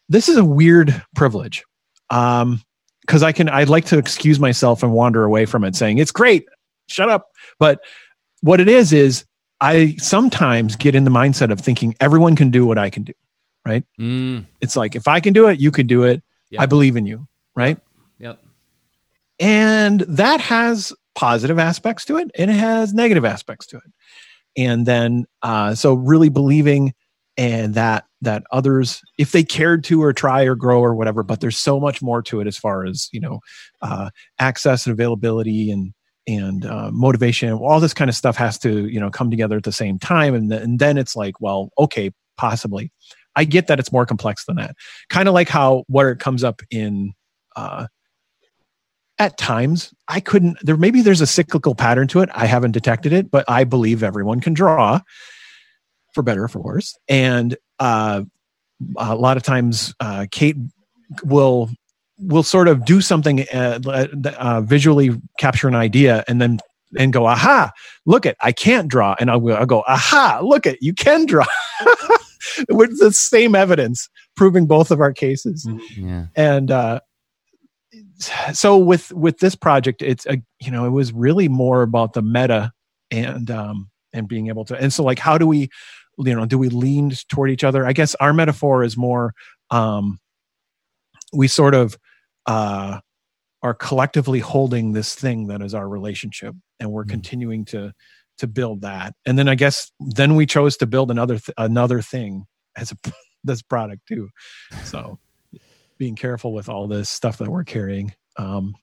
this 0.09 0.28
is 0.28 0.36
a 0.36 0.44
weird 0.44 1.03
privilege, 1.14 1.64
um, 2.11 2.62
because 3.00 3.22
I 3.22 3.32
can 3.32 3.48
I'd 3.48 3.68
like 3.68 3.86
to 3.86 3.98
excuse 3.98 4.38
myself 4.38 4.82
and 4.82 4.92
wander 4.92 5.24
away 5.24 5.46
from 5.46 5.64
it, 5.64 5.74
saying 5.74 5.98
it's 5.98 6.12
great, 6.12 6.46
shut 6.88 7.09
up. 7.09 7.28
But 7.59 7.80
what 8.40 8.61
it 8.61 8.68
is 8.68 8.92
is 8.92 9.24
I 9.61 9.96
sometimes 9.98 10.76
get 10.76 10.94
in 10.94 11.05
the 11.05 11.11
mindset 11.11 11.50
of 11.50 11.61
thinking 11.61 11.94
everyone 12.00 12.36
can 12.36 12.50
do 12.50 12.66
what 12.66 12.78
I 12.78 12.90
can 12.90 13.03
do, 13.05 13.12
right? 13.66 13.84
Mm. 13.98 14.46
It's 14.61 14.76
like 14.76 14.94
if 14.94 15.09
I 15.09 15.20
can 15.20 15.32
do 15.32 15.48
it, 15.48 15.59
you 15.59 15.70
can 15.70 15.86
do 15.86 16.05
it. 16.05 16.22
Yep. 16.50 16.61
I 16.61 16.66
believe 16.66 16.96
in 16.96 17.07
you, 17.07 17.26
right? 17.57 17.78
Yep. 18.18 18.38
And 19.40 20.00
that 20.00 20.40
has 20.40 20.92
positive 21.15 21.59
aspects 21.59 22.05
to 22.07 22.17
it 22.17 22.31
and 22.37 22.51
it 22.51 22.55
has 22.55 22.95
negative 22.95 23.25
aspects 23.25 23.67
to 23.67 23.77
it. 23.77 23.93
And 24.57 24.87
then 24.87 25.27
uh, 25.43 25.75
so 25.75 25.95
really 25.95 26.29
believing 26.29 26.95
and 27.39 27.75
that 27.75 28.05
that 28.21 28.45
others 28.53 29.01
if 29.17 29.33
they 29.33 29.43
cared 29.43 29.83
to 29.85 30.03
or 30.03 30.13
try 30.13 30.43
or 30.43 30.55
grow 30.55 30.81
or 30.81 30.95
whatever 30.95 31.23
but 31.23 31.41
there's 31.41 31.57
so 31.57 31.81
much 31.81 32.03
more 32.03 32.21
to 32.21 32.41
it 32.41 32.47
as 32.47 32.59
far 32.59 32.85
as 32.85 33.09
you 33.11 33.19
know 33.19 33.41
uh, 33.81 34.11
access 34.39 34.85
and 34.85 34.93
availability 34.93 35.71
and 35.71 35.95
and 36.27 36.67
uh, 36.67 36.91
motivation 36.93 37.53
all 37.53 37.81
this 37.81 37.95
kind 37.95 38.09
of 38.09 38.15
stuff 38.15 38.37
has 38.37 38.59
to 38.59 38.87
you 38.87 39.01
know 39.01 39.11
come 39.11 39.31
together 39.31 39.57
at 39.57 39.65
the 39.65 39.73
same 39.73 39.99
time. 39.99 40.35
And, 40.35 40.51
th- 40.51 40.63
and 40.63 40.79
then 40.79 40.99
it's 40.99 41.17
like 41.17 41.41
well 41.41 41.71
okay 41.79 42.11
possibly. 42.37 42.93
I 43.35 43.45
get 43.45 43.67
that 43.69 43.79
it's 43.79 43.93
more 43.93 44.05
complex 44.05 44.45
than 44.45 44.57
that. 44.57 44.75
Kind 45.09 45.29
of 45.29 45.35
like 45.35 45.49
how 45.49 45.85
where 45.89 46.11
it 46.11 46.19
comes 46.19 46.45
up 46.45 46.61
in 46.71 47.13
uh, 47.57 47.87
at 49.23 49.39
times 49.39 49.95
i 50.09 50.18
couldn't 50.20 50.59
there 50.62 50.77
maybe 50.77 51.01
there's 51.01 51.20
a 51.20 51.27
cyclical 51.27 51.75
pattern 51.75 52.09
to 52.09 52.20
it. 52.20 52.29
I 52.35 52.47
haven't 52.47 52.73
detected 52.73 53.12
it 53.12 53.31
but 53.31 53.45
i 53.49 53.64
believe 53.64 54.03
everyone 54.03 54.41
can 54.41 54.53
draw 54.55 55.01
for 56.12 56.23
better 56.23 56.45
or 56.45 56.49
for 56.49 56.61
worse. 56.61 56.97
And 57.09 57.57
uh, 57.79 58.23
a 58.97 59.16
lot 59.16 59.37
of 59.37 59.43
times 59.43 59.95
uh, 60.01 60.27
kate 60.31 60.57
will 61.25 61.70
will 62.18 62.43
sort 62.43 62.68
of 62.68 62.85
do 62.85 63.01
something 63.01 63.49
uh, 63.53 63.81
uh, 64.39 64.61
visually 64.61 65.11
capture 65.39 65.68
an 65.68 65.75
idea 65.75 66.25
and 66.29 66.41
then 66.41 66.59
and 66.99 67.12
go 67.12 67.27
aha 67.27 67.70
look 68.05 68.27
it 68.27 68.37
i 68.41 68.53
can't 68.53 68.89
draw. 68.89 69.14
And 69.18 69.31
i'll, 69.31 69.53
I'll 69.53 69.66
go 69.66 69.83
aha 69.87 70.41
look 70.43 70.66
it 70.66 70.79
you 70.81 70.95
can 70.95 71.27
draw. 71.27 71.47
With 72.68 72.99
the 72.99 73.12
same 73.12 73.55
evidence 73.55 74.11
proving 74.37 74.66
both 74.66 74.91
of 74.91 75.01
our 75.01 75.12
cases. 75.12 75.66
Yeah. 75.97 76.27
and 76.37 76.70
uh, 76.70 77.01
so 78.53 78.77
with 78.77 79.12
with 79.12 79.39
this 79.39 79.55
project 79.55 80.03
it's 80.03 80.27
a 80.27 80.43
you 80.61 80.70
know 80.70 80.87
it 80.87 80.91
was 80.91 81.12
really 81.12 81.49
more 81.49 81.83
about 81.83 82.12
the 82.12 82.23
meta 82.23 82.73
and 83.11 83.51
um 83.51 83.91
and 84.12 84.29
being 84.29 84.49
able 84.49 84.64
to 84.64 84.77
and 84.77 84.93
so 84.93 85.03
like 85.03 85.18
how 85.18 85.39
do 85.39 85.47
we 85.47 85.68
you 86.18 86.35
know 86.35 86.47
do 86.47 86.59
we 86.59 86.68
lean 86.68 87.12
toward 87.29 87.51
each 87.51 87.64
other? 87.64 87.87
I 87.87 87.93
guess 87.93 88.14
our 88.16 88.33
metaphor 88.33 88.85
is 88.85 88.97
more 88.97 89.35
um 89.70 90.18
we 91.33 91.49
sort 91.49 91.75
of 91.75 91.97
uh 92.47 93.01
are 93.62 93.75
collectively 93.75 94.41
holding 94.41 94.93
this 94.93 95.14
thing 95.14 95.47
that 95.47 95.62
is 95.62 95.75
our 95.75 95.89
relationship 95.89 96.55
and 96.81 96.91
we're 96.91 97.03
mm-hmm. 97.03 97.11
continuing 97.11 97.64
to 97.66 97.93
to 98.39 98.47
build 98.47 98.83
that. 98.83 99.14
And 99.27 99.39
then 99.39 99.49
i 99.49 99.55
guess 99.55 99.93
then 100.01 100.37
we 100.37 100.47
chose 100.47 100.77
to 100.79 100.87
build 100.87 101.11
another 101.11 101.39
th- 101.39 101.55
another 101.57 102.03
thing 102.03 102.47
as 102.77 102.93
a 102.93 102.97
this 103.45 103.62
product 103.62 104.07
too. 104.07 104.29
So 104.85 105.18
being 106.03 106.16
careful 106.16 106.53
with 106.53 106.68
all 106.68 106.88
this 106.88 107.09
stuff 107.09 107.38
that 107.38 107.48
we're 107.48 107.62
carrying. 107.62 108.12
Um, 108.36 108.74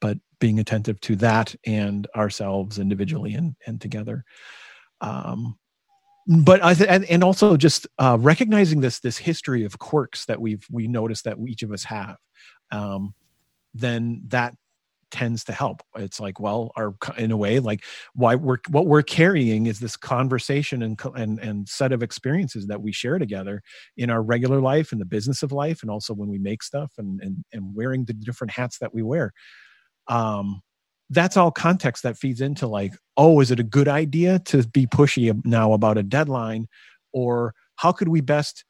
but 0.00 0.16
being 0.38 0.60
attentive 0.60 1.00
to 1.00 1.16
that 1.16 1.52
and 1.66 2.06
ourselves 2.14 2.78
individually 2.78 3.34
and 3.34 3.56
and 3.66 3.80
together 3.80 4.24
um 5.00 5.58
but 6.28 6.62
I 6.62 6.74
th- 6.74 6.88
and, 6.88 7.04
and 7.06 7.24
also 7.24 7.56
just 7.56 7.88
uh, 7.98 8.16
recognizing 8.20 8.80
this 8.80 9.00
this 9.00 9.16
history 9.16 9.64
of 9.64 9.78
quirks 9.78 10.26
that 10.26 10.40
we've 10.40 10.64
we 10.70 10.86
noticed 10.86 11.24
that 11.24 11.38
each 11.48 11.62
of 11.62 11.72
us 11.72 11.84
have, 11.84 12.16
um, 12.70 13.14
then 13.72 14.22
that 14.28 14.54
tends 15.10 15.44
to 15.44 15.52
help. 15.52 15.82
It's 15.96 16.20
like, 16.20 16.40
well, 16.40 16.72
our 16.76 16.94
in 17.16 17.30
a 17.30 17.36
way, 17.36 17.60
like 17.60 17.84
why 18.14 18.34
we're 18.34 18.58
what 18.68 18.86
we're 18.86 19.02
carrying 19.02 19.66
is 19.66 19.80
this 19.80 19.96
conversation 19.96 20.82
and 20.82 21.00
and 21.14 21.38
and 21.38 21.68
set 21.68 21.92
of 21.92 22.02
experiences 22.02 22.66
that 22.66 22.82
we 22.82 22.92
share 22.92 23.18
together 23.18 23.62
in 23.96 24.10
our 24.10 24.22
regular 24.22 24.60
life, 24.60 24.92
and 24.92 25.00
the 25.00 25.06
business 25.06 25.42
of 25.42 25.52
life, 25.52 25.82
and 25.82 25.90
also 25.90 26.14
when 26.14 26.28
we 26.28 26.38
make 26.38 26.62
stuff 26.62 26.92
and 26.98 27.20
and 27.22 27.44
and 27.52 27.74
wearing 27.74 28.04
the 28.04 28.12
different 28.12 28.52
hats 28.52 28.78
that 28.78 28.94
we 28.94 29.02
wear. 29.02 29.32
Um, 30.08 30.62
that's 31.10 31.36
all 31.36 31.50
context 31.50 32.02
that 32.02 32.18
feeds 32.18 32.40
into 32.40 32.66
like 32.66 32.92
oh 33.16 33.40
is 33.40 33.50
it 33.50 33.58
a 33.58 33.64
good 33.64 33.88
idea 33.88 34.38
to 34.40 34.62
be 34.68 34.86
pushy 34.86 35.34
now 35.44 35.72
about 35.72 35.96
a 35.96 36.02
deadline 36.02 36.66
or 37.12 37.54
how 37.76 37.92
could 37.92 38.08
we 38.08 38.20
best 38.20 38.64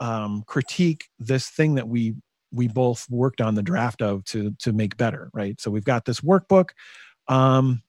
um, 0.00 0.42
critique 0.46 1.04
this 1.18 1.48
thing 1.48 1.74
that 1.76 1.88
we 1.88 2.14
we 2.56 2.68
both 2.68 3.06
worked 3.10 3.40
on 3.40 3.54
the 3.54 3.62
draft 3.62 4.02
of 4.02 4.24
to 4.24 4.54
to 4.60 4.72
make 4.72 4.96
better 4.96 5.30
right? 5.32 5.60
So 5.60 5.70
we've 5.70 5.84
got 5.84 6.04
this 6.04 6.20
workbook. 6.20 6.70
Um, 7.28 7.82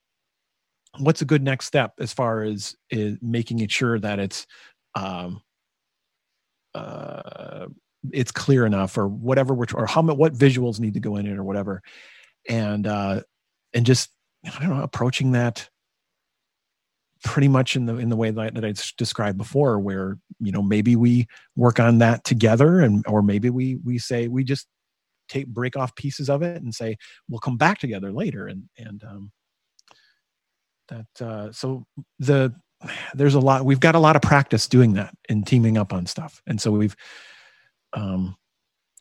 what's 0.99 1.21
a 1.21 1.25
good 1.25 1.43
next 1.43 1.65
step 1.65 1.93
as 1.99 2.13
far 2.13 2.43
as 2.43 2.75
is 2.89 3.17
making 3.21 3.59
it 3.59 3.71
sure 3.71 3.99
that 3.99 4.19
it's 4.19 4.47
um, 4.95 5.41
uh, 6.73 7.67
it's 8.11 8.31
clear 8.31 8.65
enough 8.65 8.97
or 8.97 9.07
whatever 9.07 9.53
we're 9.53 9.65
or 9.73 9.85
how 9.85 10.01
what 10.01 10.33
visuals 10.33 10.79
need 10.79 10.93
to 10.93 10.99
go 10.99 11.15
in 11.15 11.25
it 11.25 11.37
or 11.37 11.43
whatever. 11.43 11.81
And 12.47 12.87
uh 12.87 13.21
and 13.73 13.85
just 13.85 14.09
I 14.45 14.59
don't 14.59 14.77
know 14.77 14.83
approaching 14.83 15.31
that 15.33 15.69
pretty 17.23 17.47
much 17.47 17.75
in 17.75 17.85
the 17.85 17.97
in 17.97 18.09
the 18.09 18.15
way 18.15 18.31
that, 18.31 18.53
that 18.55 18.65
I 18.65 18.73
described 18.97 19.37
before, 19.37 19.79
where 19.79 20.17
you 20.39 20.51
know 20.51 20.61
maybe 20.61 20.95
we 20.95 21.27
work 21.55 21.79
on 21.79 21.99
that 21.99 22.23
together, 22.23 22.79
and 22.79 23.05
or 23.07 23.21
maybe 23.21 23.49
we 23.49 23.77
we 23.83 23.97
say 23.97 24.27
we 24.27 24.43
just 24.43 24.67
take 25.29 25.47
break 25.47 25.75
off 25.75 25.95
pieces 25.95 26.29
of 26.29 26.41
it 26.41 26.61
and 26.61 26.73
say 26.73 26.95
we'll 27.29 27.39
come 27.39 27.57
back 27.57 27.79
together 27.79 28.11
later, 28.11 28.47
and 28.47 28.63
and 28.77 29.03
um, 29.03 29.31
that 30.89 31.21
uh, 31.21 31.51
so 31.51 31.85
the 32.19 32.53
there's 33.13 33.35
a 33.35 33.39
lot 33.39 33.65
we've 33.65 33.79
got 33.79 33.95
a 33.95 33.99
lot 33.99 34.15
of 34.15 34.21
practice 34.21 34.67
doing 34.67 34.93
that 34.93 35.13
and 35.29 35.47
teaming 35.47 35.77
up 35.77 35.93
on 35.93 36.05
stuff, 36.05 36.41
and 36.47 36.61
so 36.61 36.71
we've 36.71 36.95
um 37.93 38.35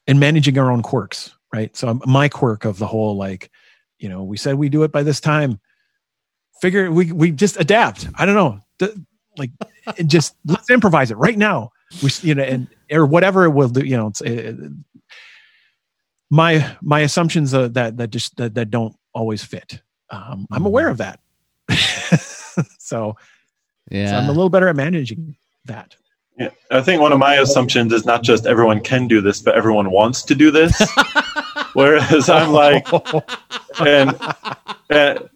and 0.06 0.20
managing 0.20 0.56
our 0.58 0.70
own 0.70 0.82
quirks, 0.82 1.34
right? 1.52 1.76
So 1.76 2.00
my 2.06 2.28
quirk 2.28 2.64
of 2.64 2.78
the 2.78 2.86
whole 2.86 3.16
like 3.16 3.50
you 3.98 4.08
know 4.08 4.22
we 4.22 4.36
said 4.36 4.54
we 4.54 4.68
do 4.68 4.82
it 4.82 4.92
by 4.92 5.02
this 5.02 5.20
time 5.20 5.60
figure 6.61 6.90
we 6.90 7.12
we 7.12 7.30
just 7.30 7.59
adapt. 7.59 8.09
I 8.16 8.26
don't 8.26 8.34
know. 8.34 8.61
The, 8.78 9.04
like 9.38 9.50
just 10.07 10.34
let's 10.46 10.70
improvise 10.70 11.11
it 11.11 11.16
right 11.16 11.36
now. 11.36 11.70
We 12.02 12.11
you 12.22 12.34
know 12.34 12.42
and 12.42 12.68
or 12.90 13.07
whatever 13.07 13.44
it 13.44 13.50
will 13.50 13.68
do 13.68 13.84
you 13.84 13.96
know 13.96 14.09
it's 14.09 14.20
it, 14.20 14.57
my 16.30 16.76
my 16.82 17.00
assumptions 17.00 17.54
uh, 17.54 17.68
that 17.68 17.96
that 17.98 18.11
just 18.11 18.36
that, 18.36 18.54
that 18.54 18.70
don't 18.70 18.94
always 19.12 19.42
fit. 19.44 19.80
Um, 20.11 20.46
i'm 20.50 20.59
mm-hmm. 20.59 20.66
aware 20.66 20.88
of 20.88 20.98
that. 20.98 21.20
So 22.78 23.16
yeah 23.90 24.11
so 24.11 24.16
i'm 24.16 24.24
a 24.30 24.32
little 24.32 24.48
better 24.48 24.68
at 24.68 24.76
managing 24.76 25.36
that. 25.66 25.94
Yeah, 26.38 26.50
I 26.70 26.82
think 26.82 27.00
one 27.00 27.12
of 27.12 27.18
my 27.18 27.36
assumptions 27.36 27.92
is 27.92 28.04
not 28.04 28.22
just 28.22 28.46
everyone 28.46 28.80
can 28.80 29.09
do 29.09 29.20
this, 29.20 29.40
but 29.40 29.54
everyone 29.54 29.90
wants 29.90 30.22
to 30.24 30.34
do 30.34 30.50
this. 30.50 30.80
Whereas 31.72 32.28
I'm 32.28 32.52
like, 32.52 32.86
and, 33.80 34.14
and 34.90 35.28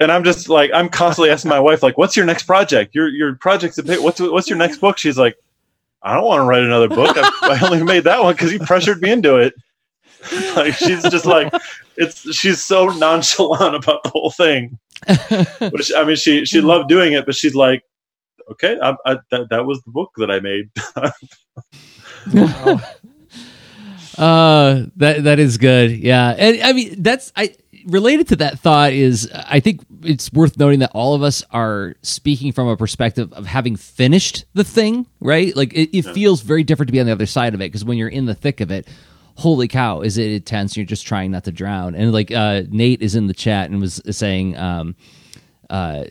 and 0.00 0.12
I'm 0.12 0.24
just 0.24 0.48
like 0.48 0.70
I'm 0.72 0.88
constantly 0.88 1.30
asking 1.30 1.48
my 1.48 1.60
wife 1.60 1.82
like, 1.82 1.98
"What's 1.98 2.16
your 2.16 2.26
next 2.26 2.44
project? 2.44 2.94
Your 2.94 3.08
your 3.08 3.34
project's 3.34 3.78
a 3.78 3.82
bit. 3.82 4.02
What's 4.02 4.20
what's 4.20 4.48
your 4.48 4.58
next 4.58 4.78
book?" 4.78 4.98
She's 4.98 5.18
like, 5.18 5.36
"I 6.02 6.14
don't 6.14 6.24
want 6.24 6.40
to 6.40 6.44
write 6.44 6.62
another 6.62 6.88
book. 6.88 7.16
I, 7.16 7.30
I 7.42 7.66
only 7.66 7.82
made 7.82 8.04
that 8.04 8.22
one 8.22 8.34
because 8.34 8.52
you 8.52 8.60
pressured 8.60 9.00
me 9.00 9.10
into 9.10 9.36
it." 9.36 9.54
like 10.56 10.74
she's 10.74 11.02
just 11.04 11.26
like 11.26 11.52
it's 11.96 12.34
she's 12.34 12.64
so 12.64 12.86
nonchalant 12.88 13.74
about 13.74 14.02
the 14.02 14.10
whole 14.10 14.30
thing. 14.30 14.78
Which 15.72 15.92
I 15.94 16.04
mean, 16.04 16.16
she 16.16 16.44
she 16.44 16.60
loved 16.60 16.88
doing 16.88 17.12
it, 17.12 17.24
but 17.26 17.34
she's 17.34 17.54
like, 17.54 17.82
"Okay, 18.50 18.76
I, 18.82 18.96
I, 19.06 19.18
that 19.30 19.48
that 19.50 19.66
was 19.66 19.80
the 19.82 19.90
book 19.90 20.12
that 20.16 20.30
I 20.30 20.40
made." 20.40 20.70
Uh, 24.18 24.86
that 24.96 25.22
that 25.22 25.38
is 25.38 25.58
good. 25.58 25.92
Yeah, 25.92 26.34
and 26.36 26.60
I 26.60 26.72
mean 26.72 27.00
that's 27.00 27.32
I 27.36 27.54
related 27.88 28.28
to 28.28 28.36
that 28.36 28.58
thought 28.58 28.92
is 28.92 29.30
I 29.34 29.60
think 29.60 29.80
it's 30.02 30.32
worth 30.32 30.58
noting 30.58 30.80
that 30.80 30.92
all 30.94 31.14
of 31.14 31.22
us 31.22 31.42
are 31.50 31.94
speaking 32.02 32.52
from 32.52 32.68
a 32.68 32.76
perspective 32.76 33.32
of 33.32 33.46
having 33.46 33.76
finished 33.76 34.44
the 34.54 34.64
thing, 34.64 35.06
right? 35.20 35.56
Like 35.56 35.72
it, 35.72 35.96
it 35.96 36.02
feels 36.02 36.42
very 36.42 36.62
different 36.62 36.88
to 36.88 36.92
be 36.92 37.00
on 37.00 37.06
the 37.06 37.12
other 37.12 37.26
side 37.26 37.54
of 37.54 37.60
it 37.60 37.72
because 37.72 37.84
when 37.84 37.98
you're 37.98 38.08
in 38.08 38.26
the 38.26 38.34
thick 38.34 38.60
of 38.60 38.70
it, 38.70 38.86
holy 39.36 39.68
cow, 39.68 40.02
is 40.02 40.18
it 40.18 40.30
intense? 40.30 40.76
You're 40.76 40.86
just 40.86 41.06
trying 41.06 41.30
not 41.30 41.44
to 41.44 41.52
drown. 41.52 41.94
And 41.94 42.12
like 42.12 42.30
uh, 42.30 42.62
Nate 42.68 43.02
is 43.02 43.14
in 43.14 43.26
the 43.26 43.34
chat 43.34 43.70
and 43.70 43.80
was 43.80 44.02
saying, 44.10 44.56
um, 44.56 44.94
uh, 45.70 46.04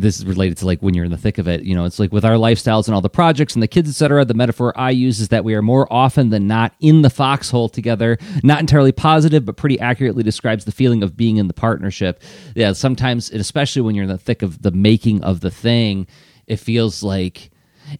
this 0.00 0.18
is 0.18 0.24
related 0.24 0.56
to 0.56 0.64
like 0.64 0.80
when 0.80 0.94
you're 0.94 1.04
in 1.04 1.10
the 1.10 1.18
thick 1.18 1.38
of 1.38 1.46
it 1.46 1.62
you 1.64 1.74
know 1.74 1.84
it's 1.84 1.98
like 1.98 2.12
with 2.12 2.24
our 2.24 2.34
lifestyles 2.34 2.86
and 2.86 2.94
all 2.94 3.00
the 3.00 3.10
projects 3.10 3.54
and 3.54 3.62
the 3.62 3.68
kids 3.68 3.90
etc 3.90 4.24
the 4.24 4.34
metaphor 4.34 4.72
i 4.78 4.90
use 4.90 5.20
is 5.20 5.28
that 5.28 5.44
we 5.44 5.54
are 5.54 5.62
more 5.62 5.90
often 5.92 6.30
than 6.30 6.46
not 6.46 6.74
in 6.80 7.02
the 7.02 7.10
foxhole 7.10 7.68
together 7.68 8.16
not 8.42 8.60
entirely 8.60 8.92
positive 8.92 9.44
but 9.44 9.56
pretty 9.56 9.78
accurately 9.80 10.22
describes 10.22 10.64
the 10.64 10.72
feeling 10.72 11.02
of 11.02 11.16
being 11.16 11.36
in 11.36 11.48
the 11.48 11.54
partnership. 11.54 12.22
Yeah 12.54 12.72
sometimes 12.72 13.30
especially 13.30 13.82
when 13.82 13.94
you're 13.94 14.04
in 14.04 14.10
the 14.10 14.18
thick 14.18 14.42
of 14.42 14.62
the 14.62 14.70
making 14.70 15.22
of 15.22 15.40
the 15.40 15.50
thing 15.50 16.06
it 16.46 16.56
feels 16.56 17.02
like 17.02 17.50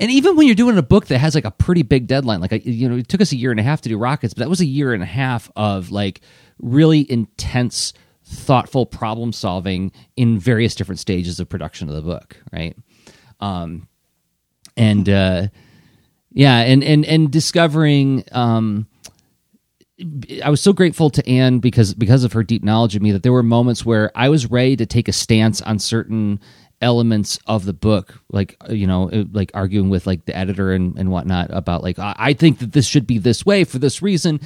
and 0.00 0.10
even 0.10 0.36
when 0.36 0.46
you're 0.46 0.56
doing 0.56 0.78
a 0.78 0.82
book 0.82 1.06
that 1.06 1.18
has 1.18 1.34
like 1.34 1.44
a 1.44 1.50
pretty 1.50 1.82
big 1.82 2.06
deadline 2.06 2.40
like 2.40 2.64
you 2.64 2.88
know 2.88 2.96
it 2.96 3.08
took 3.08 3.20
us 3.20 3.32
a 3.32 3.36
year 3.36 3.50
and 3.50 3.60
a 3.60 3.62
half 3.62 3.82
to 3.82 3.88
do 3.88 3.98
rockets 3.98 4.32
but 4.32 4.40
that 4.40 4.48
was 4.48 4.60
a 4.60 4.66
year 4.66 4.94
and 4.94 5.02
a 5.02 5.06
half 5.06 5.50
of 5.56 5.90
like 5.90 6.20
really 6.58 7.10
intense 7.10 7.92
thoughtful 8.32 8.86
problem 8.86 9.32
solving 9.32 9.92
in 10.16 10.38
various 10.38 10.74
different 10.74 10.98
stages 10.98 11.38
of 11.38 11.48
production 11.48 11.88
of 11.88 11.94
the 11.94 12.02
book, 12.02 12.36
right? 12.52 12.76
Um, 13.40 13.88
and 14.76 15.08
uh, 15.08 15.48
yeah, 16.32 16.58
and 16.58 16.82
and 16.82 17.04
and 17.04 17.30
discovering. 17.30 18.24
Um, 18.32 18.86
I 20.42 20.50
was 20.50 20.60
so 20.60 20.72
grateful 20.72 21.10
to 21.10 21.28
Anne 21.28 21.60
because 21.60 21.94
because 21.94 22.24
of 22.24 22.32
her 22.32 22.42
deep 22.42 22.64
knowledge 22.64 22.96
of 22.96 23.02
me 23.02 23.12
that 23.12 23.22
there 23.22 23.32
were 23.32 23.42
moments 23.42 23.84
where 23.84 24.10
I 24.16 24.30
was 24.30 24.50
ready 24.50 24.74
to 24.76 24.86
take 24.86 25.08
a 25.08 25.12
stance 25.12 25.60
on 25.62 25.78
certain 25.78 26.40
elements 26.80 27.38
of 27.46 27.64
the 27.64 27.72
book, 27.72 28.18
like 28.30 28.56
you 28.68 28.86
know, 28.86 29.10
like 29.32 29.52
arguing 29.54 29.90
with 29.90 30.06
like 30.06 30.24
the 30.24 30.36
editor 30.36 30.72
and, 30.72 30.98
and 30.98 31.10
whatnot 31.10 31.48
about 31.50 31.82
like 31.82 31.98
I 31.98 32.32
think 32.32 32.58
that 32.58 32.72
this 32.72 32.86
should 32.86 33.06
be 33.06 33.18
this 33.18 33.46
way 33.46 33.64
for 33.64 33.78
this 33.78 34.02
reason, 34.02 34.40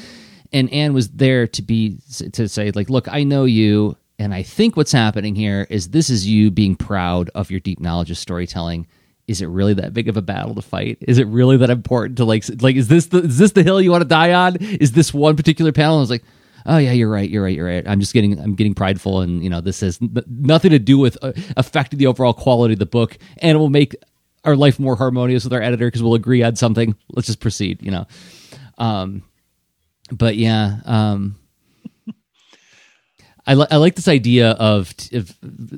and 0.52 0.72
Anne 0.72 0.94
was 0.94 1.08
there 1.10 1.46
to 1.48 1.62
be 1.62 1.98
to 2.32 2.48
say 2.48 2.70
like, 2.70 2.90
look, 2.90 3.12
I 3.12 3.24
know 3.24 3.44
you, 3.44 3.96
and 4.18 4.34
I 4.34 4.42
think 4.42 4.76
what's 4.76 4.92
happening 4.92 5.34
here 5.34 5.66
is 5.70 5.88
this 5.88 6.10
is 6.10 6.26
you 6.26 6.50
being 6.50 6.76
proud 6.76 7.30
of 7.34 7.50
your 7.50 7.60
deep 7.60 7.80
knowledge 7.80 8.10
of 8.10 8.18
storytelling. 8.18 8.86
Is 9.26 9.42
it 9.42 9.46
really 9.46 9.74
that 9.74 9.92
big 9.92 10.08
of 10.08 10.16
a 10.16 10.22
battle 10.22 10.54
to 10.54 10.62
fight? 10.62 10.98
Is 11.00 11.18
it 11.18 11.26
really 11.26 11.56
that 11.56 11.70
important 11.70 12.16
to 12.18 12.24
like 12.24 12.44
like 12.60 12.76
is 12.76 12.88
this 12.88 13.06
the 13.06 13.18
is 13.18 13.38
this 13.38 13.52
the 13.52 13.62
hill 13.62 13.80
you 13.80 13.90
want 13.90 14.02
to 14.02 14.08
die 14.08 14.32
on? 14.32 14.56
Is 14.56 14.92
this 14.92 15.12
one 15.12 15.36
particular 15.36 15.72
panel? 15.72 15.96
I 15.96 16.00
was 16.00 16.10
like, 16.10 16.24
oh 16.66 16.78
yeah, 16.78 16.92
you're 16.92 17.10
right, 17.10 17.28
you're 17.28 17.42
right, 17.42 17.54
you're 17.54 17.66
right. 17.66 17.86
I'm 17.86 18.00
just 18.00 18.12
getting 18.12 18.38
I'm 18.38 18.54
getting 18.54 18.74
prideful, 18.74 19.20
and 19.20 19.42
you 19.42 19.50
know 19.50 19.60
this 19.60 19.80
has 19.80 19.98
nothing 20.00 20.70
to 20.70 20.78
do 20.78 20.98
with 20.98 21.18
uh, 21.22 21.32
affecting 21.56 21.98
the 21.98 22.06
overall 22.06 22.32
quality 22.32 22.74
of 22.74 22.78
the 22.78 22.86
book, 22.86 23.18
and 23.38 23.56
it 23.56 23.58
will 23.58 23.70
make 23.70 23.96
our 24.44 24.56
life 24.56 24.78
more 24.78 24.96
harmonious 24.96 25.44
with 25.44 25.52
our 25.52 25.62
editor 25.62 25.86
because 25.86 26.02
we'll 26.02 26.14
agree 26.14 26.42
on 26.42 26.56
something. 26.56 26.94
Let's 27.10 27.26
just 27.26 27.40
proceed, 27.40 27.82
you 27.82 27.90
know. 27.90 28.06
Um, 28.78 29.22
but 30.10 30.36
yeah, 30.36 30.76
um, 30.84 31.36
I, 33.46 33.54
li- 33.54 33.66
I 33.70 33.76
like 33.76 33.94
this 33.94 34.08
idea 34.08 34.50
of, 34.52 34.92
of 35.12 35.36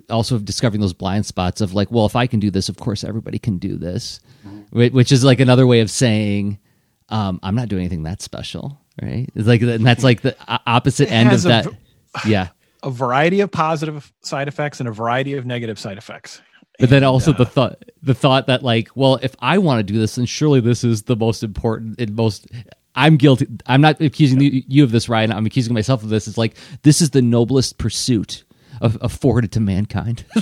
also 0.08 0.38
discovering 0.38 0.80
those 0.80 0.94
blind 0.94 1.26
spots 1.26 1.60
of 1.60 1.74
like, 1.74 1.90
well, 1.90 2.06
if 2.06 2.16
I 2.16 2.26
can 2.26 2.40
do 2.40 2.50
this, 2.50 2.68
of 2.68 2.78
course 2.78 3.04
everybody 3.04 3.38
can 3.38 3.58
do 3.58 3.76
this, 3.76 4.20
which 4.70 5.12
is 5.12 5.22
like 5.22 5.40
another 5.40 5.66
way 5.66 5.80
of 5.80 5.90
saying 5.90 6.58
um, 7.10 7.40
I'm 7.42 7.54
not 7.54 7.68
doing 7.68 7.82
anything 7.82 8.04
that 8.04 8.22
special, 8.22 8.80
right? 9.02 9.28
It's 9.34 9.46
like, 9.46 9.62
and 9.62 9.86
that's 9.86 10.04
like 10.04 10.22
the 10.22 10.36
opposite 10.66 11.10
end 11.10 11.32
of 11.32 11.42
that. 11.42 11.66
yeah, 12.26 12.48
a 12.82 12.90
variety 12.90 13.40
of 13.40 13.50
positive 13.50 14.12
side 14.22 14.48
effects 14.48 14.80
and 14.80 14.88
a 14.88 14.92
variety 14.92 15.34
of 15.34 15.46
negative 15.46 15.78
side 15.78 15.98
effects. 15.98 16.40
But 16.78 16.90
then 16.90 17.02
also 17.02 17.32
uh, 17.32 17.38
the 17.38 17.44
thought, 17.44 17.84
the 18.02 18.14
thought 18.14 18.46
that 18.46 18.62
like, 18.62 18.90
well, 18.94 19.18
if 19.20 19.34
I 19.40 19.58
want 19.58 19.80
to 19.80 19.92
do 19.92 19.98
this, 19.98 20.14
then 20.14 20.26
surely 20.26 20.60
this 20.60 20.84
is 20.84 21.02
the 21.02 21.16
most 21.16 21.42
important 21.42 22.00
and 22.00 22.14
most 22.14 22.46
I'm 22.98 23.16
guilty. 23.16 23.46
I'm 23.66 23.80
not 23.80 24.00
accusing 24.00 24.40
you 24.42 24.84
of 24.84 24.90
this, 24.90 25.08
Ryan. 25.08 25.32
I'm 25.32 25.46
accusing 25.46 25.72
myself 25.74 26.02
of 26.02 26.08
this. 26.08 26.26
It's 26.28 26.38
like 26.38 26.56
this 26.82 27.00
is 27.00 27.10
the 27.10 27.22
noblest 27.22 27.78
pursuit 27.78 28.44
af- 28.80 28.98
afforded 29.00 29.52
to 29.52 29.60
mankind. 29.60 30.24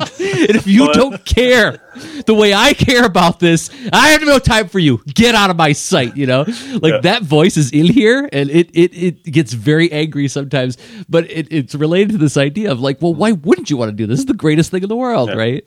and 0.00 0.56
if 0.56 0.66
you 0.66 0.92
don't 0.92 1.24
care 1.24 1.78
the 2.26 2.34
way 2.34 2.52
I 2.54 2.72
care 2.74 3.04
about 3.04 3.38
this, 3.40 3.70
I 3.92 4.08
have 4.08 4.22
no 4.22 4.38
time 4.38 4.68
for 4.68 4.78
you. 4.78 5.00
Get 5.06 5.34
out 5.34 5.50
of 5.50 5.56
my 5.56 5.72
sight. 5.72 6.16
You 6.16 6.26
know, 6.26 6.44
like 6.80 6.92
Yeah. 6.94 7.00
that 7.02 7.22
voice 7.22 7.56
is 7.56 7.70
in 7.72 7.86
here, 7.86 8.28
and 8.32 8.50
it 8.50 8.70
it 8.74 8.94
it 8.94 9.24
gets 9.24 9.52
very 9.52 9.90
angry 9.92 10.28
sometimes. 10.28 10.76
But 11.08 11.30
it, 11.30 11.48
it's 11.52 11.74
related 11.74 12.12
to 12.12 12.18
this 12.18 12.36
idea 12.36 12.72
of 12.72 12.80
like, 12.80 13.00
well, 13.02 13.14
why 13.14 13.32
wouldn't 13.32 13.70
you 13.70 13.76
want 13.76 13.90
to 13.90 13.96
do 13.96 14.06
this? 14.06 14.14
This 14.14 14.20
is 14.20 14.26
the 14.26 14.34
greatest 14.34 14.70
thing 14.70 14.82
in 14.82 14.88
the 14.88 14.96
world, 14.96 15.28
Yeah. 15.30 15.34
right? 15.36 15.64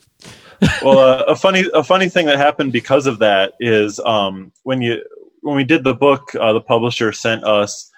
well, 0.82 0.98
uh, 0.98 1.24
a 1.28 1.36
funny 1.36 1.64
a 1.74 1.84
funny 1.84 2.10
thing 2.10 2.26
that 2.26 2.38
happened 2.38 2.72
because 2.74 3.06
of 3.06 3.20
that 3.20 3.54
is 3.60 4.00
um, 4.00 4.52
when 4.64 4.82
you 4.82 5.04
when 5.48 5.56
we 5.56 5.64
did 5.64 5.86
the 5.86 5.94
book, 5.94 6.36
uh, 6.36 6.52
the 6.52 6.60
publisher 6.60 7.14
sent 7.14 7.46
us 7.46 7.90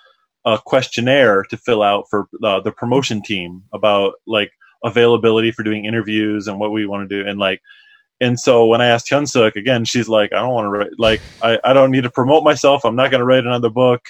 a 0.46 0.60
questionnaire 0.64 1.44
to 1.50 1.58
fill 1.58 1.82
out 1.82 2.06
for 2.08 2.30
uh, 2.44 2.60
the 2.60 2.72
promotion 2.72 3.24
team 3.24 3.64
about 3.74 4.14
like 4.28 4.52
availability 4.86 5.52
for 5.52 5.64
doing 5.64 5.84
interviews 5.84 6.48
and 6.48 6.60
what 6.60 6.72
we 6.72 6.86
want 6.86 7.10
to 7.10 7.24
do, 7.24 7.28
and 7.28 7.40
like. 7.40 7.60
And 8.22 8.38
so 8.38 8.66
when 8.66 8.82
I 8.82 8.88
asked 8.88 9.10
Hyun 9.10 9.28
Sook 9.28 9.56
again, 9.56 9.84
she's 9.84 10.08
like, 10.08 10.32
"I 10.32 10.42
don't 10.42 10.54
want 10.54 10.66
to 10.66 10.70
write. 10.70 10.92
Like, 11.00 11.22
I, 11.42 11.58
I 11.64 11.74
don't 11.74 11.90
need 11.90 12.04
to 12.04 12.12
promote 12.12 12.44
myself. 12.44 12.86
I'm 12.86 12.96
not 12.96 13.10
going 13.10 13.20
to 13.20 13.26
write 13.26 13.46
another 13.46 13.70
book. 13.70 14.02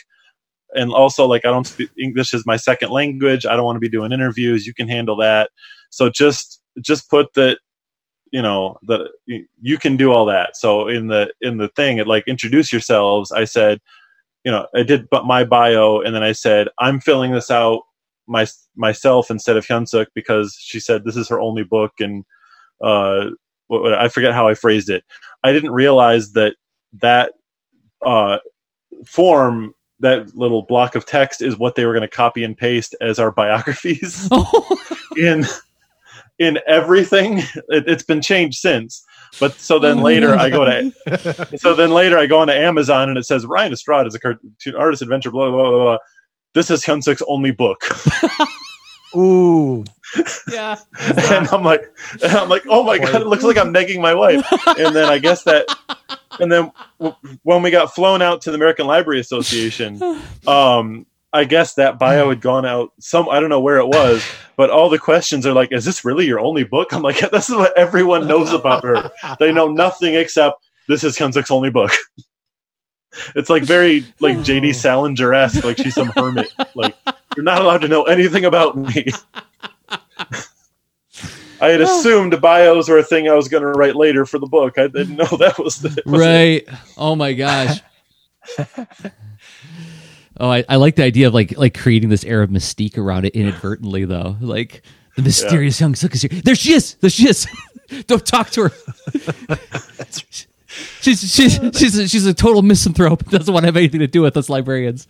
And 0.73 0.91
also, 0.91 1.25
like, 1.25 1.45
I 1.45 1.49
don't 1.49 1.65
speak 1.65 1.91
English 1.97 2.33
is 2.33 2.45
my 2.45 2.57
second 2.57 2.89
language. 2.89 3.45
I 3.45 3.55
don't 3.55 3.65
want 3.65 3.77
to 3.77 3.79
be 3.79 3.89
doing 3.89 4.11
interviews. 4.11 4.67
You 4.67 4.73
can 4.73 4.89
handle 4.89 5.15
that. 5.17 5.51
So 5.91 6.09
just 6.09 6.61
just 6.81 7.09
put 7.09 7.33
that 7.35 7.59
you 8.31 8.41
know 8.41 8.77
that 8.83 9.09
you 9.61 9.77
can 9.77 9.97
do 9.97 10.11
all 10.11 10.25
that. 10.25 10.55
So 10.57 10.87
in 10.87 11.07
the 11.07 11.31
in 11.41 11.57
the 11.57 11.69
thing 11.69 11.97
it 11.97 12.07
like 12.07 12.27
introduce 12.27 12.71
yourselves. 12.71 13.31
I 13.31 13.45
said 13.45 13.79
you 14.45 14.51
know 14.51 14.65
i 14.73 14.83
did 14.83 15.05
but 15.09 15.25
my 15.25 15.43
bio 15.43 15.99
and 15.99 16.15
then 16.15 16.23
i 16.23 16.31
said 16.31 16.69
i'm 16.79 17.01
filling 17.01 17.31
this 17.33 17.51
out 17.51 17.81
my 18.27 18.47
myself 18.75 19.29
instead 19.29 19.57
of 19.57 19.65
hyun 19.67 19.87
sook 19.87 20.07
because 20.15 20.55
she 20.59 20.79
said 20.79 21.03
this 21.03 21.17
is 21.17 21.27
her 21.27 21.41
only 21.41 21.63
book 21.63 21.91
and 21.99 22.23
uh 22.81 23.25
what, 23.67 23.81
what- 23.81 23.93
i 23.93 24.07
forget 24.07 24.33
how 24.33 24.47
i 24.47 24.53
phrased 24.53 24.89
it. 24.89 25.03
I 25.43 25.51
didn't 25.51 25.71
realize 25.71 26.31
that 26.33 26.55
that 27.01 27.33
uh 28.05 28.37
form 29.05 29.73
that 29.99 30.33
little 30.35 30.61
block 30.63 30.95
of 30.95 31.05
text 31.05 31.41
is 31.41 31.57
what 31.57 31.75
they 31.75 31.85
were 31.85 31.93
going 31.93 32.01
to 32.01 32.07
copy 32.07 32.43
and 32.45 32.57
paste 32.57 32.95
as 33.01 33.19
our 33.19 33.31
biographies. 33.41 34.27
Oh, 34.31 34.77
in 35.17 35.43
in 36.39 36.59
everything. 36.67 37.41
It, 37.69 37.87
it's 37.87 38.03
been 38.03 38.21
changed 38.21 38.59
since. 38.59 39.05
But 39.39 39.53
so 39.53 39.77
then 39.77 39.99
later 40.01 40.33
I 40.33 40.49
go 40.49 40.65
to 40.65 41.57
so 41.57 41.75
then 41.75 41.91
later 41.91 42.17
I 42.17 42.25
go 42.25 42.39
on 42.39 42.47
to 42.47 42.55
Amazon 42.55 43.09
and 43.09 43.17
it 43.17 43.25
says 43.25 43.45
Ryan 43.45 43.73
Estrada 43.73 44.07
is 44.07 44.15
a 44.15 44.19
cartoon 44.19 44.75
artist 44.75 45.03
adventure 45.03 45.29
blah 45.29 45.51
blah 45.51 45.69
blah 45.69 45.79
blah. 45.83 45.97
This 46.55 46.71
is 46.71 46.83
Hyun 46.83 47.03
Sook's 47.03 47.21
only 47.27 47.51
book, 47.51 47.83
Ooh, 49.15 49.83
yeah. 50.51 50.77
and 50.99 51.47
I'm 51.49 51.63
like, 51.63 51.83
and 52.23 52.31
I'm 52.31 52.49
like, 52.49 52.63
oh 52.67 52.81
my 52.81 52.97
god, 52.97 53.21
it 53.21 53.27
looks 53.27 53.43
like 53.43 53.57
I'm 53.57 53.71
negging 53.71 54.01
my 54.01 54.15
wife. 54.15 54.43
And 54.65 54.95
then 54.95 55.09
I 55.09 55.19
guess 55.19 55.43
that, 55.43 55.67
and 56.39 56.51
then 56.51 56.71
w- 56.99 57.15
when 57.43 57.61
we 57.61 57.69
got 57.69 57.93
flown 57.93 58.23
out 58.23 58.41
to 58.41 58.51
the 58.51 58.55
American 58.55 58.87
Library 58.87 59.19
Association, 59.19 60.01
um, 60.47 61.05
I 61.31 61.43
guess 61.43 61.75
that 61.75 61.99
bio 61.99 62.29
had 62.29 62.41
gone 62.41 62.65
out 62.65 62.91
some 62.99 63.29
I 63.29 63.39
don't 63.39 63.49
know 63.49 63.59
where 63.59 63.77
it 63.77 63.87
was, 63.87 64.25
but 64.57 64.69
all 64.69 64.89
the 64.89 64.97
questions 64.97 65.45
are 65.45 65.53
like, 65.53 65.71
"Is 65.71 65.85
this 65.85 66.03
really 66.03 66.25
your 66.25 66.39
only 66.39 66.63
book?" 66.63 66.91
I'm 66.91 67.03
like, 67.03 67.19
"This 67.31 67.49
is 67.49 67.55
what 67.55 67.77
everyone 67.77 68.27
knows 68.27 68.51
about 68.51 68.83
her. 68.83 69.11
They 69.39 69.51
know 69.51 69.67
nothing 69.67 70.15
except 70.15 70.65
this 70.87 71.03
is 71.03 71.17
Hyun 71.17 71.33
Sook's 71.33 71.51
only 71.51 71.69
book." 71.69 71.91
it's 73.35 73.49
like 73.49 73.63
very 73.63 74.05
like 74.19 74.37
JD 74.37 74.69
oh. 74.69 74.71
Salinger 74.71 75.33
esque, 75.33 75.63
like 75.63 75.77
she's 75.77 75.95
some 75.95 76.11
hermit. 76.15 76.51
Like 76.73 76.95
you're 77.35 77.43
not 77.43 77.61
allowed 77.61 77.81
to 77.81 77.87
know 77.87 78.03
anything 78.03 78.45
about 78.45 78.75
me. 78.75 79.05
I 81.61 81.67
had 81.67 81.81
assumed 81.81 82.39
bios 82.39 82.87
were 82.87 82.99
a 82.99 83.03
thing 83.03 83.27
I 83.27 83.33
was 83.33 83.49
going 83.49 83.63
to 83.63 83.69
write 83.69 83.97
later 83.97 84.25
for 84.25 84.39
the 84.39 84.47
book. 84.47 84.77
I 84.77 84.87
didn't 84.87 85.17
know 85.17 85.25
that 85.37 85.59
was 85.59 85.81
the 85.81 85.89
was 86.05 86.21
it. 86.21 86.25
right 86.25 86.65
oh 86.97 87.15
my 87.15 87.33
gosh 87.33 87.81
oh 90.39 90.49
I, 90.49 90.63
I 90.69 90.75
like 90.77 90.95
the 90.95 91.03
idea 91.03 91.27
of 91.27 91.33
like 91.33 91.57
like 91.57 91.77
creating 91.77 92.09
this 92.09 92.23
air 92.23 92.41
of 92.41 92.49
mystique 92.49 92.97
around 92.97 93.25
it 93.25 93.35
inadvertently 93.35 94.05
though. 94.05 94.37
Like 94.39 94.83
the 95.15 95.21
mysterious 95.21 95.79
Hyun 95.79 95.95
Sook 95.97 96.13
is 96.15 96.21
here 96.21 96.41
there 96.43 96.55
she 96.55 96.73
is! 96.73 96.95
There 96.95 97.09
she 97.09 97.27
is! 97.27 97.47
Don't 98.07 98.25
talk 98.25 98.49
to 98.51 98.69
her. 98.69 98.71
She's 101.01 101.19
she's 101.33 101.59
she's 101.75 101.97
a, 101.97 102.07
she's 102.07 102.25
a 102.27 102.33
total 102.33 102.61
misanthrope. 102.61 103.25
Doesn't 103.29 103.51
want 103.51 103.63
to 103.63 103.67
have 103.67 103.75
anything 103.75 104.01
to 104.01 104.07
do 104.07 104.21
with 104.21 104.37
us 104.37 104.49
librarians. 104.49 105.07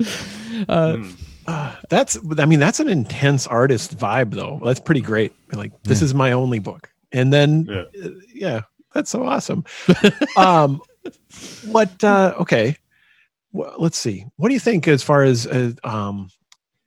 That's 1.90 2.18
I 2.38 2.46
mean 2.46 2.60
that's 2.60 2.80
an 2.80 2.88
intense 2.88 3.46
artist 3.46 3.98
vibe 3.98 4.32
though. 4.32 4.62
That's 4.64 4.80
pretty 4.80 5.02
great. 5.02 5.34
Like 5.52 5.72
this 5.84 6.02
is 6.02 6.14
my 6.14 6.32
only 6.32 6.60
book, 6.60 6.90
and 7.12 7.34
then 7.34 7.66
Yeah. 7.70 7.84
uh, 8.06 8.10
yeah, 8.34 8.62
that's 8.94 9.10
so 9.10 9.26
awesome. 9.26 9.66
um, 10.38 10.82
what? 11.68 12.02
Uh, 12.04 12.36
okay, 12.40 12.78
well, 13.52 13.76
let's 13.78 13.98
see. 13.98 14.26
What 14.38 14.50
do 14.50 14.54
you 14.54 14.60
think 14.60 14.88
as 14.88 15.04
far 15.04 15.24
as 15.24 15.48
uh, 15.48 15.72
um, 15.84 16.30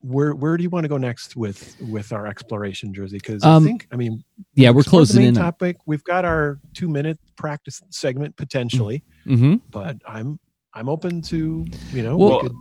where 0.00 0.34
where 0.34 0.56
do 0.56 0.62
you 0.62 0.70
want 0.70 0.84
to 0.84 0.88
go 0.88 0.96
next 0.96 1.36
with 1.36 1.74
with 1.78 2.12
our 2.12 2.26
exploration, 2.26 2.92
Jerzy? 2.92 3.12
Because 3.12 3.44
Um, 3.44 3.62
I 3.62 3.66
think 3.66 3.86
I 3.92 3.96
mean 3.96 4.24
yeah 4.54 4.70
we're 4.70 4.80
explored 4.80 5.08
the 5.08 5.12
closing 5.12 5.22
main 5.22 5.28
in 5.28 5.34
Topic. 5.34 5.76
We've 5.86 6.04
got 6.04 6.24
our 6.24 6.60
two 6.74 6.88
minute 6.88 7.18
practice 7.36 7.80
segment 7.90 8.36
potentially, 8.36 9.04
hmm 9.24 9.56
but 9.70 9.96
I'm 10.06 10.38
I'm 10.74 10.88
open 10.88 11.22
to 11.22 11.64
you 11.92 12.02
know 12.02 12.16
Well- 12.16 12.42
we 12.42 12.48
could, 12.48 12.56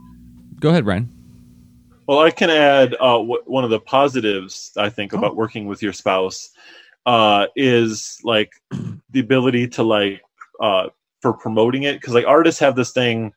go 0.60 0.68
ahead 0.70 0.86
ryan 0.86 1.10
Well, 2.06 2.20
I 2.20 2.30
can 2.30 2.50
add 2.50 2.94
uh, 2.94 3.18
w- 3.18 3.42
one 3.46 3.64
of 3.64 3.70
the 3.70 3.80
positives 3.80 4.72
I 4.76 4.88
think 4.90 5.12
about 5.12 5.34
working 5.36 5.66
with 5.66 5.82
your 5.82 5.92
spouse 5.92 6.50
uh, 7.06 7.46
is 7.56 8.20
like 8.22 8.52
the 9.10 9.20
ability 9.20 9.68
to 9.68 9.82
like 9.82 10.20
uh, 10.60 10.88
for 11.20 11.32
promoting 11.32 11.84
it 11.84 11.94
because 11.94 12.14
like 12.14 12.26
artists 12.26 12.60
have 12.60 12.76
this 12.76 12.92
thing. 12.92 13.32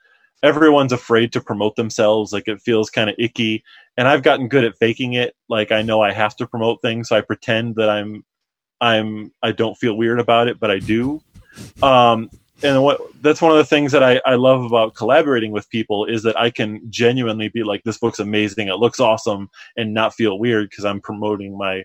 Everyone's 0.46 0.94
afraid 0.94 1.34
to 1.34 1.42
promote 1.42 1.76
themselves. 1.76 2.32
Like 2.32 2.48
it 2.48 2.62
feels 2.62 2.90
kind 2.90 3.10
of 3.10 3.16
icky, 3.18 3.64
and 3.98 4.08
I've 4.08 4.24
gotten 4.24 4.48
good 4.48 4.64
at 4.64 4.78
faking 4.78 5.14
it. 5.14 5.36
Like 5.50 5.72
I 5.72 5.82
know 5.82 6.02
I 6.02 6.14
have 6.14 6.36
to 6.38 6.48
promote 6.48 6.82
things, 6.82 7.10
so 7.10 7.18
I 7.18 7.22
pretend 7.22 7.76
that 7.76 7.90
I'm, 7.90 8.24
I'm, 8.80 9.32
I 9.42 9.52
don't 9.52 9.76
feel 9.76 9.98
weird 9.98 10.20
about 10.20 10.48
it, 10.48 10.60
but 10.60 10.70
I 10.70 10.80
do. 10.80 11.22
Um, 11.82 12.30
and 12.64 12.84
what 12.84 13.02
that's 13.22 13.42
one 13.42 13.52
of 13.52 13.58
the 13.58 13.66
things 13.66 13.92
that 13.92 14.04
I, 14.04 14.22
I 14.26 14.36
love 14.36 14.64
about 14.64 14.96
collaborating 14.96 15.52
with 15.52 15.70
people 15.70 16.06
is 16.06 16.24
that 16.24 16.40
I 16.40 16.50
can 16.50 16.82
genuinely 16.90 17.50
be 17.50 17.64
like, 17.64 17.84
this 17.84 17.98
book's 17.98 18.20
amazing, 18.20 18.68
it 18.68 18.76
looks 18.76 19.00
awesome, 19.00 19.50
and 19.76 19.94
not 19.94 20.14
feel 20.14 20.40
weird 20.40 20.70
because 20.70 20.86
I'm 20.86 21.02
promoting 21.02 21.58
my 21.58 21.84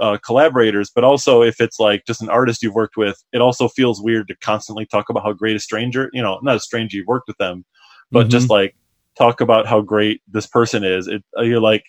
uh, 0.00 0.18
collaborators. 0.24 0.90
But 0.94 1.04
also, 1.04 1.42
if 1.42 1.60
it's 1.60 1.78
like 1.78 2.04
just 2.06 2.22
an 2.22 2.28
artist 2.28 2.62
you've 2.62 2.74
worked 2.74 2.96
with, 2.96 3.22
it 3.32 3.40
also 3.40 3.68
feels 3.68 4.02
weird 4.02 4.28
to 4.28 4.36
constantly 4.36 4.86
talk 4.86 5.08
about 5.08 5.24
how 5.24 5.32
great 5.32 5.56
a 5.56 5.60
stranger, 5.60 6.10
you 6.12 6.22
know, 6.22 6.38
not 6.42 6.56
a 6.56 6.60
stranger 6.60 6.96
you've 6.96 7.06
worked 7.06 7.28
with 7.28 7.38
them, 7.38 7.64
but 8.12 8.26
Mhm. 8.26 8.30
just 8.30 8.48
like 8.50 8.74
talk 9.18 9.40
about 9.40 9.66
how 9.66 9.80
great 9.80 10.20
this 10.28 10.46
person 10.46 10.84
is. 10.84 11.08
It, 11.08 11.22
you're 11.38 11.60
like, 11.60 11.84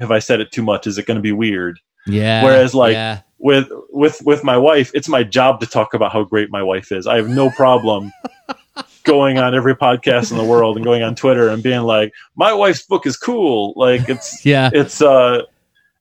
have 0.00 0.10
I 0.10 0.18
said 0.20 0.40
it 0.40 0.50
too 0.52 0.62
much? 0.62 0.86
Is 0.86 0.96
it 0.98 1.06
going 1.06 1.16
to 1.16 1.22
be 1.22 1.32
weird? 1.32 1.78
yeah 2.06 2.42
Whereas, 2.44 2.74
like, 2.74 2.92
yeah. 2.94 3.20
with 3.38 3.68
with 3.90 4.20
with 4.24 4.44
my 4.44 4.56
wife 4.58 4.90
it's 4.94 5.08
my 5.08 5.22
job 5.22 5.60
to 5.60 5.66
talk 5.66 5.94
about 5.94 6.12
how 6.12 6.22
great 6.22 6.50
my 6.50 6.62
wife 6.62 6.92
is 6.92 7.06
i 7.06 7.16
have 7.16 7.28
no 7.30 7.48
problem 7.50 8.12
going 9.04 9.38
on 9.38 9.54
every 9.54 9.74
podcast 9.74 10.30
in 10.30 10.36
the 10.36 10.44
world 10.44 10.76
and 10.76 10.84
going 10.84 11.02
on 11.02 11.14
twitter 11.14 11.48
and 11.48 11.62
being 11.62 11.80
like 11.80 12.12
my 12.36 12.52
wife's 12.52 12.82
book 12.84 13.06
is 13.06 13.16
cool 13.16 13.72
like 13.76 14.06
it's 14.10 14.44
yeah 14.52 14.68
it's 14.74 15.00
uh 15.00 15.40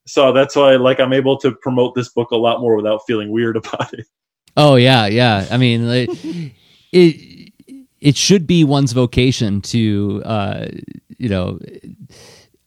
so 0.06 0.34
that's 0.34 0.56
why 0.58 0.76
like 0.76 1.00
i'm 1.00 1.14
able 1.14 1.38
to 1.38 1.52
promote 1.62 1.96
this 1.96 2.10
book 2.10 2.32
a 2.32 2.36
lot 2.36 2.60
more 2.60 2.76
without 2.76 3.00
feeling 3.08 3.32
weird 3.32 3.56
about 3.64 3.94
it 3.94 4.06
Oh 4.58 4.76
yeah, 4.76 5.06
yeah. 5.08 5.48
I 5.50 5.58
mean, 5.58 5.88
it, 5.90 6.10
it 8.04 8.18
should 8.18 8.46
be 8.46 8.66
one's 8.66 8.92
vocation 8.92 9.62
to 9.62 10.22
uh, 10.26 10.68
you 11.18 11.30
know 11.30 11.58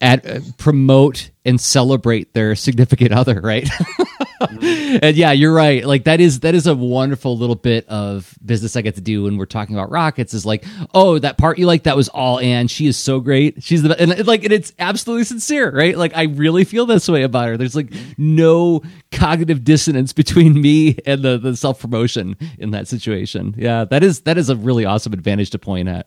at 0.01 0.27
uh, 0.27 0.41
promote 0.57 1.31
and 1.45 1.61
celebrate 1.61 2.33
their 2.33 2.55
significant 2.57 3.13
other, 3.13 3.41
right? 3.41 3.69
and 4.61 5.17
yeah, 5.17 5.33
you're 5.33 5.53
right. 5.53 5.85
Like 5.85 6.05
that 6.05 6.21
is 6.21 6.41
that 6.41 6.55
is 6.55 6.67
a 6.67 6.75
wonderful 6.75 7.37
little 7.37 7.55
bit 7.55 7.89
of 7.89 8.35
business 8.45 8.77
I 8.77 8.83
get 8.83 8.95
to 8.97 9.01
do 9.01 9.25
when 9.25 9.37
we're 9.37 9.47
talking 9.47 9.75
about 9.75 9.91
rockets. 9.91 10.35
Is 10.35 10.45
like, 10.45 10.65
oh, 10.95 11.19
that 11.19 11.39
part 11.39 11.59
you 11.59 11.67
like 11.67 11.85
that 11.85 11.97
was 11.97 12.09
all 12.09 12.39
Anne. 12.41 12.69
She 12.69 12.87
is 12.87 12.97
so 12.97 13.21
great. 13.21 13.63
She's 13.63 13.83
the 13.83 13.99
and 14.01 14.27
like 14.27 14.45
and 14.45 14.53
it's 14.53 14.73
absolutely 14.79 15.25
sincere, 15.25 15.71
right? 15.71 15.97
Like 15.97 16.17
I 16.17 16.25
really 16.25 16.65
feel 16.65 16.87
this 16.87 17.09
way 17.09 17.23
about 17.23 17.49
her. 17.49 17.57
There's 17.57 17.77
like 17.77 17.93
no 18.19 18.83
cognitive 19.13 19.65
dissonance 19.65 20.13
between 20.13 20.61
me 20.61 20.99
and 21.07 21.23
the 21.23 21.39
the 21.39 21.57
self 21.57 21.81
promotion 21.81 22.37
in 22.59 22.73
that 22.73 22.89
situation. 22.89 23.55
Yeah, 23.57 23.85
that 23.85 24.03
is 24.03 24.21
that 24.21 24.39
is 24.39 24.51
a 24.51 24.57
really 24.57 24.85
awesome 24.85 25.13
advantage 25.13 25.51
to 25.51 25.59
point 25.59 25.89
at. 25.89 26.07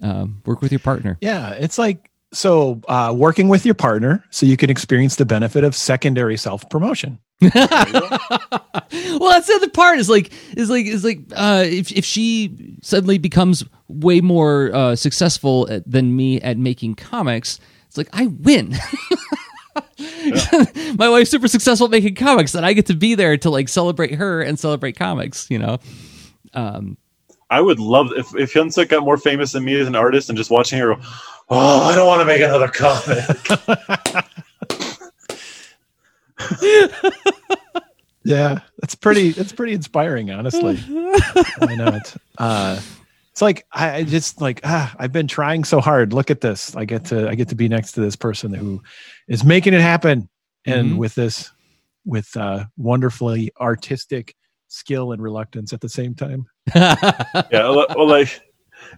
Um, 0.00 0.42
work 0.46 0.62
with 0.62 0.70
your 0.70 0.78
partner. 0.78 1.18
Yeah, 1.20 1.50
it's 1.50 1.76
like 1.76 2.08
so 2.32 2.80
uh, 2.88 3.12
working 3.16 3.48
with 3.48 3.64
your 3.64 3.74
partner 3.74 4.24
so 4.30 4.46
you 4.46 4.56
can 4.56 4.70
experience 4.70 5.16
the 5.16 5.24
benefit 5.24 5.64
of 5.64 5.74
secondary 5.74 6.36
self 6.36 6.68
promotion. 6.68 7.18
well, 7.40 7.50
that's 7.52 9.46
the 9.46 9.54
other 9.56 9.70
part. 9.70 9.98
Is 9.98 10.10
like 10.10 10.32
is 10.56 10.68
like 10.68 10.86
is 10.86 11.04
like 11.04 11.20
uh, 11.36 11.62
if 11.64 11.92
if 11.92 12.04
she 12.04 12.76
suddenly 12.82 13.18
becomes 13.18 13.64
way 13.86 14.20
more 14.20 14.74
uh, 14.74 14.96
successful 14.96 15.68
at, 15.70 15.88
than 15.90 16.16
me 16.16 16.40
at 16.40 16.58
making 16.58 16.96
comics, 16.96 17.60
it's 17.86 17.96
like 17.96 18.08
I 18.12 18.26
win. 18.26 18.76
my 20.96 21.08
wife's 21.08 21.30
super 21.30 21.48
successful 21.48 21.86
at 21.86 21.90
making 21.90 22.16
comics, 22.16 22.54
and 22.54 22.66
I 22.66 22.72
get 22.72 22.86
to 22.86 22.94
be 22.94 23.14
there 23.14 23.36
to 23.36 23.50
like 23.50 23.68
celebrate 23.68 24.14
her 24.16 24.42
and 24.42 24.58
celebrate 24.58 24.96
comics. 24.96 25.46
You 25.48 25.60
know, 25.60 25.78
um, 26.54 26.96
I 27.50 27.60
would 27.60 27.78
love 27.80 28.10
if 28.16 28.34
if 28.36 28.52
Hyun 28.54 28.72
Sook 28.72 28.90
got 28.90 29.02
more 29.04 29.16
famous 29.16 29.52
than 29.52 29.64
me 29.64 29.78
as 29.80 29.86
an 29.88 29.94
artist, 29.96 30.28
and 30.28 30.36
just 30.36 30.50
watching 30.50 30.78
her 30.78 30.94
go, 30.94 31.00
"Oh, 31.48 31.80
I 31.82 31.94
don't 31.94 32.06
want 32.06 32.20
to 32.20 32.24
make 32.26 32.42
another 32.42 32.68
comic." 32.68 33.24
yeah, 38.24 38.60
that's 38.80 38.94
pretty. 38.94 39.32
That's 39.32 39.52
pretty 39.52 39.72
inspiring, 39.72 40.30
honestly. 40.30 40.76
Why 41.58 41.74
not? 41.74 42.14
Uh, 42.36 42.80
it's 43.32 43.40
like 43.42 43.66
I 43.72 43.96
I 43.96 44.02
just 44.04 44.40
like 44.40 44.60
ah, 44.64 44.94
I've 44.98 45.12
been 45.12 45.28
trying 45.28 45.64
so 45.64 45.80
hard. 45.80 46.12
Look 46.12 46.30
at 46.30 46.40
this. 46.40 46.74
I 46.76 46.84
get 46.84 47.06
to 47.06 47.28
I 47.28 47.34
get 47.34 47.48
to 47.48 47.54
be 47.54 47.68
next 47.68 47.92
to 47.92 48.00
this 48.00 48.16
person 48.16 48.52
who 48.52 48.82
is 49.28 49.44
making 49.44 49.74
it 49.74 49.80
happen, 49.80 50.28
and 50.66 50.92
Mhm. 50.92 50.96
with 50.98 51.14
this 51.14 51.50
with 52.04 52.36
uh, 52.36 52.64
wonderfully 52.76 53.52
artistic 53.60 54.34
skill 54.68 55.12
and 55.12 55.22
reluctance 55.22 55.72
at 55.72 55.80
the 55.80 55.88
same 55.88 56.14
time. 56.14 56.46
yeah, 56.74 57.46
well, 57.50 57.86
well, 57.96 58.08
like, 58.08 58.40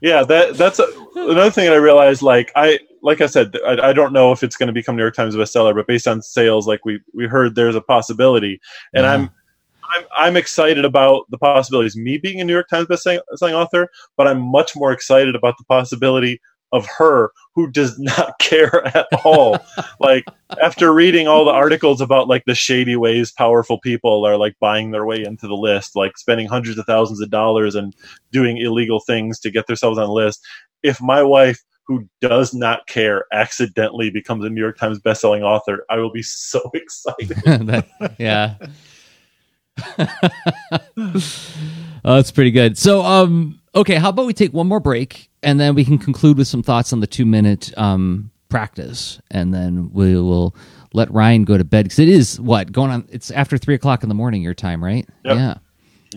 yeah, 0.02 0.22
that 0.24 0.56
that's 0.56 0.78
a, 0.78 0.86
another 1.16 1.50
thing 1.50 1.66
that 1.66 1.74
I 1.74 1.78
realized. 1.78 2.22
Like, 2.22 2.52
I 2.54 2.78
like 3.02 3.20
I 3.20 3.26
said, 3.26 3.56
I, 3.66 3.88
I 3.88 3.92
don't 3.92 4.12
know 4.12 4.32
if 4.32 4.42
it's 4.42 4.56
going 4.56 4.66
to 4.66 4.72
become 4.72 4.96
New 4.96 5.02
York 5.02 5.14
Times 5.14 5.34
bestseller, 5.34 5.74
but 5.74 5.86
based 5.86 6.06
on 6.06 6.20
sales, 6.20 6.66
like 6.66 6.84
we 6.84 7.00
we 7.14 7.26
heard, 7.26 7.54
there's 7.54 7.76
a 7.76 7.80
possibility, 7.80 8.60
and 8.92 9.04
Yeah. 9.04 9.12
I'm. 9.14 9.30
I'm, 9.92 10.04
I'm 10.16 10.36
excited 10.36 10.84
about 10.84 11.28
the 11.30 11.38
possibilities 11.38 11.96
me 11.96 12.16
being 12.16 12.40
a 12.40 12.44
New 12.44 12.52
York 12.52 12.68
Times 12.68 12.86
bestselling 12.86 13.18
selling 13.34 13.56
author, 13.56 13.88
but 14.16 14.28
I'm 14.28 14.40
much 14.40 14.76
more 14.76 14.92
excited 14.92 15.34
about 15.34 15.58
the 15.58 15.64
possibility 15.64 16.40
of 16.72 16.86
her 16.86 17.32
who 17.54 17.70
does 17.70 17.98
not 17.98 18.38
care 18.40 18.86
at 18.96 19.06
all. 19.24 19.58
like 19.98 20.24
after 20.62 20.92
reading 20.92 21.26
all 21.28 21.44
the 21.44 21.50
articles 21.50 22.00
about 22.00 22.28
like 22.28 22.44
the 22.46 22.54
shady 22.54 22.96
ways 22.96 23.32
powerful 23.32 23.78
people 23.78 24.24
are 24.26 24.36
like 24.36 24.54
buying 24.60 24.90
their 24.90 25.04
way 25.04 25.22
into 25.24 25.46
the 25.46 25.56
list, 25.56 25.96
like 25.96 26.16
spending 26.16 26.46
hundreds 26.46 26.78
of 26.78 26.86
thousands 26.86 27.20
of 27.20 27.30
dollars 27.30 27.74
and 27.74 27.94
doing 28.32 28.58
illegal 28.58 29.00
things 29.00 29.38
to 29.40 29.50
get 29.50 29.66
themselves 29.66 29.98
on 29.98 30.06
the 30.06 30.12
list. 30.12 30.46
If 30.82 31.00
my 31.00 31.22
wife 31.22 31.62
who 31.90 32.08
does 32.20 32.54
not 32.54 32.86
care 32.86 33.24
accidentally 33.32 34.10
becomes 34.10 34.44
a 34.44 34.48
New 34.48 34.60
York 34.60 34.78
Times 34.78 35.00
bestselling 35.00 35.42
author, 35.42 35.84
I 35.90 35.96
will 35.96 36.12
be 36.12 36.22
so 36.22 36.60
excited. 36.74 37.84
Yeah. 38.18 38.54
oh, 39.98 41.18
that's 42.04 42.30
pretty 42.30 42.50
good. 42.50 42.76
So, 42.78 43.02
um, 43.02 43.59
okay, 43.74 43.96
how 43.96 44.10
about 44.10 44.26
we 44.26 44.32
take 44.32 44.52
one 44.52 44.66
more 44.66 44.80
break 44.80 45.30
and 45.42 45.58
then 45.58 45.74
we 45.74 45.84
can 45.84 45.98
conclude 45.98 46.38
with 46.38 46.48
some 46.48 46.62
thoughts 46.62 46.92
on 46.92 47.00
the 47.00 47.06
two 47.06 47.24
minute 47.26 47.76
um, 47.78 48.30
practice, 48.48 49.20
and 49.30 49.54
then 49.54 49.90
we 49.92 50.14
will 50.16 50.54
let 50.92 51.10
Ryan 51.12 51.44
go 51.44 51.56
to 51.56 51.64
bed 51.64 51.84
because 51.84 51.98
it 51.98 52.08
is 52.08 52.40
what 52.40 52.72
going 52.72 52.90
on. 52.90 53.08
It's 53.10 53.30
after 53.30 53.56
three 53.56 53.74
o'clock 53.74 54.02
in 54.02 54.08
the 54.08 54.14
morning 54.14 54.42
your 54.42 54.54
time, 54.54 54.82
right? 54.82 55.08
Yep. 55.24 55.36
Yeah. 55.36 55.54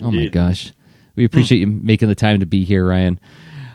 Oh 0.01 0.11
my 0.11 0.27
gosh, 0.27 0.73
we 1.15 1.23
appreciate 1.23 1.59
you 1.59 1.67
making 1.67 2.07
the 2.09 2.15
time 2.15 2.39
to 2.39 2.45
be 2.45 2.63
here, 2.63 2.87
Ryan. 2.87 3.19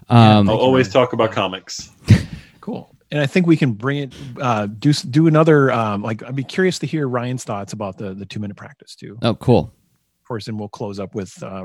Um, 0.08 0.48
I'll 0.48 0.56
always 0.56 0.88
talk 0.88 1.12
about 1.12 1.32
comics. 1.32 1.90
Cool. 2.60 2.94
And 3.10 3.18
I 3.18 3.24
think 3.24 3.46
we 3.46 3.56
can 3.56 3.72
bring 3.72 3.96
it, 3.96 4.14
uh, 4.42 4.66
do 4.66 4.92
do 4.92 5.26
another. 5.26 5.72
Um, 5.72 6.02
like, 6.02 6.22
I'd 6.22 6.36
be 6.36 6.44
curious 6.44 6.78
to 6.80 6.86
hear 6.86 7.08
Ryan's 7.08 7.42
thoughts 7.42 7.72
about 7.72 7.96
the 7.96 8.12
the 8.12 8.26
two 8.26 8.40
minute 8.40 8.58
practice 8.58 8.94
too. 8.94 9.16
oh, 9.22 9.34
cool. 9.36 9.72
Of 10.20 10.28
course, 10.28 10.48
and 10.48 10.58
we'll 10.58 10.68
close 10.68 11.00
up 11.00 11.14
with 11.14 11.42
uh, 11.42 11.64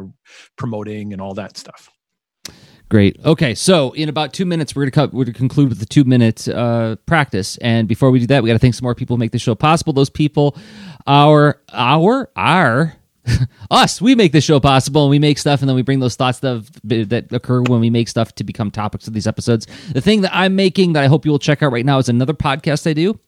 promoting 0.56 1.12
and 1.12 1.22
all 1.22 1.34
that 1.34 1.58
stuff. 1.58 1.90
Great. 2.90 3.18
Okay, 3.26 3.56
so 3.56 3.92
in 3.94 4.08
about 4.08 4.34
two 4.34 4.46
minutes, 4.46 4.76
we're 4.76 4.88
gonna 4.88 5.08
co- 5.08 5.18
we're 5.18 5.26
gonna 5.26 5.34
conclude 5.34 5.70
with 5.70 5.80
the 5.80 5.86
two 5.86 6.04
minute 6.04 6.48
uh, 6.48 6.96
practice. 7.08 7.58
And 7.58 7.88
before 7.88 8.12
we 8.12 8.20
do 8.20 8.28
that, 8.28 8.44
we 8.44 8.50
got 8.50 8.54
to 8.54 8.60
thank 8.60 8.76
some 8.76 8.84
more 8.84 8.94
people 8.94 9.16
who 9.16 9.20
make 9.20 9.32
the 9.32 9.40
show 9.40 9.56
possible. 9.56 9.94
Those 9.94 10.12
people, 10.12 10.56
our 11.08 11.60
our 11.72 12.30
our 12.36 12.96
us, 13.72 14.00
we 14.00 14.14
make 14.14 14.32
the 14.32 14.42
show 14.42 14.60
possible, 14.60 15.06
and 15.06 15.10
we 15.10 15.18
make 15.18 15.40
stuff, 15.40 15.62
and 15.62 15.70
then 15.70 15.76
we 15.76 15.82
bring 15.82 16.02
those 16.02 16.16
thoughts 16.16 16.40
that 16.42 16.70
that 16.84 17.32
occur 17.32 17.64
when 17.64 17.80
we 17.80 17.90
make 17.90 18.10
stuff 18.10 18.36
to 18.36 18.44
become 18.44 18.70
topics 18.70 19.08
of 19.08 19.14
these 19.14 19.26
episodes. 19.26 19.66
The 19.92 20.02
thing 20.02 20.22
that 20.22 20.32
I'm 20.32 20.56
making 20.56 20.94
that 20.94 21.04
I 21.04 21.08
hope 21.08 21.26
you 21.26 21.32
will 21.32 21.40
check 21.40 21.64
out 21.64 21.72
right 21.72 21.86
now 21.86 21.98
is 21.98 22.10
another 22.10 22.34
podcast 22.34 22.88
I 22.88 22.94
do 22.94 23.20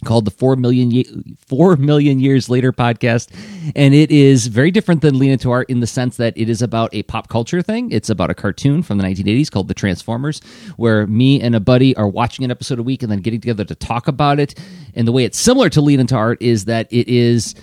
called 0.00 0.24
the 0.24 0.30
Four 0.30 0.56
Million 0.56 1.36
Four 1.46 1.76
Million 1.76 2.20
Years 2.20 2.48
Later 2.48 2.72
podcast, 2.72 3.28
and 3.76 3.94
it 3.94 4.10
is 4.10 4.46
very 4.46 4.70
different 4.70 5.02
than 5.02 5.18
Lean 5.18 5.32
Into 5.32 5.50
Art 5.50 5.68
in 5.70 5.80
the 5.80 5.86
sense 5.86 6.16
that 6.16 6.36
it 6.36 6.48
is 6.48 6.62
about 6.62 6.94
a 6.94 7.02
pop 7.04 7.28
culture 7.28 7.62
thing. 7.62 7.90
It's 7.90 8.10
about 8.10 8.30
a 8.30 8.34
cartoon 8.34 8.82
from 8.82 8.98
the 8.98 9.04
1980s 9.04 9.50
called 9.50 9.68
The 9.68 9.74
Transformers, 9.74 10.40
where 10.76 11.06
me 11.06 11.40
and 11.40 11.54
a 11.54 11.60
buddy 11.60 11.96
are 11.96 12.08
watching 12.08 12.44
an 12.44 12.50
episode 12.50 12.78
a 12.78 12.82
week 12.82 13.02
and 13.02 13.10
then 13.10 13.20
getting 13.20 13.40
together 13.40 13.64
to 13.64 13.74
talk 13.74 14.08
about 14.08 14.40
it. 14.40 14.58
And 14.94 15.06
the 15.06 15.12
way 15.12 15.24
it's 15.24 15.38
similar 15.38 15.68
to 15.70 15.80
Lean 15.80 16.00
Into 16.00 16.16
Art 16.16 16.40
is 16.40 16.66
that 16.66 16.88
it 16.92 17.08
is. 17.08 17.54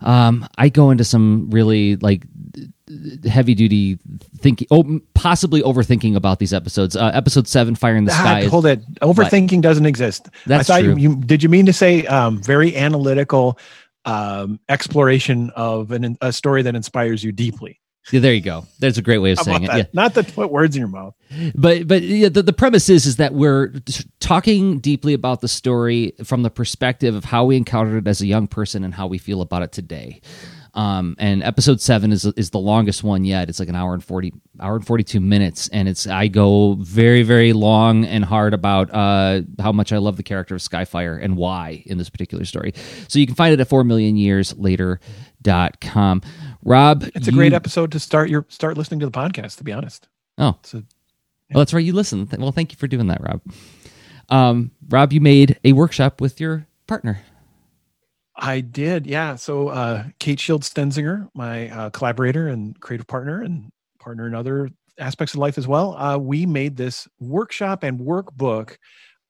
Um, 0.00 0.46
I 0.58 0.68
go 0.68 0.90
into 0.90 1.04
some 1.04 1.48
really 1.50 1.96
like 1.96 2.24
heavy 3.28 3.54
duty 3.54 3.98
thinking, 4.38 4.68
oh, 4.70 5.00
possibly 5.14 5.62
overthinking 5.62 6.16
about 6.16 6.38
these 6.38 6.52
episodes. 6.52 6.96
Uh, 6.96 7.10
episode 7.14 7.48
seven, 7.48 7.74
Fire 7.74 7.96
in 7.96 8.04
the 8.04 8.12
Ah, 8.12 8.16
Sky. 8.16 8.40
is- 8.40 8.50
hold 8.50 8.66
it. 8.66 8.82
Overthinking 9.00 9.60
doesn't 9.62 9.86
exist. 9.86 10.28
That's 10.46 10.70
I 10.70 10.82
true. 10.82 10.96
You, 10.96 11.16
did 11.16 11.42
you 11.42 11.48
mean 11.48 11.66
to 11.66 11.72
say 11.72 12.06
um, 12.06 12.42
very 12.42 12.76
analytical 12.76 13.58
um, 14.04 14.60
exploration 14.68 15.50
of 15.56 15.90
an, 15.92 16.16
a 16.20 16.32
story 16.32 16.62
that 16.62 16.74
inspires 16.74 17.24
you 17.24 17.32
deeply? 17.32 17.80
Yeah, 18.12 18.20
there 18.20 18.34
you 18.34 18.42
go. 18.42 18.66
There's 18.80 18.98
a 18.98 19.02
great 19.02 19.16
way 19.20 19.30
of 19.32 19.38
How 19.38 19.44
saying 19.44 19.62
it. 19.62 19.68
that? 19.68 19.94
Not 19.94 20.12
to 20.12 20.22
put 20.24 20.50
words 20.52 20.76
in 20.76 20.80
your 20.80 20.90
mouth. 20.90 21.14
But 21.54 21.88
but 21.88 22.02
yeah, 22.02 22.28
the, 22.28 22.42
the 22.42 22.52
premise 22.52 22.90
is 22.90 23.06
is 23.06 23.16
that 23.16 23.32
we're 23.32 23.72
talking 24.20 24.78
deeply 24.78 25.14
about 25.14 25.40
the 25.40 25.48
story 25.48 26.12
from 26.22 26.42
the 26.42 26.50
perspective 26.50 27.14
of 27.14 27.24
how 27.24 27.46
we 27.46 27.56
encountered 27.56 28.06
it 28.06 28.10
as 28.10 28.20
a 28.20 28.26
young 28.26 28.46
person 28.46 28.84
and 28.84 28.92
how 28.92 29.06
we 29.06 29.16
feel 29.16 29.40
about 29.40 29.62
it 29.62 29.72
today. 29.72 30.20
Um, 30.74 31.14
and 31.20 31.42
episode 31.44 31.80
seven 31.80 32.10
is 32.10 32.24
is 32.24 32.50
the 32.50 32.58
longest 32.58 33.04
one 33.04 33.24
yet. 33.24 33.48
It's 33.48 33.60
like 33.60 33.68
an 33.68 33.76
hour 33.76 33.94
and 33.94 34.02
forty 34.02 34.32
hour 34.60 34.74
and 34.74 34.84
forty 34.84 35.04
two 35.04 35.20
minutes, 35.20 35.68
and 35.68 35.88
it's 35.88 36.06
I 36.06 36.26
go 36.26 36.74
very 36.80 37.22
very 37.22 37.52
long 37.52 38.04
and 38.04 38.24
hard 38.24 38.54
about 38.54 38.92
uh, 38.92 39.42
how 39.60 39.70
much 39.70 39.92
I 39.92 39.98
love 39.98 40.16
the 40.16 40.24
character 40.24 40.56
of 40.56 40.60
Skyfire 40.60 41.22
and 41.22 41.36
why 41.36 41.84
in 41.86 41.96
this 41.98 42.10
particular 42.10 42.44
story. 42.44 42.72
So 43.06 43.20
you 43.20 43.26
can 43.26 43.36
find 43.36 43.54
it 43.54 43.60
at 43.60 43.68
four 43.68 43.84
million 43.84 44.16
years 44.16 44.52
later.com. 44.58 46.22
Rob, 46.64 47.04
It's 47.14 47.28
a 47.28 47.32
great 47.32 47.52
episode 47.52 47.92
to 47.92 48.00
start 48.00 48.28
your 48.28 48.44
start 48.48 48.76
listening 48.76 49.00
to 49.00 49.06
the 49.06 49.12
podcast. 49.12 49.58
To 49.58 49.64
be 49.64 49.72
honest, 49.72 50.08
Oh, 50.38 50.58
a- 50.72 50.76
well, 51.52 51.60
that's 51.60 51.72
right. 51.74 51.84
You 51.84 51.92
listen. 51.92 52.26
Well, 52.38 52.50
thank 52.52 52.72
you 52.72 52.78
for 52.78 52.88
doing 52.88 53.06
that, 53.08 53.20
Rob. 53.22 53.42
Um, 54.28 54.70
Rob, 54.88 55.12
you 55.12 55.20
made 55.20 55.58
a 55.62 55.72
workshop 55.72 56.20
with 56.20 56.40
your 56.40 56.66
partner. 56.86 57.20
I 58.36 58.60
did. 58.60 59.06
Yeah. 59.06 59.36
So 59.36 59.68
uh, 59.68 60.04
Kate 60.18 60.40
Shield 60.40 60.62
Stenzinger, 60.62 61.28
my 61.34 61.68
uh, 61.70 61.90
collaborator 61.90 62.48
and 62.48 62.78
creative 62.80 63.06
partner, 63.06 63.42
and 63.42 63.70
partner 64.00 64.26
in 64.26 64.34
other 64.34 64.70
aspects 64.98 65.34
of 65.34 65.40
life 65.40 65.58
as 65.58 65.66
well. 65.66 65.96
Uh, 65.96 66.18
we 66.18 66.46
made 66.46 66.76
this 66.76 67.08
workshop 67.20 67.82
and 67.82 68.00
workbook 68.00 68.76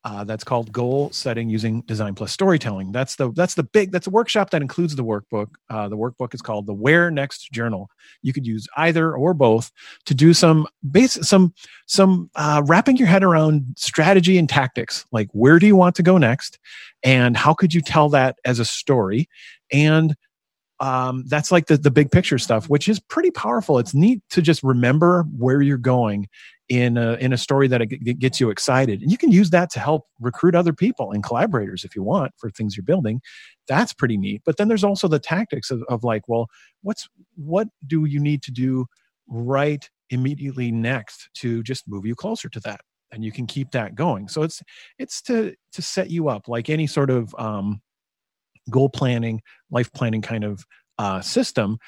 uh, 0.04 0.22
that's 0.22 0.44
called 0.44 0.70
Goal 0.70 1.10
Setting 1.12 1.48
Using 1.48 1.80
Design 1.82 2.14
Plus 2.14 2.30
Storytelling. 2.30 2.92
That's 2.92 3.16
the 3.16 3.32
that's 3.32 3.54
the 3.54 3.62
big 3.62 3.90
that's 3.90 4.06
a 4.06 4.10
workshop 4.10 4.50
that 4.50 4.60
includes 4.60 4.94
the 4.94 5.04
workbook. 5.04 5.48
Uh, 5.70 5.88
the 5.88 5.96
workbook 5.96 6.34
is 6.34 6.42
called 6.42 6.66
the 6.66 6.74
Where 6.74 7.10
Next 7.10 7.50
Journal. 7.52 7.88
You 8.20 8.32
could 8.34 8.46
use 8.46 8.68
either 8.76 9.14
or 9.14 9.32
both 9.32 9.72
to 10.04 10.14
do 10.14 10.34
some 10.34 10.66
base 10.90 11.18
some 11.26 11.54
some 11.86 12.30
uh, 12.34 12.62
wrapping 12.66 12.98
your 12.98 13.08
head 13.08 13.24
around 13.24 13.64
strategy 13.76 14.36
and 14.36 14.48
tactics. 14.48 15.06
Like 15.10 15.28
where 15.32 15.58
do 15.58 15.66
you 15.66 15.76
want 15.76 15.94
to 15.96 16.02
go 16.02 16.18
next, 16.18 16.58
and 17.02 17.36
how 17.36 17.54
could 17.54 17.72
you 17.72 17.80
tell 17.80 18.10
that 18.10 18.36
as 18.44 18.58
a 18.58 18.64
story, 18.64 19.28
and 19.72 20.14
um, 20.80 21.24
that's 21.28 21.52
like 21.52 21.66
the, 21.66 21.76
the 21.76 21.90
big 21.90 22.10
picture 22.10 22.38
stuff, 22.38 22.68
which 22.68 22.88
is 22.88 22.98
pretty 22.98 23.30
powerful. 23.30 23.78
It's 23.78 23.94
neat 23.94 24.22
to 24.30 24.42
just 24.42 24.62
remember 24.62 25.24
where 25.36 25.62
you're 25.62 25.78
going 25.78 26.26
in 26.68 26.96
a, 26.96 27.14
in 27.14 27.32
a 27.32 27.38
story 27.38 27.68
that 27.68 27.86
gets 28.18 28.40
you 28.40 28.50
excited. 28.50 29.02
And 29.02 29.10
you 29.10 29.18
can 29.18 29.30
use 29.30 29.50
that 29.50 29.70
to 29.72 29.80
help 29.80 30.06
recruit 30.20 30.54
other 30.54 30.72
people 30.72 31.12
and 31.12 31.22
collaborators 31.22 31.84
if 31.84 31.94
you 31.94 32.02
want 32.02 32.32
for 32.38 32.50
things 32.50 32.76
you're 32.76 32.84
building. 32.84 33.20
That's 33.68 33.92
pretty 33.92 34.16
neat. 34.16 34.42
But 34.44 34.56
then 34.56 34.68
there's 34.68 34.84
also 34.84 35.06
the 35.06 35.18
tactics 35.18 35.70
of, 35.70 35.82
of 35.88 36.02
like, 36.04 36.26
well, 36.26 36.48
what's 36.82 37.08
what 37.36 37.68
do 37.86 38.06
you 38.06 38.18
need 38.18 38.42
to 38.44 38.50
do 38.50 38.86
right 39.26 39.88
immediately 40.10 40.70
next 40.70 41.28
to 41.34 41.62
just 41.62 41.86
move 41.86 42.06
you 42.06 42.14
closer 42.14 42.48
to 42.48 42.60
that? 42.60 42.80
And 43.12 43.24
you 43.24 43.30
can 43.30 43.46
keep 43.46 43.70
that 43.72 43.94
going. 43.94 44.28
So 44.28 44.42
it's 44.42 44.62
it's 44.98 45.22
to 45.22 45.54
to 45.72 45.82
set 45.82 46.10
you 46.10 46.28
up 46.28 46.48
like 46.48 46.68
any 46.68 46.86
sort 46.86 47.10
of 47.10 47.34
um, 47.38 47.80
goal 48.70 48.88
planning, 48.88 49.42
life 49.70 49.92
planning 49.92 50.22
kind 50.22 50.44
of 50.44 50.64
uh, 50.98 51.20
system. 51.20 51.78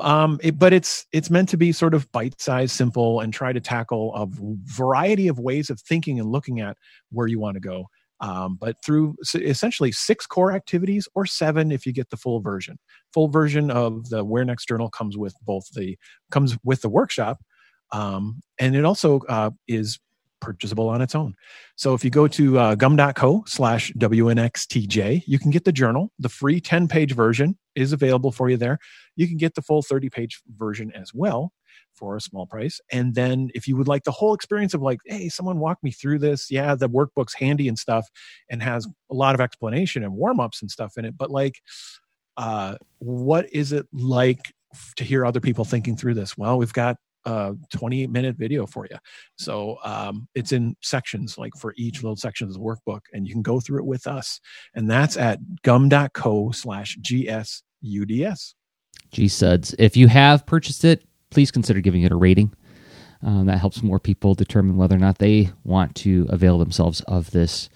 Um, 0.00 0.40
it, 0.42 0.58
but 0.58 0.72
it's 0.72 1.06
it's 1.12 1.28
meant 1.28 1.50
to 1.50 1.58
be 1.58 1.70
sort 1.72 1.92
of 1.92 2.10
bite-sized, 2.12 2.72
simple, 2.72 3.20
and 3.20 3.32
try 3.32 3.52
to 3.52 3.60
tackle 3.60 4.14
a 4.14 4.26
variety 4.64 5.28
of 5.28 5.38
ways 5.38 5.68
of 5.68 5.80
thinking 5.80 6.18
and 6.18 6.30
looking 6.30 6.60
at 6.60 6.76
where 7.10 7.26
you 7.26 7.38
want 7.38 7.56
to 7.56 7.60
go. 7.60 7.86
Um, 8.20 8.56
but 8.58 8.76
through 8.84 9.16
essentially 9.34 9.90
six 9.90 10.26
core 10.26 10.52
activities 10.52 11.08
or 11.14 11.26
seven 11.26 11.72
if 11.72 11.84
you 11.84 11.92
get 11.92 12.10
the 12.10 12.16
full 12.16 12.40
version. 12.40 12.78
Full 13.12 13.28
version 13.28 13.68
of 13.70 14.08
the 14.10 14.24
Where 14.24 14.44
Next 14.44 14.68
Journal 14.68 14.88
comes 14.88 15.18
with 15.18 15.34
both 15.42 15.64
the 15.74 15.98
comes 16.30 16.56
with 16.64 16.82
the 16.82 16.88
workshop, 16.88 17.42
um, 17.90 18.40
and 18.58 18.76
it 18.76 18.84
also 18.84 19.20
uh, 19.28 19.50
is 19.66 19.98
purchasable 20.42 20.88
on 20.88 21.00
its 21.00 21.14
own. 21.14 21.34
So 21.76 21.94
if 21.94 22.04
you 22.04 22.10
go 22.10 22.28
to 22.28 22.58
uh, 22.58 22.74
gum.co 22.74 23.44
slash 23.46 23.92
WNXTJ, 23.92 25.22
you 25.26 25.38
can 25.38 25.50
get 25.50 25.64
the 25.64 25.72
journal. 25.72 26.10
The 26.18 26.28
free 26.28 26.60
10 26.60 26.88
page 26.88 27.14
version 27.14 27.56
is 27.74 27.92
available 27.92 28.32
for 28.32 28.50
you 28.50 28.58
there. 28.58 28.78
You 29.16 29.28
can 29.28 29.38
get 29.38 29.54
the 29.54 29.62
full 29.62 29.80
30 29.80 30.10
page 30.10 30.42
version 30.54 30.92
as 30.92 31.14
well 31.14 31.52
for 31.94 32.16
a 32.16 32.20
small 32.20 32.46
price. 32.46 32.80
And 32.90 33.14
then 33.14 33.50
if 33.54 33.68
you 33.68 33.76
would 33.76 33.88
like 33.88 34.02
the 34.02 34.10
whole 34.10 34.34
experience 34.34 34.74
of 34.74 34.82
like, 34.82 34.98
hey, 35.06 35.28
someone 35.28 35.58
walk 35.58 35.78
me 35.82 35.92
through 35.92 36.18
this. 36.18 36.50
Yeah, 36.50 36.74
the 36.74 36.88
workbook's 36.88 37.34
handy 37.34 37.68
and 37.68 37.78
stuff 37.78 38.06
and 38.50 38.62
has 38.62 38.86
a 39.10 39.14
lot 39.14 39.34
of 39.34 39.40
explanation 39.40 40.02
and 40.02 40.12
warm 40.12 40.40
ups 40.40 40.60
and 40.60 40.70
stuff 40.70 40.98
in 40.98 41.04
it. 41.04 41.16
But 41.16 41.30
like, 41.30 41.60
uh, 42.36 42.76
what 42.98 43.46
is 43.52 43.72
it 43.72 43.86
like 43.92 44.52
to 44.96 45.04
hear 45.04 45.24
other 45.24 45.40
people 45.40 45.64
thinking 45.64 45.96
through 45.96 46.14
this? 46.14 46.36
Well, 46.36 46.58
we've 46.58 46.72
got 46.72 46.96
a 47.24 47.54
28 47.72 48.10
minute 48.10 48.36
video 48.36 48.66
for 48.66 48.86
you. 48.90 48.96
So 49.36 49.78
um, 49.84 50.28
it's 50.34 50.52
in 50.52 50.76
sections, 50.82 51.38
like 51.38 51.52
for 51.58 51.74
each 51.76 52.02
little 52.02 52.16
section 52.16 52.46
of 52.46 52.54
the 52.54 52.60
workbook, 52.60 53.00
and 53.12 53.26
you 53.26 53.34
can 53.34 53.42
go 53.42 53.60
through 53.60 53.80
it 53.80 53.86
with 53.86 54.06
us. 54.06 54.40
And 54.74 54.90
that's 54.90 55.16
at 55.16 55.38
gum.co 55.62 56.50
slash 56.52 56.98
GSUDS. 56.98 58.54
G 59.10 59.28
suds. 59.28 59.74
If 59.78 59.96
you 59.96 60.08
have 60.08 60.46
purchased 60.46 60.84
it, 60.84 61.04
please 61.30 61.50
consider 61.50 61.80
giving 61.80 62.02
it 62.02 62.12
a 62.12 62.16
rating. 62.16 62.52
Um, 63.24 63.46
that 63.46 63.58
helps 63.58 63.82
more 63.82 64.00
people 64.00 64.34
determine 64.34 64.76
whether 64.76 64.96
or 64.96 64.98
not 65.00 65.18
they 65.18 65.50
want 65.62 65.94
to 65.96 66.26
avail 66.28 66.58
themselves 66.58 67.02
of 67.02 67.30
this 67.30 67.68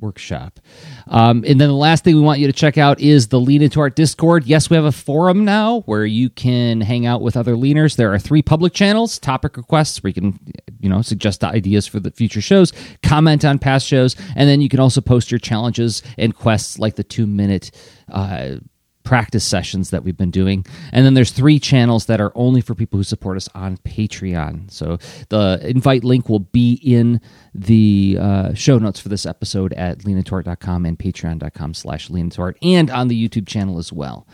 workshop. 0.00 0.60
Um, 1.08 1.44
and 1.46 1.60
then 1.60 1.68
the 1.68 1.74
last 1.74 2.04
thing 2.04 2.14
we 2.14 2.20
want 2.20 2.40
you 2.40 2.46
to 2.46 2.52
check 2.52 2.78
out 2.78 3.00
is 3.00 3.28
the 3.28 3.40
Lean 3.40 3.62
Into 3.62 3.80
Art 3.80 3.96
Discord. 3.96 4.44
Yes, 4.46 4.70
we 4.70 4.76
have 4.76 4.84
a 4.84 4.92
forum 4.92 5.44
now 5.44 5.80
where 5.82 6.04
you 6.04 6.30
can 6.30 6.80
hang 6.80 7.06
out 7.06 7.22
with 7.22 7.36
other 7.36 7.54
leaners. 7.54 7.96
There 7.96 8.12
are 8.12 8.18
three 8.18 8.42
public 8.42 8.72
channels, 8.72 9.18
topic 9.18 9.56
requests 9.56 10.02
where 10.02 10.08
you 10.08 10.14
can, 10.14 10.40
you 10.80 10.88
know, 10.88 11.02
suggest 11.02 11.44
ideas 11.44 11.86
for 11.86 12.00
the 12.00 12.10
future 12.10 12.40
shows, 12.40 12.72
comment 13.02 13.44
on 13.44 13.58
past 13.58 13.86
shows, 13.86 14.16
and 14.36 14.48
then 14.48 14.60
you 14.60 14.68
can 14.68 14.80
also 14.80 15.00
post 15.00 15.30
your 15.30 15.38
challenges 15.38 16.02
and 16.18 16.34
quests 16.34 16.78
like 16.78 16.96
the 16.96 17.04
two 17.04 17.26
minute 17.26 17.70
uh, 18.10 18.56
practice 19.02 19.44
sessions 19.44 19.90
that 19.90 20.04
we've 20.04 20.16
been 20.16 20.30
doing. 20.30 20.64
And 20.92 21.04
then 21.04 21.14
there's 21.14 21.30
three 21.30 21.58
channels 21.58 22.06
that 22.06 22.20
are 22.20 22.32
only 22.34 22.60
for 22.60 22.74
people 22.74 22.98
who 22.98 23.04
support 23.04 23.36
us 23.36 23.48
on 23.54 23.78
Patreon. 23.78 24.70
So 24.70 24.98
the 25.28 25.60
invite 25.64 26.04
link 26.04 26.28
will 26.28 26.40
be 26.40 26.74
in 26.82 27.20
the 27.54 28.18
uh, 28.20 28.54
show 28.54 28.78
notes 28.78 29.00
for 29.00 29.08
this 29.08 29.26
episode 29.26 29.72
at 29.74 29.98
leanintoart.com 30.00 30.86
and 30.86 30.98
patreon.com 30.98 31.74
slash 31.74 32.08
leanintoart 32.08 32.54
and 32.62 32.90
on 32.90 33.08
the 33.08 33.28
YouTube 33.28 33.46
channel 33.46 33.78
as 33.78 33.92
well. 33.92 34.26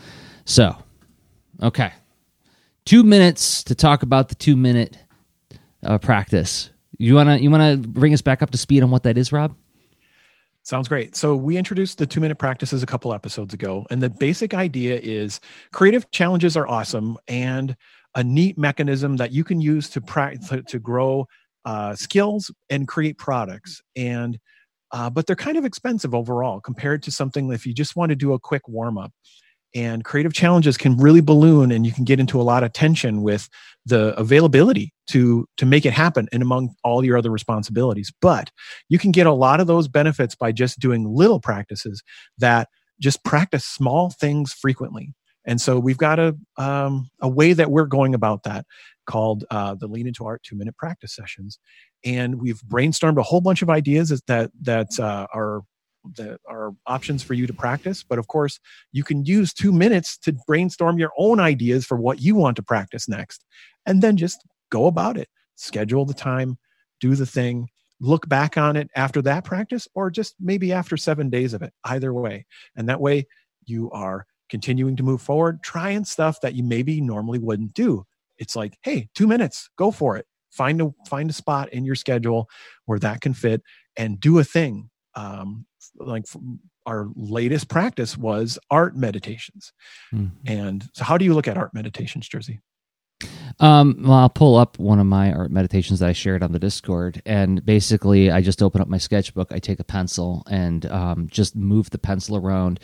So, 0.45 0.75
okay. 1.61 1.93
Two 2.85 3.03
minutes 3.03 3.63
to 3.63 3.75
talk 3.75 4.03
about 4.03 4.29
the 4.29 4.35
two 4.35 4.55
minute 4.55 4.97
uh, 5.83 5.97
practice. 5.97 6.69
You 6.97 7.15
wanna 7.15 7.37
you 7.37 7.51
wanna 7.51 7.77
bring 7.77 8.13
us 8.13 8.21
back 8.21 8.41
up 8.41 8.51
to 8.51 8.57
speed 8.57 8.81
on 8.81 8.91
what 8.91 9.03
that 9.03 9.17
is, 9.17 9.31
Rob? 9.31 9.55
Sounds 10.67 10.89
great. 10.89 11.15
So 11.15 11.33
we 11.33 11.55
introduced 11.55 11.97
the 11.97 12.05
two 12.05 12.19
minute 12.19 12.39
practices 12.39 12.83
a 12.83 12.85
couple 12.85 13.13
episodes 13.13 13.53
ago, 13.53 13.87
and 13.89 14.03
the 14.03 14.09
basic 14.09 14.53
idea 14.53 14.99
is 15.01 15.39
creative 15.71 16.11
challenges 16.11 16.57
are 16.57 16.67
awesome 16.67 17.17
and 17.29 17.73
a 18.15 18.23
neat 18.25 18.57
mechanism 18.57 19.15
that 19.15 19.31
you 19.31 19.45
can 19.45 19.61
use 19.61 19.89
to 19.91 20.01
practice 20.01 20.51
to 20.67 20.77
grow 20.77 21.25
uh, 21.63 21.95
skills 21.95 22.51
and 22.69 22.85
create 22.85 23.17
products. 23.17 23.81
And 23.95 24.37
uh, 24.91 25.09
but 25.09 25.25
they're 25.25 25.37
kind 25.37 25.57
of 25.57 25.63
expensive 25.63 26.13
overall 26.13 26.59
compared 26.59 27.01
to 27.03 27.11
something 27.11 27.49
if 27.53 27.65
you 27.65 27.73
just 27.73 27.95
want 27.95 28.09
to 28.09 28.17
do 28.17 28.33
a 28.33 28.39
quick 28.39 28.67
warm 28.67 28.97
up 28.97 29.13
and 29.75 30.03
creative 30.03 30.33
challenges 30.33 30.77
can 30.77 30.97
really 30.97 31.21
balloon 31.21 31.71
and 31.71 31.85
you 31.85 31.91
can 31.91 32.03
get 32.03 32.19
into 32.19 32.39
a 32.39 32.43
lot 32.43 32.63
of 32.63 32.73
tension 32.73 33.21
with 33.21 33.49
the 33.85 34.17
availability 34.19 34.93
to 35.07 35.47
to 35.57 35.65
make 35.65 35.85
it 35.85 35.93
happen 35.93 36.27
and 36.31 36.41
among 36.41 36.75
all 36.83 37.03
your 37.03 37.17
other 37.17 37.31
responsibilities. 37.31 38.11
But 38.21 38.51
you 38.89 38.99
can 38.99 39.11
get 39.11 39.27
a 39.27 39.31
lot 39.31 39.59
of 39.59 39.67
those 39.67 39.87
benefits 39.87 40.35
by 40.35 40.51
just 40.51 40.79
doing 40.79 41.05
little 41.07 41.39
practices 41.39 42.03
that 42.37 42.69
just 42.99 43.23
practice 43.23 43.65
small 43.65 44.09
things 44.09 44.53
frequently. 44.53 45.13
And 45.45 45.61
so 45.61 45.79
we've 45.79 45.97
got 45.97 46.19
a 46.19 46.35
um, 46.57 47.09
a 47.21 47.29
way 47.29 47.53
that 47.53 47.71
we're 47.71 47.85
going 47.85 48.13
about 48.13 48.43
that 48.43 48.65
called 49.05 49.45
uh, 49.49 49.75
the 49.75 49.87
lean 49.87 50.07
into 50.07 50.25
art 50.25 50.43
two 50.43 50.57
minute 50.57 50.75
practice 50.77 51.15
sessions. 51.15 51.59
And 52.03 52.41
we've 52.41 52.61
brainstormed 52.61 53.17
a 53.17 53.23
whole 53.23 53.41
bunch 53.41 53.61
of 53.61 53.69
ideas 53.69 54.09
that 54.27 54.51
that 54.61 54.99
uh, 54.99 55.27
are 55.33 55.61
that 56.15 56.39
are 56.47 56.71
options 56.85 57.23
for 57.23 57.33
you 57.33 57.47
to 57.47 57.53
practice. 57.53 58.03
But 58.03 58.19
of 58.19 58.27
course, 58.27 58.59
you 58.91 59.03
can 59.03 59.25
use 59.25 59.53
two 59.53 59.71
minutes 59.71 60.17
to 60.19 60.33
brainstorm 60.47 60.97
your 60.97 61.11
own 61.17 61.39
ideas 61.39 61.85
for 61.85 61.97
what 61.97 62.21
you 62.21 62.35
want 62.35 62.55
to 62.57 62.63
practice 62.63 63.07
next. 63.07 63.43
And 63.85 64.01
then 64.01 64.17
just 64.17 64.43
go 64.69 64.87
about 64.87 65.17
it. 65.17 65.29
Schedule 65.55 66.05
the 66.05 66.13
time, 66.13 66.57
do 66.99 67.15
the 67.15 67.25
thing, 67.25 67.69
look 67.99 68.27
back 68.29 68.57
on 68.57 68.75
it 68.75 68.89
after 68.95 69.21
that 69.23 69.43
practice, 69.43 69.87
or 69.95 70.09
just 70.09 70.35
maybe 70.39 70.71
after 70.71 70.97
seven 70.97 71.29
days 71.29 71.53
of 71.53 71.61
it, 71.61 71.73
either 71.83 72.13
way. 72.13 72.45
And 72.75 72.87
that 72.89 73.01
way, 73.01 73.27
you 73.65 73.89
are 73.91 74.25
continuing 74.49 74.95
to 74.95 75.03
move 75.03 75.21
forward, 75.21 75.61
trying 75.63 76.05
stuff 76.05 76.39
that 76.41 76.55
you 76.55 76.63
maybe 76.63 77.01
normally 77.01 77.39
wouldn't 77.39 77.73
do. 77.73 78.05
It's 78.37 78.55
like, 78.55 78.77
hey, 78.81 79.09
two 79.15 79.27
minutes, 79.27 79.69
go 79.77 79.91
for 79.91 80.15
it. 80.15 80.25
Find 80.51 80.81
a 80.81 80.93
find 81.07 81.29
a 81.29 81.33
spot 81.33 81.73
in 81.73 81.85
your 81.85 81.95
schedule 81.95 82.49
where 82.85 82.99
that 82.99 83.21
can 83.21 83.33
fit, 83.33 83.61
and 83.97 84.19
do 84.19 84.39
a 84.39 84.43
thing. 84.43 84.89
Um, 85.17 85.65
like 85.95 86.25
our 86.85 87.07
latest 87.15 87.69
practice 87.69 88.17
was 88.17 88.59
art 88.69 88.95
meditations. 88.95 89.73
Mm-hmm. 90.13 90.35
And 90.45 90.89
so, 90.93 91.03
how 91.03 91.17
do 91.17 91.25
you 91.25 91.33
look 91.33 91.47
at 91.47 91.57
art 91.57 91.73
meditations, 91.73 92.29
Jerzy? 92.29 92.59
Um, 93.59 94.03
well, 94.03 94.13
I'll 94.13 94.29
pull 94.29 94.55
up 94.55 94.77
one 94.77 94.99
of 94.99 95.07
my 95.07 95.33
art 95.33 95.51
meditations 95.51 95.99
that 95.99 96.09
I 96.09 96.13
shared 96.13 96.43
on 96.43 96.51
the 96.51 96.59
Discord, 96.59 97.21
and 97.25 97.65
basically, 97.65 98.29
I 98.29 98.41
just 98.41 98.61
open 98.61 98.81
up 98.81 98.87
my 98.87 98.99
sketchbook. 98.99 99.51
I 99.51 99.59
take 99.59 99.79
a 99.79 99.83
pencil 99.83 100.43
and 100.49 100.85
um, 100.85 101.27
just 101.29 101.55
move 101.55 101.89
the 101.89 101.97
pencil 101.97 102.37
around. 102.37 102.79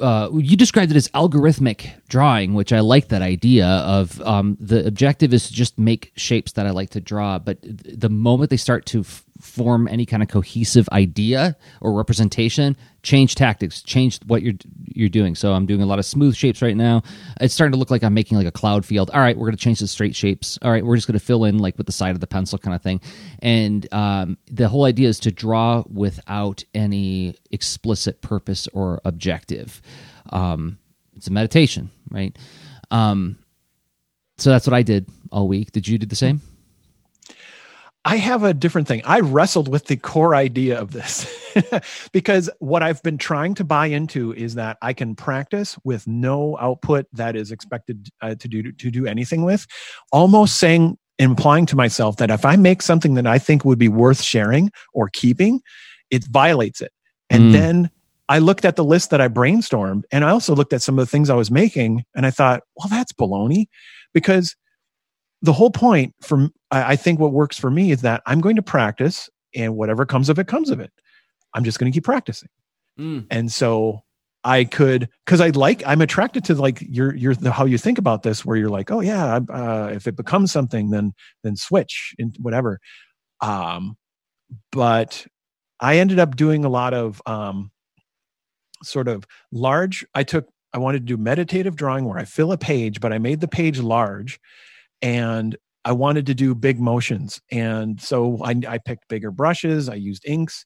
Uh, 0.00 0.28
you 0.34 0.56
described 0.56 0.90
it 0.90 0.96
as 0.96 1.08
algorithmic 1.08 1.90
drawing, 2.08 2.54
which 2.54 2.72
I 2.72 2.80
like 2.80 3.08
that 3.08 3.22
idea 3.22 3.66
of. 3.66 4.20
Um, 4.22 4.56
the 4.58 4.84
objective 4.86 5.32
is 5.32 5.46
to 5.48 5.52
just 5.52 5.78
make 5.78 6.12
shapes 6.16 6.52
that 6.52 6.66
I 6.66 6.70
like 6.70 6.90
to 6.90 7.00
draw, 7.00 7.38
but 7.38 7.58
the 7.62 8.08
moment 8.08 8.50
they 8.50 8.56
start 8.56 8.86
to 8.86 9.00
f- 9.00 9.24
form 9.40 9.88
any 9.88 10.06
kind 10.06 10.22
of 10.22 10.28
cohesive 10.28 10.88
idea 10.92 11.56
or 11.80 11.92
representation, 11.92 12.76
change 13.02 13.34
tactics, 13.34 13.82
change 13.82 14.20
what 14.26 14.42
you're 14.42 14.54
you're 14.86 15.08
doing. 15.08 15.34
So 15.34 15.52
I'm 15.52 15.66
doing 15.66 15.82
a 15.82 15.86
lot 15.86 15.98
of 15.98 16.04
smooth 16.04 16.36
shapes 16.36 16.62
right 16.62 16.76
now. 16.76 17.02
It's 17.40 17.52
starting 17.52 17.72
to 17.72 17.78
look 17.78 17.90
like 17.90 18.04
I'm 18.04 18.14
making 18.14 18.38
like 18.38 18.46
a 18.46 18.52
cloud 18.52 18.84
field. 18.84 19.10
All 19.10 19.20
right, 19.20 19.36
we're 19.36 19.46
going 19.46 19.56
to 19.56 19.62
change 19.62 19.80
the 19.80 19.88
straight 19.88 20.14
shapes. 20.14 20.58
All 20.62 20.70
right, 20.70 20.84
we're 20.84 20.96
just 20.96 21.06
going 21.06 21.18
to 21.18 21.24
fill 21.24 21.44
in 21.44 21.58
like 21.58 21.76
with 21.76 21.86
the 21.86 21.92
side 21.92 22.12
of 22.12 22.20
the 22.20 22.26
pencil 22.26 22.58
kind 22.58 22.74
of 22.74 22.82
thing. 22.82 23.00
And 23.40 23.92
um, 23.92 24.38
the 24.50 24.68
whole 24.68 24.84
idea 24.84 25.08
is 25.08 25.18
to 25.20 25.32
draw 25.32 25.82
without 25.92 26.62
any 26.74 27.36
explicit 27.50 28.22
purpose 28.22 28.68
or 28.72 29.00
objective. 29.04 29.82
Um, 30.30 30.78
it's 31.16 31.26
a 31.26 31.32
meditation, 31.32 31.90
right? 32.10 32.36
Um, 32.90 33.38
so 34.38 34.50
that's 34.50 34.66
what 34.66 34.74
I 34.74 34.82
did 34.82 35.08
all 35.30 35.48
week. 35.48 35.72
Did 35.72 35.86
you 35.88 35.98
do 35.98 36.06
the 36.06 36.16
same? 36.16 36.40
I 38.06 38.16
have 38.16 38.42
a 38.42 38.52
different 38.52 38.86
thing. 38.86 39.00
I 39.04 39.20
wrestled 39.20 39.68
with 39.68 39.86
the 39.86 39.96
core 39.96 40.34
idea 40.34 40.78
of 40.78 40.92
this 40.92 41.26
because 42.12 42.50
what 42.58 42.82
I've 42.82 43.02
been 43.02 43.16
trying 43.16 43.54
to 43.54 43.64
buy 43.64 43.86
into 43.86 44.34
is 44.34 44.56
that 44.56 44.76
I 44.82 44.92
can 44.92 45.14
practice 45.14 45.78
with 45.84 46.06
no 46.06 46.58
output 46.58 47.06
that 47.14 47.34
is 47.34 47.50
expected 47.50 48.10
uh, 48.20 48.34
to 48.34 48.48
do 48.48 48.72
to 48.72 48.90
do 48.90 49.06
anything 49.06 49.42
with, 49.42 49.66
almost 50.12 50.58
saying 50.58 50.98
implying 51.18 51.64
to 51.66 51.76
myself 51.76 52.16
that 52.16 52.30
if 52.30 52.44
I 52.44 52.56
make 52.56 52.82
something 52.82 53.14
that 53.14 53.26
I 53.26 53.38
think 53.38 53.64
would 53.64 53.78
be 53.78 53.88
worth 53.88 54.20
sharing 54.20 54.70
or 54.92 55.08
keeping, 55.08 55.60
it 56.10 56.24
violates 56.24 56.80
it. 56.80 56.92
And 57.30 57.44
mm. 57.44 57.52
then 57.52 57.90
I 58.28 58.38
looked 58.38 58.64
at 58.64 58.76
the 58.76 58.84
list 58.84 59.10
that 59.10 59.20
I 59.20 59.28
brainstormed 59.28 60.02
and 60.10 60.24
I 60.24 60.30
also 60.30 60.54
looked 60.54 60.72
at 60.72 60.82
some 60.82 60.98
of 60.98 61.06
the 61.06 61.10
things 61.10 61.30
I 61.30 61.34
was 61.34 61.50
making 61.50 62.04
and 62.14 62.26
I 62.26 62.30
thought, 62.30 62.62
well, 62.76 62.88
that's 62.88 63.12
baloney 63.12 63.66
because 64.12 64.56
the 65.44 65.52
whole 65.52 65.70
point 65.70 66.14
from 66.22 66.52
I 66.70 66.96
think 66.96 67.20
what 67.20 67.32
works 67.32 67.58
for 67.58 67.70
me 67.70 67.90
is 67.90 68.00
that 68.00 68.22
I'm 68.26 68.40
going 68.40 68.56
to 68.56 68.62
practice 68.62 69.28
and 69.54 69.76
whatever 69.76 70.06
comes 70.06 70.30
of 70.30 70.38
it 70.38 70.48
comes 70.48 70.70
of 70.70 70.80
it. 70.80 70.90
I'm 71.52 71.64
just 71.64 71.78
going 71.78 71.92
to 71.92 71.94
keep 71.94 72.04
practicing. 72.04 72.48
Mm. 72.98 73.26
And 73.30 73.52
so 73.52 74.00
I 74.42 74.64
could, 74.64 75.08
cause 75.26 75.42
I 75.42 75.50
like, 75.50 75.82
I'm 75.86 76.00
attracted 76.00 76.44
to 76.46 76.54
like 76.54 76.80
your, 76.80 77.14
your, 77.14 77.34
the, 77.34 77.52
how 77.52 77.66
you 77.66 77.76
think 77.76 77.98
about 77.98 78.22
this, 78.22 78.44
where 78.44 78.56
you're 78.56 78.70
like, 78.70 78.90
oh 78.90 79.00
yeah, 79.00 79.40
uh, 79.50 79.90
if 79.92 80.06
it 80.06 80.16
becomes 80.16 80.50
something, 80.50 80.90
then, 80.90 81.12
then 81.42 81.56
switch 81.56 82.14
and 82.18 82.34
whatever. 82.40 82.80
Um, 83.40 83.96
but 84.72 85.26
I 85.78 85.98
ended 85.98 86.18
up 86.18 86.36
doing 86.36 86.64
a 86.64 86.70
lot 86.70 86.94
of, 86.94 87.20
um, 87.26 87.70
sort 88.82 89.08
of 89.08 89.26
large, 89.52 90.06
I 90.14 90.24
took, 90.24 90.48
I 90.72 90.78
wanted 90.78 91.00
to 91.00 91.16
do 91.16 91.22
meditative 91.22 91.76
drawing 91.76 92.06
where 92.06 92.18
I 92.18 92.24
fill 92.24 92.50
a 92.50 92.58
page, 92.58 93.00
but 93.00 93.12
I 93.12 93.18
made 93.18 93.40
the 93.40 93.48
page 93.48 93.78
large 93.78 94.40
and 95.04 95.54
I 95.84 95.92
wanted 95.92 96.24
to 96.26 96.34
do 96.34 96.54
big 96.54 96.80
motions. 96.80 97.42
And 97.52 98.00
so 98.00 98.42
I, 98.42 98.54
I 98.66 98.78
picked 98.78 99.06
bigger 99.08 99.30
brushes. 99.30 99.90
I 99.90 99.96
used 99.96 100.24
inks, 100.26 100.64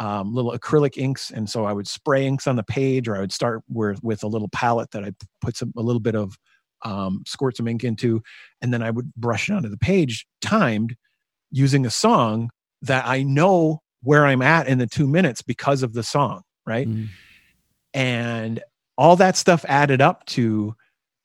um, 0.00 0.34
little 0.34 0.50
acrylic 0.50 0.98
inks. 0.98 1.30
And 1.30 1.48
so 1.48 1.64
I 1.64 1.72
would 1.72 1.86
spray 1.86 2.26
inks 2.26 2.48
on 2.48 2.56
the 2.56 2.64
page, 2.64 3.06
or 3.06 3.16
I 3.16 3.20
would 3.20 3.32
start 3.32 3.62
with, 3.68 4.02
with 4.02 4.24
a 4.24 4.26
little 4.26 4.48
palette 4.48 4.90
that 4.90 5.04
I 5.04 5.12
put 5.40 5.56
some, 5.56 5.72
a 5.76 5.82
little 5.82 6.00
bit 6.00 6.16
of, 6.16 6.36
um, 6.84 7.22
squirt 7.26 7.56
some 7.56 7.68
ink 7.68 7.84
into, 7.84 8.22
and 8.60 8.74
then 8.74 8.82
I 8.82 8.90
would 8.90 9.14
brush 9.14 9.48
it 9.48 9.52
onto 9.52 9.68
the 9.68 9.78
page 9.78 10.26
timed 10.42 10.96
using 11.52 11.86
a 11.86 11.90
song 11.90 12.50
that 12.82 13.06
I 13.06 13.22
know 13.22 13.82
where 14.02 14.26
I'm 14.26 14.42
at 14.42 14.66
in 14.66 14.78
the 14.78 14.86
two 14.88 15.06
minutes 15.06 15.42
because 15.42 15.84
of 15.84 15.92
the 15.92 16.02
song, 16.02 16.42
right? 16.66 16.88
Mm. 16.88 17.08
And 17.94 18.62
all 18.98 19.14
that 19.16 19.36
stuff 19.36 19.64
added 19.68 20.00
up 20.00 20.26
to 20.26 20.74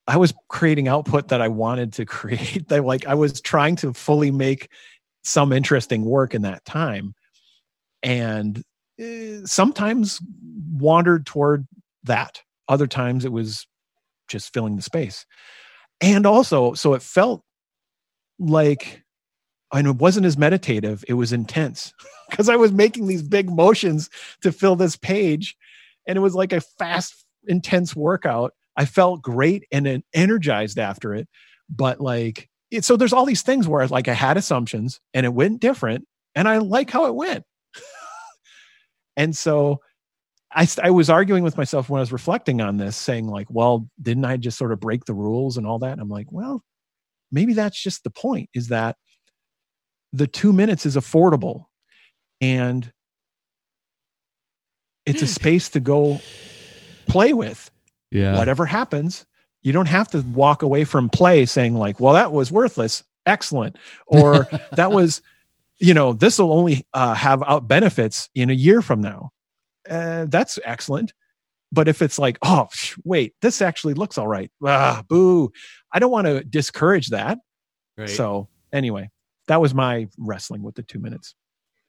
I 0.07 0.18
was 0.18 0.34
creating 0.49 0.88
output 0.88 1.30
that 1.30 1.41
I 1.41 1.48
wanted 1.48 1.94
to 1.94 2.06
create. 2.06 2.68
that 2.69 2.84
like 2.84 3.06
I 3.06 3.14
was 3.14 3.41
trying 3.41 3.76
to 3.78 3.94
fully 3.94 4.32
make 4.32 4.69
some 5.23 5.53
interesting 5.53 6.06
work 6.06 6.34
in 6.34 6.41
that 6.41 6.65
time. 6.65 7.14
And 8.03 8.64
uh, 8.99 9.45
sometimes 9.45 10.22
wandered 10.73 11.26
toward 11.26 11.68
that. 12.03 12.41
Other 12.68 12.88
times 12.88 13.26
it 13.26 13.32
was 13.32 13.68
just 14.28 14.53
filling 14.53 14.76
the 14.76 14.82
space. 14.82 15.26
And 15.99 16.26
also, 16.26 16.73
so 16.73 16.94
it 16.94 17.03
felt 17.03 17.44
like 18.40 19.03
and 19.73 19.88
it 19.88 19.95
wasn't 19.98 20.26
as 20.26 20.38
meditative, 20.38 21.03
it 21.07 21.14
was 21.14 21.32
intense 21.32 21.94
because 22.30 22.49
I 22.49 22.56
was 22.56 22.72
making 22.72 23.07
these 23.07 23.23
big 23.23 23.49
motions 23.49 24.10
to 24.41 24.52
fill 24.52 24.76
this 24.76 24.95
page. 24.95 25.56
And 26.07 26.18
it 26.18 26.22
was 26.22 26.36
like 26.36 26.52
a 26.52 26.61
fast, 26.61 27.26
intense 27.48 27.95
workout. 27.95 28.53
I 28.82 28.86
felt 28.86 29.22
great 29.22 29.68
and 29.72 30.02
energized 30.12 30.80
after 30.80 31.14
it. 31.14 31.30
But 31.70 32.02
like, 32.02 32.49
it, 32.72 32.84
so 32.84 32.98
there's 32.98 33.14
all 33.14 33.26
these 33.26 33.44
things 33.44 33.68
where 33.68 33.86
like 33.86 34.08
I 34.08 34.14
had 34.14 34.38
assumptions 34.38 34.99
and 35.14 35.24
it 35.24 35.36
went 35.36 35.62
different 35.62 36.08
and 36.34 36.48
I 36.48 36.58
like 36.58 36.90
how 36.90 37.06
it 37.06 37.14
went. 37.14 37.44
and 39.16 39.38
so 39.38 39.82
I, 40.52 40.68
I 40.82 40.90
was 40.90 41.12
arguing 41.12 41.44
with 41.44 41.58
myself 41.58 41.90
when 41.91 41.99
I 41.99 42.02
was 42.02 42.12
reflecting 42.12 42.60
on 42.60 42.78
this, 42.78 42.98
saying 42.98 43.28
like, 43.28 43.45
well, 43.52 43.88
didn't 44.02 44.26
I 44.26 44.38
just 44.38 44.58
sort 44.58 44.72
of 44.72 44.80
break 44.80 45.06
the 45.06 45.14
rules 45.14 45.58
and 45.58 45.68
all 45.68 45.78
that? 45.78 45.91
And 45.91 46.02
I'm 46.02 46.10
like, 46.10 46.32
well, 46.32 46.64
maybe 47.32 47.53
that's 47.53 47.80
just 47.80 48.03
the 48.03 48.10
point 48.10 48.49
is 48.56 48.70
that 48.70 48.95
the 50.12 50.26
two 50.26 50.53
minutes 50.53 50.88
is 50.88 50.95
affordable 50.95 51.66
and 52.41 52.91
it's 55.06 55.22
a 55.22 55.26
hmm. 55.26 55.32
space 55.32 55.70
to 55.70 55.80
go 55.80 56.20
play 57.06 57.34
with. 57.34 57.70
Yeah. 58.12 58.38
Whatever 58.38 58.66
happens, 58.66 59.26
you 59.62 59.72
don't 59.74 59.88
have 59.88 60.10
to 60.10 60.22
walk 60.22 60.62
away 60.62 60.84
from 60.84 61.10
play 61.10 61.46
saying, 61.46 61.76
like, 61.76 62.00
well, 62.00 62.14
that 62.14 62.32
was 62.32 62.52
worthless. 62.52 63.04
Excellent. 63.26 63.78
Or 64.08 64.48
that 64.74 64.92
was, 64.92 65.22
you 65.80 65.94
know, 65.94 66.14
this 66.14 66.40
will 66.40 66.54
only 66.54 66.86
uh, 66.94 67.14
have 67.14 67.44
out 67.44 67.68
benefits 67.68 68.30
in 68.36 68.50
a 68.50 68.54
year 68.54 68.82
from 68.82 69.02
now. 69.02 69.32
Uh, 69.90 70.26
that's 70.28 70.60
excellent. 70.64 71.14
But 71.72 71.88
if 71.88 72.02
it's 72.02 72.20
like, 72.20 72.38
oh, 72.42 72.68
wait, 73.06 73.34
this 73.42 73.62
actually 73.62 73.94
looks 73.94 74.18
all 74.18 74.28
right. 74.28 74.52
Ah, 74.66 75.04
boo. 75.08 75.52
I 75.94 76.00
don't 76.00 76.12
want 76.12 76.28
to 76.28 76.44
discourage 76.44 77.08
that. 77.08 77.40
Right. 77.98 78.10
So, 78.10 78.50
anyway, 78.74 79.10
that 79.48 79.62
was 79.62 79.74
my 79.74 80.08
wrestling 80.18 80.64
with 80.64 80.76
the 80.76 80.84
two 80.84 81.00
minutes. 81.00 81.34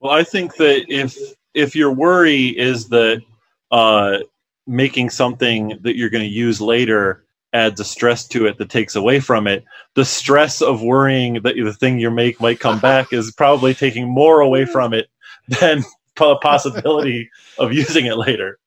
Well, 0.00 0.12
I 0.12 0.22
think 0.22 0.56
that 0.56 0.84
if 0.88 1.16
if 1.54 1.74
your 1.76 1.92
worry 1.92 2.48
is 2.58 2.88
that 2.88 3.22
uh, 3.70 4.18
making 4.66 5.10
something 5.10 5.78
that 5.82 5.96
you're 5.96 6.10
going 6.10 6.24
to 6.24 6.30
use 6.30 6.60
later 6.60 7.24
adds 7.52 7.80
a 7.80 7.84
stress 7.84 8.26
to 8.28 8.46
it 8.46 8.58
that 8.58 8.70
takes 8.70 8.96
away 8.96 9.20
from 9.20 9.46
it, 9.46 9.64
the 9.94 10.04
stress 10.04 10.62
of 10.62 10.82
worrying 10.82 11.34
that 11.42 11.54
the 11.54 11.72
thing 11.72 11.98
you 11.98 12.10
make 12.10 12.40
might 12.40 12.60
come 12.60 12.78
back 12.80 13.12
is 13.12 13.30
probably 13.32 13.74
taking 13.74 14.08
more 14.08 14.40
away 14.40 14.64
from 14.64 14.94
it 14.94 15.08
than 15.60 15.82
the 16.16 16.36
possibility 16.36 17.30
of 17.58 17.72
using 17.72 18.06
it 18.06 18.16
later. 18.16 18.58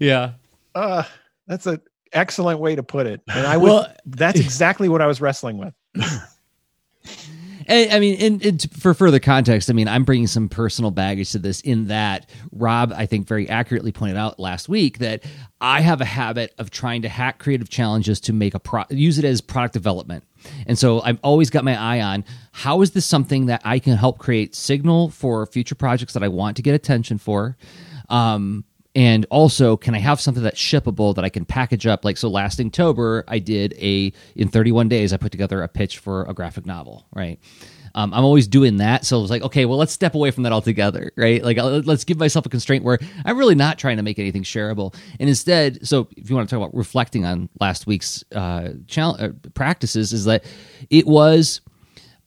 Yeah. 0.00 0.32
Uh, 0.74 1.04
that's 1.46 1.66
an 1.66 1.80
excellent 2.12 2.60
way 2.60 2.76
to 2.76 2.82
put 2.82 3.06
it. 3.06 3.20
And 3.28 3.46
I 3.46 3.56
was, 3.56 3.70
well, 3.70 3.94
that's 4.06 4.40
exactly 4.40 4.88
what 4.88 5.00
I 5.00 5.06
was 5.06 5.20
wrestling 5.20 5.58
with. 5.58 5.74
I 7.68 8.00
mean, 8.00 8.42
and, 8.42 8.72
for 8.72 8.94
further 8.94 9.18
context, 9.18 9.68
I 9.68 9.74
mean, 9.74 9.88
I'm 9.88 10.04
bringing 10.04 10.26
some 10.26 10.48
personal 10.48 10.90
baggage 10.90 11.32
to 11.32 11.38
this 11.38 11.60
in 11.60 11.88
that 11.88 12.30
Rob, 12.50 12.94
I 12.96 13.04
think, 13.04 13.26
very 13.26 13.48
accurately 13.48 13.92
pointed 13.92 14.16
out 14.16 14.40
last 14.40 14.68
week 14.68 14.98
that 14.98 15.24
I 15.60 15.82
have 15.82 16.00
a 16.00 16.06
habit 16.06 16.54
of 16.58 16.70
trying 16.70 17.02
to 17.02 17.08
hack 17.08 17.38
creative 17.38 17.68
challenges 17.68 18.20
to 18.20 18.32
make 18.32 18.54
a 18.54 18.58
pro, 18.58 18.84
use 18.88 19.18
it 19.18 19.24
as 19.26 19.42
product 19.42 19.74
development. 19.74 20.24
And 20.66 20.78
so 20.78 21.02
I've 21.02 21.18
always 21.22 21.50
got 21.50 21.64
my 21.64 21.78
eye 21.78 22.00
on 22.00 22.24
how 22.52 22.80
is 22.80 22.92
this 22.92 23.04
something 23.04 23.46
that 23.46 23.60
I 23.64 23.78
can 23.80 23.96
help 23.96 24.18
create 24.18 24.54
signal 24.54 25.10
for 25.10 25.44
future 25.46 25.74
projects 25.74 26.14
that 26.14 26.22
I 26.22 26.28
want 26.28 26.56
to 26.56 26.62
get 26.62 26.74
attention 26.74 27.18
for. 27.18 27.56
Um, 28.08 28.64
and 28.98 29.26
also 29.30 29.76
can 29.76 29.94
i 29.94 29.98
have 29.98 30.20
something 30.20 30.42
that's 30.42 30.60
shippable 30.60 31.14
that 31.14 31.24
i 31.24 31.28
can 31.28 31.44
package 31.44 31.86
up? 31.86 32.04
Like 32.04 32.16
so 32.16 32.28
last 32.28 32.60
october 32.60 33.24
i 33.28 33.38
did 33.38 33.72
a 33.78 34.12
in 34.34 34.48
31 34.48 34.88
days 34.88 35.12
i 35.12 35.16
put 35.16 35.30
together 35.30 35.62
a 35.62 35.68
pitch 35.68 35.98
for 35.98 36.24
a 36.24 36.34
graphic 36.34 36.66
novel 36.66 37.06
right? 37.14 37.38
Um, 37.94 38.12
i'm 38.12 38.24
always 38.24 38.48
doing 38.48 38.78
that 38.78 39.06
so 39.06 39.18
i 39.18 39.22
was 39.22 39.30
like 39.30 39.42
okay 39.42 39.64
well 39.64 39.78
let's 39.78 39.92
step 39.92 40.14
away 40.14 40.30
from 40.30 40.42
that 40.42 40.52
altogether 40.52 41.12
right? 41.16 41.42
Like 41.42 41.56
let's 41.58 42.04
give 42.04 42.18
myself 42.18 42.44
a 42.44 42.48
constraint 42.48 42.84
where 42.84 42.98
i'm 43.24 43.38
really 43.38 43.54
not 43.54 43.78
trying 43.78 43.96
to 43.98 44.02
make 44.02 44.18
anything 44.18 44.42
shareable. 44.42 44.94
And 45.20 45.28
instead 45.28 45.86
so 45.86 46.08
if 46.16 46.28
you 46.28 46.36
want 46.36 46.48
to 46.48 46.54
talk 46.54 46.62
about 46.62 46.76
reflecting 46.76 47.24
on 47.24 47.48
last 47.60 47.86
week's 47.86 48.24
uh, 48.34 48.70
challenge, 48.88 49.22
uh, 49.22 49.48
practices 49.54 50.12
is 50.12 50.24
that 50.24 50.44
it 50.90 51.06
was 51.06 51.60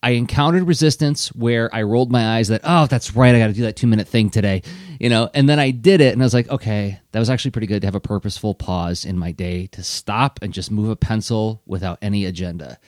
I 0.04 0.12
encountered 0.12 0.64
resistance 0.64 1.28
where 1.30 1.74
I 1.74 1.84
rolled 1.84 2.12
my 2.12 2.38
eyes 2.38 2.48
that, 2.48 2.62
oh, 2.64 2.88
that's 2.88 3.16
right, 3.16 3.36
I 3.36 3.40
got 3.40 3.48
to 3.48 3.54
do 3.54 3.62
that 3.64 3.76
two 3.76 3.86
minute 3.86 4.08
thing 4.08 4.32
today, 4.32 4.64
you 5.00 5.10
know, 5.10 5.30
and 5.34 5.48
then 5.48 5.60
I 5.60 5.70
did 5.70 6.02
it 6.02 6.14
and 6.14 6.22
I 6.22 6.26
was 6.26 6.34
like, 6.34 6.50
okay, 6.50 7.00
that 7.12 7.20
was 7.20 7.30
actually 7.30 7.52
pretty 7.52 7.68
good 7.68 7.82
to 7.82 7.88
have 7.88 7.96
a 7.96 8.00
purposeful 8.00 8.56
pause 8.56 9.06
in 9.06 9.20
my 9.20 9.32
day 9.32 9.68
to 9.68 9.84
stop 9.84 10.40
and 10.42 10.54
just 10.54 10.72
move 10.72 10.90
a 10.90 10.96
pencil 10.96 11.62
without 11.68 12.00
any 12.02 12.26
agenda. 12.26 12.80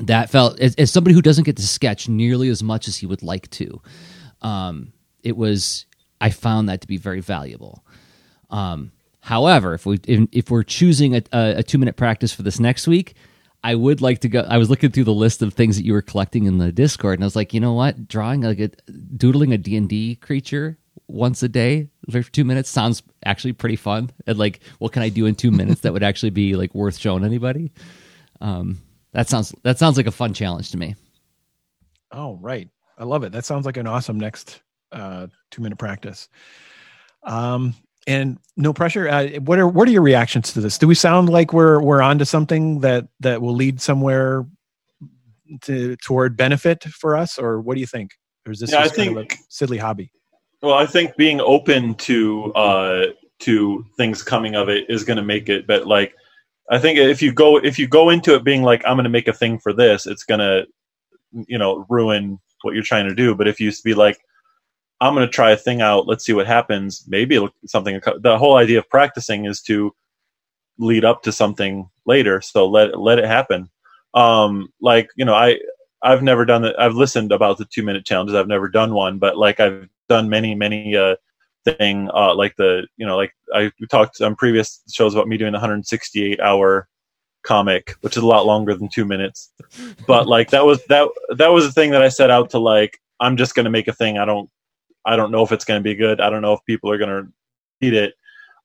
That 0.00 0.28
felt, 0.28 0.60
as, 0.60 0.74
as 0.74 0.90
somebody 0.90 1.14
who 1.14 1.22
doesn't 1.22 1.44
get 1.44 1.56
to 1.56 1.66
sketch 1.66 2.08
nearly 2.08 2.48
as 2.50 2.62
much 2.62 2.88
as 2.88 2.96
he 2.98 3.06
would 3.06 3.22
like 3.22 3.48
to, 3.50 3.80
um, 4.42 4.92
it 5.22 5.36
was, 5.36 5.86
I 6.20 6.28
found 6.28 6.68
that 6.68 6.82
to 6.82 6.86
be 6.86 6.98
very 6.98 7.20
valuable. 7.20 7.84
Um, 8.50 8.92
however, 9.20 9.72
if 9.72 9.86
we 9.86 9.98
if, 10.06 10.28
if 10.30 10.50
we're 10.50 10.62
choosing 10.62 11.16
a, 11.16 11.22
a, 11.32 11.54
a 11.58 11.62
two 11.62 11.78
minute 11.78 11.96
practice 11.96 12.34
for 12.34 12.42
this 12.42 12.60
next 12.60 12.86
week, 12.86 13.14
I 13.64 13.74
would 13.74 14.00
like 14.00 14.20
to 14.20 14.28
go. 14.28 14.40
I 14.40 14.58
was 14.58 14.70
looking 14.70 14.90
through 14.90 15.04
the 15.04 15.14
list 15.14 15.40
of 15.40 15.54
things 15.54 15.76
that 15.76 15.84
you 15.84 15.92
were 15.92 16.02
collecting 16.02 16.44
in 16.44 16.58
the 16.58 16.72
Discord, 16.72 17.14
and 17.14 17.24
I 17.24 17.26
was 17.26 17.36
like, 17.36 17.54
you 17.54 17.60
know 17.60 17.74
what? 17.74 18.08
Drawing 18.08 18.42
like 18.42 18.58
a 18.58 18.70
doodling 19.16 19.52
a 19.52 19.58
D 19.58 19.76
and 19.76 19.88
D 19.88 20.16
creature 20.16 20.78
once 21.06 21.42
a 21.42 21.48
day 21.48 21.88
for 22.10 22.22
two 22.22 22.44
minutes 22.44 22.70
sounds 22.70 23.02
actually 23.24 23.52
pretty 23.52 23.76
fun. 23.76 24.10
And 24.26 24.38
like, 24.38 24.60
what 24.78 24.92
can 24.92 25.02
I 25.02 25.10
do 25.10 25.26
in 25.26 25.34
two 25.34 25.50
minutes 25.52 25.82
that 25.82 25.92
would 25.92 26.02
actually 26.02 26.30
be 26.30 26.54
like 26.54 26.74
worth 26.74 26.98
showing 26.98 27.24
anybody? 27.24 27.72
Um, 28.40 28.78
that 29.12 29.28
sounds 29.28 29.54
that 29.62 29.78
sounds 29.78 29.96
like 29.96 30.06
a 30.06 30.12
fun 30.12 30.34
challenge 30.34 30.70
to 30.72 30.76
me. 30.76 30.96
Oh, 32.10 32.38
right. 32.40 32.68
I 32.98 33.04
love 33.04 33.22
it. 33.22 33.32
That 33.32 33.44
sounds 33.44 33.64
like 33.64 33.76
an 33.76 33.86
awesome 33.86 34.18
next 34.18 34.60
uh, 34.90 35.28
two 35.50 35.62
minute 35.62 35.78
practice. 35.78 36.28
Um, 37.22 37.74
and 38.06 38.38
no 38.56 38.72
pressure. 38.72 39.08
Uh, 39.08 39.28
what 39.40 39.58
are 39.58 39.68
what 39.68 39.88
are 39.88 39.90
your 39.90 40.02
reactions 40.02 40.52
to 40.52 40.60
this? 40.60 40.78
Do 40.78 40.86
we 40.86 40.94
sound 40.94 41.28
like 41.28 41.52
we're 41.52 41.80
we're 41.80 42.02
onto 42.02 42.24
something 42.24 42.80
that 42.80 43.08
that 43.20 43.40
will 43.42 43.54
lead 43.54 43.80
somewhere 43.80 44.46
to 45.62 45.96
toward 45.96 46.36
benefit 46.36 46.84
for 46.84 47.16
us, 47.16 47.38
or 47.38 47.60
what 47.60 47.74
do 47.74 47.80
you 47.80 47.86
think? 47.86 48.12
Or 48.46 48.52
is 48.52 48.60
this 48.60 48.72
yeah, 48.72 48.82
just 48.82 48.94
I 48.94 48.96
think, 48.96 49.16
kind 49.16 49.30
of 49.30 49.38
a 49.38 49.42
silly 49.48 49.78
hobby? 49.78 50.10
Well, 50.62 50.74
I 50.74 50.86
think 50.86 51.16
being 51.16 51.40
open 51.40 51.94
to 51.96 52.52
uh, 52.54 53.06
to 53.40 53.84
things 53.96 54.22
coming 54.22 54.54
of 54.54 54.68
it 54.68 54.88
is 54.88 55.04
going 55.04 55.16
to 55.16 55.22
make 55.22 55.48
it. 55.48 55.66
But 55.66 55.86
like, 55.86 56.14
I 56.70 56.78
think 56.78 56.98
if 56.98 57.22
you 57.22 57.32
go 57.32 57.58
if 57.58 57.78
you 57.78 57.86
go 57.86 58.10
into 58.10 58.34
it 58.34 58.44
being 58.44 58.62
like 58.62 58.82
I'm 58.86 58.96
going 58.96 59.04
to 59.04 59.10
make 59.10 59.28
a 59.28 59.32
thing 59.32 59.58
for 59.58 59.72
this, 59.72 60.06
it's 60.06 60.24
going 60.24 60.40
to 60.40 60.66
you 61.32 61.58
know 61.58 61.86
ruin 61.88 62.38
what 62.62 62.74
you're 62.74 62.82
trying 62.82 63.08
to 63.08 63.14
do. 63.14 63.34
But 63.34 63.48
if 63.48 63.60
you 63.60 63.72
be 63.84 63.94
like 63.94 64.18
I'm 65.02 65.14
going 65.14 65.26
to 65.26 65.32
try 65.32 65.50
a 65.50 65.56
thing 65.56 65.82
out. 65.82 66.06
Let's 66.06 66.24
see 66.24 66.32
what 66.32 66.46
happens. 66.46 67.04
Maybe 67.08 67.44
something. 67.66 68.00
The 68.20 68.38
whole 68.38 68.56
idea 68.56 68.78
of 68.78 68.88
practicing 68.88 69.46
is 69.46 69.60
to 69.62 69.92
lead 70.78 71.04
up 71.04 71.22
to 71.24 71.32
something 71.32 71.88
later. 72.06 72.40
So 72.40 72.68
let 72.68 72.98
let 72.98 73.18
it 73.18 73.24
happen. 73.24 73.68
Um, 74.14 74.68
like 74.80 75.08
you 75.16 75.24
know, 75.24 75.34
I 75.34 75.58
I've 76.02 76.22
never 76.22 76.44
done 76.44 76.64
it. 76.64 76.76
I've 76.78 76.94
listened 76.94 77.32
about 77.32 77.58
the 77.58 77.64
two 77.64 77.82
minute 77.82 78.06
challenges. 78.06 78.36
I've 78.36 78.46
never 78.46 78.68
done 78.68 78.94
one, 78.94 79.18
but 79.18 79.36
like 79.36 79.58
I've 79.58 79.88
done 80.08 80.28
many 80.28 80.54
many 80.54 80.94
uh, 80.94 81.16
thing 81.64 82.08
uh, 82.14 82.34
like 82.36 82.54
the 82.56 82.86
you 82.96 83.04
know 83.04 83.16
like 83.16 83.32
I 83.52 83.72
talked 83.90 84.20
on 84.20 84.36
previous 84.36 84.82
shows 84.88 85.14
about 85.14 85.26
me 85.26 85.36
doing 85.36 85.52
the 85.52 85.56
168 85.56 86.38
hour 86.38 86.86
comic, 87.42 87.96
which 88.02 88.16
is 88.16 88.22
a 88.22 88.26
lot 88.26 88.46
longer 88.46 88.72
than 88.76 88.88
two 88.88 89.04
minutes. 89.04 89.52
But 90.06 90.28
like 90.28 90.50
that 90.50 90.64
was 90.64 90.84
that 90.86 91.08
that 91.36 91.52
was 91.52 91.66
a 91.66 91.72
thing 91.72 91.90
that 91.90 92.02
I 92.02 92.08
set 92.08 92.30
out 92.30 92.50
to 92.50 92.60
like. 92.60 93.00
I'm 93.18 93.36
just 93.36 93.54
going 93.54 93.64
to 93.64 93.70
make 93.70 93.86
a 93.86 93.92
thing. 93.92 94.18
I 94.18 94.24
don't 94.24 94.50
I 95.04 95.16
don't 95.16 95.30
know 95.30 95.42
if 95.42 95.52
it's 95.52 95.64
going 95.64 95.80
to 95.80 95.84
be 95.84 95.94
good. 95.94 96.20
I 96.20 96.30
don't 96.30 96.42
know 96.42 96.52
if 96.52 96.64
people 96.66 96.90
are 96.90 96.98
going 96.98 97.24
to 97.24 97.32
eat 97.80 97.94
it. 97.94 98.14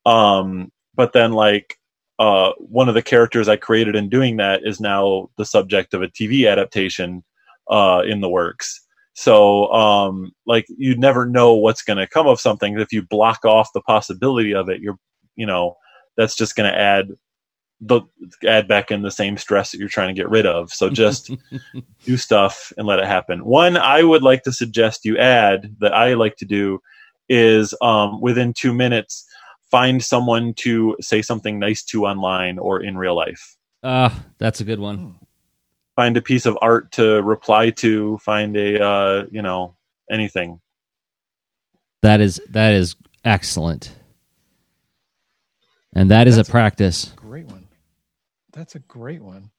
Um, 0.05 0.72
but 0.95 1.14
then 1.14 1.34
like 1.34 1.77
uh, 2.19 2.51
one 2.57 2.89
of 2.89 2.95
the 2.95 3.01
characters 3.01 3.47
I 3.47 3.57
created 3.57 3.95
in 3.95 4.09
doing 4.09 4.38
that 4.38 4.61
is 4.64 4.80
now 4.80 5.30
the 5.38 5.45
subject 5.45 5.93
of 5.93 6.01
a 6.01 6.07
TV 6.07 6.49
adaptation 6.49 7.23
uh, 7.69 8.03
in 8.05 8.22
the 8.22 8.30
works. 8.30 8.81
So 9.14 9.72
um, 9.73 10.31
like 10.45 10.65
you 10.77 10.95
never 10.95 11.26
know 11.26 11.53
what's 11.53 11.84
going 11.84 11.97
to 11.97 12.07
come 12.07 12.27
of 12.27 12.39
something. 12.39 12.80
If 12.80 12.93
you 12.93 13.01
block 13.01 13.45
off 13.45 13.73
the 13.73 13.81
possibility 13.81 14.53
of 14.53 14.69
it, 14.69 14.80
you're 14.80 14.97
you 15.35 15.45
know 15.45 15.76
that's 16.18 16.35
just 16.35 16.55
going 16.55 16.72
to 16.72 16.77
add 16.77 17.09
the 17.79 18.01
add 18.47 18.67
back 18.67 18.89
in 18.89 19.03
the 19.03 19.11
same 19.11 19.37
stress 19.37 19.71
that 19.71 19.79
you're 19.79 19.87
trying 19.87 20.07
to 20.07 20.19
get 20.19 20.29
rid 20.29 20.45
of. 20.45 20.73
So 20.73 20.89
just 20.89 21.31
do 22.05 22.17
stuff 22.17 22.73
and 22.77 22.87
let 22.87 22.99
it 22.99 23.05
happen. 23.05 23.45
One 23.45 23.77
I 23.77 24.03
would 24.03 24.23
like 24.23 24.43
to 24.43 24.51
suggest 24.51 25.05
you 25.05 25.17
add 25.17 25.75
that 25.79 25.93
I 25.93 26.15
like 26.15 26.37
to 26.37 26.45
do 26.45 26.79
is 27.29 27.75
um, 27.81 28.21
within 28.21 28.53
two 28.53 28.73
minutes 28.73 29.27
find 29.69 30.03
someone 30.03 30.53
to 30.55 30.95
say 31.01 31.21
something 31.21 31.59
nice 31.59 31.83
to 31.83 32.05
online 32.05 32.57
or 32.57 32.81
in 32.81 32.97
real 32.97 33.15
life. 33.15 33.57
Uh, 33.83 34.09
that's 34.37 34.61
a 34.61 34.63
good 34.63 34.79
one. 34.79 35.15
Find 35.95 36.15
a 36.17 36.21
piece 36.21 36.45
of 36.45 36.57
art 36.61 36.91
to 36.93 37.21
reply 37.23 37.71
to. 37.71 38.17
Find 38.19 38.55
a 38.55 38.83
uh, 38.83 39.25
you 39.31 39.41
know 39.41 39.75
anything. 40.09 40.61
That 42.01 42.21
is 42.21 42.39
that 42.49 42.73
is 42.73 42.95
excellent, 43.25 43.95
and 45.93 46.11
that 46.11 46.27
is 46.27 46.35
That's 46.35 46.47
a 46.47 46.51
practice. 46.51 47.13
Great 47.15 47.45
one. 47.45 47.66
That's 48.57 48.73
a 48.73 48.79
great 48.79 49.21
one. 49.21 49.51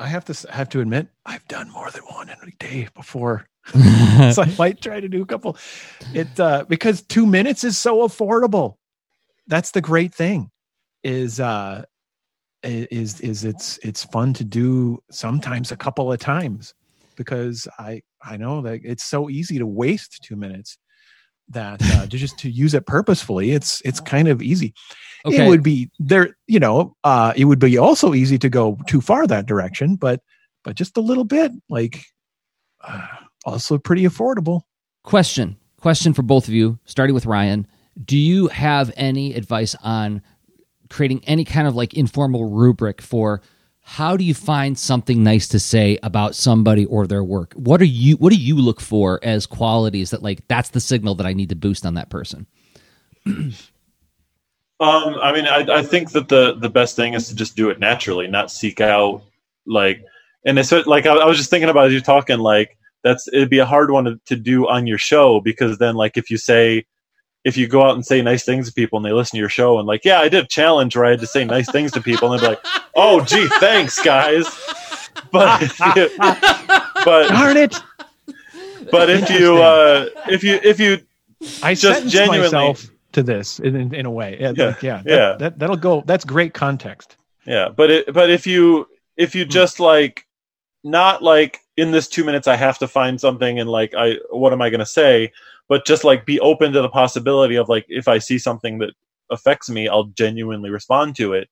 I 0.00 0.06
have 0.06 0.24
to 0.24 0.50
have 0.50 0.70
to 0.70 0.80
admit, 0.80 1.08
I've 1.26 1.46
done 1.46 1.70
more 1.70 1.90
than 1.90 2.02
one 2.04 2.30
in 2.30 2.36
a 2.42 2.50
day 2.58 2.88
before. 2.94 3.46
so 3.66 4.42
I 4.42 4.54
might 4.58 4.80
try 4.80 4.98
to 4.98 5.10
do 5.10 5.20
a 5.20 5.26
couple. 5.26 5.58
It 6.14 6.40
uh, 6.40 6.64
because 6.66 7.02
two 7.02 7.26
minutes 7.26 7.64
is 7.64 7.76
so 7.76 7.98
affordable. 7.98 8.76
That's 9.46 9.72
the 9.72 9.82
great 9.82 10.14
thing. 10.14 10.50
Is 11.04 11.38
uh, 11.38 11.84
is 12.62 13.20
is 13.20 13.44
it's 13.44 13.78
it's 13.82 14.04
fun 14.04 14.32
to 14.34 14.44
do 14.44 15.02
sometimes 15.10 15.70
a 15.70 15.76
couple 15.76 16.10
of 16.10 16.18
times 16.18 16.72
because 17.14 17.68
I 17.78 18.00
I 18.22 18.38
know 18.38 18.62
that 18.62 18.80
it's 18.84 19.04
so 19.04 19.28
easy 19.28 19.58
to 19.58 19.66
waste 19.66 20.22
two 20.22 20.36
minutes 20.36 20.78
that 21.48 21.80
uh, 21.82 22.02
to 22.06 22.16
just 22.16 22.38
to 22.38 22.50
use 22.50 22.74
it 22.74 22.86
purposefully 22.86 23.52
it's 23.52 23.80
it's 23.84 24.00
kind 24.00 24.28
of 24.28 24.42
easy 24.42 24.74
Okay. 25.24 25.44
it 25.44 25.48
would 25.48 25.62
be 25.62 25.90
there 25.98 26.36
you 26.46 26.60
know 26.60 26.96
uh 27.04 27.32
it 27.36 27.46
would 27.46 27.58
be 27.58 27.78
also 27.78 28.14
easy 28.14 28.38
to 28.38 28.48
go 28.48 28.78
too 28.86 29.00
far 29.00 29.26
that 29.26 29.46
direction 29.46 29.96
but 29.96 30.20
but 30.64 30.76
just 30.76 30.96
a 30.96 31.00
little 31.00 31.24
bit 31.24 31.52
like 31.68 32.04
uh, 32.82 33.06
also 33.44 33.78
pretty 33.78 34.02
affordable 34.04 34.62
Question. 35.04 35.56
Question 35.80 36.14
for 36.14 36.22
both 36.22 36.48
of 36.48 36.52
you, 36.54 36.80
starting 36.84 37.14
with 37.14 37.26
Ryan. 37.26 37.64
Do 38.04 38.18
you 38.18 38.48
have 38.48 38.92
any 38.96 39.34
advice 39.34 39.76
on 39.84 40.20
creating 40.90 41.24
any 41.26 41.44
kind 41.44 41.68
of 41.68 41.76
like 41.76 41.94
informal 41.94 42.50
rubric 42.50 43.00
for 43.00 43.40
how 43.88 44.16
do 44.16 44.24
you 44.24 44.34
find 44.34 44.76
something 44.76 45.22
nice 45.22 45.46
to 45.46 45.60
say 45.60 45.96
about 46.02 46.34
somebody 46.34 46.86
or 46.86 47.06
their 47.06 47.22
work? 47.22 47.52
What 47.54 47.80
are 47.80 47.84
you 47.84 48.16
what 48.16 48.32
do 48.32 48.38
you 48.38 48.56
look 48.56 48.80
for 48.80 49.20
as 49.22 49.46
qualities 49.46 50.10
that 50.10 50.24
like 50.24 50.46
that's 50.48 50.70
the 50.70 50.80
signal 50.80 51.14
that 51.14 51.26
I 51.26 51.32
need 51.32 51.50
to 51.50 51.54
boost 51.54 51.86
on 51.86 51.94
that 51.94 52.10
person? 52.10 52.46
Um, 54.78 55.14
I 55.22 55.32
mean, 55.32 55.46
I, 55.46 55.78
I 55.78 55.82
think 55.82 56.10
that 56.10 56.28
the 56.28 56.52
the 56.52 56.68
best 56.68 56.96
thing 56.96 57.14
is 57.14 57.28
to 57.28 57.34
just 57.34 57.56
do 57.56 57.70
it 57.70 57.80
naturally, 57.80 58.26
not 58.26 58.50
seek 58.50 58.78
out 58.78 59.22
like. 59.66 60.04
And 60.44 60.58
it's 60.58 60.70
like 60.70 61.06
I, 61.06 61.16
I 61.16 61.24
was 61.24 61.38
just 61.38 61.48
thinking 61.48 61.70
about 61.70 61.86
as 61.86 61.92
you're 61.92 62.02
talking, 62.02 62.40
like 62.40 62.76
that's 63.02 63.26
it'd 63.28 63.48
be 63.48 63.58
a 63.58 63.64
hard 63.64 63.90
one 63.90 64.04
to, 64.04 64.20
to 64.26 64.36
do 64.36 64.68
on 64.68 64.86
your 64.86 64.98
show 64.98 65.40
because 65.40 65.78
then, 65.78 65.94
like, 65.94 66.18
if 66.18 66.30
you 66.30 66.36
say, 66.36 66.84
if 67.46 67.56
you 67.56 67.68
go 67.68 67.84
out 67.84 67.94
and 67.94 68.04
say 68.04 68.20
nice 68.20 68.44
things 68.44 68.66
to 68.66 68.74
people 68.74 68.96
and 68.96 69.06
they 69.06 69.12
listen 69.12 69.36
to 69.36 69.40
your 69.40 69.48
show 69.48 69.78
and 69.78 69.86
like, 69.86 70.04
yeah, 70.04 70.18
I 70.18 70.28
did 70.28 70.44
a 70.44 70.48
challenge 70.48 70.96
where 70.96 71.04
I 71.04 71.10
had 71.10 71.20
to 71.20 71.28
say 71.28 71.44
nice 71.44 71.70
things 71.70 71.92
to 71.92 72.00
people 72.00 72.32
and 72.32 72.40
they'd 72.40 72.44
be 72.46 72.50
like, 72.50 72.64
oh, 72.96 73.20
gee, 73.24 73.46
thanks, 73.60 74.02
guys. 74.02 74.46
But 75.32 75.72
but 75.78 77.28
darn 77.28 77.56
it. 77.56 77.74
but 78.90 79.08
if 79.08 79.30
you 79.30 79.56
uh, 79.56 80.08
if 80.28 80.44
you 80.44 80.60
if 80.62 80.78
you 80.78 80.98
i 81.62 81.72
Just 81.74 82.06
genuinely- 82.08 82.46
myself 82.46 82.90
to 83.12 83.22
this 83.22 83.58
in, 83.60 83.94
in, 83.94 84.04
a 84.04 84.10
way. 84.10 84.36
Yeah 84.38 84.52
Yeah, 84.54 84.66
like, 84.66 84.82
yeah, 84.82 85.02
that- 85.04 85.10
yeah. 85.10 85.36
that, 85.38 85.58
that'll 85.58 85.76
go 85.76 86.02
that's 86.04 86.24
great 86.24 86.52
context. 86.52 87.16
Yeah, 87.46 87.70
but 87.70 87.90
it, 87.90 88.12
but 88.12 88.28
if 88.28 88.46
you 88.46 88.88
if 89.16 89.34
you 89.34 89.46
just 89.46 89.80
like 89.80 90.26
not 90.84 91.22
like 91.22 91.60
in 91.78 91.92
this 91.92 92.08
two 92.08 92.24
minutes 92.24 92.46
I 92.46 92.56
have 92.56 92.78
to 92.78 92.88
find 92.88 93.18
something 93.18 93.58
and 93.58 93.70
like 93.70 93.94
I 93.96 94.16
what 94.30 94.52
am 94.52 94.60
I 94.60 94.68
going 94.68 94.80
to 94.80 94.86
say, 94.86 95.32
but 95.68 95.86
just 95.86 96.04
like 96.04 96.26
be 96.26 96.40
open 96.40 96.72
to 96.72 96.82
the 96.82 96.88
possibility 96.88 97.56
of 97.56 97.68
like 97.68 97.84
if 97.88 98.08
I 98.08 98.18
see 98.18 98.38
something 98.38 98.78
that 98.78 98.90
affects 99.30 99.68
me, 99.68 99.88
I'll 99.88 100.04
genuinely 100.04 100.70
respond 100.70 101.16
to 101.16 101.32
it. 101.32 101.48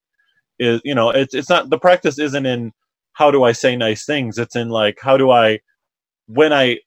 Is 0.59 0.81
you 0.85 0.95
know 0.95 1.11
it's 1.11 1.35
it's 1.35 1.51
not 1.51 1.71
the 1.71 1.79
practice 1.79 2.19
isn't 2.19 2.47
in 2.47 2.73
how 3.13 3.31
do 3.31 3.43
I 3.45 3.53
say 3.53 3.77
nice 3.77 4.05
things. 4.05 4.39
It's 4.39 4.57
in 4.57 4.69
like 4.69 4.99
how 5.01 5.17
do 5.17 5.31
I 5.31 5.61
when 6.27 6.53
I 6.53 6.79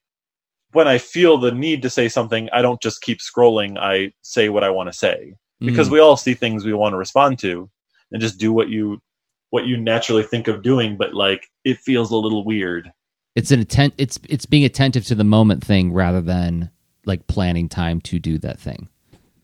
when 0.73 0.87
I 0.87 0.97
feel 0.97 1.37
the 1.37 1.51
need 1.51 1.81
to 1.81 1.89
say 1.89 2.09
something, 2.09 2.49
I 2.53 2.61
don't 2.61 2.81
just 2.81 3.01
keep 3.01 3.19
scrolling. 3.19 3.77
I 3.77 4.11
say 4.21 4.49
what 4.49 4.63
I 4.63 4.69
want 4.69 4.91
to 4.91 4.97
say 4.97 5.33
because 5.59 5.87
Mm. 5.87 5.91
we 5.93 5.99
all 5.99 6.15
see 6.17 6.33
things 6.35 6.65
we 6.65 6.73
want 6.73 6.93
to 6.93 6.97
respond 6.97 7.39
to 7.39 7.67
and 8.11 8.21
just 8.21 8.37
do 8.39 8.53
what 8.53 8.69
you 8.69 9.01
what 9.49 9.65
you 9.65 9.75
naturally 9.75 10.21
think 10.23 10.47
of 10.47 10.61
doing 10.61 10.95
but 10.97 11.15
like 11.15 11.47
it 11.63 11.79
feels 11.79 12.11
a 12.11 12.15
little 12.15 12.43
weird 12.45 12.91
it's 13.35 13.49
an 13.49 13.61
atten- 13.61 13.93
it's 13.97 14.19
it's 14.29 14.45
being 14.45 14.63
attentive 14.65 15.03
to 15.05 15.15
the 15.15 15.23
moment 15.23 15.63
thing 15.63 15.91
rather 15.91 16.21
than 16.21 16.69
like 17.07 17.25
planning 17.27 17.67
time 17.69 17.99
to 18.01 18.19
do 18.19 18.37
that 18.37 18.59
thing. 18.59 18.87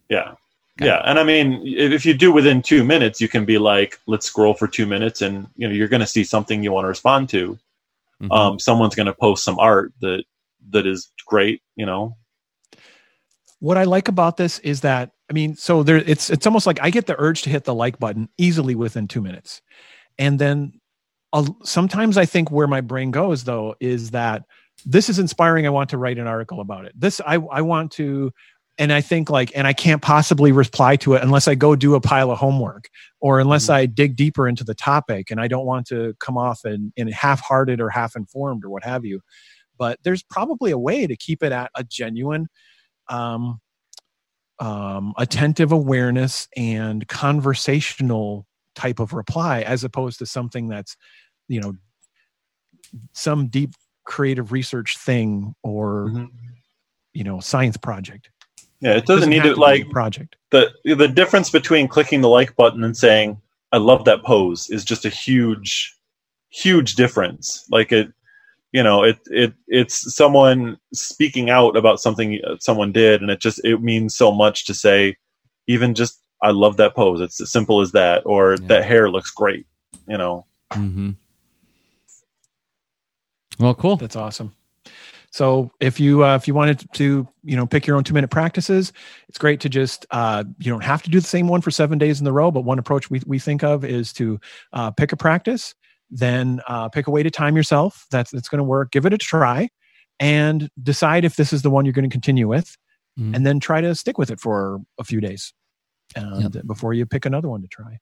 yeah. 0.10 0.36
Yeah 0.80 1.02
and 1.06 1.20
i 1.20 1.24
mean 1.24 1.62
if 1.66 1.92
if 1.92 2.04
you 2.06 2.14
do 2.16 2.32
within 2.32 2.62
two 2.62 2.84
minutes 2.84 3.22
you 3.22 3.28
can 3.28 3.46
be 3.46 3.60
like 3.60 4.00
let's 4.08 4.26
scroll 4.26 4.56
for 4.56 4.68
two 4.68 4.88
minutes 4.88 5.22
and 5.22 5.48
you 5.56 5.68
know 5.68 5.74
you're 5.74 5.88
going 5.88 6.00
to 6.00 6.08
see 6.08 6.24
something 6.24 6.64
you 6.64 6.72
want 6.72 6.86
to 6.86 6.90
respond 6.90 7.30
to. 7.30 7.60
Mhm. 8.22 8.32
um 8.32 8.60
someone's 8.60 8.96
going 8.96 9.06
to 9.06 9.14
post 9.14 9.44
some 9.44 9.60
art 9.60 9.94
that 10.02 10.24
that 10.72 10.86
is 10.88 11.12
great 11.28 11.62
you 11.76 11.86
know? 11.86 12.16
What 13.60 13.78
I 13.78 13.86
like 13.86 14.08
about 14.10 14.36
this 14.38 14.60
is 14.60 14.82
that 14.82 15.12
I 15.30 15.34
mean, 15.34 15.56
so 15.56 15.84
there 15.84 15.98
it's 15.98 16.30
it's 16.30 16.46
almost 16.46 16.68
like 16.68 16.80
I 16.82 16.90
get 16.90 17.06
the 17.06 17.16
urge 17.18 17.44
to 17.44 17.50
hit 17.50 17.64
the 17.64 17.74
like 17.74 17.98
button 17.98 18.28
easily 18.38 18.76
within 18.76 19.08
two 19.08 19.22
minutes, 19.22 19.62
and 20.20 20.38
then 20.38 20.80
i 21.34 21.48
sometimes 21.64 22.18
I 22.18 22.26
think 22.26 22.52
where 22.52 22.68
my 22.68 22.82
brain 22.82 23.12
goes 23.12 23.44
though 23.46 23.76
is 23.80 24.12
that 24.12 24.44
this 24.86 25.10
is 25.10 25.20
inspiring. 25.20 25.66
I 25.66 25.70
want 25.70 25.90
to 25.92 25.98
write 25.98 26.18
an 26.18 26.28
article 26.28 26.60
about 26.60 26.86
it. 26.86 26.94
This 26.96 27.22
I 27.26 27.36
I 27.36 27.62
want 27.62 27.92
to. 27.94 28.32
And 28.80 28.92
I 28.92 29.02
think 29.02 29.30
like, 29.30 29.52
and 29.56 29.68
I 29.68 29.74
can't 29.74 30.02
possibly 30.02 30.52
reply 30.52 30.96
to 30.96 31.14
it 31.14 31.22
unless 31.22 31.48
I 31.48 31.54
go 31.54 31.76
do 31.76 31.94
a 31.94 32.02
pile 32.02 32.32
of 32.32 32.40
homework 32.40 32.90
or 33.22 33.40
unless 33.40 33.68
Mhm. 33.68 33.74
I 33.74 33.86
dig 33.86 34.16
deeper 34.16 34.48
into 34.48 34.64
the 34.64 34.74
topic. 34.74 35.30
And 35.30 35.40
I 35.40 35.48
don't 35.48 35.68
want 35.68 35.86
to 35.90 36.16
come 36.20 36.40
off 36.40 36.66
in, 36.66 36.92
in 36.96 37.08
half-hearted 37.10 37.80
or 37.80 37.92
half-informed 37.92 38.66
or 38.66 38.72
what 38.72 38.84
have 38.84 39.06
you. 39.06 39.22
But 39.78 40.00
there's 40.04 40.24
probably 40.24 40.72
a 40.72 40.78
way 40.80 41.06
to 41.06 41.16
keep 41.16 41.44
it 41.44 41.52
at 41.52 41.70
a 41.76 41.84
genuine, 41.84 42.48
um, 43.10 43.62
um, 44.58 45.14
attentive 45.20 45.72
awareness 45.72 46.48
and 46.58 47.08
conversational 47.08 48.48
type 48.74 49.00
of 49.00 49.14
reply 49.14 49.62
as 49.62 49.84
opposed 49.84 50.18
to 50.18 50.26
something 50.26 50.68
that's 50.68 50.98
you 51.48 51.62
know 51.62 51.76
some 53.14 53.50
deep 53.50 53.76
creative 54.06 54.52
research 54.52 54.98
thing 54.98 55.56
or 55.64 56.10
Mhm. 56.10 56.30
you 57.14 57.24
know 57.24 57.40
science 57.40 57.78
project 57.78 58.30
yeah 58.82 58.94
it 58.96 59.06
doesn't, 59.06 59.30
need 59.30 59.38
have 59.44 59.52
to 59.52 59.56
be 59.56 59.60
like 59.62 59.86
a 59.86 59.90
project 59.90 60.36
the 60.52 60.72
the 60.84 61.08
difference 61.08 61.50
between 61.50 61.88
clicking 61.88 62.22
the 62.22 62.30
like 62.30 62.56
button 62.56 62.84
and 62.84 62.96
saying 62.98 63.40
I 63.72 63.78
love 63.78 64.06
that 64.06 64.24
pose 64.24 64.70
is 64.70 64.84
just 64.86 65.04
a 65.06 65.10
huge 65.10 65.96
huge 66.50 66.94
difference. 66.96 67.66
Like 67.72 67.92
it 67.92 68.10
you 68.72 68.84
know, 68.84 69.04
it 69.04 69.18
it 69.32 69.54
it's 69.68 70.16
someone 70.16 70.78
speaking 70.94 71.50
out 71.50 71.76
about 71.76 72.00
something 72.00 72.40
someone 72.60 72.92
did 72.92 73.22
and 73.22 73.32
it 73.32 73.40
just 73.40 73.64
it 73.64 73.82
means 73.82 74.16
so 74.16 74.32
much 74.32 74.66
to 74.66 74.74
say 74.76 75.16
even 75.68 75.94
just 75.96 76.20
I 76.44 76.52
love 76.52 76.78
that 76.78 76.94
pose. 76.96 77.22
It's 77.22 77.40
as 77.42 77.52
simple 77.52 77.82
as 77.82 77.94
that 77.94 78.22
or 78.26 78.58
Yeah. 78.60 78.68
that 78.68 78.86
hair 78.86 79.10
looks 79.10 79.32
great, 79.32 79.66
you 80.08 80.18
know. 80.18 80.46
Mm-hmm. 80.74 81.12
Well, 83.60 83.76
cool. 83.76 83.98
that's 83.98 84.16
awesome 84.16 84.54
so 85.32 85.72
if 85.80 86.00
you 86.00 86.24
uh, 86.24 86.36
if 86.36 86.48
you 86.48 86.54
wanted 86.54 86.86
to 86.94 87.28
you 87.44 87.56
know 87.56 87.66
pick 87.66 87.88
your 87.88 87.98
own 87.98 88.04
two 88.04 88.14
minute 88.14 88.30
practices 88.30 88.94
it's 89.28 89.38
great 89.38 89.60
to 89.62 89.70
just 89.70 90.06
uh, 90.12 90.44
you 90.60 90.72
don't 90.72 90.84
have 90.84 91.02
to 91.04 91.10
do 91.10 91.20
the 91.20 91.28
same 91.28 91.48
one 91.48 91.62
for 91.62 91.72
seven 91.72 91.98
days 91.98 92.22
in 92.22 92.28
a 92.28 92.32
row 92.32 92.52
but 92.52 92.62
one 92.62 92.78
approach 92.80 93.10
we, 93.10 93.22
we 93.26 93.40
think 93.40 93.64
of 93.64 93.84
is 93.84 94.14
to 94.14 94.40
uh, 94.74 94.92
pick 94.92 95.12
a 95.12 95.18
practice 95.18 95.74
then 96.12 96.62
uh, 96.68 96.88
pick 96.90 97.08
a 97.08 97.12
way 97.12 97.24
to 97.24 97.32
time 97.32 97.56
yourself 97.56 98.06
that's 98.12 98.32
that's 98.32 98.48
going 98.48 98.60
to 98.60 98.64
work 98.64 98.92
give 98.92 99.06
it 99.06 99.14
a 99.14 99.18
try 99.18 99.68
and 100.20 100.70
decide 100.84 101.26
if 101.26 101.36
this 101.36 101.52
is 101.52 101.64
the 101.64 101.70
one 101.70 101.86
you're 101.86 101.94
going 101.94 102.08
to 102.10 102.14
continue 102.14 102.48
with 102.48 102.78
Mhm. 103.20 103.36
and 103.36 103.46
then 103.46 103.60
try 103.60 103.80
to 103.80 103.94
stick 103.94 104.18
with 104.18 104.32
it 104.32 104.40
for 104.40 104.80
a 105.00 105.04
few 105.04 105.22
days 105.22 105.54
and 106.16 106.66
before 106.66 106.96
you 106.96 107.06
pick 107.06 107.26
another 107.28 107.48
one 107.48 107.62
to 107.62 107.68
try 107.68 108.00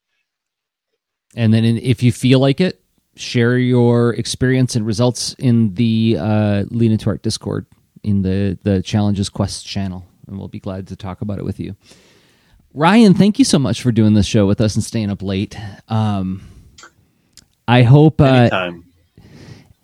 And 1.36 1.53
then 1.53 1.65
in, 1.65 1.78
if 1.78 2.02
you 2.02 2.11
feel 2.14 2.40
like 2.40 2.61
it, 2.61 2.81
share 3.16 3.58
your 3.58 4.14
experience 4.14 4.76
and 4.76 4.86
results 4.86 5.34
in 5.38 5.74
the 5.74 6.18
uh, 6.20 6.64
Lean 6.70 6.92
into 6.92 7.10
Art 7.10 7.22
Discord 7.22 7.66
in 8.04 8.22
the 8.22 8.58
the 8.64 8.82
Challenges 8.82 9.30
Quest 9.30 9.66
channel, 9.66 10.06
and 10.28 10.38
we'll 10.38 10.48
be 10.48 10.60
glad 10.60 10.88
to 10.88 10.96
talk 10.96 11.22
about 11.22 11.40
it 11.40 11.46
with 11.46 11.60
you. 11.60 11.76
Ryan, 12.74 13.14
thank 13.14 13.38
you 13.38 13.46
so 13.46 13.60
much 13.60 13.82
for 13.82 13.92
doing 13.92 14.14
this 14.14 14.26
show 14.26 14.48
with 14.48 14.62
us 14.62 14.76
and 14.76 14.84
staying 14.84 15.10
up 15.10 15.22
late. 15.22 15.58
Um, 15.90 16.42
I 17.68 17.84
hope 17.84 18.22
uh, 18.22 18.72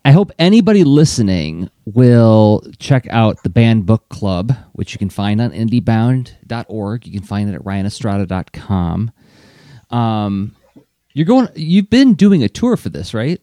I 0.04 0.10
hope 0.10 0.32
anybody 0.38 0.84
listening 0.84 1.68
will 1.84 2.64
check 2.78 3.06
out 3.10 3.42
the 3.42 3.50
banned 3.50 3.84
book 3.84 4.08
club, 4.08 4.56
which 4.72 4.92
you 4.94 4.98
can 4.98 5.10
find 5.10 5.40
on 5.40 5.50
indiebound.org. 5.50 7.06
You 7.06 7.12
can 7.12 7.26
find 7.26 7.50
it 7.50 7.54
at 7.54 7.62
ryanestrada.com. 7.62 9.10
Um, 9.90 10.56
You're 11.18 11.26
going. 11.26 11.48
You've 11.56 11.90
been 11.90 12.14
doing 12.14 12.44
a 12.44 12.48
tour 12.48 12.76
for 12.76 12.90
this, 12.90 13.12
right? 13.12 13.40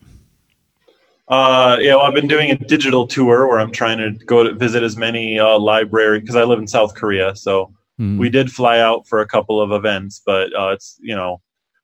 Uh, 1.27 1.75
yeah, 1.81 1.95
well, 1.95 2.05
I've 2.05 2.13
been 2.13 2.27
doing 2.27 2.49
a 2.49 2.55
digital 2.55 3.05
tour 3.05 3.47
where 3.47 3.59
I'm 3.59 3.71
trying 3.71 3.97
to 3.97 4.11
go 4.25 4.43
to 4.43 4.53
visit 4.53 4.81
as 4.81 4.95
many 4.95 5.37
uh, 5.37 5.59
library 5.59 6.21
because 6.21 6.37
I 6.37 6.45
live 6.45 6.59
in 6.59 6.67
South 6.67 6.95
Korea. 6.95 7.35
So 7.35 7.73
Hmm. 7.97 8.17
we 8.17 8.29
did 8.29 8.49
fly 8.49 8.79
out 8.79 9.07
for 9.07 9.19
a 9.19 9.27
couple 9.27 9.61
of 9.61 9.73
events, 9.73 10.21
but 10.25 10.53
uh, 10.57 10.69
it's 10.69 10.97
you 11.01 11.13
know 11.15 11.41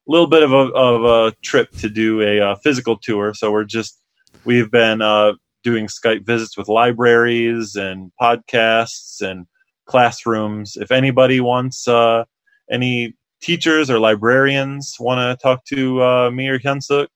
a 0.07 0.11
little 0.11 0.27
bit 0.27 0.43
of 0.43 0.53
a 0.53 0.71
of 0.73 1.03
a 1.03 1.35
trip 1.41 1.71
to 1.79 1.89
do 1.89 2.21
a 2.21 2.39
uh, 2.39 2.55
physical 2.55 2.97
tour. 2.97 3.33
So 3.33 3.51
we're 3.51 3.65
just 3.65 3.99
we've 4.45 4.71
been 4.71 5.01
uh, 5.01 5.33
doing 5.61 5.87
Skype 5.87 6.25
visits 6.25 6.57
with 6.57 6.69
libraries 6.69 7.75
and 7.75 8.13
podcasts 8.21 9.21
and 9.21 9.45
classrooms. 9.85 10.77
If 10.77 10.89
anybody 10.91 11.41
wants 11.41 11.85
uh, 11.85 12.23
any 12.69 13.15
teachers 13.41 13.89
or 13.89 13.99
librarians 13.99 14.95
want 14.99 15.19
to 15.19 15.41
talk 15.41 15.65
to 15.65 16.01
uh, 16.03 16.31
me 16.31 16.47
or 16.47 16.59
Hyun 16.59 16.81
Sook, 16.81 17.09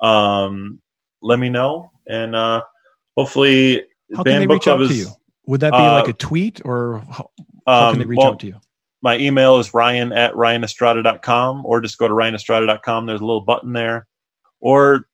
um, 0.00 0.80
let 1.22 1.38
me 1.38 1.48
know, 1.48 1.90
and 2.08 2.34
uh, 2.34 2.62
hopefully, 3.16 3.84
How 4.10 4.22
can 4.22 4.24
Banned 4.24 4.42
they 4.42 4.46
Book 4.46 4.54
reach 4.54 4.68
out 4.68 4.78
Club 4.78 4.90
is. 4.90 4.98
you? 4.98 5.06
Would 5.46 5.60
that 5.60 5.72
be 5.72 5.76
uh, 5.78 5.94
like 5.94 6.08
a 6.08 6.12
tweet 6.12 6.60
or 6.64 6.98
how, 7.10 7.30
how 7.66 7.88
Um, 7.88 7.92
can 7.94 7.98
they 8.00 8.06
reach 8.06 8.18
well, 8.18 8.28
out 8.28 8.40
to 8.40 8.46
you? 8.46 8.60
my 9.02 9.18
email 9.18 9.58
is 9.58 9.74
ryan 9.74 10.12
at 10.12 10.32
ryanestrada.com 10.34 11.66
or 11.66 11.80
just 11.80 11.98
go 11.98 12.06
to 12.06 12.14
ryanestrada.com. 12.14 13.06
There's 13.06 13.20
a 13.20 13.24
little 13.24 13.40
button 13.40 13.72
there. 13.72 14.06
Or 14.60 15.06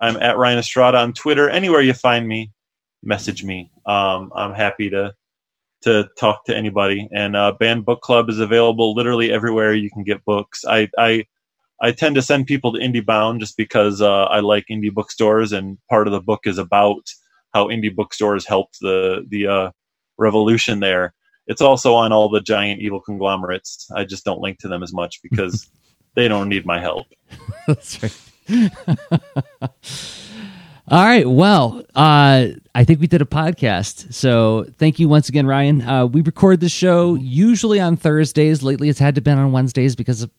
I'm 0.00 0.16
at 0.16 0.38
Ryan 0.38 0.58
Estrada 0.58 0.98
on 0.98 1.12
Twitter. 1.12 1.48
Anywhere 1.50 1.82
you 1.82 1.92
find 1.92 2.26
me, 2.26 2.50
message 3.02 3.44
me. 3.44 3.70
Um, 3.84 4.32
I'm 4.34 4.54
happy 4.54 4.88
to 4.90 5.14
to 5.82 6.08
talk 6.18 6.44
to 6.46 6.56
anybody. 6.56 7.08
And 7.12 7.36
uh, 7.36 7.52
Banned 7.58 7.84
Book 7.84 8.00
Club 8.00 8.28
is 8.28 8.38
available 8.38 8.94
literally 8.94 9.32
everywhere 9.32 9.74
you 9.74 9.90
can 9.90 10.04
get 10.04 10.24
books. 10.24 10.64
I 10.66 10.88
I, 10.98 11.26
I 11.80 11.92
tend 11.92 12.14
to 12.16 12.22
send 12.22 12.46
people 12.46 12.72
to 12.72 12.78
Indie 12.80 13.04
Bound 13.04 13.40
just 13.40 13.56
because 13.56 14.00
uh, 14.00 14.24
I 14.24 14.40
like 14.40 14.66
indie 14.70 14.92
bookstores, 14.92 15.52
and 15.52 15.78
part 15.90 16.06
of 16.06 16.12
the 16.12 16.20
book 16.20 16.40
is 16.44 16.58
about 16.58 17.08
how 17.52 17.68
indie 17.68 17.94
bookstores 17.94 18.46
helped 18.46 18.78
the 18.80 19.24
the 19.28 19.46
uh, 19.46 19.70
revolution 20.18 20.80
there. 20.80 21.14
It's 21.46 21.62
also 21.62 21.94
on 21.94 22.12
all 22.12 22.28
the 22.28 22.40
giant 22.40 22.80
evil 22.80 23.00
conglomerates. 23.00 23.88
I 23.94 24.04
just 24.04 24.24
don't 24.24 24.40
link 24.40 24.58
to 24.60 24.68
them 24.68 24.82
as 24.82 24.92
much 24.92 25.20
because 25.22 25.68
they 26.14 26.28
don't 26.28 26.48
need 26.48 26.66
my 26.66 26.80
help. 26.80 27.06
That's 27.66 28.02
right. 28.02 28.12
All 30.88 31.04
right. 31.04 31.28
Well, 31.28 31.82
uh, 31.96 32.46
I 32.74 32.84
think 32.84 33.00
we 33.00 33.08
did 33.08 33.20
a 33.20 33.24
podcast. 33.26 34.14
So 34.14 34.66
thank 34.78 35.00
you 35.00 35.08
once 35.08 35.28
again, 35.28 35.46
Ryan. 35.46 35.82
Uh, 35.82 36.06
we 36.06 36.20
record 36.20 36.60
the 36.60 36.68
show 36.68 37.16
usually 37.16 37.80
on 37.80 37.96
Thursdays. 37.96 38.62
Lately, 38.62 38.88
it's 38.88 39.00
had 39.00 39.16
to 39.16 39.20
been 39.20 39.36
on 39.36 39.50
Wednesdays 39.50 39.96
because 39.96 40.22
of 40.22 40.30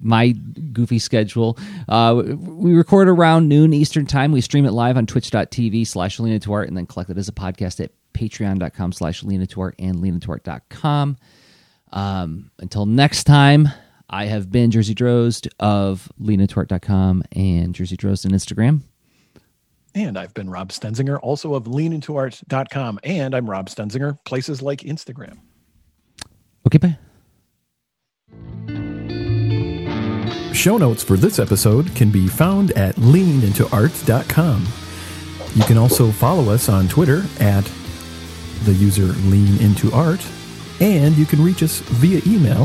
my 0.00 0.28
goofy 0.72 1.00
schedule. 1.00 1.58
Uh, 1.88 2.22
we 2.24 2.72
record 2.72 3.08
around 3.08 3.48
noon 3.48 3.72
Eastern 3.72 4.06
time. 4.06 4.30
We 4.30 4.40
stream 4.40 4.64
it 4.64 4.70
live 4.70 4.96
on 4.96 5.06
twitch.tv 5.06 5.86
slash 5.86 6.18
leanintoart 6.18 6.68
and 6.68 6.76
then 6.76 6.86
collect 6.86 7.10
it 7.10 7.18
as 7.18 7.28
a 7.28 7.32
podcast 7.32 7.82
at 7.82 7.90
patreon.com 8.14 8.92
slash 8.92 9.22
leanintoart 9.22 9.72
and 9.78 9.96
leanintoart.com. 9.98 11.16
Um, 11.92 12.50
until 12.60 12.86
next 12.86 13.24
time, 13.24 13.68
I 14.08 14.26
have 14.26 14.52
been 14.52 14.70
Jerzy 14.70 14.94
Drozd 14.94 15.48
of 15.58 16.10
leanintoart.com 16.20 17.24
and 17.32 17.74
Jerzy 17.74 17.96
Drozd 17.96 18.26
on 18.26 18.32
Instagram. 18.32 18.82
And 19.94 20.16
I've 20.16 20.34
been 20.34 20.48
Rob 20.48 20.70
Stenzinger, 20.70 21.18
also 21.22 21.54
of 21.54 21.64
leanintoart.com. 21.64 23.00
And 23.02 23.34
I'm 23.34 23.50
Rob 23.50 23.68
Stenzinger, 23.68 24.18
places 24.24 24.62
like 24.62 24.80
Instagram. 24.80 25.38
Okay, 26.66 26.78
bye. 26.78 26.98
Show 30.52 30.76
notes 30.76 31.02
for 31.02 31.16
this 31.16 31.38
episode 31.38 31.94
can 31.94 32.10
be 32.10 32.26
found 32.28 32.72
at 32.72 32.96
leanintoart.com. 32.96 34.66
You 35.54 35.64
can 35.64 35.78
also 35.78 36.10
follow 36.10 36.52
us 36.52 36.68
on 36.68 36.86
Twitter 36.86 37.24
at 37.40 37.64
the 38.64 38.74
user 38.74 39.06
leanintoart, 39.06 40.20
and 40.80 41.16
you 41.16 41.24
can 41.24 41.42
reach 41.42 41.62
us 41.62 41.80
via 41.80 42.20
email 42.26 42.64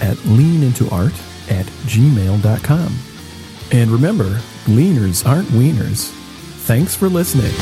at 0.00 0.16
leanintoart 0.26 1.12
at 1.50 1.66
gmail.com. 1.86 2.98
And 3.72 3.90
remember, 3.90 4.40
leaners 4.64 5.26
aren't 5.26 5.48
wieners. 5.48 6.10
Thanks 6.66 6.94
for 6.94 7.08
listening. 7.08 7.52